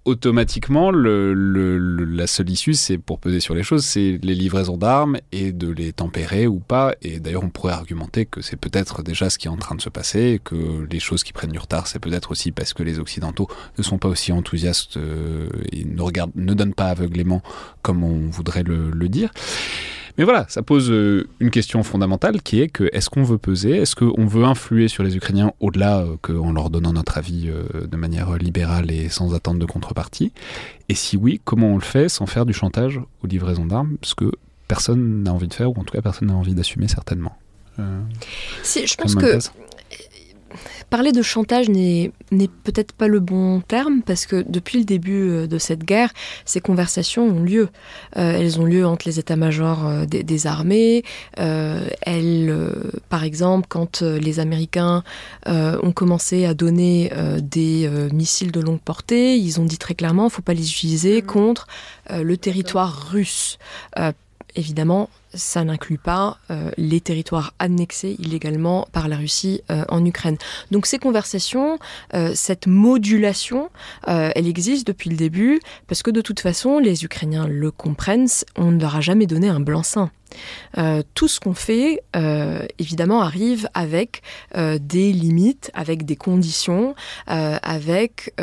automatiquement, 0.07 0.89
la 0.89 2.27
seule 2.27 2.49
issue, 2.49 2.73
c'est 2.73 2.97
pour 2.97 3.19
peser 3.19 3.41
sur 3.41 3.53
les 3.53 3.61
choses, 3.61 3.83
c'est 3.83 4.17
les 4.23 4.35
livraisons 4.35 4.77
d'armes 4.77 5.17
et 5.33 5.51
de 5.51 5.69
les 5.69 5.91
tempérer 5.91 6.47
ou 6.47 6.59
pas. 6.59 6.95
Et 7.01 7.19
d'ailleurs, 7.19 7.43
on 7.43 7.49
pourrait 7.49 7.73
argumenter 7.73 8.25
que 8.25 8.41
c'est 8.41 8.55
peut-être 8.55 9.03
déjà 9.03 9.29
ce 9.29 9.37
qui 9.37 9.47
est 9.47 9.51
en 9.51 9.57
train 9.57 9.75
de 9.75 9.81
se 9.81 9.89
passer, 9.89 10.39
que 10.41 10.87
les 10.89 10.99
choses 10.99 11.25
qui 11.25 11.33
prennent 11.33 11.51
du 11.51 11.59
retard, 11.59 11.87
c'est 11.87 11.99
peut-être 11.99 12.31
aussi 12.31 12.53
parce 12.53 12.73
que 12.73 12.83
les 12.83 12.99
Occidentaux 12.99 13.49
ne 13.77 13.83
sont 13.83 13.97
pas 13.97 14.07
aussi 14.07 14.31
enthousiastes 14.31 14.95
euh, 14.95 15.49
et 15.73 15.83
ne, 15.83 16.01
regardent, 16.01 16.31
ne 16.35 16.53
donnent 16.53 16.73
pas 16.73 16.87
aveuglément 16.87 17.43
comme 17.81 18.05
on 18.05 18.29
voudrait 18.29 18.63
le 18.63 19.09
dire. 19.09 19.29
Mais 20.17 20.23
voilà, 20.23 20.45
ça 20.49 20.63
pose 20.63 20.89
euh, 20.89 21.27
une 21.39 21.51
question 21.51 21.83
fondamentale 21.83 22.41
qui 22.41 22.59
est 22.59 22.69
que 22.69 22.89
est-ce 22.91 23.09
qu'on 23.09 23.23
veut 23.23 23.37
peser, 23.37 23.77
est-ce 23.77 23.95
qu'on 23.95 24.25
veut 24.25 24.45
influer 24.45 24.87
sur 24.87 25.03
les 25.03 25.15
Ukrainiens 25.15 25.53
au-delà 25.59 25.99
euh, 25.99 26.15
qu'en 26.21 26.51
leur 26.51 26.71
donnant 26.71 26.93
notre 26.93 27.19
avis 27.19 27.49
euh, 27.49 27.85
de 27.85 27.97
manière 27.97 28.35
libérale 28.37 28.89
et 28.89 29.09
sans 29.09 29.35
attente 29.35 29.59
de 29.59 29.65
contrepartie? 29.65 30.33
Et 30.89 30.95
si 30.95 31.17
oui, 31.17 31.39
comment 31.45 31.67
on 31.67 31.75
le 31.75 31.81
fait 31.81 32.09
sans 32.09 32.25
faire 32.25 32.47
du 32.47 32.53
chantage 32.53 32.99
aux 33.23 33.27
livraisons 33.27 33.65
d'armes? 33.65 33.97
Ce 34.01 34.15
que 34.15 34.31
personne 34.67 35.23
n'a 35.23 35.33
envie 35.33 35.47
de 35.47 35.53
faire, 35.53 35.69
ou 35.69 35.79
en 35.79 35.83
tout 35.83 35.93
cas 35.93 36.01
personne 36.01 36.29
n'a 36.29 36.35
envie 36.35 36.55
d'assumer 36.55 36.87
certainement. 36.87 37.37
si, 38.63 38.87
je 38.87 38.95
pense 38.95 39.13
que 39.13 39.37
Parler 40.89 41.11
de 41.11 41.21
chantage 41.21 41.67
n'est 41.67 42.11
peut-être 42.63 42.93
pas 42.93 43.09
le 43.09 43.19
bon 43.19 43.59
terme 43.59 44.01
parce 44.03 44.25
que 44.25 44.45
depuis 44.47 44.77
le 44.79 44.85
début 44.85 45.29
euh, 45.29 45.47
de 45.47 45.57
cette 45.57 45.83
guerre, 45.83 46.13
ces 46.45 46.61
conversations 46.61 47.27
ont 47.27 47.41
lieu. 47.41 47.67
Euh, 48.15 48.39
elles 48.39 48.61
ont 48.61 48.63
lieu 48.63 48.85
entre 48.85 49.05
les 49.05 49.19
états-majors 49.19 49.85
euh, 49.85 50.05
des, 50.05 50.47
armées. 50.47 51.03
elles, 51.35 52.55
par 53.09 53.25
exemple, 53.25 53.65
quand 53.67 54.01
les 54.01 54.39
Américains 54.39 55.03
ont 55.45 55.91
commencé 55.91 56.45
à 56.45 56.53
donner 56.53 57.11
des 57.41 57.89
missiles 58.13 58.51
de 58.51 58.59
longue 58.59 58.79
portée, 58.79 59.35
ils 59.37 59.59
ont 59.59 59.65
dit 59.65 59.77
très 59.77 59.95
clairement, 59.95 60.23
il 60.23 60.27
ne 60.27 60.31
faut 60.31 60.41
pas 60.41 60.53
les 60.53 60.69
utiliser 60.69 61.21
mmh. 61.21 61.25
contre 61.25 61.67
le 62.11 62.37
territoire 62.37 63.09
russe 63.09 63.57
évidemment, 64.55 65.09
ça 65.33 65.63
n'inclut 65.63 65.97
pas 65.97 66.37
euh, 66.49 66.71
les 66.77 67.01
territoires 67.01 67.53
annexés 67.59 68.15
illégalement 68.19 68.87
par 68.91 69.07
la 69.07 69.17
Russie 69.17 69.61
euh, 69.69 69.83
en 69.89 70.03
Ukraine. 70.05 70.37
Donc 70.71 70.85
ces 70.85 70.99
conversations, 70.99 71.79
euh, 72.13 72.31
cette 72.33 72.67
modulation, 72.67 73.69
elle 74.05 74.47
existe 74.47 74.87
depuis 74.87 75.09
le 75.09 75.15
début 75.15 75.59
parce 75.87 76.01
que 76.01 76.11
de 76.11 76.21
toute 76.21 76.39
façon, 76.39 76.79
les 76.79 77.03
Ukrainiens 77.03 77.47
le 77.47 77.71
comprennent, 77.71 78.27
on 78.55 78.71
ne 78.71 78.81
leur 78.81 78.95
a 78.95 79.01
jamais 79.01 79.27
donné 79.27 79.49
un 79.49 79.59
blanc-seing. 79.59 80.09
tout 81.13 81.27
ce 81.27 81.39
qu'on 81.39 81.53
fait, 81.53 82.01
évidemment, 82.79 83.21
arrive 83.21 83.69
avec 83.73 84.21
des 84.55 85.11
limites, 85.13 85.71
avec 85.73 86.05
des 86.05 86.15
conditions, 86.15 86.95
avec 87.27 88.33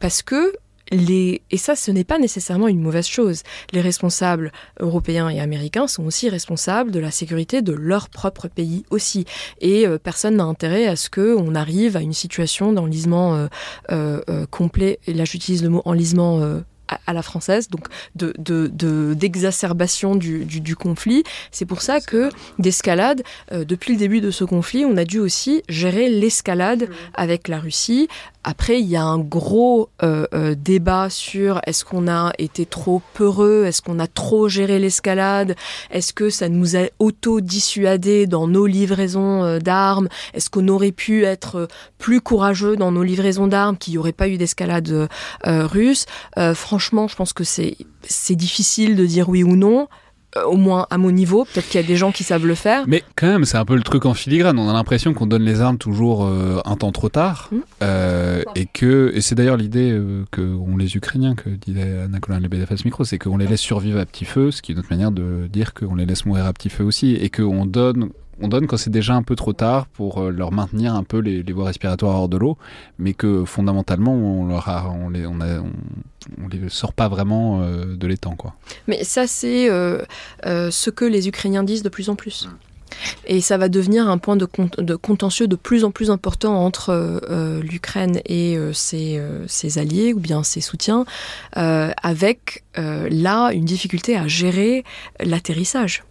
parce 0.00 0.22
que 0.22 0.52
Et 0.92 1.56
ça, 1.56 1.74
ce 1.74 1.90
n'est 1.90 2.04
pas 2.04 2.18
nécessairement 2.18 2.68
une 2.68 2.80
mauvaise 2.80 3.06
chose. 3.06 3.42
Les 3.72 3.80
responsables 3.80 4.52
européens 4.78 5.28
et 5.30 5.40
américains 5.40 5.86
sont 5.86 6.04
aussi 6.04 6.28
responsables 6.28 6.90
de 6.90 7.00
la 7.00 7.10
sécurité 7.10 7.62
de 7.62 7.72
leur 7.72 8.10
propre 8.10 8.48
pays 8.48 8.84
aussi. 8.90 9.24
Et 9.60 9.86
euh, 9.86 9.98
personne 9.98 10.36
n'a 10.36 10.44
intérêt 10.44 10.86
à 10.86 10.96
ce 10.96 11.08
qu'on 11.08 11.54
arrive 11.54 11.96
à 11.96 12.00
une 12.00 12.12
situation 12.12 12.72
d'enlisement 12.72 13.34
euh, 13.36 13.48
euh, 13.90 14.46
complet. 14.50 14.98
Et 15.06 15.14
là, 15.14 15.24
j'utilise 15.24 15.62
le 15.62 15.70
mot 15.70 15.82
enlisement 15.84 16.62
à, 17.06 17.12
la 17.12 17.22
française, 17.22 17.68
donc 17.68 17.88
d'exacerbation 18.14 20.14
de, 20.14 20.44
du, 20.44 20.60
du, 20.60 20.76
conflit. 20.76 21.24
C'est 21.50 21.66
pour 21.66 21.82
ça 21.82 22.00
que 22.00 22.30
d'escalade, 22.58 23.22
depuis 23.50 23.92
le 23.92 23.98
début 23.98 24.20
de 24.20 24.30
ce 24.30 24.44
conflit, 24.44 24.84
on 24.84 24.96
a 24.96 25.04
dû 25.04 25.18
aussi 25.18 25.62
gérer 25.68 26.08
l'escalade 26.08 26.88
avec 27.14 27.48
la 27.48 27.58
Russie, 27.58 28.08
après, 28.44 28.80
il 28.80 28.86
y 28.86 28.96
a 28.96 29.04
un 29.04 29.20
gros 29.20 29.88
euh, 30.02 30.26
euh, 30.34 30.56
débat 30.56 31.08
sur 31.10 31.60
est-ce 31.64 31.84
qu'on 31.84 32.08
a 32.08 32.32
été 32.38 32.66
trop 32.66 33.00
peureux, 33.14 33.66
est-ce 33.66 33.82
qu'on 33.82 34.00
a 34.00 34.08
trop 34.08 34.48
géré 34.48 34.80
l'escalade, 34.80 35.54
est-ce 35.92 36.12
que 36.12 36.28
ça 36.28 36.48
nous 36.48 36.76
a 36.76 36.88
auto-dissuadé 36.98 38.26
dans 38.26 38.48
nos 38.48 38.66
livraisons 38.66 39.44
euh, 39.44 39.58
d'armes, 39.60 40.08
est-ce 40.34 40.50
qu'on 40.50 40.66
aurait 40.66 40.90
pu 40.90 41.24
être 41.24 41.68
plus 41.98 42.20
courageux 42.20 42.74
dans 42.74 42.90
nos 42.90 43.04
livraisons 43.04 43.46
d'armes, 43.46 43.76
qu'il 43.76 43.92
n'y 43.92 43.98
aurait 43.98 44.10
pas 44.10 44.28
eu 44.28 44.38
d'escalade 44.38 45.08
russe. 45.44 46.06
franchement, 46.54 46.81
je 46.90 47.16
pense 47.16 47.32
que 47.32 47.44
c'est 47.44 47.76
difficile 48.30 48.96
de 48.96 49.06
dire 49.06 49.28
oui 49.28 49.42
ou 49.42 49.56
non. 49.56 49.88
Euh, 50.36 50.44
au 50.44 50.56
moins 50.56 50.86
à 50.88 50.96
mon 50.96 51.10
niveau. 51.10 51.44
Peut-être 51.44 51.68
qu'il 51.68 51.80
y 51.80 51.84
a 51.84 51.86
des 51.86 51.96
gens 51.96 52.10
qui 52.10 52.24
savent 52.24 52.46
le 52.46 52.54
faire. 52.54 52.84
Mais 52.86 53.02
quand 53.16 53.26
même, 53.26 53.44
c'est 53.44 53.58
un 53.58 53.66
peu 53.66 53.74
le 53.74 53.82
truc 53.82 54.06
en 54.06 54.14
filigrane. 54.14 54.58
On 54.58 54.68
a 54.68 54.72
l'impression 54.72 55.12
qu'on 55.12 55.26
donne 55.26 55.42
les 55.42 55.60
armes 55.60 55.76
toujours 55.76 56.24
euh, 56.24 56.60
un 56.64 56.76
temps 56.76 56.92
trop 56.92 57.10
tard. 57.10 57.50
Mmh. 57.52 57.56
Euh, 57.82 58.42
et 58.54 58.66
que, 58.66 59.12
et 59.14 59.20
c'est 59.20 59.34
d'ailleurs 59.34 59.58
l'idée 59.58 59.98
que 60.30 60.40
ont 60.40 60.76
les 60.78 60.96
Ukrainiens, 60.96 61.34
que 61.34 61.50
disait 61.50 62.00
Anna 62.04 62.18
Colin 62.18 62.40
Lebedev 62.40 62.68
micro, 62.84 63.04
c'est 63.04 63.18
qu'on 63.18 63.36
les 63.36 63.46
laisse 63.46 63.60
survivre 63.60 63.98
à 63.98 64.06
petit 64.06 64.24
feu, 64.24 64.50
ce 64.50 64.62
qui 64.62 64.72
est 64.72 64.74
notre 64.74 64.90
manière 64.90 65.12
de 65.12 65.48
dire 65.52 65.74
qu'on 65.74 65.94
les 65.94 66.06
laisse 66.06 66.24
mourir 66.24 66.46
à 66.46 66.52
petit 66.54 66.70
feu 66.70 66.84
aussi. 66.84 67.14
Et 67.14 67.28
qu'on 67.28 67.66
donne 67.66 68.08
on 68.42 68.48
donne 68.48 68.66
quand 68.66 68.76
c'est 68.76 68.90
déjà 68.90 69.14
un 69.14 69.22
peu 69.22 69.36
trop 69.36 69.52
tard 69.52 69.86
pour 69.86 70.18
euh, 70.18 70.30
leur 70.30 70.52
maintenir 70.52 70.94
un 70.94 71.04
peu 71.04 71.18
les, 71.18 71.42
voies 71.52 71.66
respiratoires 71.66 72.16
hors 72.16 72.28
de 72.28 72.36
l'eau, 72.36 72.58
mais 72.98 73.14
que 73.14 73.44
fondamentalement 73.44 74.14
on 74.14 74.46
leur 74.46 74.68
on 75.04 75.10
les, 75.10 76.68
sort 76.68 76.92
pas 76.92 77.08
vraiment 77.08 77.62
euh, 77.62 77.96
de 77.96 78.06
l'étang 78.06 78.34
quoi. 78.36 78.54
Mais 78.88 79.04
ça 79.04 79.26
c'est 79.26 79.70
euh, 79.70 80.02
ce 80.42 80.90
que 80.90 81.04
les 81.04 81.28
Ukrainiens 81.28 81.62
disent 81.62 81.82
de 81.82 81.88
plus 81.88 82.08
en 82.08 82.16
plus. 82.16 82.48
Et 83.26 83.40
ça 83.40 83.56
va 83.56 83.70
devenir 83.70 84.06
un 84.08 84.18
point 84.18 84.36
de, 84.36 84.44
contentieux 84.96 85.48
de 85.48 85.56
plus 85.56 85.82
en 85.82 85.90
plus 85.90 86.10
important 86.10 86.62
entre 86.62 87.22
l'Ukraine 87.62 88.20
et 88.26 88.58
ses, 88.74 89.18
alliés 89.78 90.12
ou 90.12 90.20
bien 90.20 90.42
ses 90.42 90.60
soutiens, 90.60 91.06
avec 91.54 92.64
là 92.74 93.50
une 93.52 93.64
difficulté 93.64 94.14
à 94.14 94.28
gérer 94.28 94.84
l'atterrissage. 95.20 96.04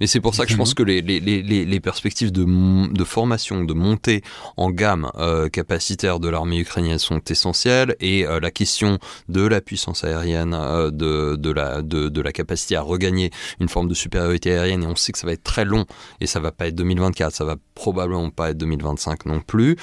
Mais 0.00 0.06
c'est 0.06 0.20
pour 0.20 0.34
ça 0.34 0.44
que 0.44 0.52
je 0.52 0.56
pense 0.56 0.74
que 0.74 0.82
les, 0.82 1.00
les, 1.00 1.20
les, 1.20 1.42
les 1.42 1.80
perspectives 1.80 2.32
de, 2.32 2.44
de, 2.92 3.04
formation, 3.04 3.64
de 3.64 3.72
montée 3.72 4.22
en 4.56 4.70
gamme 4.70 5.10
euh, 5.16 5.48
capacitaire 5.48 6.20
de 6.20 6.28
l'armée 6.28 6.58
ukrainienne 6.58 6.98
sont 6.98 7.20
essentielles 7.28 7.96
et 8.00 8.26
euh, 8.26 8.40
la 8.40 8.50
question 8.50 8.98
de 9.28 9.46
la 9.46 9.60
puissance 9.60 10.04
aérienne, 10.04 10.54
euh, 10.54 10.90
de, 10.90 11.36
de, 11.36 11.50
la, 11.50 11.82
de, 11.82 12.08
de, 12.08 12.20
la 12.20 12.32
capacité 12.32 12.76
à 12.76 12.82
regagner 12.82 13.30
une 13.60 13.68
forme 13.68 13.88
de 13.88 13.94
supériorité 13.94 14.52
aérienne, 14.52 14.82
et 14.82 14.86
on 14.86 14.96
sait 14.96 15.12
que 15.12 15.18
ça 15.18 15.26
va 15.26 15.32
être 15.32 15.44
très 15.44 15.64
long 15.64 15.84
et 16.20 16.26
ça 16.26 16.40
va 16.40 16.52
pas 16.52 16.68
être 16.68 16.74
2024, 16.74 17.34
ça 17.34 17.44
va 17.44 17.56
probablement 17.74 18.30
pas 18.30 18.50
être 18.50 18.58
2025 18.58 19.26
non 19.26 19.40
plus. 19.40 19.76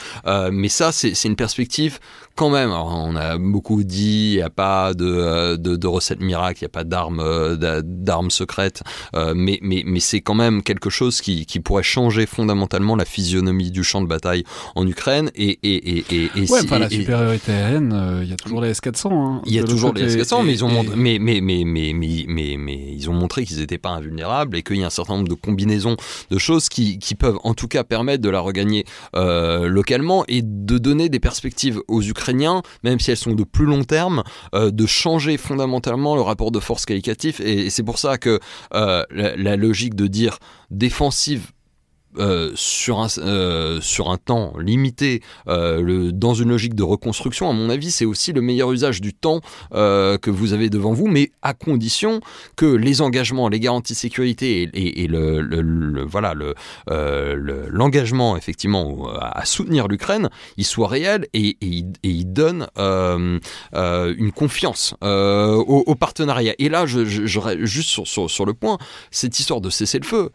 Mais 0.52 0.70
ça, 0.70 0.92
c'est 0.92 1.24
une 1.26 1.36
perspective 1.36 2.00
quand 2.36 2.50
même. 2.50 2.72
Alors, 2.72 2.94
on 2.94 3.16
a 3.16 3.38
beaucoup 3.38 3.84
dit, 3.84 4.34
il 4.34 4.38
n'y 4.38 4.42
a 4.42 4.50
pas 4.50 4.94
de, 4.94 5.56
de, 5.56 5.76
de 5.76 5.88
recette 5.88 6.20
miracle, 6.20 6.60
il 6.62 6.64
n'y 6.64 6.68
a 6.68 6.70
pas 6.70 6.84
d'armes 6.84 7.58
d'armes 7.84 8.32
secrètes, 8.32 8.84
mais 9.36 9.53
mais, 9.62 9.84
mais, 9.86 10.00
c'est 10.00 10.22
quand 10.22 10.36
même 10.36 10.64
quelque 10.64 10.90
chose 10.90 11.22
qui, 11.22 11.46
qui, 11.46 11.60
pourrait 11.60 11.84
changer 11.84 12.26
fondamentalement 12.26 12.96
la 12.96 13.06
physionomie 13.06 13.72
du 13.72 13.84
champ 13.84 14.02
de 14.02 14.08
bataille 14.08 14.44
en 14.76 14.88
Ukraine. 14.88 15.32
Et, 15.36 15.60
et, 15.64 16.00
et, 16.00 16.30
et, 16.36 16.50
ouais, 16.50 16.80
la 16.80 16.90
supériorité 16.90 17.52
aérienne, 17.52 17.94
euh, 17.94 18.24
il 18.24 18.30
y 18.30 18.34
a 18.34 18.36
toujours 18.36 18.62
les 18.62 18.70
S-400. 18.70 19.14
Hein, 19.14 19.42
il 19.46 19.54
y 19.54 19.60
a 19.60 19.64
toujours 19.64 19.94
les 19.94 20.18
S-400, 20.18 20.44
mais, 20.46 20.52
ils 20.54 20.66
ont 20.66 20.84
mais, 20.96 21.20
mais, 21.20 21.42
mais, 21.42 21.64
mais, 21.66 21.94
mais, 21.94 22.26
mais, 22.58 22.94
ils 22.96 23.10
ont 23.10 23.14
montré 23.14 23.46
qu'ils 23.46 23.60
n'étaient 23.60 23.78
pas 23.78 23.90
invulnérables 23.90 24.58
et 24.58 24.64
qu'il 24.64 24.78
y 24.78 24.84
a 24.84 24.88
un 24.88 24.92
certain 24.92 25.16
nombre 25.16 25.30
de 25.30 25.36
combinaisons 25.36 25.96
de 26.30 26.38
choses 26.38 26.70
qui, 26.70 27.00
qui 27.00 27.16
peuvent 27.16 27.40
en 27.44 27.54
tout 27.54 27.68
cas 27.68 27.84
permettre 27.84 28.22
de 28.22 28.30
la 28.30 28.40
regagner 28.40 28.86
euh, 29.16 29.68
localement 29.68 30.24
et 30.28 30.42
de 30.44 30.78
donner 30.78 31.10
des 31.10 31.20
perspectives 31.20 31.82
aux 31.88 32.02
Ukrainiens, 32.02 32.62
même 32.84 33.00
si 33.00 33.12
elles 33.12 33.18
sont 33.18 33.34
de 33.34 33.44
plus 33.44 33.66
long 33.66 33.84
terme, 33.84 34.24
euh, 34.56 34.72
de 34.72 34.86
changer 34.86 35.38
fondamentalement 35.38 36.16
le 36.16 36.22
rapport 36.22 36.52
de 36.52 36.60
force 36.60 36.86
qualitatif. 36.86 37.40
Et, 37.40 37.70
c'est 37.70 37.84
pour 37.84 37.98
ça 37.98 38.18
que 38.18 38.40
la 39.36 39.56
logique 39.56 39.96
de 39.96 40.08
dire 40.08 40.40
défensive 40.72 41.52
euh, 42.20 42.52
sur, 42.56 43.00
un, 43.00 43.08
euh, 43.18 43.82
sur 43.82 44.12
un 44.12 44.18
temps 44.18 44.54
limité, 44.60 45.22
euh, 45.48 46.12
dans 46.12 46.34
une 46.34 46.50
logique 46.50 46.76
de 46.76 46.84
reconstruction, 46.84 47.50
à 47.50 47.54
mon 47.54 47.70
avis, 47.70 47.90
c'est 47.92 48.06
aussi 48.06 48.34
le 48.34 48.42
meilleur 48.42 48.72
usage 48.72 49.02
du 49.02 49.14
temps 49.14 49.42
que 49.72 50.30
vous 50.30 50.54
avez 50.54 50.70
devant 50.70 50.94
vous, 50.94 51.08
mais 51.08 51.32
à 51.42 51.54
condition 51.54 52.20
que 52.56 52.66
les 52.66 53.02
engagements, 53.02 53.50
les 53.50 53.60
garanties 53.60 53.94
de 53.94 53.98
sécurité 53.98 54.70
et, 54.74 55.08
le, 55.08 56.04
voilà 56.06 56.34
le 56.34 56.54
l'engagement 57.72 58.38
effectivement 58.38 59.08
à 59.20 59.46
soutenir 59.46 59.88
l'Ukraine, 59.88 60.30
il 60.58 60.66
soit 60.66 60.88
réel 60.88 61.28
et, 61.34 61.58
et, 61.62 61.86
il 62.04 62.34
donne 62.34 62.68
une 62.78 64.32
confiance 64.36 64.96
au, 65.02 65.96
partenariat. 65.96 66.54
Et 66.60 66.70
là, 66.70 66.86
je, 66.86 67.04
juste 67.06 67.90
sur, 67.90 68.08
sur, 68.08 68.30
sur 68.30 68.46
le 68.46 68.54
point, 68.54 68.78
cette 69.12 69.40
histoire 69.40 69.62
de 69.62 69.70
cesser 69.70 70.00
le 70.00 70.06
feu 70.06 70.32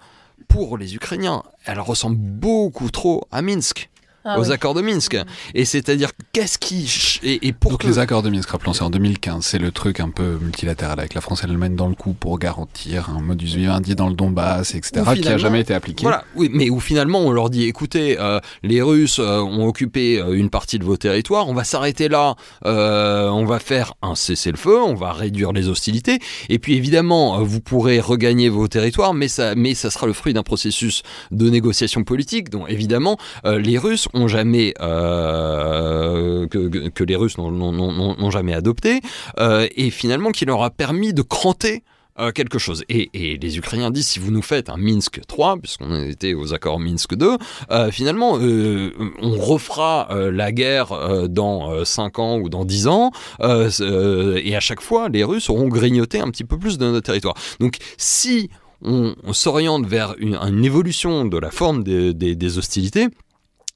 pour 0.46 0.78
les 0.78 0.94
Ukrainiens, 0.94 1.42
elle 1.64 1.80
ressemble 1.80 2.16
beaucoup 2.16 2.90
trop 2.90 3.26
à 3.30 3.42
Minsk. 3.42 3.90
Ah 4.30 4.38
aux 4.38 4.50
accords 4.50 4.74
de 4.74 4.82
Minsk. 4.82 5.16
Et 5.54 5.64
c'est-à-dire, 5.64 6.10
qu'est-ce 6.32 6.58
qui. 6.58 7.18
Et, 7.22 7.52
pour 7.52 7.72
Donc, 7.72 7.84
les 7.84 7.98
accords 7.98 8.22
de 8.22 8.30
Minsk, 8.30 8.50
rappelons, 8.50 8.72
c'est 8.72 8.84
en 8.84 8.90
2015. 8.90 9.44
C'est 9.44 9.58
le 9.58 9.72
truc 9.72 10.00
un 10.00 10.10
peu 10.10 10.38
multilatéral 10.40 10.98
avec 11.00 11.14
la 11.14 11.20
France 11.20 11.44
et 11.44 11.46
l'Allemagne 11.46 11.76
dans 11.76 11.88
le 11.88 11.94
coup 11.94 12.12
pour 12.12 12.38
garantir 12.38 13.10
un 13.10 13.20
modus 13.20 13.56
vivendi 13.56 13.94
dans 13.94 14.08
le 14.08 14.14
Donbass, 14.14 14.74
etc., 14.74 15.02
qui 15.14 15.22
n'a 15.22 15.38
jamais 15.38 15.60
été 15.60 15.74
appliqué. 15.74 16.02
Voilà, 16.02 16.24
oui, 16.36 16.50
mais 16.52 16.70
où 16.70 16.80
finalement 16.80 17.20
on 17.20 17.30
leur 17.30 17.50
dit 17.50 17.64
écoutez, 17.64 18.18
euh, 18.18 18.40
les 18.62 18.82
Russes 18.82 19.18
euh, 19.18 19.40
ont 19.40 19.66
occupé 19.66 20.18
euh, 20.18 20.32
une 20.32 20.50
partie 20.50 20.78
de 20.78 20.84
vos 20.84 20.96
territoires, 20.96 21.48
on 21.48 21.54
va 21.54 21.64
s'arrêter 21.64 22.08
là, 22.08 22.34
on 22.64 23.44
va 23.44 23.58
faire 23.58 23.94
un 24.02 24.14
cessez-le-feu, 24.14 24.80
on 24.80 24.94
va 24.94 25.12
réduire 25.12 25.52
les 25.52 25.68
hostilités, 25.68 26.18
et 26.48 26.58
puis 26.58 26.74
évidemment, 26.74 27.42
vous 27.42 27.60
pourrez 27.60 28.00
regagner 28.00 28.48
vos 28.48 28.68
territoires, 28.68 29.14
mais 29.14 29.28
ça, 29.28 29.54
mais 29.54 29.74
ça 29.74 29.90
sera 29.90 30.06
le 30.06 30.12
fruit 30.12 30.32
d'un 30.32 30.42
processus 30.42 31.02
de 31.30 31.48
négociation 31.48 32.04
politique, 32.04 32.50
dont 32.50 32.66
évidemment, 32.66 33.16
les 33.44 33.78
Russes 33.78 34.08
ont 34.14 34.17
jamais 34.26 34.74
euh, 34.80 36.46
que, 36.48 37.04
les 37.04 37.16
Russes 37.16 37.38
n'ont 37.38 38.30
jamais 38.30 38.54
adopté 38.54 39.00
euh, 39.38 39.68
et 39.76 39.90
finalement 39.90 40.30
qui 40.30 40.44
leur 40.44 40.62
a 40.62 40.70
permis 40.70 41.12
de 41.12 41.22
cranter 41.22 41.82
euh, 42.18 42.32
quelque 42.32 42.58
chose. 42.58 42.82
Et, 42.88 43.38
les 43.40 43.58
Ukrainiens 43.58 43.92
disent 43.92 44.08
si 44.08 44.18
vous 44.18 44.32
nous 44.32 44.42
faites 44.42 44.70
un 44.70 44.76
Minsk 44.76 45.20
3, 45.28 45.58
puisqu'on 45.58 46.02
était 46.02 46.34
aux 46.34 46.52
accords 46.52 46.80
Minsk 46.80 47.14
2, 47.14 47.36
euh, 47.70 47.90
finalement, 47.92 48.32
on 48.32 49.38
refera 49.38 50.08
la 50.10 50.50
guerre 50.50 51.28
dans 51.28 51.84
5 51.84 52.18
ans 52.18 52.38
ou 52.38 52.48
dans 52.48 52.64
10 52.64 52.88
ans, 52.88 53.12
et 53.40 54.56
à 54.56 54.60
chaque 54.60 54.80
fois, 54.80 55.08
les 55.08 55.22
Russes 55.22 55.48
auront 55.48 55.68
grignoté 55.68 56.18
un 56.18 56.30
petit 56.30 56.44
peu 56.44 56.58
plus 56.58 56.76
de 56.76 56.86
notre 56.86 57.06
territoire. 57.06 57.34
Donc 57.60 57.76
si 57.96 58.50
on, 58.82 59.14
s'oriente 59.32 59.86
vers 59.86 60.14
une, 60.18 60.64
évolution 60.64 61.24
de 61.24 61.38
la 61.38 61.52
forme 61.52 61.84
des 61.84 62.58
hostilités, 62.58 63.08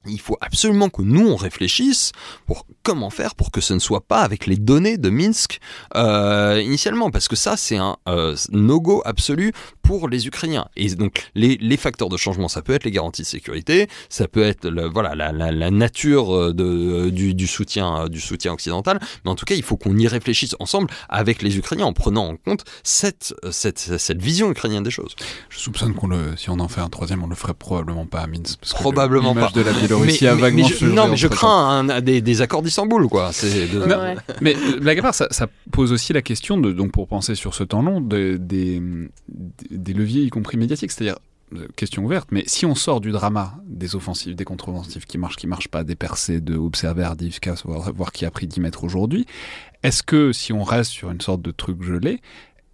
il 0.07 0.19
faut 0.19 0.37
absolument 0.41 0.89
que 0.89 1.01
nous 1.01 1.27
on 1.27 1.35
réfléchisse 1.35 2.11
pour 2.45 2.65
comment 2.83 3.09
faire 3.09 3.35
pour 3.35 3.51
que 3.51 3.61
ce 3.61 3.73
ne 3.73 3.79
soit 3.79 4.01
pas 4.01 4.21
avec 4.21 4.47
les 4.47 4.57
données 4.57 4.97
de 4.97 5.09
Minsk 5.09 5.59
euh, 5.95 6.61
initialement. 6.63 7.09
Parce 7.09 7.27
que 7.27 7.35
ça 7.35 7.57
c'est 7.57 7.77
un 7.77 7.97
euh, 8.07 8.35
no-go 8.51 9.01
absolu 9.05 9.53
pour 9.81 10.09
les 10.09 10.27
Ukrainiens. 10.27 10.67
Et 10.75 10.93
donc 10.95 11.29
les, 11.35 11.57
les, 11.57 11.77
facteurs 11.77 12.09
de 12.09 12.17
changement 12.17 12.47
ça 12.47 12.61
peut 12.61 12.73
être 12.73 12.83
les 12.83 12.91
garanties 12.91 13.21
de 13.21 13.27
sécurité 13.27 13.87
ça 14.09 14.27
peut 14.27 14.43
être 14.43 14.67
le, 14.67 14.87
voilà 14.87 15.15
la, 15.15 15.31
la, 15.31 15.51
la, 15.51 15.71
nature 15.71 16.35
euh, 16.35 16.53
de, 16.53 17.09
du, 17.09 17.33
du, 17.33 17.47
soutien 17.47 18.07
du 18.09 18.19
soutien 18.19 18.53
occidental. 18.53 18.99
Mais 19.23 19.31
en 19.31 19.35
tout 19.35 19.45
cas 19.45 19.55
il 19.55 19.63
faut 19.63 19.77
qu'on 19.77 19.97
y 19.97 20.07
réfléchisse 20.07 20.55
ensemble 20.59 20.89
avec 21.09 21.41
les 21.41 21.57
Ukrainiens 21.57 21.85
en 21.85 21.93
prenant 21.93 22.27
en 22.27 22.35
compte 22.35 22.63
cette, 22.83 23.33
cette, 23.51 23.79
cette 23.79 24.21
vision 24.21 24.51
ukrainienne 24.51 24.83
des 24.83 24.91
choses. 24.91 25.15
Je 25.49 25.59
soupçonne 25.59 25.93
qu'on 25.93 26.07
le 26.07 26.35
si 26.37 26.49
on 26.49 26.59
en 26.59 26.67
fait 26.67 26.81
un 26.81 26.89
troisième 26.89 27.23
on 27.23 27.27
le 27.27 27.35
ferait 27.35 27.53
probablement 27.53 28.05
pas 28.05 28.21
à 28.21 28.27
Minsk 28.27 28.59
parce 28.59 28.73
probablement 28.73 29.33
pas. 29.33 29.49
de 29.53 29.61
la 29.61 29.71
mais, 29.99 30.11
je, 30.11 30.85
non, 30.85 31.07
mais 31.07 31.17
je 31.17 31.27
crains 31.27 32.01
des, 32.01 32.41
accords 32.41 32.61
d'Istanbul, 32.61 33.07
quoi. 33.07 33.31
Mais, 34.41 34.55
la 34.81 35.01
part, 35.01 35.15
ça, 35.15 35.47
pose 35.71 35.91
aussi 35.91 36.13
la 36.13 36.21
question 36.21 36.57
de, 36.57 36.71
donc 36.71 36.91
pour 36.91 37.07
penser 37.07 37.35
sur 37.35 37.53
ce 37.53 37.63
temps 37.63 37.81
long, 37.81 38.01
des, 38.01 38.37
des 38.39 39.93
leviers, 39.93 40.23
y 40.23 40.29
compris 40.29 40.57
médiatiques. 40.57 40.91
C'est-à-dire, 40.91 41.17
question 41.75 42.03
ouverte, 42.03 42.29
mais 42.31 42.43
si 42.47 42.65
on 42.65 42.75
sort 42.75 43.01
du 43.01 43.11
drama 43.11 43.55
des 43.65 43.95
offensives, 43.95 44.35
des 44.35 44.45
contre-offensives 44.45 45.05
qui 45.05 45.17
marchent, 45.17 45.35
qui 45.35 45.47
marchent 45.47 45.67
pas, 45.67 45.83
des 45.83 45.95
percées 45.95 46.41
de 46.41 46.55
Observer, 46.55 47.11
d'Ivka, 47.17 47.55
voir, 47.65 47.93
voir 47.93 48.11
qui 48.11 48.25
a 48.25 48.31
pris 48.31 48.47
10 48.47 48.59
mètres 48.61 48.83
aujourd'hui, 48.83 49.25
est-ce 49.83 50.03
que 50.03 50.31
si 50.31 50.53
on 50.53 50.63
reste 50.63 50.91
sur 50.91 51.11
une 51.11 51.21
sorte 51.21 51.41
de 51.41 51.51
truc 51.51 51.81
gelé, 51.83 52.21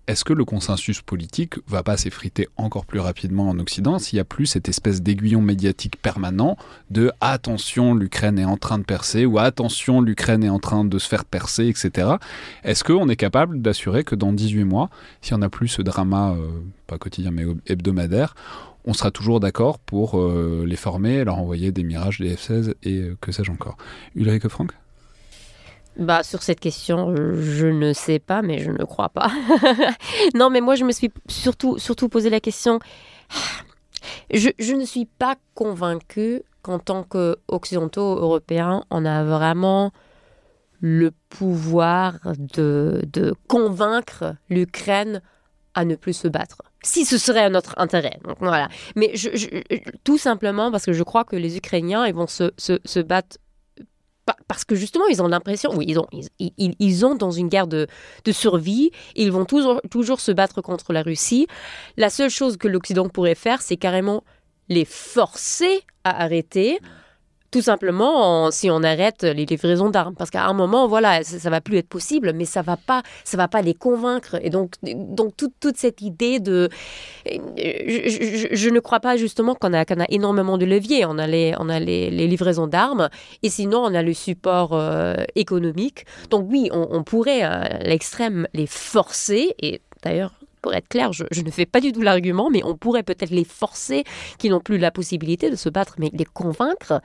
est-ce 0.10 0.26
que 0.26 0.34
le 0.34 0.44
consensus 0.44 1.04
politique 1.04 1.58
va 1.68 1.84
pas 1.84 1.96
s'effriter 1.96 2.50
encore 2.58 2.88
plus 2.88 3.00
rapidement 3.00 3.48
en 3.48 3.60
Occident 3.60 4.00
s'il 4.00 4.18
y 4.18 4.20
a 4.20 4.24
plus 4.24 4.48
cette 4.48 4.68
espèce 4.68 5.04
d'aiguillon 5.04 5.40
médiatique 5.40 6.02
permanent 6.02 6.58
de 6.90 7.12
attention 7.22 7.94
l'Ukraine 7.94 8.40
est 8.40 8.46
en 8.46 8.58
train 8.58 8.80
de 8.80 8.84
percer 8.84 9.28
ou 9.28 9.38
attention 9.38 10.02
l'Ukraine 10.02 10.44
est 10.44 10.50
en 10.50 10.58
train 10.58 10.84
de 10.84 10.98
se 10.98 11.08
faire 11.08 11.26
percer, 11.26 11.68
etc. 11.68 12.14
Est-ce 12.64 12.84
qu'on 12.84 13.08
est 13.08 13.16
capable 13.16 13.62
d'assurer 13.62 14.04
que 14.04 14.16
dans 14.16 14.34
18 14.34 14.64
mois, 14.64 14.90
si 15.22 15.36
on 15.36 15.38
n'a 15.38 15.50
plus 15.50 15.68
ce 15.68 15.84
drama, 15.84 16.32
euh, 16.32 16.48
pas 16.88 16.98
quotidien 16.98 17.30
mais 17.30 17.46
hebdomadaire, 17.68 18.34
on 18.86 18.94
sera 18.94 19.12
toujours 19.12 19.40
d'accord 19.40 19.78
pour 19.78 20.20
euh, 20.20 20.66
les 20.66 20.76
former, 20.76 21.24
leur 21.24 21.38
envoyer 21.38 21.72
des 21.72 21.84
mirages, 21.84 22.18
des 22.18 22.36
F-16 22.36 22.74
et 22.82 22.96
euh, 22.96 23.18
que 23.22 23.32
sais-je 23.32 23.52
encore? 23.52 23.78
Ulrike 24.16 24.48
Franck 24.48 24.72
bah, 26.00 26.24
sur 26.24 26.42
cette 26.44 26.60
question, 26.60 27.14
je 27.16 27.68
ne 27.68 27.94
sais 27.94 28.20
pas, 28.20 28.42
mais 28.42 28.60
je 28.60 28.72
ne 28.72 28.84
crois 28.86 29.10
pas. 29.10 29.30
non, 30.34 30.50
mais 30.50 30.62
moi, 30.62 30.76
je 30.76 30.86
me 30.86 30.92
suis 30.92 31.12
surtout, 31.28 31.78
surtout 31.78 32.10
posé 32.10 32.30
la 32.30 32.40
question. 32.40 32.80
Je, 34.32 34.74
ne 34.74 34.86
suis 34.86 35.06
pas 35.06 35.36
convaincue 35.56 36.42
qu'en 36.62 36.80
tant 36.80 37.04
qu'occidentaux 37.04 38.16
européens, 38.16 38.84
on 38.90 39.04
a 39.04 39.26
vraiment 39.26 39.92
le 40.80 41.12
pouvoir 41.28 42.18
de, 42.38 43.02
de 43.12 43.36
convaincre 43.48 44.36
l'Ukraine 44.50 45.22
à 45.74 45.84
ne 45.84 45.96
plus 45.96 46.14
se 46.14 46.30
battre. 46.30 46.62
Si 46.82 47.04
ce 47.04 47.18
serait 47.18 47.44
à 47.44 47.50
notre 47.50 47.74
intérêt. 47.78 48.20
Donc, 48.24 48.38
voilà. 48.40 48.70
Mais 48.96 49.14
tout 50.06 50.18
simplement 50.18 50.72
parce 50.72 50.86
que 50.86 50.94
je 50.94 51.04
crois 51.04 51.26
que 51.26 51.36
les 51.36 51.58
Ukrainiens 51.58 52.08
ils 52.08 52.16
vont 52.16 52.28
se, 52.28 52.52
se, 52.58 52.80
se 52.86 53.00
battre 53.02 53.38
parce 54.48 54.66
que 54.66 54.76
justement, 54.76 55.06
ils 55.08 55.22
ont 55.22 55.28
l'impression, 55.28 55.72
oui, 55.76 55.86
ils 55.88 56.00
ont, 56.00 56.08
ils, 56.40 57.06
ont 57.06 57.16
dans 57.16 57.32
une 57.32 57.48
guerre 57.48 57.68
de, 57.68 57.88
de, 58.26 58.32
survie, 58.32 58.92
ils 59.16 59.32
vont 59.32 59.46
toujours, 59.46 59.82
toujours 59.90 60.20
se 60.20 60.32
battre 60.32 60.62
contre 60.62 60.94
la 60.94 61.02
Russie. 61.02 61.48
La 61.98 62.10
seule 62.10 62.30
chose 62.30 62.58
que 62.58 62.68
l'Occident 62.68 63.10
pourrait 63.10 63.36
faire, 63.36 63.62
c'est 63.62 63.78
carrément 63.78 64.24
les 64.68 64.86
forcer 64.86 65.82
à 66.04 66.24
arrêter 66.24 66.80
tout 67.52 67.62
simplement 67.62 68.52
si 68.52 68.70
on 68.70 68.84
arrête 68.84 69.24
les 69.24 69.46
livraisons 69.46 69.90
d'armes. 69.90 70.16
Parce 70.16 70.30
qu'à 70.30 70.46
un 70.46 70.54
moment 70.54 70.88
voilà 70.88 71.24
ça, 71.24 71.50
va 71.50 71.62
plus 71.62 71.78
être 71.78 71.88
possible 71.88 72.34
mais 72.34 72.46
ça 72.46 72.62
va 72.62 72.78
pas 72.78 73.04
ça 73.24 73.38
va 73.38 73.48
pas 73.48 73.62
les 73.62 73.74
convaincre. 73.74 74.38
Et 74.42 74.50
donc 74.50 74.74
donc 74.84 75.36
toute, 75.38 75.54
toute 75.60 75.78
cette 75.78 76.02
idée 76.02 76.40
de 76.40 76.70
je, 77.26 78.70
ne 78.70 78.80
crois 78.80 79.00
pas 79.00 79.18
justement 79.18 79.56
qu'on 79.56 79.74
a 79.74 79.86
qu'on 79.86 80.00
a 80.00 80.06
énormément 80.10 80.58
de 80.58 80.66
leviers. 80.66 81.06
On 81.06 81.18
a 81.18 81.28
les 81.28 81.54
on 81.60 81.70
a 81.70 81.80
les, 81.80 82.10
livraisons 82.10 82.68
d'armes 82.68 83.10
et 83.44 83.50
sinon 83.50 83.80
on 83.80 83.94
a 83.94 84.04
le 84.04 84.14
support 84.14 84.74
euh, 84.74 85.16
économique. 85.36 86.06
Donc 86.30 86.48
oui 86.50 86.70
on, 86.72 86.88
on 86.92 87.04
pourrait 87.04 87.42
à 87.42 87.80
l'extrême 87.80 88.48
les 88.54 88.68
forcer 88.68 89.56
et 89.62 89.82
d'ailleurs 90.04 90.39
pour 90.62 90.74
être 90.74 90.88
clair, 90.88 91.14
je, 91.14 91.24
ne 91.42 91.52
fais 91.52 91.66
pas 91.66 91.82
du 91.82 91.92
tout 91.92 92.02
l'argument, 92.02 92.50
mais 92.50 92.64
on 92.64 92.76
pourrait 92.76 93.04
peut-être 93.04 93.32
les 93.32 93.44
forcer, 93.44 94.04
qui 94.38 94.50
n'ont 94.50 94.60
plus 94.60 94.78
la 94.78 94.92
possibilité 94.92 95.50
de 95.50 95.56
se 95.56 95.70
battre, 95.70 95.96
mais 95.98 96.10
les 96.14 96.26
convaincre, 96.26 97.02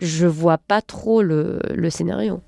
je 0.00 0.26
vois 0.26 0.58
pas 0.58 0.82
trop 0.82 1.22
le, 1.22 1.60
scénario. 1.90 2.40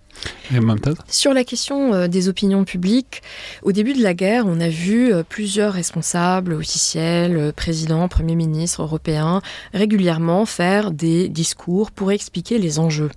Sur 1.08 1.32
la 1.32 1.44
question 1.44 1.94
euh, 1.94 2.08
des 2.08 2.28
opinions 2.28 2.64
publiques, 2.64 3.22
au 3.62 3.72
début 3.72 3.92
de 3.92 4.02
la 4.02 4.12
guerre, 4.12 4.44
on 4.46 4.60
a 4.60 4.68
vu 4.68 5.12
euh, 5.12 5.22
plusieurs 5.22 5.72
responsables 5.72 6.52
officiels, 6.52 7.36
euh, 7.36 7.52
présidents, 7.52 8.08
premiers 8.08 8.34
ministres 8.34 8.82
européens, 8.82 9.40
régulièrement 9.72 10.46
faire 10.46 10.90
des 10.90 11.28
discours 11.28 11.92
pour 11.92 12.10
expliquer 12.10 12.58
les 12.58 12.78
enjeux 12.78 13.10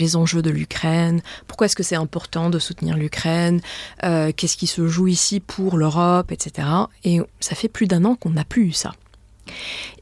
les 0.00 0.16
enjeux 0.16 0.42
de 0.42 0.50
l'Ukraine, 0.50 1.22
pourquoi 1.46 1.66
est-ce 1.66 1.76
que 1.76 1.82
c'est 1.82 1.96
important 1.96 2.50
de 2.50 2.58
soutenir 2.58 2.96
l'Ukraine, 2.96 3.60
euh, 4.04 4.32
qu'est-ce 4.34 4.56
qui 4.56 4.66
se 4.66 4.86
joue 4.88 5.08
ici 5.08 5.40
pour 5.40 5.76
l'Europe, 5.76 6.32
etc. 6.32 6.68
Et 7.04 7.20
ça 7.40 7.54
fait 7.54 7.68
plus 7.68 7.86
d'un 7.86 8.04
an 8.04 8.14
qu'on 8.14 8.30
n'a 8.30 8.44
plus 8.44 8.66
eu 8.66 8.72
ça. 8.72 8.94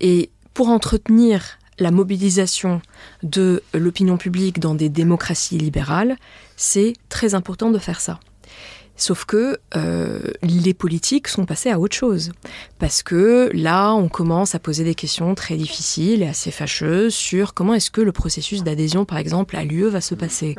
Et 0.01 0.31
pour 0.53 0.69
entretenir 0.69 1.59
la 1.79 1.91
mobilisation 1.91 2.81
de 3.23 3.63
l'opinion 3.73 4.17
publique 4.17 4.61
dans 4.61 4.75
des 4.75 4.89
démocraties 4.89 5.59
libérales, 5.59 6.17
c'est 6.57 6.95
très 7.09 7.35
important 7.35 7.71
de 7.71 7.79
faire 7.79 8.01
ça. 8.01 8.21
Sauf 8.97 9.25
que 9.25 9.59
euh, 9.77 10.21
les 10.43 10.73
politiques 10.73 11.27
sont 11.29 11.47
passés 11.47 11.71
à 11.71 11.81
autre 11.81 11.97
chose. 11.97 12.33
Parce 12.79 13.03
que 13.03 13.51
là, 13.53 13.93
on 13.93 14.09
commence 14.09 14.55
à 14.55 14.61
poser 14.61 14.85
des 14.85 14.95
questions 14.95 15.35
très 15.35 15.57
difficiles 15.57 16.23
et 16.23 16.29
assez 16.29 16.51
fâcheuses 16.51 17.15
sur 17.15 17.55
comment 17.55 17.75
est-ce 17.75 17.91
que 17.91 18.01
le 18.01 18.13
processus 18.13 18.63
d'adhésion, 18.63 19.05
par 19.05 19.19
exemple, 19.19 19.57
à 19.57 19.65
l'UE 19.65 19.89
va 19.89 20.01
se 20.01 20.15
passer. 20.15 20.55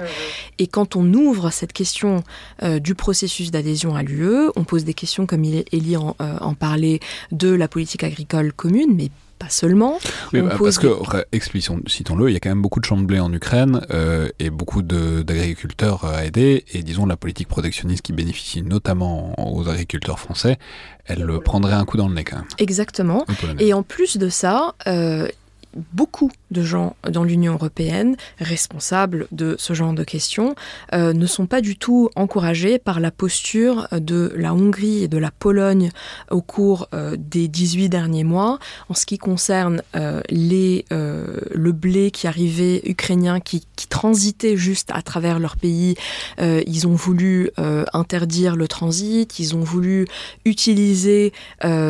Et 0.59 0.67
quand 0.67 0.95
on 0.95 1.13
ouvre 1.13 1.49
cette 1.49 1.71
question 1.71 2.23
euh, 2.61 2.79
du 2.79 2.93
processus 2.93 3.51
d'adhésion 3.51 3.95
à 3.95 4.03
l'UE, 4.03 4.49
on 4.55 4.65
pose 4.65 4.83
des 4.83 4.93
questions, 4.93 5.25
comme 5.25 5.43
Elie 5.43 5.97
en, 5.97 6.15
euh, 6.21 6.37
en 6.41 6.55
parlait, 6.55 6.99
de 7.31 7.49
la 7.49 7.67
politique 7.67 8.03
agricole 8.03 8.51
commune, 8.51 8.95
mais 8.95 9.09
pas 9.37 9.49
seulement. 9.49 9.99
Oui, 10.33 10.41
bah, 10.41 10.55
parce 10.57 10.79
que, 10.79 10.87
citons-le, 11.87 12.29
il 12.29 12.33
y 12.33 12.35
a 12.35 12.39
quand 12.39 12.49
même 12.49 12.61
beaucoup 12.61 12.79
de 12.79 12.85
champs 12.85 12.97
de 12.97 13.05
blé 13.05 13.19
en 13.19 13.31
Ukraine 13.33 13.81
euh, 13.91 14.29
et 14.39 14.49
beaucoup 14.49 14.81
d'agriculteurs 14.81 16.05
à 16.05 16.25
aider. 16.25 16.65
Et 16.73 16.83
disons, 16.83 17.05
la 17.05 17.17
politique 17.17 17.47
protectionniste 17.47 18.01
qui 18.01 18.13
bénéficie 18.13 18.61
notamment 18.61 19.33
aux 19.37 19.67
agriculteurs 19.67 20.19
français, 20.19 20.57
elle 21.05 21.27
prendrait 21.43 21.73
un 21.73 21.85
coup 21.85 21.97
dans 21.97 22.07
le 22.07 22.15
nez 22.15 22.23
quand 22.23 22.37
même. 22.37 22.45
Exactement. 22.57 23.25
Et 23.59 23.73
en 23.73 23.83
plus 23.83 24.17
de 24.17 24.29
ça, 24.29 24.75
euh, 24.87 25.27
beaucoup 25.93 26.31
de 26.51 26.61
gens 26.61 26.95
dans 27.09 27.23
l'Union 27.23 27.53
européenne 27.53 28.15
responsables 28.39 29.27
de 29.31 29.55
ce 29.59 29.73
genre 29.73 29.93
de 29.93 30.03
questions 30.03 30.55
euh, 30.93 31.13
ne 31.13 31.25
sont 31.25 31.47
pas 31.47 31.61
du 31.61 31.77
tout 31.77 32.09
encouragés 32.15 32.79
par 32.79 32.99
la 32.99 33.11
posture 33.11 33.87
de 33.91 34.33
la 34.35 34.53
Hongrie 34.53 35.03
et 35.03 35.07
de 35.07 35.17
la 35.17 35.31
Pologne 35.31 35.91
au 36.31 36.41
cours 36.41 36.87
euh, 36.93 37.15
des 37.17 37.47
18 37.47 37.89
derniers 37.89 38.23
mois 38.23 38.59
en 38.89 38.93
ce 38.93 39.05
qui 39.05 39.17
concerne 39.17 39.81
euh, 39.95 40.21
les, 40.29 40.85
le 40.89 41.71
blé 41.71 42.11
qui 42.11 42.27
arrivait 42.27 42.81
ukrainien, 42.85 43.39
qui, 43.39 43.65
transitait 43.89 44.57
juste 44.57 44.89
à 44.93 45.01
travers 45.01 45.39
leur 45.39 45.55
pays. 45.55 45.95
ils 46.39 46.87
ont 46.87 46.95
voulu 46.95 47.51
interdire 47.93 48.55
le 48.55 48.67
transit, 48.67 49.39
ils 49.39 49.55
ont 49.55 49.61
voulu 49.61 50.07
utiliser 50.43 51.31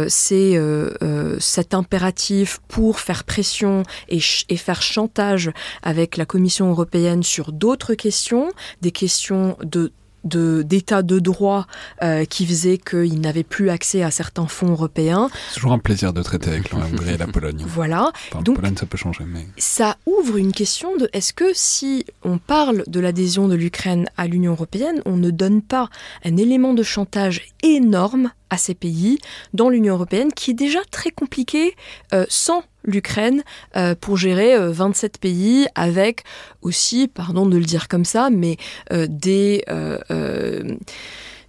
cet 0.07 1.73
impératif 1.73 2.59
pour 2.67 2.99
faire 2.99 3.23
pression 3.23 3.74
et, 4.09 4.19
et 4.49 4.57
faire 4.57 4.81
chantage 4.81 5.51
avec 5.83 6.17
la 6.17 6.25
Commission 6.25 6.69
européenne 6.69 7.23
sur 7.23 7.51
d'autres 7.51 7.93
questions, 7.93 8.51
des 8.81 8.91
questions 8.91 9.57
de 9.63 9.91
d'état 10.25 11.03
de, 11.03 11.19
droit 11.19 11.67
euh, 12.03 12.25
qui 12.25 12.45
faisait 12.45 12.77
qu'ils 12.77 13.21
n'avaient 13.21 13.43
plus 13.43 13.69
accès 13.69 14.03
à 14.03 14.11
certains 14.11 14.47
fonds 14.47 14.71
européens. 14.71 15.29
C'est 15.49 15.55
toujours 15.55 15.73
un 15.73 15.79
plaisir 15.79 16.13
de 16.13 16.21
traiter 16.21 16.49
avec 16.49 16.71
la 16.71 16.79
Hongrie 16.79 17.13
et 17.13 17.17
la 17.17 17.27
Pologne. 17.27 17.63
Voilà. 17.75 18.11
Donc, 18.43 18.55
Pologne, 18.55 18.75
ça 18.77 18.85
peut 18.85 18.97
changer. 18.97 19.23
Mais... 19.25 19.45
Ça 19.57 19.97
ouvre 20.05 20.37
une 20.37 20.51
question 20.51 20.95
de 20.97 21.09
est-ce 21.13 21.33
que 21.33 21.51
si 21.53 22.05
on 22.23 22.37
parle 22.37 22.83
de 22.87 22.99
l'adhésion 22.99 23.47
de 23.47 23.55
l'Ukraine 23.55 24.07
à 24.17 24.27
l'Union 24.27 24.53
européenne, 24.53 25.01
on 25.05 25.17
ne 25.17 25.29
donne 25.29 25.61
pas 25.61 25.89
un 26.23 26.37
élément 26.37 26.73
de 26.73 26.83
chantage 26.83 27.45
énorme 27.63 28.31
à 28.49 28.57
ces 28.57 28.75
pays 28.75 29.19
dans 29.53 29.69
l'Union 29.69 29.95
européenne 29.95 30.31
qui 30.33 30.51
est 30.51 30.55
déjà 30.55 30.79
très 30.89 31.11
compliqué 31.11 31.75
euh, 32.13 32.25
sans 32.29 32.63
l'Ukraine 32.85 33.43
euh, 33.75 33.95
pour 33.99 34.17
gérer 34.17 34.55
27 34.57 35.15
euh, 35.15 35.19
pays 35.19 35.67
avec 35.75 36.23
aussi, 36.61 37.07
pardon 37.07 37.45
de 37.45 37.57
le 37.57 37.65
dire 37.65 37.87
comme 37.87 38.05
ça, 38.05 38.29
mais 38.29 38.57
des 38.91 39.63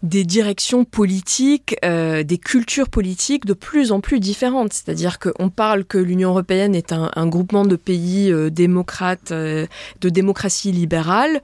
des 0.03 0.25
directions 0.25 0.85
politiques, 0.85 1.75
des 1.83 2.39
cultures 2.39 2.91
politiques 2.91 3.45
de 3.45 3.55
plus 3.55 3.93
en 3.93 4.01
plus 4.01 4.21
différentes. 4.21 4.73
C'est-à-dire 4.73 5.19
qu'on 5.19 5.49
parle 5.49 5.85
que 5.85 5.99
l'Union 5.99 6.31
européenne 6.31 6.75
est 6.75 6.93
un, 6.93 7.27
groupement 7.27 7.65
de 7.65 7.77
pays 7.77 8.33
démocrates, 8.51 9.33
de 9.33 9.69
démocratie 10.03 10.71
libérale 10.71 11.41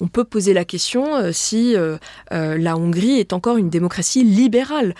on 0.00 0.08
peut 0.08 0.24
poser 0.24 0.52
la 0.52 0.64
question 0.64 1.16
euh, 1.16 1.32
si 1.32 1.76
euh, 1.76 1.98
euh, 2.32 2.56
la 2.58 2.76
Hongrie 2.76 3.18
est 3.18 3.32
encore 3.32 3.56
une 3.56 3.70
démocratie 3.70 4.24
libérale, 4.24 4.94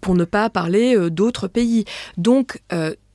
pour 0.00 0.14
ne 0.14 0.24
pas 0.24 0.50
parler 0.50 1.10
d'autres 1.10 1.48
pays. 1.48 1.84
Donc 2.16 2.60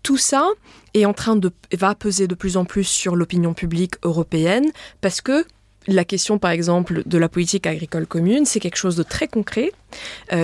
tout 0.04 0.18
ça 0.18 0.48
est 0.94 1.06
en 1.06 1.14
train 1.14 1.36
de 1.36 1.52
va 1.78 1.96
peser 1.96 2.28
de 2.28 2.36
plus 2.36 2.58
en 2.58 2.66
plus 2.66 2.84
sur 2.84 3.16
l'opinion 3.16 3.54
publique 3.54 3.96
européenne 4.04 4.66
parce 5.02 5.22
que 5.22 5.46
la 5.88 6.06
question, 6.06 6.38
par 6.38 6.52
exemple, 6.52 7.04
de 7.06 7.18
la 7.18 7.30
politique 7.30 7.66
agricole 7.66 8.06
commune, 8.06 8.46
c'est 8.46 8.60
quelque 8.60 8.76
chose 8.76 8.96
de 8.96 9.04
très 9.04 9.28
concret 9.28 9.72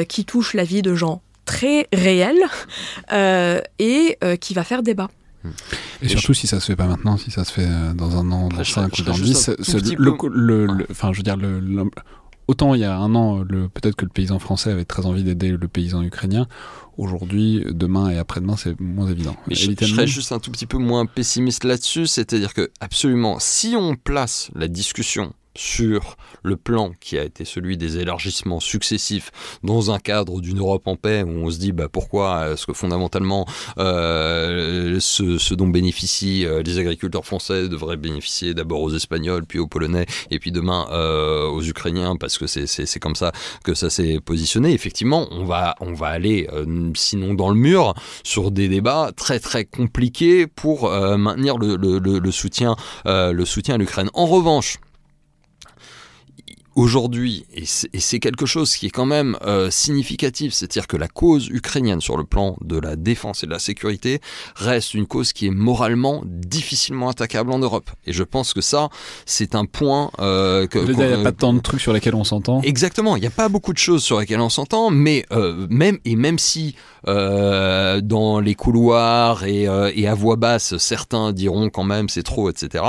qui 0.08 0.26
touche 0.26 0.54
la 0.54 0.64
vie 0.64 0.82
de 0.82 0.96
gens 0.96 1.22
très 1.46 1.88
réels 1.94 2.42
et 3.80 4.18
qui 4.40 4.54
va 4.54 4.64
faire 4.64 4.82
débat. 4.82 5.10
Et, 6.02 6.10
surtout 6.10 6.34
si 6.34 6.48
ça 6.48 6.60
se 6.60 6.66
fait 6.68 6.76
pas 6.76 6.88
maintenant, 6.88 7.18
si 7.18 7.32
ça 7.32 7.44
se 7.44 7.52
fait 7.52 7.68
euh, 7.68 7.94
dans 7.94 8.18
un 8.18 8.32
an, 8.32 8.50
dans 8.50 8.64
cinq 8.64 8.98
ou 9.00 9.02
dans 9.04 9.14
dix, 9.14 9.50
le, 9.98 10.88
enfin 10.90 11.12
je 11.14 11.18
veux 11.18 11.24
dire 11.24 11.38
le, 11.38 11.86
autant 12.48 12.74
il 12.76 12.82
y 12.82 12.86
a 12.86 12.96
un 12.96 13.16
an, 13.16 13.44
peut-être 13.46 13.96
que 13.96 14.06
le 14.06 14.12
paysan 14.12 14.40
français 14.40 14.72
avait 14.72 14.86
très 14.86 15.06
envie 15.06 15.24
d'aider 15.24 15.52
le 15.52 15.68
paysan 15.68 16.02
ukrainien. 16.02 16.48
Aujourd'hui, 16.98 17.64
demain 17.72 18.10
et 18.10 18.18
après-demain, 18.18 18.56
c'est 18.56 18.80
moins 18.80 19.08
évident. 19.08 19.36
Mais 19.48 19.56
je, 19.56 19.72
je, 19.78 19.86
serais 19.86 20.08
juste 20.08 20.32
un 20.32 20.40
tout 20.40 20.52
petit 20.52 20.66
peu 20.66 20.78
moins 20.78 21.06
pessimiste 21.06 21.64
là-dessus, 21.64 22.08
c'est-à-dire 22.08 22.54
que 22.54 22.72
absolument, 22.80 23.38
si 23.40 23.76
on 23.78 23.96
place 23.96 24.50
la 24.56 24.68
discussion 24.68 25.34
sur 25.56 26.18
le 26.44 26.58
plan 26.58 26.92
qui 27.00 27.18
a 27.18 27.24
été 27.24 27.46
celui 27.46 27.78
des 27.78 27.98
élargissements 27.98 28.60
successifs 28.60 29.32
dans 29.64 29.92
un 29.92 30.00
cadre 30.00 30.42
d'une 30.42 30.60
Europe 30.60 30.88
en 30.88 30.96
paix 30.96 31.24
où 31.24 31.30
on 31.30 31.50
se 31.50 31.60
dit 31.60 31.72
bah, 31.72 31.88
pourquoi 31.92 32.52
est-ce 32.52 32.66
que 32.66 32.74
fondamentalement 32.74 33.46
euh, 33.78 35.00
ce, 35.00 35.54
dont 35.54 35.68
bénéficient 35.68 36.46
euh, 36.46 36.62
les 36.62 36.78
agriculteurs 36.78 37.26
français 37.26 37.68
devrait 37.68 37.98
bénéficier 37.98 38.54
d'abord 38.54 38.82
aux 38.82 38.94
Espagnols 38.94 39.46
puis 39.46 39.60
aux 39.60 39.68
Polonais 39.68 40.06
et 40.32 40.40
puis 40.40 40.52
demain 40.52 40.88
euh, 40.92 41.48
aux 41.48 41.64
Ukrainiens 41.64 42.16
parce 42.18 42.38
que 42.38 42.48
c'est 42.48 43.00
comme 43.00 43.16
ça 43.16 43.32
que 43.64 43.74
ça 43.74 43.90
s'est 43.90 44.20
positionné. 44.24 44.74
Effectivement 44.74 45.28
on 45.32 45.46
va, 45.46 45.76
on 45.80 45.94
va 45.94 46.08
aller 46.08 46.48
sinon 46.96 47.34
dans 47.34 47.50
le 47.50 47.56
mur 47.56 47.94
sur 48.24 48.52
des 48.52 48.68
débats 48.68 49.12
très 49.16 49.40
très 49.40 49.66
compliqués 49.66 50.48
pour 50.48 50.90
maintenir 50.90 51.58
le 51.58 52.32
soutien, 52.32 52.76
le 53.06 53.46
soutien 53.46 53.76
à 53.76 53.78
l'Ukraine. 53.78 54.10
En 54.14 54.26
revanche 54.26 54.78
aujourd'hui, 56.76 57.46
et 57.54 57.66
c'est 57.66 58.20
quelque 58.20 58.46
chose 58.46 58.76
qui 58.76 58.88
est 58.88 58.90
quand 58.90 59.06
même 59.06 59.38
euh, 59.46 59.72
significatif, 59.72 60.54
c'est-à-dire 60.54 60.88
que 60.88 60.98
la 60.98 61.08
cause 61.08 61.48
ukrainienne 61.48 62.02
sur 62.02 62.18
le 62.18 62.26
plan 62.26 62.58
de 62.62 62.78
la 62.78 62.96
défense 62.96 63.44
et 63.44 63.48
de 63.48 63.52
la 63.52 63.60
sécurité 63.60 64.20
reste 64.56 64.94
une 64.94 65.08
cause 65.08 65.32
qui 65.34 65.48
est 65.48 65.52
moralement 65.52 66.22
difficilement 66.26 67.10
attaquable 67.10 67.52
en 67.52 67.60
Europe. 67.60 67.90
Et 68.06 68.14
je 68.14 68.24
pense 68.24 68.54
que 68.54 68.62
ça, 68.62 68.90
c'est 69.26 69.56
un 69.56 69.66
point 69.66 70.12
euh, 70.20 70.68
que... 70.68 70.80
Il 70.80 70.96
n'y 70.98 71.04
a 71.04 71.24
pas 71.24 71.32
tant 71.32 71.54
de 71.54 71.60
trucs 71.60 71.82
sur 71.82 71.94
lesquels 71.94 72.16
on 72.16 72.24
s'entend. 72.24 72.62
Exactement, 72.62 73.16
il 73.16 73.22
n'y 73.22 73.28
a 73.28 73.32
pas 73.32 73.50
beaucoup 73.50 73.74
de 73.74 73.78
choses 73.78 74.04
sur 74.04 74.20
lesquelles 74.20 74.42
on 74.42 74.50
s'entend, 74.50 74.90
mais 74.90 75.26
euh, 75.32 75.68
même, 75.70 75.98
et 76.06 76.16
même 76.16 76.40
si 76.40 76.76
euh, 77.08 78.02
dans 78.02 78.40
les 78.40 78.56
couloirs 78.56 79.44
et, 79.44 79.68
euh, 79.68 79.92
et, 79.94 80.08
à 80.08 80.16
voix 80.16 80.38
basse, 80.38 80.78
certains 80.78 81.34
diront 81.34 81.70
quand 81.70 81.84
même 81.84 82.10
c'est 82.10 82.24
trop, 82.24 82.50
etc. 82.50 82.84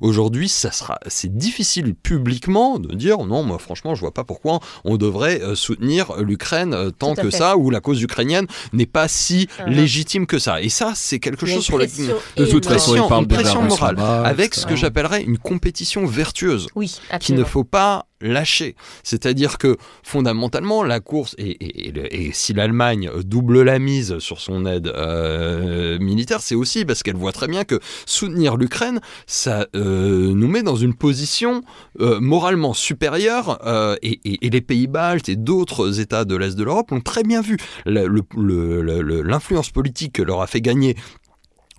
Aujourd'hui, 0.00 0.48
ça 0.48 0.72
sera, 0.72 0.98
c'est 1.06 1.36
difficile 1.36 1.94
publiquement 1.94 2.80
de 2.80 2.92
dire 2.96 3.20
non, 3.30 3.42
moi 3.42 3.58
franchement, 3.58 3.94
je 3.94 4.00
vois 4.00 4.12
pas 4.12 4.24
pourquoi 4.24 4.60
on 4.84 4.96
devrait 4.96 5.40
euh, 5.40 5.54
soutenir 5.54 6.14
l'Ukraine 6.18 6.90
tant 6.98 7.14
que 7.14 7.30
ça, 7.30 7.56
ou 7.56 7.70
la 7.70 7.80
cause 7.80 8.02
ukrainienne 8.02 8.46
n'est 8.72 8.86
pas 8.86 9.08
si 9.08 9.48
uh-huh. 9.58 9.68
légitime 9.68 10.26
que 10.26 10.38
ça. 10.38 10.60
Et 10.60 10.68
ça, 10.68 10.92
c'est 10.94 11.20
quelque 11.20 11.46
chose 11.46 11.64
sur 11.64 11.78
lequel 11.78 12.16
de 12.36 12.44
toute 12.44 12.66
façon, 12.66 12.96
il 12.96 13.08
parle 13.08 13.22
une 13.22 13.28
pression 13.28 13.62
morale, 13.62 13.96
avec 14.00 14.54
ce 14.54 14.66
que 14.66 14.76
j'appellerais 14.76 15.22
une 15.22 15.38
compétition 15.38 16.04
vertueuse, 16.06 16.68
oui, 16.74 17.00
qu'il 17.20 17.36
ne 17.36 17.44
faut 17.44 17.64
pas 17.64 18.06
lâcher. 18.20 18.76
C'est-à-dire 19.02 19.58
que 19.58 19.76
fondamentalement, 20.02 20.82
la 20.82 21.00
course, 21.00 21.34
et, 21.38 22.30
si 22.32 22.52
l'Allemagne 22.52 23.10
double 23.24 23.62
la 23.62 23.78
mise 23.78 24.18
sur 24.18 24.40
son 24.40 24.66
aide 24.66 24.88
euh, 24.88 25.98
militaire, 25.98 26.40
c'est 26.40 26.54
aussi 26.54 26.84
parce 26.84 27.02
qu'elle 27.02 27.16
voit 27.16 27.32
très 27.32 27.48
bien 27.48 27.64
que 27.64 27.80
soutenir 28.06 28.56
l'Ukraine, 28.56 29.00
ça 29.26 29.66
euh, 29.74 30.32
nous 30.34 30.48
met 30.48 30.62
dans 30.62 30.76
une 30.76 30.94
position 30.94 31.62
euh, 32.00 32.20
moralement 32.20 32.74
supérieure, 32.74 33.19
et, 33.20 34.20
les 34.50 34.60
pays 34.60 34.86
baltes 34.86 35.28
et 35.28 35.36
d'autres 35.36 36.00
États 36.00 36.24
de 36.24 36.36
l'Est 36.36 36.56
de 36.56 36.64
l'Europe 36.64 36.90
l'ont 36.90 37.00
très 37.00 37.22
bien 37.22 37.42
vu. 37.42 37.56
L'influence 37.86 39.70
politique 39.70 40.12
que 40.14 40.22
leur 40.22 40.42
a 40.42 40.46
fait 40.46 40.60
gagner 40.60 40.96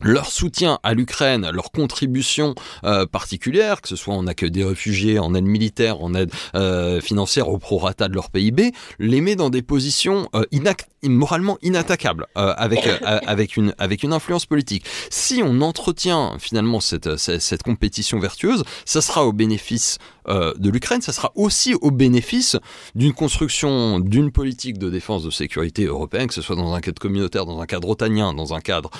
leur 0.03 0.31
soutien 0.31 0.79
à 0.83 0.93
l'Ukraine, 0.93 1.49
leur 1.51 1.71
contribution 1.71 2.55
euh, 2.83 3.05
particulière, 3.05 3.81
que 3.81 3.87
ce 3.87 3.95
soit 3.95 4.13
en 4.13 4.27
accueil 4.27 4.51
des 4.51 4.63
réfugiés, 4.63 5.19
en 5.19 5.33
aide 5.35 5.45
militaire, 5.45 6.01
en 6.01 6.13
aide 6.13 6.31
euh, 6.55 7.01
financière 7.01 7.49
au 7.49 7.57
prorata 7.57 8.07
de 8.07 8.13
leur 8.13 8.29
PIB, 8.29 8.71
les 8.99 9.21
met 9.21 9.35
dans 9.35 9.49
des 9.49 9.61
positions 9.61 10.29
euh, 10.35 10.43
moralement 11.03 11.57
inattaquables, 11.63 12.27
avec, 12.35 12.87
avec, 13.03 13.57
une, 13.57 13.73
avec 13.79 14.03
une 14.03 14.13
influence 14.13 14.45
politique. 14.45 14.85
Si 15.09 15.41
on 15.43 15.61
entretient 15.61 16.37
finalement 16.37 16.79
cette, 16.79 17.17
cette, 17.17 17.41
cette 17.41 17.63
compétition 17.63 18.19
vertueuse, 18.19 18.63
ça 18.85 19.01
sera 19.01 19.25
au 19.25 19.33
bénéfice 19.33 19.97
de 20.27 20.69
l'Ukraine, 20.69 21.01
ça 21.01 21.11
sera 21.11 21.31
aussi 21.33 21.73
au 21.73 21.89
bénéfice 21.89 22.55
d'une 22.93 23.13
construction 23.13 23.99
d'une 23.99 24.31
politique 24.31 24.77
de 24.77 24.91
défense 24.91 25.23
de 25.23 25.31
sécurité 25.31 25.85
européenne, 25.85 26.27
que 26.27 26.35
ce 26.35 26.43
soit 26.43 26.55
dans 26.55 26.75
un 26.75 26.81
cadre 26.81 27.01
communautaire, 27.01 27.47
dans 27.47 27.59
un 27.59 27.65
cadre 27.65 27.89
otanien, 27.89 28.35
dans 28.35 28.53
un 28.53 28.61
cadre 28.61 28.91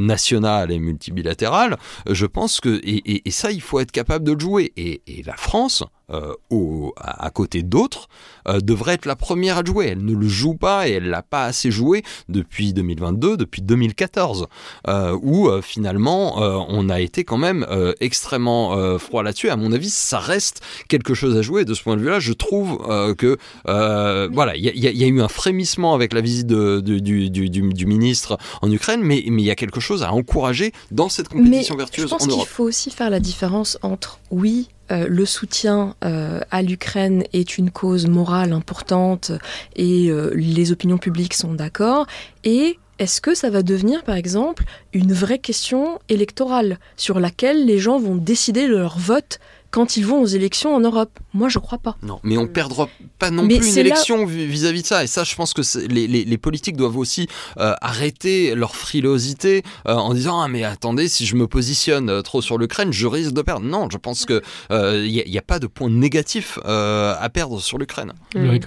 national, 0.00 0.43
et 0.44 0.78
multibilatérale, 0.78 1.76
je 2.10 2.26
pense 2.26 2.60
que, 2.60 2.80
et, 2.84 3.22
ça, 3.30 3.50
il 3.50 3.60
faut 3.60 3.80
être 3.80 3.92
capable 3.92 4.24
de 4.24 4.32
le 4.32 4.40
jouer. 4.40 4.72
Et, 4.76 5.02
la 5.24 5.36
France, 5.36 5.82
euh, 6.10 6.34
au, 6.50 6.92
à, 6.98 7.30
côté 7.30 7.62
d'autres, 7.62 8.08
euh, 8.46 8.60
devrait 8.60 8.92
être 8.92 9.06
la 9.06 9.16
première 9.16 9.56
à 9.56 9.64
jouer. 9.64 9.86
Elle 9.86 10.04
ne 10.04 10.14
le 10.14 10.28
joue 10.28 10.54
pas 10.54 10.86
et 10.86 10.92
elle 10.92 11.08
l'a 11.08 11.22
pas 11.22 11.46
assez 11.46 11.70
joué 11.70 12.02
depuis 12.28 12.74
2022, 12.74 13.38
depuis 13.38 13.62
2014, 13.62 14.46
euh, 14.86 15.18
où 15.22 15.50
finalement 15.62 16.36
on 16.68 16.90
a 16.90 17.00
été 17.00 17.24
quand 17.24 17.38
même 17.38 17.66
extrêmement 18.00 18.98
froid 18.98 19.22
là-dessus. 19.22 19.48
À 19.48 19.56
mon 19.56 19.72
avis, 19.72 19.88
ça 19.88 20.18
reste 20.18 20.60
quelque 20.88 21.14
chose 21.14 21.38
à 21.38 21.42
jouer. 21.42 21.64
de 21.64 21.72
ce 21.72 21.82
point 21.82 21.96
de 21.96 22.02
vue-là, 22.02 22.20
je 22.20 22.34
trouve 22.34 22.78
que 23.16 23.38
voilà, 23.64 24.56
il 24.56 24.64
y, 24.64 25.04
a 25.04 25.06
eu 25.06 25.20
un 25.22 25.28
frémissement 25.28 25.94
avec 25.94 26.12
la 26.12 26.20
visite 26.20 26.48
du, 26.48 27.30
du, 27.30 27.86
ministre 27.86 28.36
en 28.60 28.70
Ukraine, 28.70 29.00
mais 29.02 29.22
il 29.24 29.40
y 29.40 29.50
a 29.50 29.54
quelque 29.54 29.80
chose 29.80 30.02
à 30.02 30.12
encourager 30.12 30.72
dans 30.90 31.08
cette 31.08 31.28
compétition 31.28 31.76
vertueuse 31.76 32.12
en 32.12 32.16
Europe. 32.16 32.20
Je 32.20 32.28
pense 32.28 32.44
qu'il 32.44 32.48
faut 32.48 32.64
aussi 32.64 32.90
faire 32.90 33.08
la 33.08 33.20
différence 33.20 33.78
entre 33.82 34.18
oui, 34.30 34.68
euh, 34.90 35.06
le 35.08 35.24
soutien 35.24 35.94
euh, 36.04 36.40
à 36.50 36.62
l'Ukraine 36.62 37.24
est 37.32 37.56
une 37.56 37.70
cause 37.70 38.06
morale 38.06 38.52
importante 38.52 39.32
et 39.76 40.10
euh, 40.10 40.30
les 40.34 40.72
opinions 40.72 40.98
publiques 40.98 41.34
sont 41.34 41.54
d'accord. 41.54 42.06
Et 42.44 42.78
est-ce 42.98 43.20
que 43.20 43.34
ça 43.34 43.50
va 43.50 43.62
devenir, 43.62 44.04
par 44.04 44.14
exemple, 44.14 44.64
une 44.92 45.12
vraie 45.12 45.38
question 45.38 45.98
électorale 46.08 46.78
sur 46.96 47.18
laquelle 47.18 47.66
les 47.66 47.78
gens 47.78 47.98
vont 47.98 48.14
décider 48.14 48.68
de 48.68 48.76
leur 48.76 48.98
vote 48.98 49.40
quand 49.74 49.96
ils 49.96 50.06
vont 50.06 50.20
aux 50.22 50.26
élections 50.26 50.72
en 50.72 50.78
Europe 50.78 51.18
Moi, 51.32 51.48
je 51.48 51.58
crois 51.58 51.78
pas. 51.78 51.96
Non, 52.00 52.20
mais 52.22 52.38
on 52.38 52.46
perdra 52.46 52.88
pas 53.18 53.32
non 53.32 53.44
plus 53.44 53.72
une 53.72 53.78
élection 53.78 54.24
vis-à-vis 54.24 54.82
de 54.82 54.86
ça. 54.86 55.02
Et 55.02 55.08
ça, 55.08 55.24
je 55.24 55.34
pense 55.34 55.52
que 55.52 55.62
les, 55.88 56.06
les, 56.06 56.38
politiques 56.38 56.76
doivent 56.76 56.96
aussi 56.96 57.26
euh, 57.58 57.74
arrêter 57.80 58.54
leur 58.54 58.76
frilosité 58.76 59.64
euh, 59.88 59.94
en 59.94 60.14
disant 60.14 60.40
ah 60.40 60.46
mais 60.46 60.62
attendez, 60.62 61.08
si 61.08 61.26
je 61.26 61.34
me 61.34 61.48
positionne 61.48 62.08
euh, 62.08 62.22
trop 62.22 62.40
sur 62.40 62.56
l'Ukraine, 62.56 62.92
je 62.92 63.08
risque 63.08 63.32
de 63.32 63.42
perdre. 63.42 63.66
Non, 63.66 63.88
je 63.90 63.98
pense 63.98 64.26
que 64.26 64.42
il 64.70 65.10
n'y 65.10 65.38
a, 65.38 65.42
pas 65.42 65.58
de 65.58 65.66
point 65.66 65.90
négatif 65.90 66.60
à 66.64 67.28
perdre 67.32 67.60
sur 67.60 67.76
l'Ukraine. 67.76 68.12
Mmh. 68.36 68.58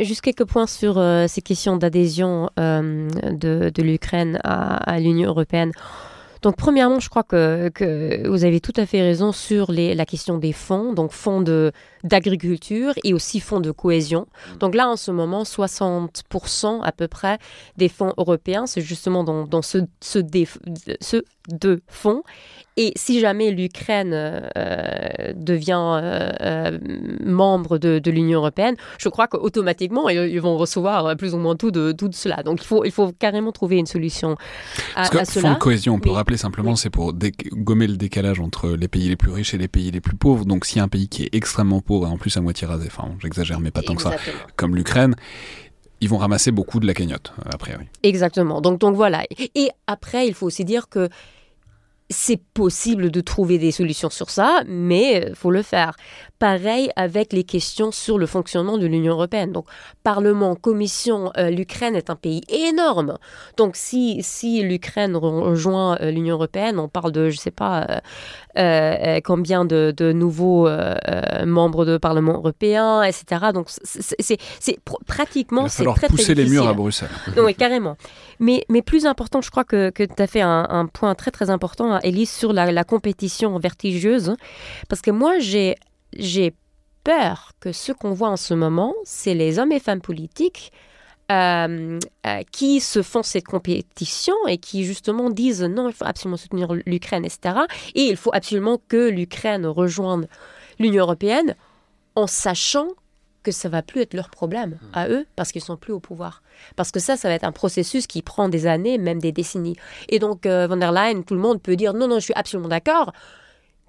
Juste 0.00 0.20
quelques 0.20 0.44
points 0.44 0.68
sur 0.68 1.02
ces 1.26 1.42
questions 1.42 1.76
d'adhésion 1.76 2.50
de, 2.56 3.08
de 3.74 3.82
l'Ukraine 3.82 4.38
à, 4.44 4.76
à 4.76 5.00
l'Union 5.00 5.30
européenne. 5.30 5.72
Donc, 6.46 6.54
premièrement, 6.54 7.00
je 7.00 7.08
crois 7.08 7.24
que, 7.24 7.70
que, 7.70 8.28
vous 8.28 8.44
avez 8.44 8.60
tout 8.60 8.72
à 8.76 8.86
fait 8.86 9.02
raison 9.02 9.32
sur 9.32 9.72
les, 9.72 9.96
la 9.96 10.06
question 10.06 10.38
des 10.38 10.52
fonds, 10.52 10.92
donc 10.92 11.10
fonds 11.10 11.42
d'agriculture 12.04 12.92
et 13.02 13.12
aussi 13.12 13.40
fonds 13.40 13.58
de 13.58 13.72
cohésion. 13.72 14.28
Mm. 14.54 14.58
Donc 14.58 14.76
là, 14.76 14.88
en 14.88 14.94
ce 14.94 15.10
moment, 15.10 15.42
60% 15.42 16.82
à 16.84 16.92
peu 16.92 17.08
près 17.08 17.38
des 17.78 17.88
fonds 17.88 18.12
européens, 18.16 18.68
c'est 18.68 18.80
justement 18.80 19.24
dans, 19.24 19.44
dans 19.44 19.60
ce, 19.60 19.78
ce, 20.00 20.20
ce 21.00 21.24
deux 21.48 21.80
fonds. 21.88 22.22
Et 22.78 22.92
si 22.94 23.20
jamais 23.20 23.52
l'Ukraine 23.52 24.10
euh, 24.12 25.32
devient 25.34 25.98
euh, 26.02 26.30
euh, 26.42 26.78
membre 27.24 27.78
de, 27.78 27.98
de 27.98 28.10
l'Union 28.10 28.40
européenne, 28.40 28.76
je 28.98 29.08
crois 29.08 29.28
qu'automatiquement, 29.28 30.10
ils, 30.10 30.40
vont 30.40 30.58
recevoir 30.58 31.16
plus 31.16 31.32
ou 31.32 31.38
moins 31.38 31.56
tout 31.56 31.70
de, 31.70 31.92
tout 31.92 32.10
cela. 32.12 32.42
Donc 32.42 32.62
il 32.62 32.66
faut, 32.66 32.84
il 32.84 32.90
faut 32.90 33.12
carrément 33.18 33.50
trouver 33.50 33.78
une 33.78 33.86
solution 33.86 34.36
à, 34.94 35.08
Parce 35.08 35.32
que, 35.32 35.40
Fonds 35.40 35.54
de 35.54 35.58
cohésion, 35.58 35.94
on 35.94 36.00
peut 36.00 36.10
rappeler 36.10 36.36
simplement, 36.36 36.76
c'est 36.76 36.90
pour 36.90 37.14
gommer 37.52 37.86
le 37.86 37.96
décalage 37.96 38.40
entre 38.40 38.68
les 38.70 38.88
pays 38.88 39.08
les 39.08 39.16
plus 39.16 39.30
riches 39.32 39.54
et 39.54 39.58
les 39.58 39.68
pays 39.68 39.90
les 39.90 40.02
plus 40.02 40.16
pauvres. 40.16 40.44
Donc 40.44 40.66
s'il 40.66 40.76
y 40.76 40.80
a 40.80 40.84
un 40.84 40.88
pays 40.88 41.08
qui 41.08 41.22
est 41.22 41.34
extrêmement 41.34 41.80
pauvre 41.80 42.06
et 42.06 42.10
en 42.10 42.18
plus 42.18 42.36
à 42.36 42.42
moitié 42.42 42.66
rasé, 42.66 42.88
enfin 42.88 43.08
j'exagère 43.22 43.58
mais 43.58 43.70
pas 43.70 43.82
tant 43.82 43.94
que 43.94 44.02
ça, 44.02 44.12
comme 44.56 44.76
l'Ukraine, 44.76 45.14
ils 46.02 46.08
vont 46.10 46.18
ramasser 46.18 46.50
beaucoup 46.50 46.78
de 46.78 46.86
la 46.86 46.92
cagnotte, 46.92 47.32
a 47.50 47.56
priori. 47.56 47.86
Exactement. 48.02 48.60
Donc, 48.60 48.80
donc 48.80 48.94
voilà. 48.96 49.24
Et 49.54 49.70
après, 49.86 50.26
il 50.26 50.34
faut 50.34 50.46
aussi 50.46 50.64
dire 50.64 50.88
que 50.88 51.08
c'est 52.08 52.40
possible 52.54 53.10
de 53.10 53.20
trouver 53.20 53.58
des 53.58 53.72
solutions 53.72 54.10
sur 54.10 54.30
ça, 54.30 54.62
mais 54.66 55.26
il 55.28 55.34
faut 55.34 55.50
le 55.50 55.62
faire. 55.62 55.96
Pareil 56.38 56.90
avec 56.96 57.32
les 57.32 57.44
questions 57.44 57.90
sur 57.92 58.18
le 58.18 58.26
fonctionnement 58.26 58.76
de 58.76 58.86
l'Union 58.86 59.14
européenne. 59.14 59.52
Donc, 59.52 59.66
Parlement, 60.02 60.54
Commission, 60.54 61.32
euh, 61.38 61.48
l'Ukraine 61.48 61.96
est 61.96 62.10
un 62.10 62.16
pays 62.16 62.42
énorme. 62.50 63.16
Donc, 63.56 63.74
si, 63.74 64.22
si 64.22 64.62
l'Ukraine 64.62 65.16
rejoint 65.16 65.96
euh, 66.00 66.10
l'Union 66.10 66.34
européenne, 66.34 66.78
on 66.78 66.88
parle 66.88 67.12
de, 67.12 67.30
je 67.30 67.36
ne 67.36 67.40
sais 67.40 67.50
pas, 67.50 68.02
euh, 68.58 69.20
combien 69.24 69.64
de, 69.64 69.94
de 69.96 70.12
nouveaux 70.12 70.68
membres 71.46 71.86
de 71.86 71.96
Parlement 71.96 72.34
européen, 72.34 73.02
etc. 73.02 73.52
Donc, 73.54 73.68
c'est 73.68 74.38
pratiquement... 75.06 75.62
Il 75.62 75.64
va 75.64 75.70
falloir 75.70 75.96
pousser 75.96 76.34
les 76.34 76.44
murs 76.44 76.68
à 76.68 76.74
Bruxelles. 76.74 77.08
oui, 77.38 77.54
carrément. 77.54 77.96
Mais, 78.40 78.64
mais 78.68 78.82
plus 78.82 79.06
important, 79.06 79.40
je 79.40 79.50
crois 79.50 79.64
que, 79.64 79.88
que 79.88 80.02
tu 80.02 80.22
as 80.22 80.26
fait 80.26 80.42
un, 80.42 80.66
un, 80.68 80.86
point 80.86 81.14
très, 81.14 81.30
très 81.30 81.48
important, 81.48 81.98
Elise, 82.00 82.30
sur 82.30 82.52
la, 82.52 82.70
la 82.70 82.84
compétition 82.84 83.58
vertigeuse. 83.58 84.34
Parce 84.88 85.00
que 85.00 85.10
moi, 85.10 85.38
j'ai 85.38 85.76
j'ai 86.18 86.54
peur 87.04 87.52
que 87.60 87.72
ce 87.72 87.92
qu'on 87.92 88.12
voit 88.12 88.30
en 88.30 88.36
ce 88.36 88.54
moment, 88.54 88.94
c'est 89.04 89.34
les 89.34 89.58
hommes 89.58 89.72
et 89.72 89.80
femmes 89.80 90.00
politiques 90.00 90.72
euh, 91.30 91.98
euh, 92.26 92.42
qui 92.52 92.80
se 92.80 93.02
font 93.02 93.22
cette 93.22 93.46
compétition 93.46 94.34
et 94.46 94.58
qui 94.58 94.84
justement 94.84 95.30
disent 95.30 95.62
non, 95.62 95.88
il 95.88 95.94
faut 95.94 96.04
absolument 96.04 96.36
soutenir 96.36 96.72
l'Ukraine, 96.86 97.24
etc. 97.24 97.60
Et 97.94 98.02
il 98.02 98.16
faut 98.16 98.30
absolument 98.32 98.80
que 98.88 99.08
l'Ukraine 99.08 99.66
rejoigne 99.66 100.26
l'Union 100.78 101.02
européenne 101.02 101.56
en 102.14 102.26
sachant 102.26 102.88
que 103.42 103.52
ça 103.52 103.68
va 103.68 103.82
plus 103.82 104.00
être 104.02 104.14
leur 104.14 104.30
problème 104.30 104.78
à 104.92 105.08
eux 105.08 105.26
parce 105.36 105.52
qu'ils 105.52 105.62
sont 105.62 105.76
plus 105.76 105.92
au 105.92 106.00
pouvoir. 106.00 106.42
Parce 106.74 106.90
que 106.90 106.98
ça, 106.98 107.16
ça 107.16 107.28
va 107.28 107.34
être 107.34 107.44
un 107.44 107.52
processus 107.52 108.06
qui 108.06 108.22
prend 108.22 108.48
des 108.48 108.66
années, 108.66 108.98
même 108.98 109.20
des 109.20 109.32
décennies. 109.32 109.76
Et 110.08 110.18
donc, 110.18 110.46
euh, 110.46 110.66
von 110.66 110.76
der 110.76 110.90
Leyen, 110.90 111.22
tout 111.22 111.34
le 111.34 111.40
monde 111.40 111.62
peut 111.62 111.76
dire 111.76 111.92
non, 111.92 112.08
non, 112.08 112.16
je 112.16 112.24
suis 112.24 112.34
absolument 112.34 112.68
d'accord 112.68 113.12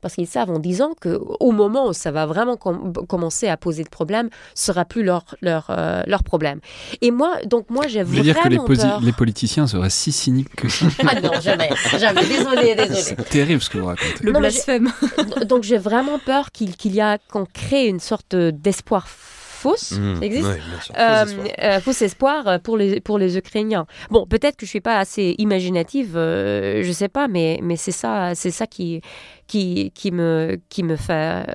parce 0.01 0.15
qu'ils 0.15 0.27
savent 0.27 0.49
en 0.49 0.59
disant 0.59 0.93
qu'au 1.01 1.51
moment 1.51 1.87
où 1.87 1.93
ça 1.93 2.11
va 2.11 2.25
vraiment 2.25 2.57
commencer 2.57 3.47
à 3.47 3.57
poser 3.57 3.83
de 3.83 3.89
problèmes, 3.89 4.29
ce 4.55 4.67
sera 4.67 4.85
plus 4.85 5.03
leur, 5.03 5.35
leur, 5.41 5.67
euh, 5.69 6.01
leur 6.05 6.23
problème. 6.23 6.59
Et 7.01 7.11
moi, 7.11 7.37
donc 7.45 7.69
moi, 7.69 7.87
j'ai 7.87 8.03
vraiment 8.03 8.23
dire 8.23 8.39
que 8.41 8.49
les, 8.49 8.57
peur... 8.57 9.01
les, 9.01 9.11
politiciens 9.11 9.67
seraient 9.67 9.89
si 9.89 10.11
cyniques 10.11 10.55
que 10.55 10.69
ça 10.69 10.85
Ah 11.07 11.19
non, 11.19 11.31
jamais, 11.41 11.69
jamais. 11.97 12.25
Désolé, 12.25 12.75
désolé. 12.75 13.01
C'est 13.01 13.29
terrible 13.29 13.61
ce 13.61 13.69
que 13.69 13.77
vous 13.77 13.87
racontez. 13.87 14.23
Le 14.23 14.31
blasphème. 14.31 14.91
donc 15.45 15.63
j'ai 15.63 15.77
vraiment 15.77 16.19
peur 16.19 16.51
qu'il 16.51 16.93
y 16.93 17.01
a 17.01 17.17
qu'on 17.31 17.45
crée 17.45 17.87
une 17.87 17.99
sorte 17.99 18.35
d'espoir 18.35 19.07
fausse, 19.57 19.93
mmh, 19.93 20.23
existe, 20.23 20.47
euh, 20.97 21.25
euh, 21.61 21.79
faux 21.81 21.91
espoir 21.91 22.61
pour 22.61 22.77
les, 22.77 23.01
pour 23.01 23.17
les 23.17 23.38
Ukrainiens. 23.38 23.85
Bon, 24.09 24.25
peut-être 24.25 24.55
que 24.55 24.65
je 24.65 24.69
suis 24.69 24.81
pas 24.81 24.99
assez 24.99 25.35
imaginative, 25.38 26.15
euh, 26.15 26.84
je 26.84 26.91
sais 26.91 27.09
pas, 27.09 27.27
mais, 27.27 27.59
mais 27.63 27.75
c'est 27.75 27.91
ça, 27.91 28.35
c'est 28.35 28.51
ça 28.51 28.67
qui, 28.67 29.01
qui, 29.47 29.91
qui, 29.93 30.11
me, 30.11 30.59
qui 30.69 30.84
me 30.84 30.95
fait 30.95 31.45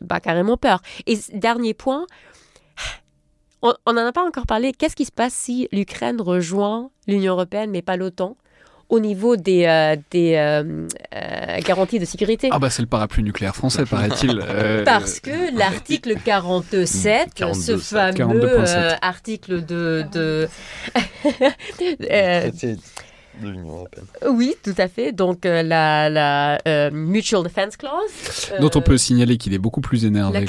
bah, 0.00 0.20
carrément 0.20 0.56
peur. 0.56 0.80
Et 1.06 1.16
dernier 1.32 1.74
point, 1.74 2.06
on 3.62 3.92
n'en 3.92 4.06
a 4.06 4.12
pas 4.12 4.24
encore 4.24 4.46
parlé, 4.46 4.72
qu'est-ce 4.72 4.96
qui 4.96 5.04
se 5.04 5.12
passe 5.12 5.34
si 5.34 5.68
l'Ukraine 5.72 6.20
rejoint 6.20 6.90
l'Union 7.06 7.32
européenne 7.32 7.70
mais 7.70 7.82
pas 7.82 7.96
l'OTAN? 7.96 8.36
Au 8.88 9.00
niveau 9.00 9.36
des, 9.36 9.64
euh, 9.66 9.96
des 10.10 10.34
euh, 10.36 10.86
euh, 11.14 11.58
garanties 11.60 11.98
de 11.98 12.04
sécurité. 12.04 12.48
Ah 12.52 12.58
bah 12.58 12.70
c'est 12.70 12.82
le 12.82 12.88
parapluie 12.88 13.22
nucléaire 13.22 13.54
français, 13.54 13.84
paraît-il. 13.84 14.42
Parce 14.84 15.20
que 15.20 15.54
l'article 15.58 16.14
47, 16.24 17.44
ce 17.54 17.76
fameux 17.76 18.64
article 19.02 19.64
de... 19.64 20.04
de 20.12 20.48
de 23.42 23.48
l'Union 23.48 23.76
européenne. 23.76 24.04
Oui, 24.30 24.54
tout 24.62 24.74
à 24.76 24.88
fait. 24.88 25.12
Donc 25.12 25.46
euh, 25.46 25.62
la, 25.62 26.08
la 26.10 26.58
euh, 26.66 26.90
Mutual 26.90 27.42
Defense 27.42 27.76
Clause. 27.76 28.52
Dont 28.60 28.70
on 28.74 28.80
peut 28.80 28.98
signaler 28.98 29.36
qu'il 29.36 29.54
est 29.54 29.58
beaucoup 29.58 29.80
plus 29.80 30.04
énervé. 30.04 30.46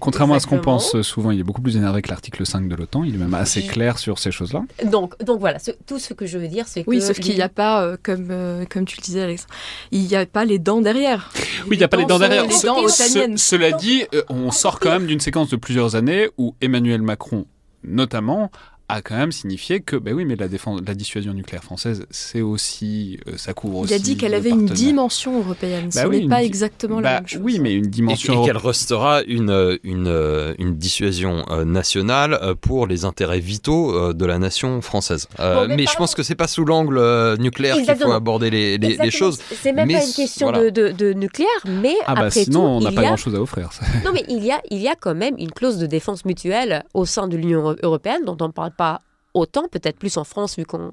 contrairement 0.00 0.34
à 0.34 0.40
ce 0.40 0.46
qu'on 0.46 0.58
pense 0.58 1.00
souvent, 1.02 1.30
il 1.30 1.40
est 1.40 1.44
beaucoup 1.44 1.62
plus 1.62 1.76
énervé 1.76 2.02
que 2.02 2.08
l'article 2.08 2.44
5 2.46 2.68
de 2.68 2.74
l'OTAN. 2.74 3.04
Il 3.04 3.14
est 3.14 3.18
même 3.18 3.34
assez 3.34 3.62
clair 3.62 3.98
sur 3.98 4.18
ces 4.18 4.30
choses-là. 4.30 4.62
Donc, 4.84 5.22
donc 5.22 5.40
voilà, 5.40 5.58
tout 5.86 5.98
ce 5.98 6.14
que 6.14 6.26
je 6.26 6.38
veux 6.38 6.48
dire, 6.48 6.66
c'est 6.66 6.84
que... 6.84 6.90
Oui, 6.90 7.00
sauf 7.00 7.18
qu'il 7.18 7.34
n'y 7.34 7.42
a 7.42 7.48
pas, 7.48 7.82
euh, 7.82 7.96
comme, 8.02 8.28
comme 8.70 8.84
tu 8.84 8.96
le 8.96 9.02
disais 9.02 9.22
Alex, 9.22 9.46
il 9.90 10.02
n'y 10.02 10.16
a 10.16 10.26
pas 10.26 10.44
les 10.44 10.58
dents 10.58 10.80
derrière. 10.80 11.30
Oui, 11.66 11.76
il 11.76 11.78
n'y 11.78 11.84
a 11.84 11.88
pas 11.88 11.96
les 11.96 12.06
dents 12.06 12.18
derrière. 12.18 12.44
Les 12.44 12.60
dents 12.64 12.88
cela 12.88 13.72
dit, 13.72 14.04
on 14.28 14.50
sort 14.50 14.80
quand 14.80 14.90
même 14.90 15.06
d'une 15.06 15.20
séquence 15.20 15.48
de 15.48 15.56
plusieurs 15.56 15.96
années 15.96 16.28
où 16.38 16.54
Emmanuel 16.60 17.02
Macron, 17.02 17.46
notamment, 17.84 18.50
a 18.88 19.02
quand 19.02 19.16
même 19.16 19.32
signifié 19.32 19.80
que, 19.80 19.96
ben 19.96 20.14
oui, 20.14 20.24
mais 20.24 20.34
la, 20.34 20.48
défense, 20.48 20.80
la 20.86 20.94
dissuasion 20.94 21.34
nucléaire 21.34 21.62
française, 21.62 22.06
c'est 22.10 22.40
aussi, 22.40 23.20
euh, 23.28 23.32
ça 23.36 23.52
couvre 23.52 23.80
aussi. 23.80 23.92
Il 23.92 23.96
a 23.96 23.98
dit 23.98 24.16
qu'elle 24.16 24.32
avait 24.32 24.48
une 24.48 24.64
dimension 24.64 25.38
européenne. 25.38 25.90
Bah 25.94 26.02
Ce 26.02 26.06
n'est 26.06 26.26
pas 26.26 26.42
exactement 26.42 27.00
la 27.00 27.02
bah 27.02 27.14
même 27.16 27.28
chose. 27.28 27.40
Oui, 27.42 27.58
mais 27.60 27.74
une 27.74 27.86
dimension. 27.86 28.42
Et, 28.42 28.46
qu'elle 28.46 28.56
restera 28.56 29.22
une, 29.24 29.78
une, 29.84 30.54
une 30.58 30.76
dissuasion 30.76 31.44
euh, 31.50 31.66
nationale 31.66 32.38
euh, 32.42 32.54
pour 32.54 32.86
les 32.86 33.04
intérêts 33.04 33.40
vitaux 33.40 34.14
de 34.14 34.24
la 34.24 34.38
nation 34.38 34.80
française. 34.80 35.28
mais, 35.38 35.84
je 35.86 35.96
pense 35.96 36.14
que 36.14 36.22
c'est 36.22 36.34
pas 36.34 36.48
sous 36.48 36.64
l'angle 36.64 37.36
nucléaire 37.38 37.76
qu'il 37.76 37.96
faut 37.96 38.12
aborder 38.12 38.50
les, 38.50 38.78
les, 38.78 38.96
les 38.96 39.10
choses. 39.10 39.38
C'est 39.54 39.72
même 39.72 39.90
pas 39.90 40.04
une 40.04 40.12
question 40.12 40.50
de, 40.50 40.70
de, 40.70 41.12
nucléaire, 41.12 41.48
mais 41.66 41.94
ah 42.06 42.14
bah 42.14 42.22
après 42.26 42.44
sinon, 42.44 42.60
tout, 42.80 42.86
on 42.86 42.90
n'a 42.90 42.92
pas 42.92 43.02
grand-chose 43.02 43.34
à 43.34 43.40
offrir. 43.40 43.70
non, 44.04 44.12
mais 44.12 44.24
il 44.28 44.44
y, 44.44 44.50
a, 44.50 44.60
il 44.70 44.78
y 44.78 44.88
a 44.88 44.94
quand 44.94 45.14
même 45.14 45.34
une 45.38 45.50
clause 45.50 45.78
de 45.78 45.86
défense 45.86 46.24
mutuelle 46.24 46.84
au 46.94 47.04
sein 47.04 47.28
de 47.28 47.36
l'Union 47.36 47.76
européenne 47.82 48.22
dont 48.24 48.36
on 48.40 48.50
parle 48.50 48.72
pas 48.78 49.02
autant, 49.34 49.68
peut-être 49.68 49.98
plus 49.98 50.16
en 50.16 50.24
France 50.24 50.56
vu 50.56 50.64
qu'on 50.64 50.90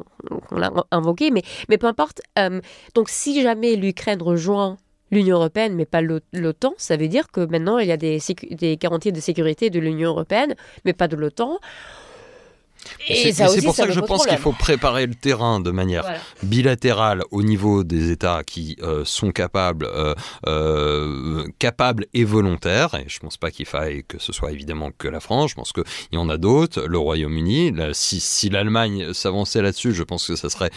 l'a 0.52 0.72
invoqué, 0.92 1.32
mais, 1.32 1.44
mais 1.70 1.78
peu 1.78 1.88
importe. 1.88 2.22
Euh, 2.38 2.60
donc 2.94 3.08
si 3.10 3.42
jamais 3.42 3.76
l'Ukraine 3.78 4.22
rejoint 4.22 4.78
l'Union 5.12 5.38
européenne, 5.38 5.76
mais 5.76 5.86
pas 5.86 6.02
l'OTAN, 6.02 6.74
ça 6.78 6.98
veut 6.98 7.08
dire 7.08 7.32
que 7.32 7.46
maintenant 7.46 7.78
il 7.78 7.88
y 7.88 7.92
a 7.92 7.98
des, 7.98 8.20
des 8.52 8.76
garanties 8.76 9.12
de 9.12 9.22
sécurité 9.22 9.70
de 9.70 9.80
l'Union 9.80 10.10
européenne, 10.10 10.56
mais 10.84 10.94
pas 10.94 11.08
de 11.08 11.16
l'OTAN. 11.16 11.60
Et 13.08 13.32
c'est 13.32 13.62
pour 13.64 13.76
ça, 13.76 13.88
que 13.88 13.94
je 13.94 14.00
pense 14.00 14.26
qu'il 14.26 14.38
faut 14.38 14.52
préparer 14.52 15.06
le 15.06 15.16
terrain 15.16 15.60
de 15.60 15.72
manière 15.72 16.06
bilatérale 16.44 17.24
au 17.32 17.44
niveau 17.44 17.84
des 17.84 18.12
États 18.12 18.44
qui 18.46 18.78
euh, 18.82 19.04
sont 19.06 19.32
capables, 19.32 19.86
euh, 19.86 20.14
euh, 20.48 21.48
capables 21.60 22.06
et 22.14 22.24
volontaires. 22.24 22.96
Et 22.96 23.06
je 23.08 23.18
ne 23.18 23.22
pense 23.22 23.38
pas 23.38 23.52
qu'il 23.52 23.66
faille 23.66 24.04
que 24.08 24.20
ce 24.20 24.34
soit 24.34 24.52
évidemment 24.52 24.92
que 24.98 25.08
la 25.08 25.20
France. 25.20 25.52
Je 25.52 25.56
pense 25.56 25.72
qu'il 25.72 25.84
y 26.12 26.18
en 26.18 26.30
a 26.30 26.38
d'autres. 26.38 26.84
Le 26.88 26.98
Royaume-Uni. 26.98 27.74
Si, 27.94 28.20
si 28.20 28.50
l'Allemagne 28.50 29.14
s'avançait 29.14 29.62
là-dessus, 29.62 29.94
je 29.94 30.04
pense 30.04 30.28
que 30.28 30.36
ça 30.36 30.50
serait 30.50 30.72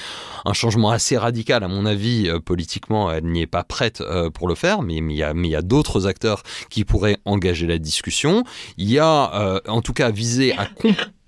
un 0.45 0.53
changement 0.53 0.91
assez 0.91 1.17
radical. 1.17 1.65
À 1.65 1.69
mon 1.69 1.87
avis, 1.87 2.31
politiquement, 2.45 3.11
elle 3.11 3.25
n'y 3.25 3.43
est 3.43 3.47
pas 3.47 3.65
prête 3.65 4.03
pour 4.35 4.49
le 4.49 4.55
faire. 4.55 4.83
Mais, 4.83 5.01
mais 5.01 5.15
il 5.15 5.19
y 5.19 5.23
a, 5.55 5.59
a 5.59 5.63
d'autres 5.63 6.07
acteurs 6.07 6.43
qui 6.71 6.85
pourraient 6.85 7.19
engager 7.25 7.67
la 7.67 7.79
discussion. 7.79 8.45
Il 8.77 8.91
y 8.91 8.99
a, 8.99 9.61
en 9.67 9.83
tout 9.83 9.93
cas, 9.93 10.11
visé 10.11 10.57
à 10.57 10.67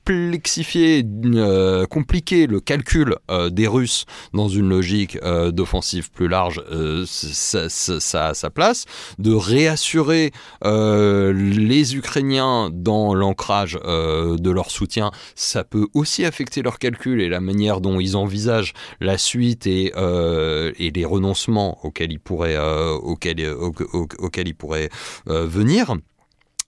complexifier, 0.05 1.05
euh, 1.25 1.87
compliquer 1.87 2.47
le 2.47 2.61
calcul 2.61 3.17
euh, 3.31 3.51
des 3.51 3.67
Russes 3.67 4.07
dans 4.33 4.49
une 4.49 4.69
logique 4.69 5.19
euh, 5.23 5.51
d'offensive 5.51 6.11
plus 6.11 6.29
large, 6.29 6.63
ça, 7.07 7.69
ça, 7.69 8.27
a 8.29 8.35
sa 8.35 8.51
place. 8.51 8.87
De 9.19 9.33
réassurer 9.33 10.33
les 10.63 11.97
Ukrainiens 11.97 12.71
dans 12.73 13.15
l'ancrage 13.15 13.75
de 13.75 14.51
leur 14.51 14.71
soutien, 14.71 15.11
ça 15.35 15.65
peut 15.65 15.87
aussi 15.95 16.25
affecter 16.25 16.63
leur 16.63 16.79
calcul 16.79 17.21
et 17.21 17.29
la 17.29 17.41
manière 17.41 17.81
dont 17.81 18.01
ils 18.01 18.17
envisagent 18.17 18.73
la 19.01 19.19
suite 19.19 19.67
et, 19.67 19.93
et 19.97 20.91
les 20.91 21.05
renoncements 21.05 21.79
auxquels 21.85 22.13
ils 22.13 22.21
pourraient, 22.21 22.59
auxquels, 23.03 23.49
auxquels 23.49 24.49
ils 24.49 24.55
pourraient 24.55 24.91
venir. 25.27 25.97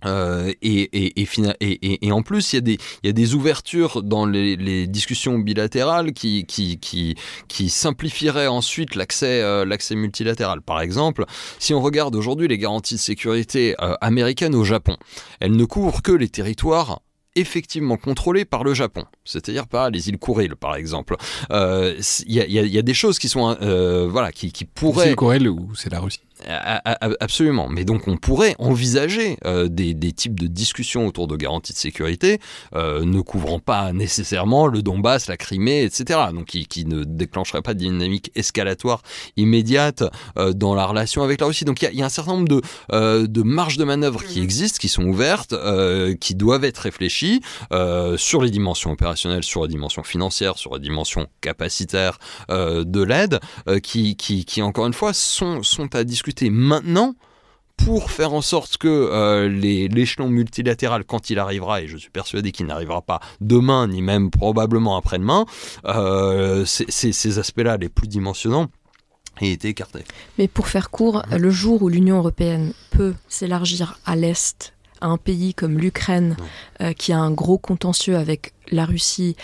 Euh, 0.05 0.53
et, 0.63 0.83
et, 0.93 1.27
et, 1.61 2.07
et, 2.07 2.13
en 2.13 2.23
plus, 2.23 2.53
il 2.53 2.57
y, 2.57 2.59
a 2.59 2.61
des, 2.61 2.79
il 3.03 3.07
y 3.07 3.11
a 3.11 3.13
des 3.13 3.35
ouvertures 3.35 4.03
dans 4.03 4.27
les, 4.27 4.57
les 4.57 4.87
discussions 4.87 5.39
bilatérales 5.39 6.13
qui, 6.13 6.45
qui, 6.47 6.79
qui, 6.79 7.17
qui 7.49 7.69
simplifieraient 7.69 8.47
ensuite 8.47 8.95
l'accès 8.95 9.43
euh, 9.43 9.65
l'accès 9.65 9.95
multilatéral. 9.95 10.63
Par 10.63 10.81
exemple, 10.81 11.25
si 11.59 11.75
on 11.75 11.81
regarde 11.81 12.15
aujourd'hui 12.15 12.49
les 12.49 12.59
garanties 12.59 12.95
de 12.95 13.01
sécurité 13.01 13.75
euh, 13.81 13.95
américaines 14.01 14.55
au 14.55 14.65
Japon, 14.65 14.97
elles 15.41 15.57
ne 15.57 15.65
couvrent 15.65 16.03
que 16.03 16.13
les 16.13 16.29
territoires 16.29 17.01
effectivement 17.35 17.97
contrôlés 17.97 18.45
par 18.45 18.63
le 18.63 18.75
Japon, 18.75 19.05
c'est-à-dire 19.25 19.67
par 19.67 19.89
les 19.89 20.11
îles 20.11 20.19
Kuril 20.19 20.55
par 20.55 20.77
exemple. 20.77 21.17
Il 21.51 21.97
y, 22.27 22.41
a, 22.41 22.47
y, 22.47 22.79
a, 22.79 22.83
des 22.83 22.93
choses 22.93 23.19
qui 23.19 23.31
sont 23.31 23.57
voilà 24.11 24.33
qui, 24.33 24.53
qui 24.53 24.67
pourraient. 24.67 25.05
Les 25.05 25.11
îles 25.13 25.17
Kuril 25.17 25.49
ou 25.49 25.71
c'est 25.75 25.91
la 25.91 26.01
Russie 26.01 26.21
Absolument. 27.21 27.69
Mais 27.69 27.85
donc 27.85 28.09
on 28.09 28.17
pourrait 28.17 28.55
envisager 28.59 29.37
euh, 29.45 29.69
des, 29.69 29.95
types 30.13 30.39
de 30.39 30.47
discussions 30.47 31.07
autour 31.07 31.29
de 31.29 31.37
garanties 31.37 31.73
de 31.73 31.79
sécurité 31.79 32.39
euh, 32.75 33.05
ne 33.05 33.21
couvrant 33.21 33.59
pas 33.59 33.93
nécessairement 33.93 34.67
le 34.67 34.83
Donbass, 34.83 35.29
la 35.29 35.37
Crimée, 35.37 35.83
etc. 35.85 36.21
Donc 36.33 36.47
qui, 36.47 36.85
ne 36.87 37.05
déclencherait 37.05 37.63
pas 37.63 37.75
de 37.75 37.79
dynamique 37.79 38.31
escalatoire 38.35 39.03
immédiate 39.37 40.05
euh, 40.37 40.53
dans 40.53 40.75
la 40.75 40.87
relation 40.87 41.23
avec 41.23 41.41
la 41.41 41.47
Russie. 41.47 41.65
Donc 41.65 41.83
il 41.83 41.95
y, 41.95 42.03
a 42.03 42.05
un 42.07 42.09
certain 42.09 42.33
nombre 42.33 42.49
de, 42.49 43.27
de 43.27 43.43
marges 43.43 43.77
de 43.77 43.85
manœuvre 43.85 44.25
qui 44.25 44.39
mhm. 44.39 44.45
existent, 44.45 44.79
qui 44.81 44.89
sont 44.89 45.05
ouvertes, 45.05 45.55
qui 46.21 46.35
doivent 46.35 46.65
être 46.65 46.79
réfléchies 46.79 47.41
sur 48.17 48.43
les 48.43 48.51
dimensions 48.51 48.93
opérationnelles, 48.93 49.45
sur 49.45 49.63
la 49.63 49.69
dimension 49.69 50.03
financière, 50.03 50.59
sur 50.59 50.73
la 50.73 50.79
dimension 50.79 51.27
capacitaire 51.41 52.19
de 52.49 53.03
l'aide, 53.03 53.41
qui, 53.83 54.17
qui, 54.17 54.45
qui, 54.45 54.63
encore 54.63 54.87
une 54.87 54.93
fois 54.93 55.13
sont, 55.13 55.63
sont 55.63 55.95
à 55.95 56.05
discuter 56.05 56.32
maintenant 56.51 57.15
pour 57.77 58.11
faire 58.11 58.33
en 58.33 58.43
sorte 58.43 58.77
que 58.77 58.89
euh, 58.89 59.49
l'échelon 59.49 60.29
multilatéral, 60.29 61.05
quand 61.05 61.31
il 61.31 61.39
arrivera, 61.39 61.83
et 61.83 61.89
je 61.89 61.97
suis 61.97 62.11
persuadé 62.11 62.53
qu'il 62.53 62.67
n'arrivera 62.67 63.03
pas 63.03 63.21
demain, 63.41 63.89
ni 63.89 64.03
même 64.03 64.31
probablement 64.31 64.97
après-demain, 64.97 65.47
euh, 65.87 66.65
ces 66.65 67.39
aspects-là 67.39 67.77
les 67.77 67.89
plus 67.89 68.09
dimensionnants 68.09 68.69
aient 69.41 69.51
été 69.51 69.69
écartés. 69.69 70.05
Mais 70.39 70.49
pour 70.49 70.69
faire 70.69 70.91
court, 70.91 71.23
le 71.31 71.51
jour 71.51 71.83
où 71.83 71.89
l'Union 71.89 72.19
européenne 72.19 72.73
peut 72.91 73.15
s'élargir 73.29 73.99
à 74.05 74.15
l'Est, 74.15 74.75
à 75.01 75.07
un 75.07 75.17
pays 75.17 75.55
comme 75.55 75.79
l'Ukraine, 75.79 76.37
euh, 76.81 76.93
qui 76.93 77.13
a 77.13 77.19
un 77.19 77.33
gros 77.33 77.59
contentieux 77.59 78.17
avec 78.17 78.53
la 78.71 78.85
Russie, 78.85 79.37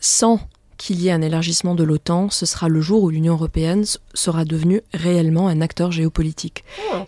sans 0.00 0.40
qu'il 0.76 1.00
y 1.00 1.08
ait 1.08 1.12
un 1.12 1.22
élargissement 1.22 1.74
de 1.74 1.84
l'OTAN, 1.84 2.30
ce 2.30 2.46
sera 2.46 2.68
le 2.68 2.80
jour 2.80 3.02
où 3.02 3.10
l'Union 3.10 3.34
européenne 3.34 3.84
sera 4.14 4.44
devenue 4.44 4.82
réellement 4.92 5.48
un 5.48 5.60
acteur 5.60 5.92
géopolitique. 5.92 6.64
Oh. 6.94 7.06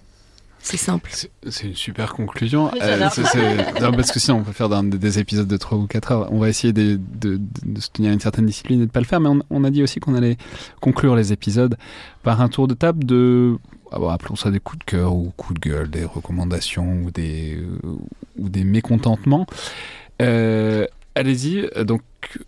C'est 0.60 0.76
simple. 0.76 1.10
C'est 1.48 1.66
une 1.66 1.74
super 1.74 2.12
conclusion. 2.12 2.70
Euh, 2.82 2.98
parce 3.80 4.12
que 4.12 4.20
sinon, 4.20 4.38
on 4.38 4.42
peut 4.42 4.52
faire 4.52 4.68
des 4.82 5.18
épisodes 5.18 5.46
de 5.46 5.56
3 5.56 5.78
ou 5.78 5.86
4 5.86 6.12
heures. 6.12 6.28
On 6.32 6.38
va 6.38 6.48
essayer 6.48 6.72
de, 6.72 7.00
se 7.78 7.88
tenir 7.90 8.10
à 8.10 8.12
une 8.12 8.20
certaine 8.20 8.44
discipline 8.44 8.80
et 8.80 8.80
de 8.80 8.86
ne 8.86 8.90
pas 8.90 9.00
le 9.00 9.06
faire. 9.06 9.20
Mais 9.20 9.30
on, 9.48 9.64
a 9.64 9.70
dit 9.70 9.82
aussi 9.82 10.00
qu'on 10.00 10.14
allait 10.14 10.36
conclure 10.80 11.16
les 11.16 11.32
épisodes 11.32 11.76
par 12.22 12.40
un 12.42 12.48
tour 12.48 12.68
de 12.68 12.74
table 12.74 13.04
de. 13.04 13.56
Ah 13.90 13.96
appelons 14.12 14.36
ça 14.36 14.50
des 14.50 14.60
coups 14.60 14.80
de 14.80 14.84
cœur 14.84 15.14
ou 15.14 15.32
coups 15.38 15.58
de 15.58 15.70
gueule, 15.70 15.88
des 15.88 16.04
recommandations 16.04 17.00
ou 17.04 17.10
des, 17.10 17.58
ou 18.38 18.48
des 18.50 18.64
mécontentements. 18.64 19.46
Euh, 20.20 20.86
allez-y. 21.18 21.68
Donc, 21.84 22.02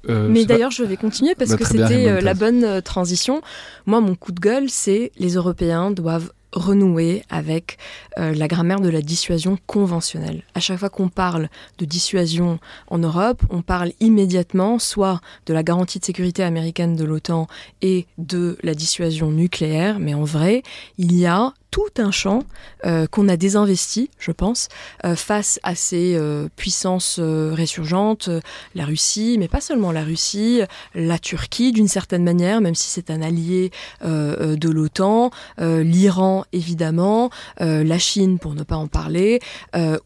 euh, 0.08 0.28
Mais 0.28 0.44
d'ailleurs, 0.44 0.70
je 0.70 0.84
vais 0.84 0.96
continuer 0.96 1.34
parce 1.34 1.50
bah, 1.50 1.56
que 1.56 1.64
c'était 1.64 2.20
la 2.20 2.34
bonne 2.34 2.82
transition. 2.82 3.42
Moi, 3.86 4.00
mon 4.00 4.14
coup 4.14 4.32
de 4.32 4.40
gueule, 4.40 4.70
c'est 4.70 5.12
les 5.18 5.34
Européens 5.34 5.90
doivent 5.90 6.32
renouer 6.52 7.22
avec 7.30 7.78
euh, 8.18 8.34
la 8.34 8.48
grammaire 8.48 8.80
de 8.80 8.88
la 8.88 9.02
dissuasion 9.02 9.58
conventionnelle. 9.66 10.42
À 10.54 10.60
chaque 10.60 10.78
fois 10.78 10.90
qu'on 10.90 11.08
parle 11.08 11.48
de 11.78 11.84
dissuasion 11.84 12.58
en 12.88 12.98
Europe, 12.98 13.42
on 13.50 13.62
parle 13.62 13.92
immédiatement 14.00 14.78
soit 14.78 15.20
de 15.46 15.54
la 15.54 15.62
garantie 15.62 15.98
de 15.98 16.04
sécurité 16.04 16.42
américaine 16.42 16.96
de 16.96 17.04
l'OTAN 17.04 17.46
et 17.82 18.06
de 18.18 18.58
la 18.62 18.74
dissuasion 18.74 19.30
nucléaire, 19.30 19.98
mais 19.98 20.14
en 20.14 20.24
vrai, 20.24 20.62
il 20.98 21.14
y 21.14 21.26
a 21.26 21.52
tout 21.70 21.82
un 21.98 22.10
champ 22.10 22.40
euh, 22.86 23.06
qu'on 23.06 23.28
a 23.28 23.36
désinvesti, 23.36 24.10
je 24.18 24.32
pense, 24.32 24.68
euh, 25.04 25.14
face 25.14 25.60
à 25.62 25.74
ces 25.74 26.14
euh, 26.14 26.48
puissances 26.56 27.20
résurgentes, 27.20 28.30
la 28.74 28.84
Russie, 28.84 29.36
mais 29.38 29.48
pas 29.48 29.60
seulement 29.60 29.92
la 29.92 30.02
Russie, 30.02 30.62
la 30.94 31.18
Turquie 31.18 31.72
d'une 31.72 31.88
certaine 31.88 32.24
manière, 32.24 32.60
même 32.60 32.74
si 32.74 32.88
c'est 32.88 33.10
un 33.10 33.22
allié 33.22 33.70
de 34.02 34.68
l'OTAN, 34.68 35.30
l'Iran 35.58 36.44
évidemment, 36.52 37.30
la 37.58 37.98
Chine 37.98 38.38
pour 38.38 38.54
ne 38.54 38.62
pas 38.62 38.76
en 38.76 38.86
parler, 38.86 39.40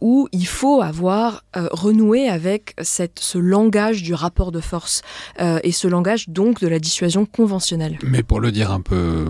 où 0.00 0.28
il 0.32 0.46
faut 0.46 0.80
avoir 0.80 1.44
renoué 1.54 2.28
avec 2.28 2.74
cette, 2.82 3.18
ce 3.18 3.38
langage 3.38 4.02
du 4.02 4.14
rapport 4.14 4.52
de 4.52 4.60
force 4.60 5.02
et 5.40 5.72
ce 5.72 5.88
langage 5.88 6.28
donc 6.28 6.60
de 6.60 6.68
la 6.68 6.78
dissuasion 6.78 7.26
conventionnelle. 7.26 7.98
Mais 8.02 8.22
pour 8.22 8.40
le 8.40 8.52
dire 8.52 8.70
un 8.70 8.80
peu, 8.80 9.26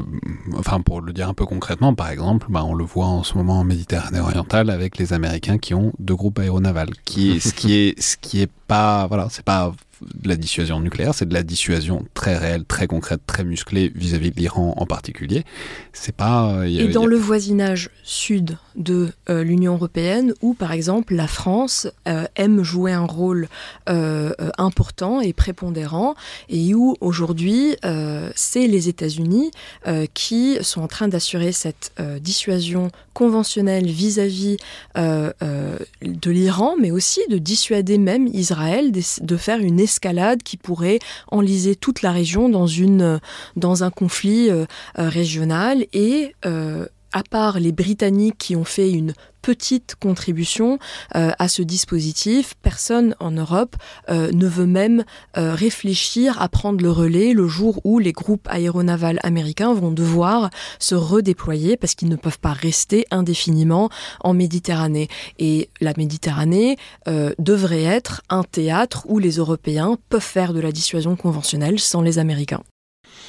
enfin 0.57 0.81
pour 0.81 1.01
le 1.01 1.13
dire 1.13 1.29
un 1.29 1.35
peu 1.35 1.47
concrètement, 1.47 1.95
par 1.95 2.11
exemple 2.11 2.24
bah, 2.49 2.65
on 2.65 2.75
le 2.75 2.85
voit 2.85 3.07
en 3.07 3.23
ce 3.23 3.37
moment 3.37 3.61
en 3.61 3.65
Méditerranée 3.65 4.21
orientale 4.21 4.71
avec 4.71 4.99
les 4.99 5.13
Américains 5.13 5.59
qui 5.59 5.75
ont 5.75 5.93
deux 5.99 6.15
groupes 6.15 6.39
aéronavals, 6.39 6.91
qui 7.05 7.41
ce 7.41 7.51
ce 7.51 8.17
qui 8.17 8.41
est 8.41 8.51
pas, 8.67 9.07
voilà, 9.07 9.29
c'est 9.31 9.45
pas 9.45 9.73
de 10.03 10.29
la 10.29 10.37
dissuasion 10.37 10.81
nucléaire, 10.81 11.15
c'est 11.15 11.29
de 11.29 11.35
la 11.35 11.43
dissuasion 11.43 12.05
très 12.15 12.37
réelle, 12.37 12.65
très 12.65 12.87
concrète, 12.87 13.21
très 13.27 13.45
musclée 13.45 13.93
vis-à-vis 13.95 14.31
de 14.31 14.37
l'Iran 14.37 14.75
en 14.77 14.87
particulier. 14.87 15.45
C'est 15.93 16.15
pas. 16.15 16.51
Euh, 16.51 16.65
et 16.65 16.89
dans 16.89 17.07
le 17.07 17.17
voisinage 17.17 17.91
sud 18.03 18.59
de 18.77 19.11
euh, 19.31 19.45
l'Union 19.45 19.75
européenne, 19.75 20.35
où 20.43 20.55
par 20.55 20.73
exemple 20.73 21.15
la 21.15 21.27
France 21.27 21.89
euh, 22.09 22.25
aime 22.37 22.63
jouer 22.63 22.93
un 22.93 23.07
rôle 23.07 23.49
important 24.59 25.21
et 25.21 25.33
prépondérant, 25.33 26.15
et 26.49 26.75
où 26.75 26.97
aujourd'hui 27.01 27.77
c'est 28.35 28.67
les 28.67 28.89
États-Unis 28.89 29.51
qui 30.15 30.59
sont 30.63 30.83
en 30.83 30.89
train 30.89 31.09
d'assurer 31.09 31.53
cette 31.53 31.93
dissuasion 32.21 32.91
conventionnelle 33.13 33.87
vis-à-vis 33.87 34.57
de 34.97 36.31
l'Iran, 36.31 36.75
mais 36.81 36.91
aussi 36.91 37.21
de 37.29 37.39
dissuader 37.39 37.99
même 37.99 38.27
Israël 38.29 38.91
de 38.93 39.37
faire 39.37 39.59
une 39.59 39.81
escalade 39.85 40.43
qui 40.43 40.57
pourrait 40.57 40.99
enliser 41.31 41.77
toute 41.77 42.03
la 42.03 42.13
région 42.13 42.49
dans, 42.49 42.67
une, 42.67 43.21
dans 43.57 43.85
un 43.85 43.91
conflit 43.91 44.51
euh, 44.51 44.67
euh, 44.99 45.09
régional. 45.09 45.87
Et 45.93 46.35
euh, 46.45 46.87
à 47.15 47.23
part 47.23 47.59
les 47.59 47.73
Britanniques 47.73 48.37
qui 48.37 48.57
ont 48.57 48.65
fait 48.65 48.91
une 48.91 49.15
petite 49.41 49.95
contribution 50.01 50.79
à 51.13 51.49
ce 51.49 51.61
dispositif, 51.61 52.55
personne 52.63 53.15
en 53.21 53.31
Europe 53.31 53.77
ne 54.09 54.47
veut 54.47 54.65
même 54.65 55.05
réfléchir 55.35 56.41
à 56.41 56.49
prendre 56.49 56.83
le 56.83 56.91
relais 56.91 57.35
le 57.35 57.47
jour 57.47 57.79
où 57.85 57.99
les 57.99 58.13
groupes 58.13 58.49
aéronavals 58.51 59.21
américains 59.23 59.75
vont 59.75 59.91
devoir 59.91 60.49
se 60.79 60.95
redéployer 60.95 61.77
parce 61.77 61.95
qu'ils 61.95 62.09
ne 62.09 62.17
peuvent 62.17 62.41
pas 62.41 62.55
rester 62.55 63.05
indéfiniment 63.11 63.91
en 64.21 64.33
Méditerranée. 64.33 65.09
Et 65.39 65.69
la 65.83 65.93
Méditerranée 65.95 66.79
devrait 67.39 67.85
être 67.85 68.23
un 68.31 68.45
théâtre 68.45 69.05
où 69.11 69.19
les 69.19 69.33
Européens 69.37 69.99
peuvent 70.09 70.23
faire 70.23 70.55
de 70.55 70.61
la 70.61 70.73
dissuasion 70.73 71.17
conventionnelle 71.17 71.79
sans 71.79 72.01
les 72.01 72.19
Américains. 72.19 72.63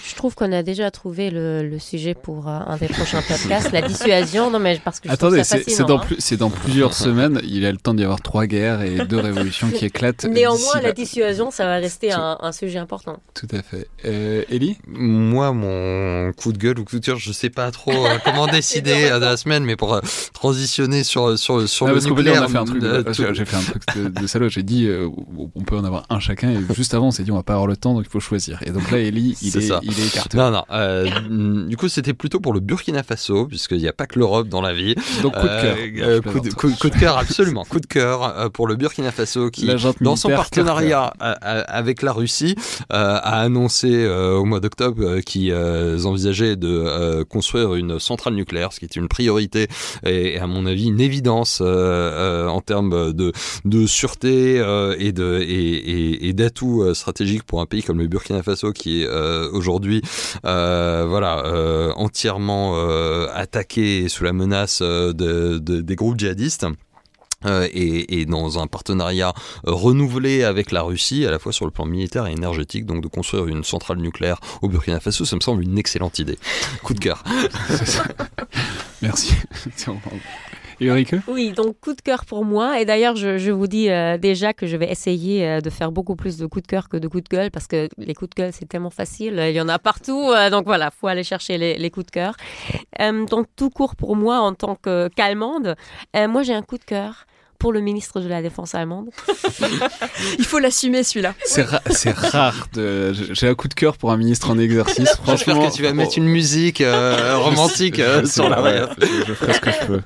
Je 0.07 0.13
trouve 0.13 0.35
qu'on 0.35 0.51
a 0.51 0.61
déjà 0.61 0.91
trouvé 0.91 1.29
le, 1.31 1.77
sujet 1.79 2.13
pour 2.13 2.47
euh, 2.47 2.59
un 2.65 2.77
des 2.77 2.87
prochains 2.87 3.21
podcasts, 3.21 3.71
la 3.71 3.81
dissuasion. 3.81 4.51
Non, 4.51 4.59
mais 4.59 4.79
parce 4.83 4.99
que 4.99 5.09
Attendez, 5.09 5.43
c'est 5.43 5.79
dans, 5.79 5.99
hein. 5.99 6.35
dans, 6.37 6.49
plusieurs 6.49 6.93
semaines. 6.93 7.41
Il 7.43 7.57
y 7.57 7.65
a 7.65 7.71
le 7.71 7.77
temps 7.77 7.93
d'y 7.93 8.03
avoir 8.03 8.21
trois 8.21 8.45
guerres 8.45 8.81
et 8.81 9.05
deux 9.05 9.19
révolutions 9.19 9.69
qui 9.69 9.85
éclatent. 9.85 10.25
Néanmoins, 10.25 10.79
la 10.81 10.91
dissuasion, 10.91 11.49
ça 11.49 11.65
va 11.65 11.75
rester 11.75 12.11
un, 12.11 12.51
sujet 12.51 12.79
important. 12.79 13.19
Tout 13.33 13.47
à 13.51 13.61
fait. 13.61 13.87
Euh, 14.05 14.43
Ellie? 14.49 14.77
Moi, 14.87 15.51
mon 15.51 16.31
coup 16.33 16.53
de 16.53 16.57
gueule 16.57 16.79
ou 16.79 16.85
coup 16.85 16.99
de 16.99 17.05
cœur, 17.05 17.17
je 17.17 17.31
sais 17.31 17.49
pas 17.49 17.71
trop 17.71 17.91
euh, 17.91 18.17
comment 18.23 18.47
décider 18.51 19.09
de 19.09 19.19
la 19.19 19.37
semaine, 19.37 19.63
mais 19.63 19.75
pour 19.75 19.99
transitionner 20.33 21.03
sur, 21.03 21.37
sur, 21.37 21.67
sur 21.67 21.87
le 21.87 21.99
nucléaire. 21.99 22.47
J'ai 22.47 23.45
fait 23.45 23.57
un 23.57 23.61
truc 23.61 23.83
de, 23.95 24.09
de 24.09 24.27
salaud. 24.27 24.49
J'ai 24.49 24.63
dit, 24.63 24.87
on 25.55 25.61
peut 25.61 25.77
en 25.77 25.83
avoir 25.83 26.05
un 26.09 26.19
chacun. 26.19 26.51
Et 26.51 26.73
juste 26.73 26.93
avant, 26.93 27.07
on 27.07 27.11
s'est 27.11 27.23
dit, 27.23 27.31
on 27.31 27.35
va 27.35 27.43
pas 27.43 27.53
avoir 27.53 27.67
le 27.67 27.75
temps, 27.75 27.93
donc 27.93 28.05
il 28.05 28.11
faut 28.11 28.19
choisir. 28.19 28.59
Et 28.65 28.71
donc 28.71 28.91
là, 28.91 28.99
Ellie, 28.99 29.35
il 29.41 29.57
est, 29.57 29.71
il 29.83 29.94
non, 30.33 30.51
non. 30.51 30.63
Euh, 30.71 31.67
du 31.67 31.77
coup, 31.77 31.89
c'était 31.89 32.13
plutôt 32.13 32.39
pour 32.39 32.53
le 32.53 32.59
Burkina 32.59 33.03
Faso, 33.03 33.45
puisqu'il 33.45 33.77
n'y 33.77 33.87
a 33.87 33.93
pas 33.93 34.05
que 34.05 34.19
l'Europe 34.19 34.47
dans 34.47 34.61
la 34.61 34.73
vie. 34.73 34.95
Donc, 35.21 35.33
coup 35.33 35.47
de 35.47 35.61
cœur. 35.61 35.77
Euh, 35.77 36.01
euh, 36.01 36.21
coup, 36.21 36.89
de, 36.89 36.97
cœur, 36.97 37.17
absolument. 37.17 37.63
coup 37.65 37.79
de 37.79 37.85
cœur 37.85 38.51
pour 38.51 38.67
le 38.67 38.75
Burkina 38.75 39.11
Faso 39.11 39.49
qui, 39.49 39.69
dans 40.01 40.15
son 40.15 40.29
partenariat 40.29 41.13
avec 41.19 42.01
la 42.01 42.11
Russie, 42.11 42.55
a 42.89 43.41
annoncé 43.41 44.07
au 44.07 44.45
mois 44.45 44.59
d'octobre 44.59 45.19
qu'ils 45.21 45.53
envisageaient 45.53 46.55
de 46.55 47.23
construire 47.23 47.75
une 47.75 47.99
centrale 47.99 48.33
nucléaire, 48.33 48.73
ce 48.73 48.79
qui 48.79 48.85
est 48.85 48.95
une 48.95 49.07
priorité 49.07 49.67
et, 50.05 50.39
à 50.39 50.47
mon 50.47 50.65
avis 50.65 50.87
une 50.87 51.01
évidence 51.01 51.61
en 51.61 52.61
termes 52.61 53.13
de, 53.13 53.31
de 53.65 53.87
sûreté 53.87 54.55
et 54.99 55.11
de 55.11 55.41
et, 55.41 56.27
et 56.27 56.33
d'atouts 56.33 56.93
stratégiques 56.93 57.43
pour 57.43 57.61
un 57.61 57.65
pays 57.65 57.83
comme 57.83 57.99
le 57.99 58.07
Burkina 58.07 58.43
Faso 58.43 58.71
qui 58.71 59.03
est 59.03 59.07
aujourd'hui 59.51 59.84
euh, 60.45 61.05
voilà, 61.07 61.45
euh, 61.45 61.91
entièrement 61.95 62.73
euh, 62.75 63.27
attaqué 63.33 64.09
sous 64.09 64.23
la 64.23 64.33
menace 64.33 64.81
des 64.81 65.95
groupes 65.95 66.19
djihadistes. 66.19 66.65
et, 67.45 68.25
dans 68.25 68.57
un 68.57 68.67
partenariat 68.67 69.33
renouvelé 69.63 70.43
avec 70.43 70.71
la 70.71 70.81
Russie, 70.81 71.25
à 71.25 71.31
la 71.31 71.37
fois 71.37 71.51
sur 71.51 71.65
le 71.65 71.71
plan 71.71 71.85
militaire 71.85 72.25
et 72.25 72.31
énergétique, 72.31 72.85
donc 72.85 73.01
de 73.01 73.07
construire 73.07 73.45
une 73.45 73.63
centrale 73.63 73.97
nucléaire 73.97 74.39
au 74.61 74.67
Burkina 74.67 74.99
Faso, 74.99 75.25
ça 75.25 75.35
me 75.35 75.41
semble 75.41 75.63
une 75.63 75.77
excellente 75.77 76.17
idée. 76.17 76.39
Coup 76.83 76.93
de 76.93 76.99
cœur. 76.99 77.23
Merci. 79.01 79.33
Oui, 81.27 81.51
donc 81.51 81.79
coup 81.79 81.93
de 81.93 82.01
cœur 82.01 82.25
pour 82.25 82.43
moi. 82.43 82.79
Et 82.79 82.85
d'ailleurs, 82.85 83.15
je, 83.15 83.51
vous 83.51 83.67
dis 83.67 83.89
euh, 83.89 84.17
déjà 84.17 84.53
que 84.53 84.67
je 84.67 84.77
vais 84.77 84.89
essayer 84.89 85.47
euh, 85.47 85.61
de 85.61 85.69
faire 85.69 85.91
beaucoup 85.91 86.15
plus 86.15 86.37
de 86.37 86.45
coups 86.45 86.63
de 86.63 86.67
cœur 86.67 86.89
que 86.89 86.97
de 86.97 87.07
coups 87.07 87.23
de 87.23 87.29
gueule 87.29 87.51
parce 87.51 87.67
que 87.67 87.87
les 87.97 88.13
coups 88.13 88.29
de 88.31 88.35
gueule, 88.35 88.51
c'est 88.53 88.67
tellement 88.67 88.89
facile. 88.89 89.41
Il 89.47 89.55
y 89.55 89.61
en 89.61 89.69
a 89.69 89.79
partout. 89.79 90.31
Euh, 90.31 90.49
donc 90.49 90.65
voilà, 90.65 90.91
faut 90.91 91.07
aller 91.07 91.23
chercher 91.23 91.57
les, 91.57 91.89
coups 91.89 92.07
de 92.07 92.11
cœur. 92.11 92.35
donc 92.99 93.47
tout 93.55 93.69
court 93.69 93.95
pour 93.95 94.15
moi 94.15 94.39
en 94.39 94.53
tant 94.53 94.75
que 94.75 95.09
qu'allemande. 95.15 95.75
moi, 96.13 96.43
j'ai 96.43 96.53
un 96.53 96.61
coup 96.61 96.77
de 96.77 96.83
cœur 96.83 97.25
pour 97.57 97.71
le 97.71 97.79
ministre 97.79 98.19
de 98.19 98.27
la 98.27 98.41
Défense 98.41 98.75
allemande. 98.75 99.09
Il 100.39 100.45
faut 100.45 100.59
l'assumer 100.59 101.03
celui-là. 101.03 101.33
C'est 101.89 102.11
rare. 102.11 102.67
De... 102.73 103.13
J'ai 103.31 103.47
un 103.47 103.55
coup 103.55 103.69
de 103.69 103.73
cœur 103.73 103.97
pour 103.97 104.11
un 104.11 104.17
ministre 104.17 104.49
en 104.49 104.59
exercice. 104.59 105.09
Franchement, 105.15 105.35
J'espère 105.37 105.71
que 105.71 105.75
tu 105.75 105.83
vas 105.83 105.93
mettre 105.93 106.17
une 106.17 106.27
musique 106.27 106.83
romantique 106.83 108.01
sur 108.25 108.49
la. 108.49 108.89
je 108.99 109.33
ferai 109.33 109.53
ce 109.53 109.61
que 109.61 109.71
je 109.71 109.85
peux. 109.85 110.01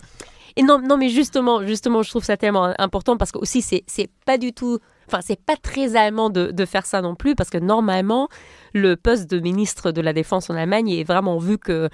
Et 0.59 0.61
non, 0.61 0.77
non, 0.79 0.97
mais 0.97 1.07
justement, 1.07 1.65
justement, 1.65 2.03
je 2.03 2.09
trouve 2.09 2.25
ça 2.25 2.35
tellement 2.35 2.73
important 2.79 3.15
parce 3.15 3.31
que 3.31 3.37
aussi, 3.37 3.61
c'est, 3.61 3.85
c'est 3.87 4.09
pas 4.25 4.37
du 4.37 4.51
tout, 4.51 4.79
enfin, 5.07 5.21
c'est 5.21 5.39
pas 5.39 5.55
très 5.55 5.95
allemand 5.95 6.29
de, 6.29 6.65
faire 6.65 6.85
ça 6.85 7.01
non 7.01 7.15
plus 7.15 7.33
parce 7.33 7.49
que 7.49 7.57
normalement, 7.57 8.27
le 8.73 8.97
poste 8.97 9.29
de 9.29 9.39
ministre 9.39 9.93
de 9.93 10.01
la 10.01 10.11
Défense 10.11 10.49
en 10.49 10.55
Allemagne 10.55 10.89
est 10.89 11.05
vraiment 11.05 11.37
vu 11.37 11.57
que, 11.57 11.87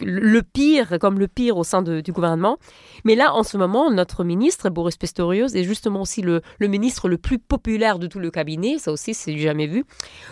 le 0.00 0.40
pire, 0.42 0.98
comme 1.00 1.20
le 1.20 1.28
pire 1.28 1.56
au 1.56 1.62
sein 1.62 1.82
du 1.82 2.12
gouvernement. 2.12 2.58
Mais 3.04 3.14
là, 3.14 3.32
en 3.32 3.44
ce 3.44 3.56
moment, 3.56 3.92
notre 3.92 4.24
ministre, 4.24 4.70
Boris 4.70 4.96
Pistorius, 4.96 5.54
est 5.54 5.62
justement 5.62 6.00
aussi 6.00 6.20
le, 6.20 6.42
le 6.58 6.66
ministre 6.66 7.08
le 7.08 7.18
plus 7.18 7.38
populaire 7.38 8.00
de 8.00 8.08
tout 8.08 8.18
le 8.18 8.32
cabinet. 8.32 8.78
Ça 8.78 8.90
aussi, 8.90 9.14
c'est 9.14 9.38
jamais 9.38 9.68
vu. 9.68 9.84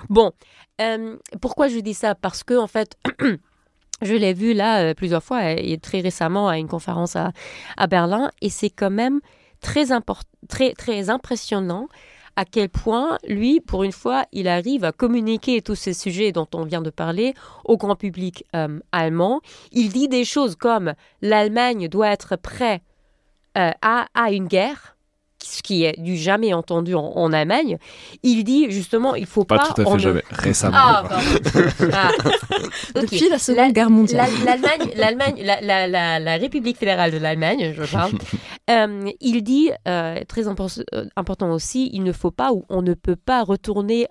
Bon, 0.08 0.32
euh, 0.80 1.16
pourquoi 1.40 1.68
je 1.68 1.78
dis 1.78 1.94
ça? 1.94 2.16
Parce 2.16 2.42
que, 2.42 2.54
en 2.54 2.66
fait, 2.66 2.96
Je 4.02 4.14
l'ai 4.14 4.34
vu 4.34 4.52
là 4.52 4.82
euh, 4.82 4.94
plusieurs 4.94 5.22
fois 5.22 5.52
et 5.52 5.78
très 5.78 6.00
récemment 6.00 6.48
à 6.48 6.58
une 6.58 6.66
conférence 6.66 7.16
à, 7.16 7.32
Berlin 7.86 8.30
et 8.40 8.50
c'est 8.50 8.70
quand 8.70 8.90
même 8.90 9.20
très, 9.60 9.86
très, 10.74 11.08
impressionnant 11.08 11.86
à 12.34 12.44
quel 12.44 12.68
point, 12.68 13.18
lui, 13.28 13.60
pour 13.60 13.84
une 13.84 13.92
fois, 13.92 14.24
il 14.32 14.48
arrive 14.48 14.84
à 14.84 14.92
communiquer 14.92 15.62
tous 15.62 15.74
ces 15.74 15.92
sujets 15.92 16.32
dont 16.32 16.48
on 16.54 16.64
vient 16.64 16.80
de 16.80 16.90
parler 16.90 17.34
au 17.64 17.76
grand 17.76 17.94
public 17.94 18.44
euh, 18.56 18.80
allemand. 18.90 19.40
Il 19.70 19.90
dit 19.90 20.08
des 20.08 20.24
choses 20.24 20.56
comme 20.56 20.94
l'Allemagne 21.20 21.88
doit 21.88 22.08
être 22.08 22.36
prête 22.36 22.82
euh, 23.58 23.70
à, 23.82 24.06
à 24.14 24.32
une 24.32 24.48
guerre 24.48 24.96
ce 25.42 25.62
qui 25.62 25.84
est 25.84 26.00
du 26.00 26.16
jamais 26.16 26.54
entendu 26.54 26.94
en, 26.94 27.32
Allemagne, 27.32 27.78
il 28.22 28.44
dit 28.44 28.70
justement 28.70 29.14
il 29.14 29.26
faut 29.26 29.44
pas. 29.44 29.58
Pas 29.58 29.72
tout 29.74 29.82
à 29.82 29.92
fait 29.92 29.98
jamais, 29.98 30.22
récemment. 30.30 30.76
Ah, 30.78 31.04
ah. 31.92 32.10
Depuis 33.00 33.28
la 33.28 33.38
Seconde 33.38 33.72
Guerre 33.72 33.90
mondiale. 33.90 34.30
L'Allemagne, 34.44 34.92
l'Allemagne, 34.96 35.42
la, 35.42 35.86
la, 35.86 36.18
la, 36.18 36.36
République 36.36 36.76
fédérale 36.76 37.10
de 37.10 37.18
l'Allemagne, 37.18 37.74
je 37.76 37.84
parle, 37.84 38.12
euh, 38.70 39.10
il 39.20 39.42
dit 39.42 39.70
euh, 39.88 40.20
très 40.28 40.46
euh, 40.46 41.04
important 41.16 41.50
aussi, 41.52 41.90
il 41.92 42.02
ne 42.02 42.12
faut 42.12 42.30
pas 42.30 42.52
ou 42.52 42.64
on 42.68 42.82
ne 42.82 42.94
peut 42.94 43.16
pas 43.16 43.42
retourner 43.42 44.06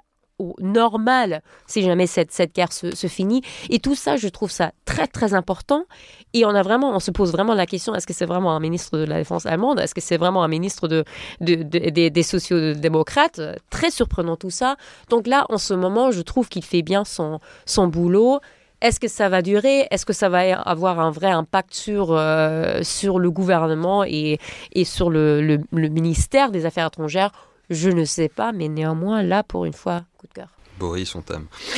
normal 0.59 1.41
si 1.67 1.81
jamais 1.81 2.07
cette, 2.07 2.31
cette 2.31 2.53
guerre 2.53 2.73
se, 2.73 3.07
finit. 3.07 3.41
Et 3.69 3.79
tout 3.79 3.95
ça, 3.95 4.17
je 4.17 4.27
trouve 4.27 4.51
ça 4.51 4.71
très, 4.85 5.07
très 5.07 5.33
important. 5.33 5.85
Et 6.33 6.45
on 6.45 6.49
a 6.49 6.61
vraiment, 6.61 6.95
on 6.95 6.99
se 6.99 7.11
pose 7.11 7.31
vraiment 7.31 7.53
la 7.53 7.65
question, 7.65 7.93
est-ce 7.95 8.07
que 8.07 8.13
c'est 8.13 8.25
vraiment 8.25 8.55
un 8.55 8.59
ministre 8.59 8.97
de 8.97 9.05
la 9.05 9.17
Défense 9.17 9.45
allemande? 9.45 9.79
Est-ce 9.79 9.95
que 9.95 10.01
c'est 10.01 10.17
vraiment 10.17 10.43
un 10.43 10.47
ministre 10.47 10.87
de, 10.87 11.03
des, 11.39 12.09
des 12.09 12.23
sociodémocrates? 12.23 13.41
Très 13.69 13.91
surprenant 13.91 14.35
tout 14.35 14.49
ça. 14.49 14.75
Donc 15.09 15.27
là, 15.27 15.45
en 15.49 15.57
ce 15.57 15.73
moment, 15.73 16.11
je 16.11 16.21
trouve 16.21 16.49
qu'il 16.49 16.63
fait 16.63 16.81
bien 16.81 17.03
son, 17.03 17.39
son 17.65 17.87
boulot. 17.87 18.39
Est-ce 18.81 18.99
que 18.99 19.07
ça 19.07 19.29
va 19.29 19.43
durer? 19.43 19.87
Est-ce 19.91 20.05
que 20.05 20.13
ça 20.13 20.27
va 20.27 20.59
avoir 20.61 20.99
un 20.99 21.11
vrai 21.11 21.29
impact 21.29 21.73
sur, 21.73 22.11
euh, 22.11 22.81
sur 22.81 23.19
le 23.19 23.29
gouvernement 23.29 24.03
et, 24.03 24.39
et 24.73 24.85
sur 24.85 25.11
le, 25.11 25.41
le 25.41 25.87
ministère 25.89 26.51
des 26.51 26.65
Affaires 26.65 26.87
étrangères? 26.87 27.31
Je 27.71 27.89
ne 27.89 28.05
sais 28.05 28.29
pas, 28.29 28.51
mais 28.51 28.67
néanmoins, 28.67 29.23
là, 29.23 29.43
pour 29.43 29.65
une 29.65 29.73
fois, 29.73 30.03
coup 30.17 30.27
de 30.27 30.33
cœur. 30.33 30.49
Boris, 30.81 31.13
on 31.13 31.21
t'aime. 31.21 31.45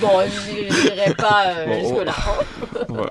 bon, 0.00 0.20
je 0.24 0.52
n'irai 0.84 1.14
pas 1.14 1.46
euh, 1.48 1.80
jusque-là. 1.80 2.14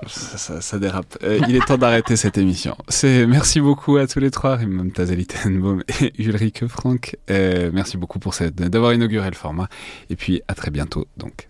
ça, 0.60 0.78
dérape. 0.78 1.18
Euh, 1.22 1.40
il 1.46 1.56
est 1.56 1.66
temps 1.66 1.76
d'arrêter 1.76 2.16
cette 2.16 2.38
émission. 2.38 2.74
C'est 2.88 3.26
Merci 3.26 3.60
beaucoup 3.60 3.98
à 3.98 4.06
tous 4.06 4.18
les 4.18 4.30
trois, 4.30 4.56
Rimam 4.56 4.92
Tazeli 4.92 5.26
Tenbaum 5.26 5.82
et 6.00 6.14
Ulrike 6.22 6.66
Franck. 6.68 7.16
Euh, 7.30 7.70
merci 7.72 7.98
beaucoup 7.98 8.18
pour 8.18 8.34
d'avoir 8.40 8.94
inauguré 8.94 9.28
le 9.28 9.36
format. 9.36 9.68
Et 10.08 10.16
puis, 10.16 10.40
à 10.48 10.54
très 10.54 10.70
bientôt, 10.70 11.06
donc. 11.18 11.47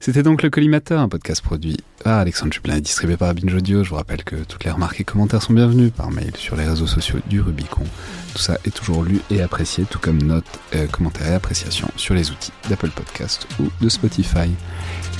C'était 0.00 0.22
donc 0.22 0.42
le 0.42 0.50
Collimateur, 0.50 1.00
un 1.00 1.08
podcast 1.08 1.42
produit 1.42 1.76
par 2.02 2.18
Alexandre 2.18 2.52
Jublin 2.52 2.76
et 2.76 2.80
distribué 2.80 3.16
par 3.16 3.34
Binge 3.34 3.54
Audio. 3.54 3.84
Je 3.84 3.90
vous 3.90 3.96
rappelle 3.96 4.24
que 4.24 4.36
toutes 4.36 4.64
les 4.64 4.70
remarques 4.70 5.00
et 5.00 5.04
commentaires 5.04 5.42
sont 5.42 5.52
bienvenus 5.52 5.92
par 5.92 6.10
mail 6.10 6.32
sur 6.36 6.56
les 6.56 6.64
réseaux 6.64 6.86
sociaux 6.86 7.18
du 7.26 7.40
Rubicon. 7.40 7.84
Tout 8.34 8.40
ça 8.40 8.58
est 8.64 8.74
toujours 8.74 9.02
lu 9.02 9.20
et 9.30 9.42
apprécié, 9.42 9.84
tout 9.84 9.98
comme 9.98 10.22
notes, 10.22 10.44
euh, 10.74 10.86
commentaires 10.86 11.28
et 11.28 11.34
appréciations 11.34 11.90
sur 11.96 12.14
les 12.14 12.30
outils 12.30 12.52
d'Apple 12.68 12.90
Podcast 12.90 13.46
ou 13.60 13.68
de 13.80 13.88
Spotify. 13.88 14.50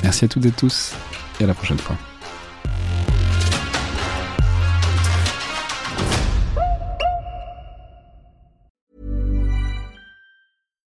Merci 0.02 0.24
à 0.24 0.28
toutes 0.28 0.46
et 0.46 0.52
tous 0.52 0.94
et 1.40 1.44
à 1.44 1.46
la 1.46 1.54
prochaine 1.54 1.78
fois. 1.78 1.96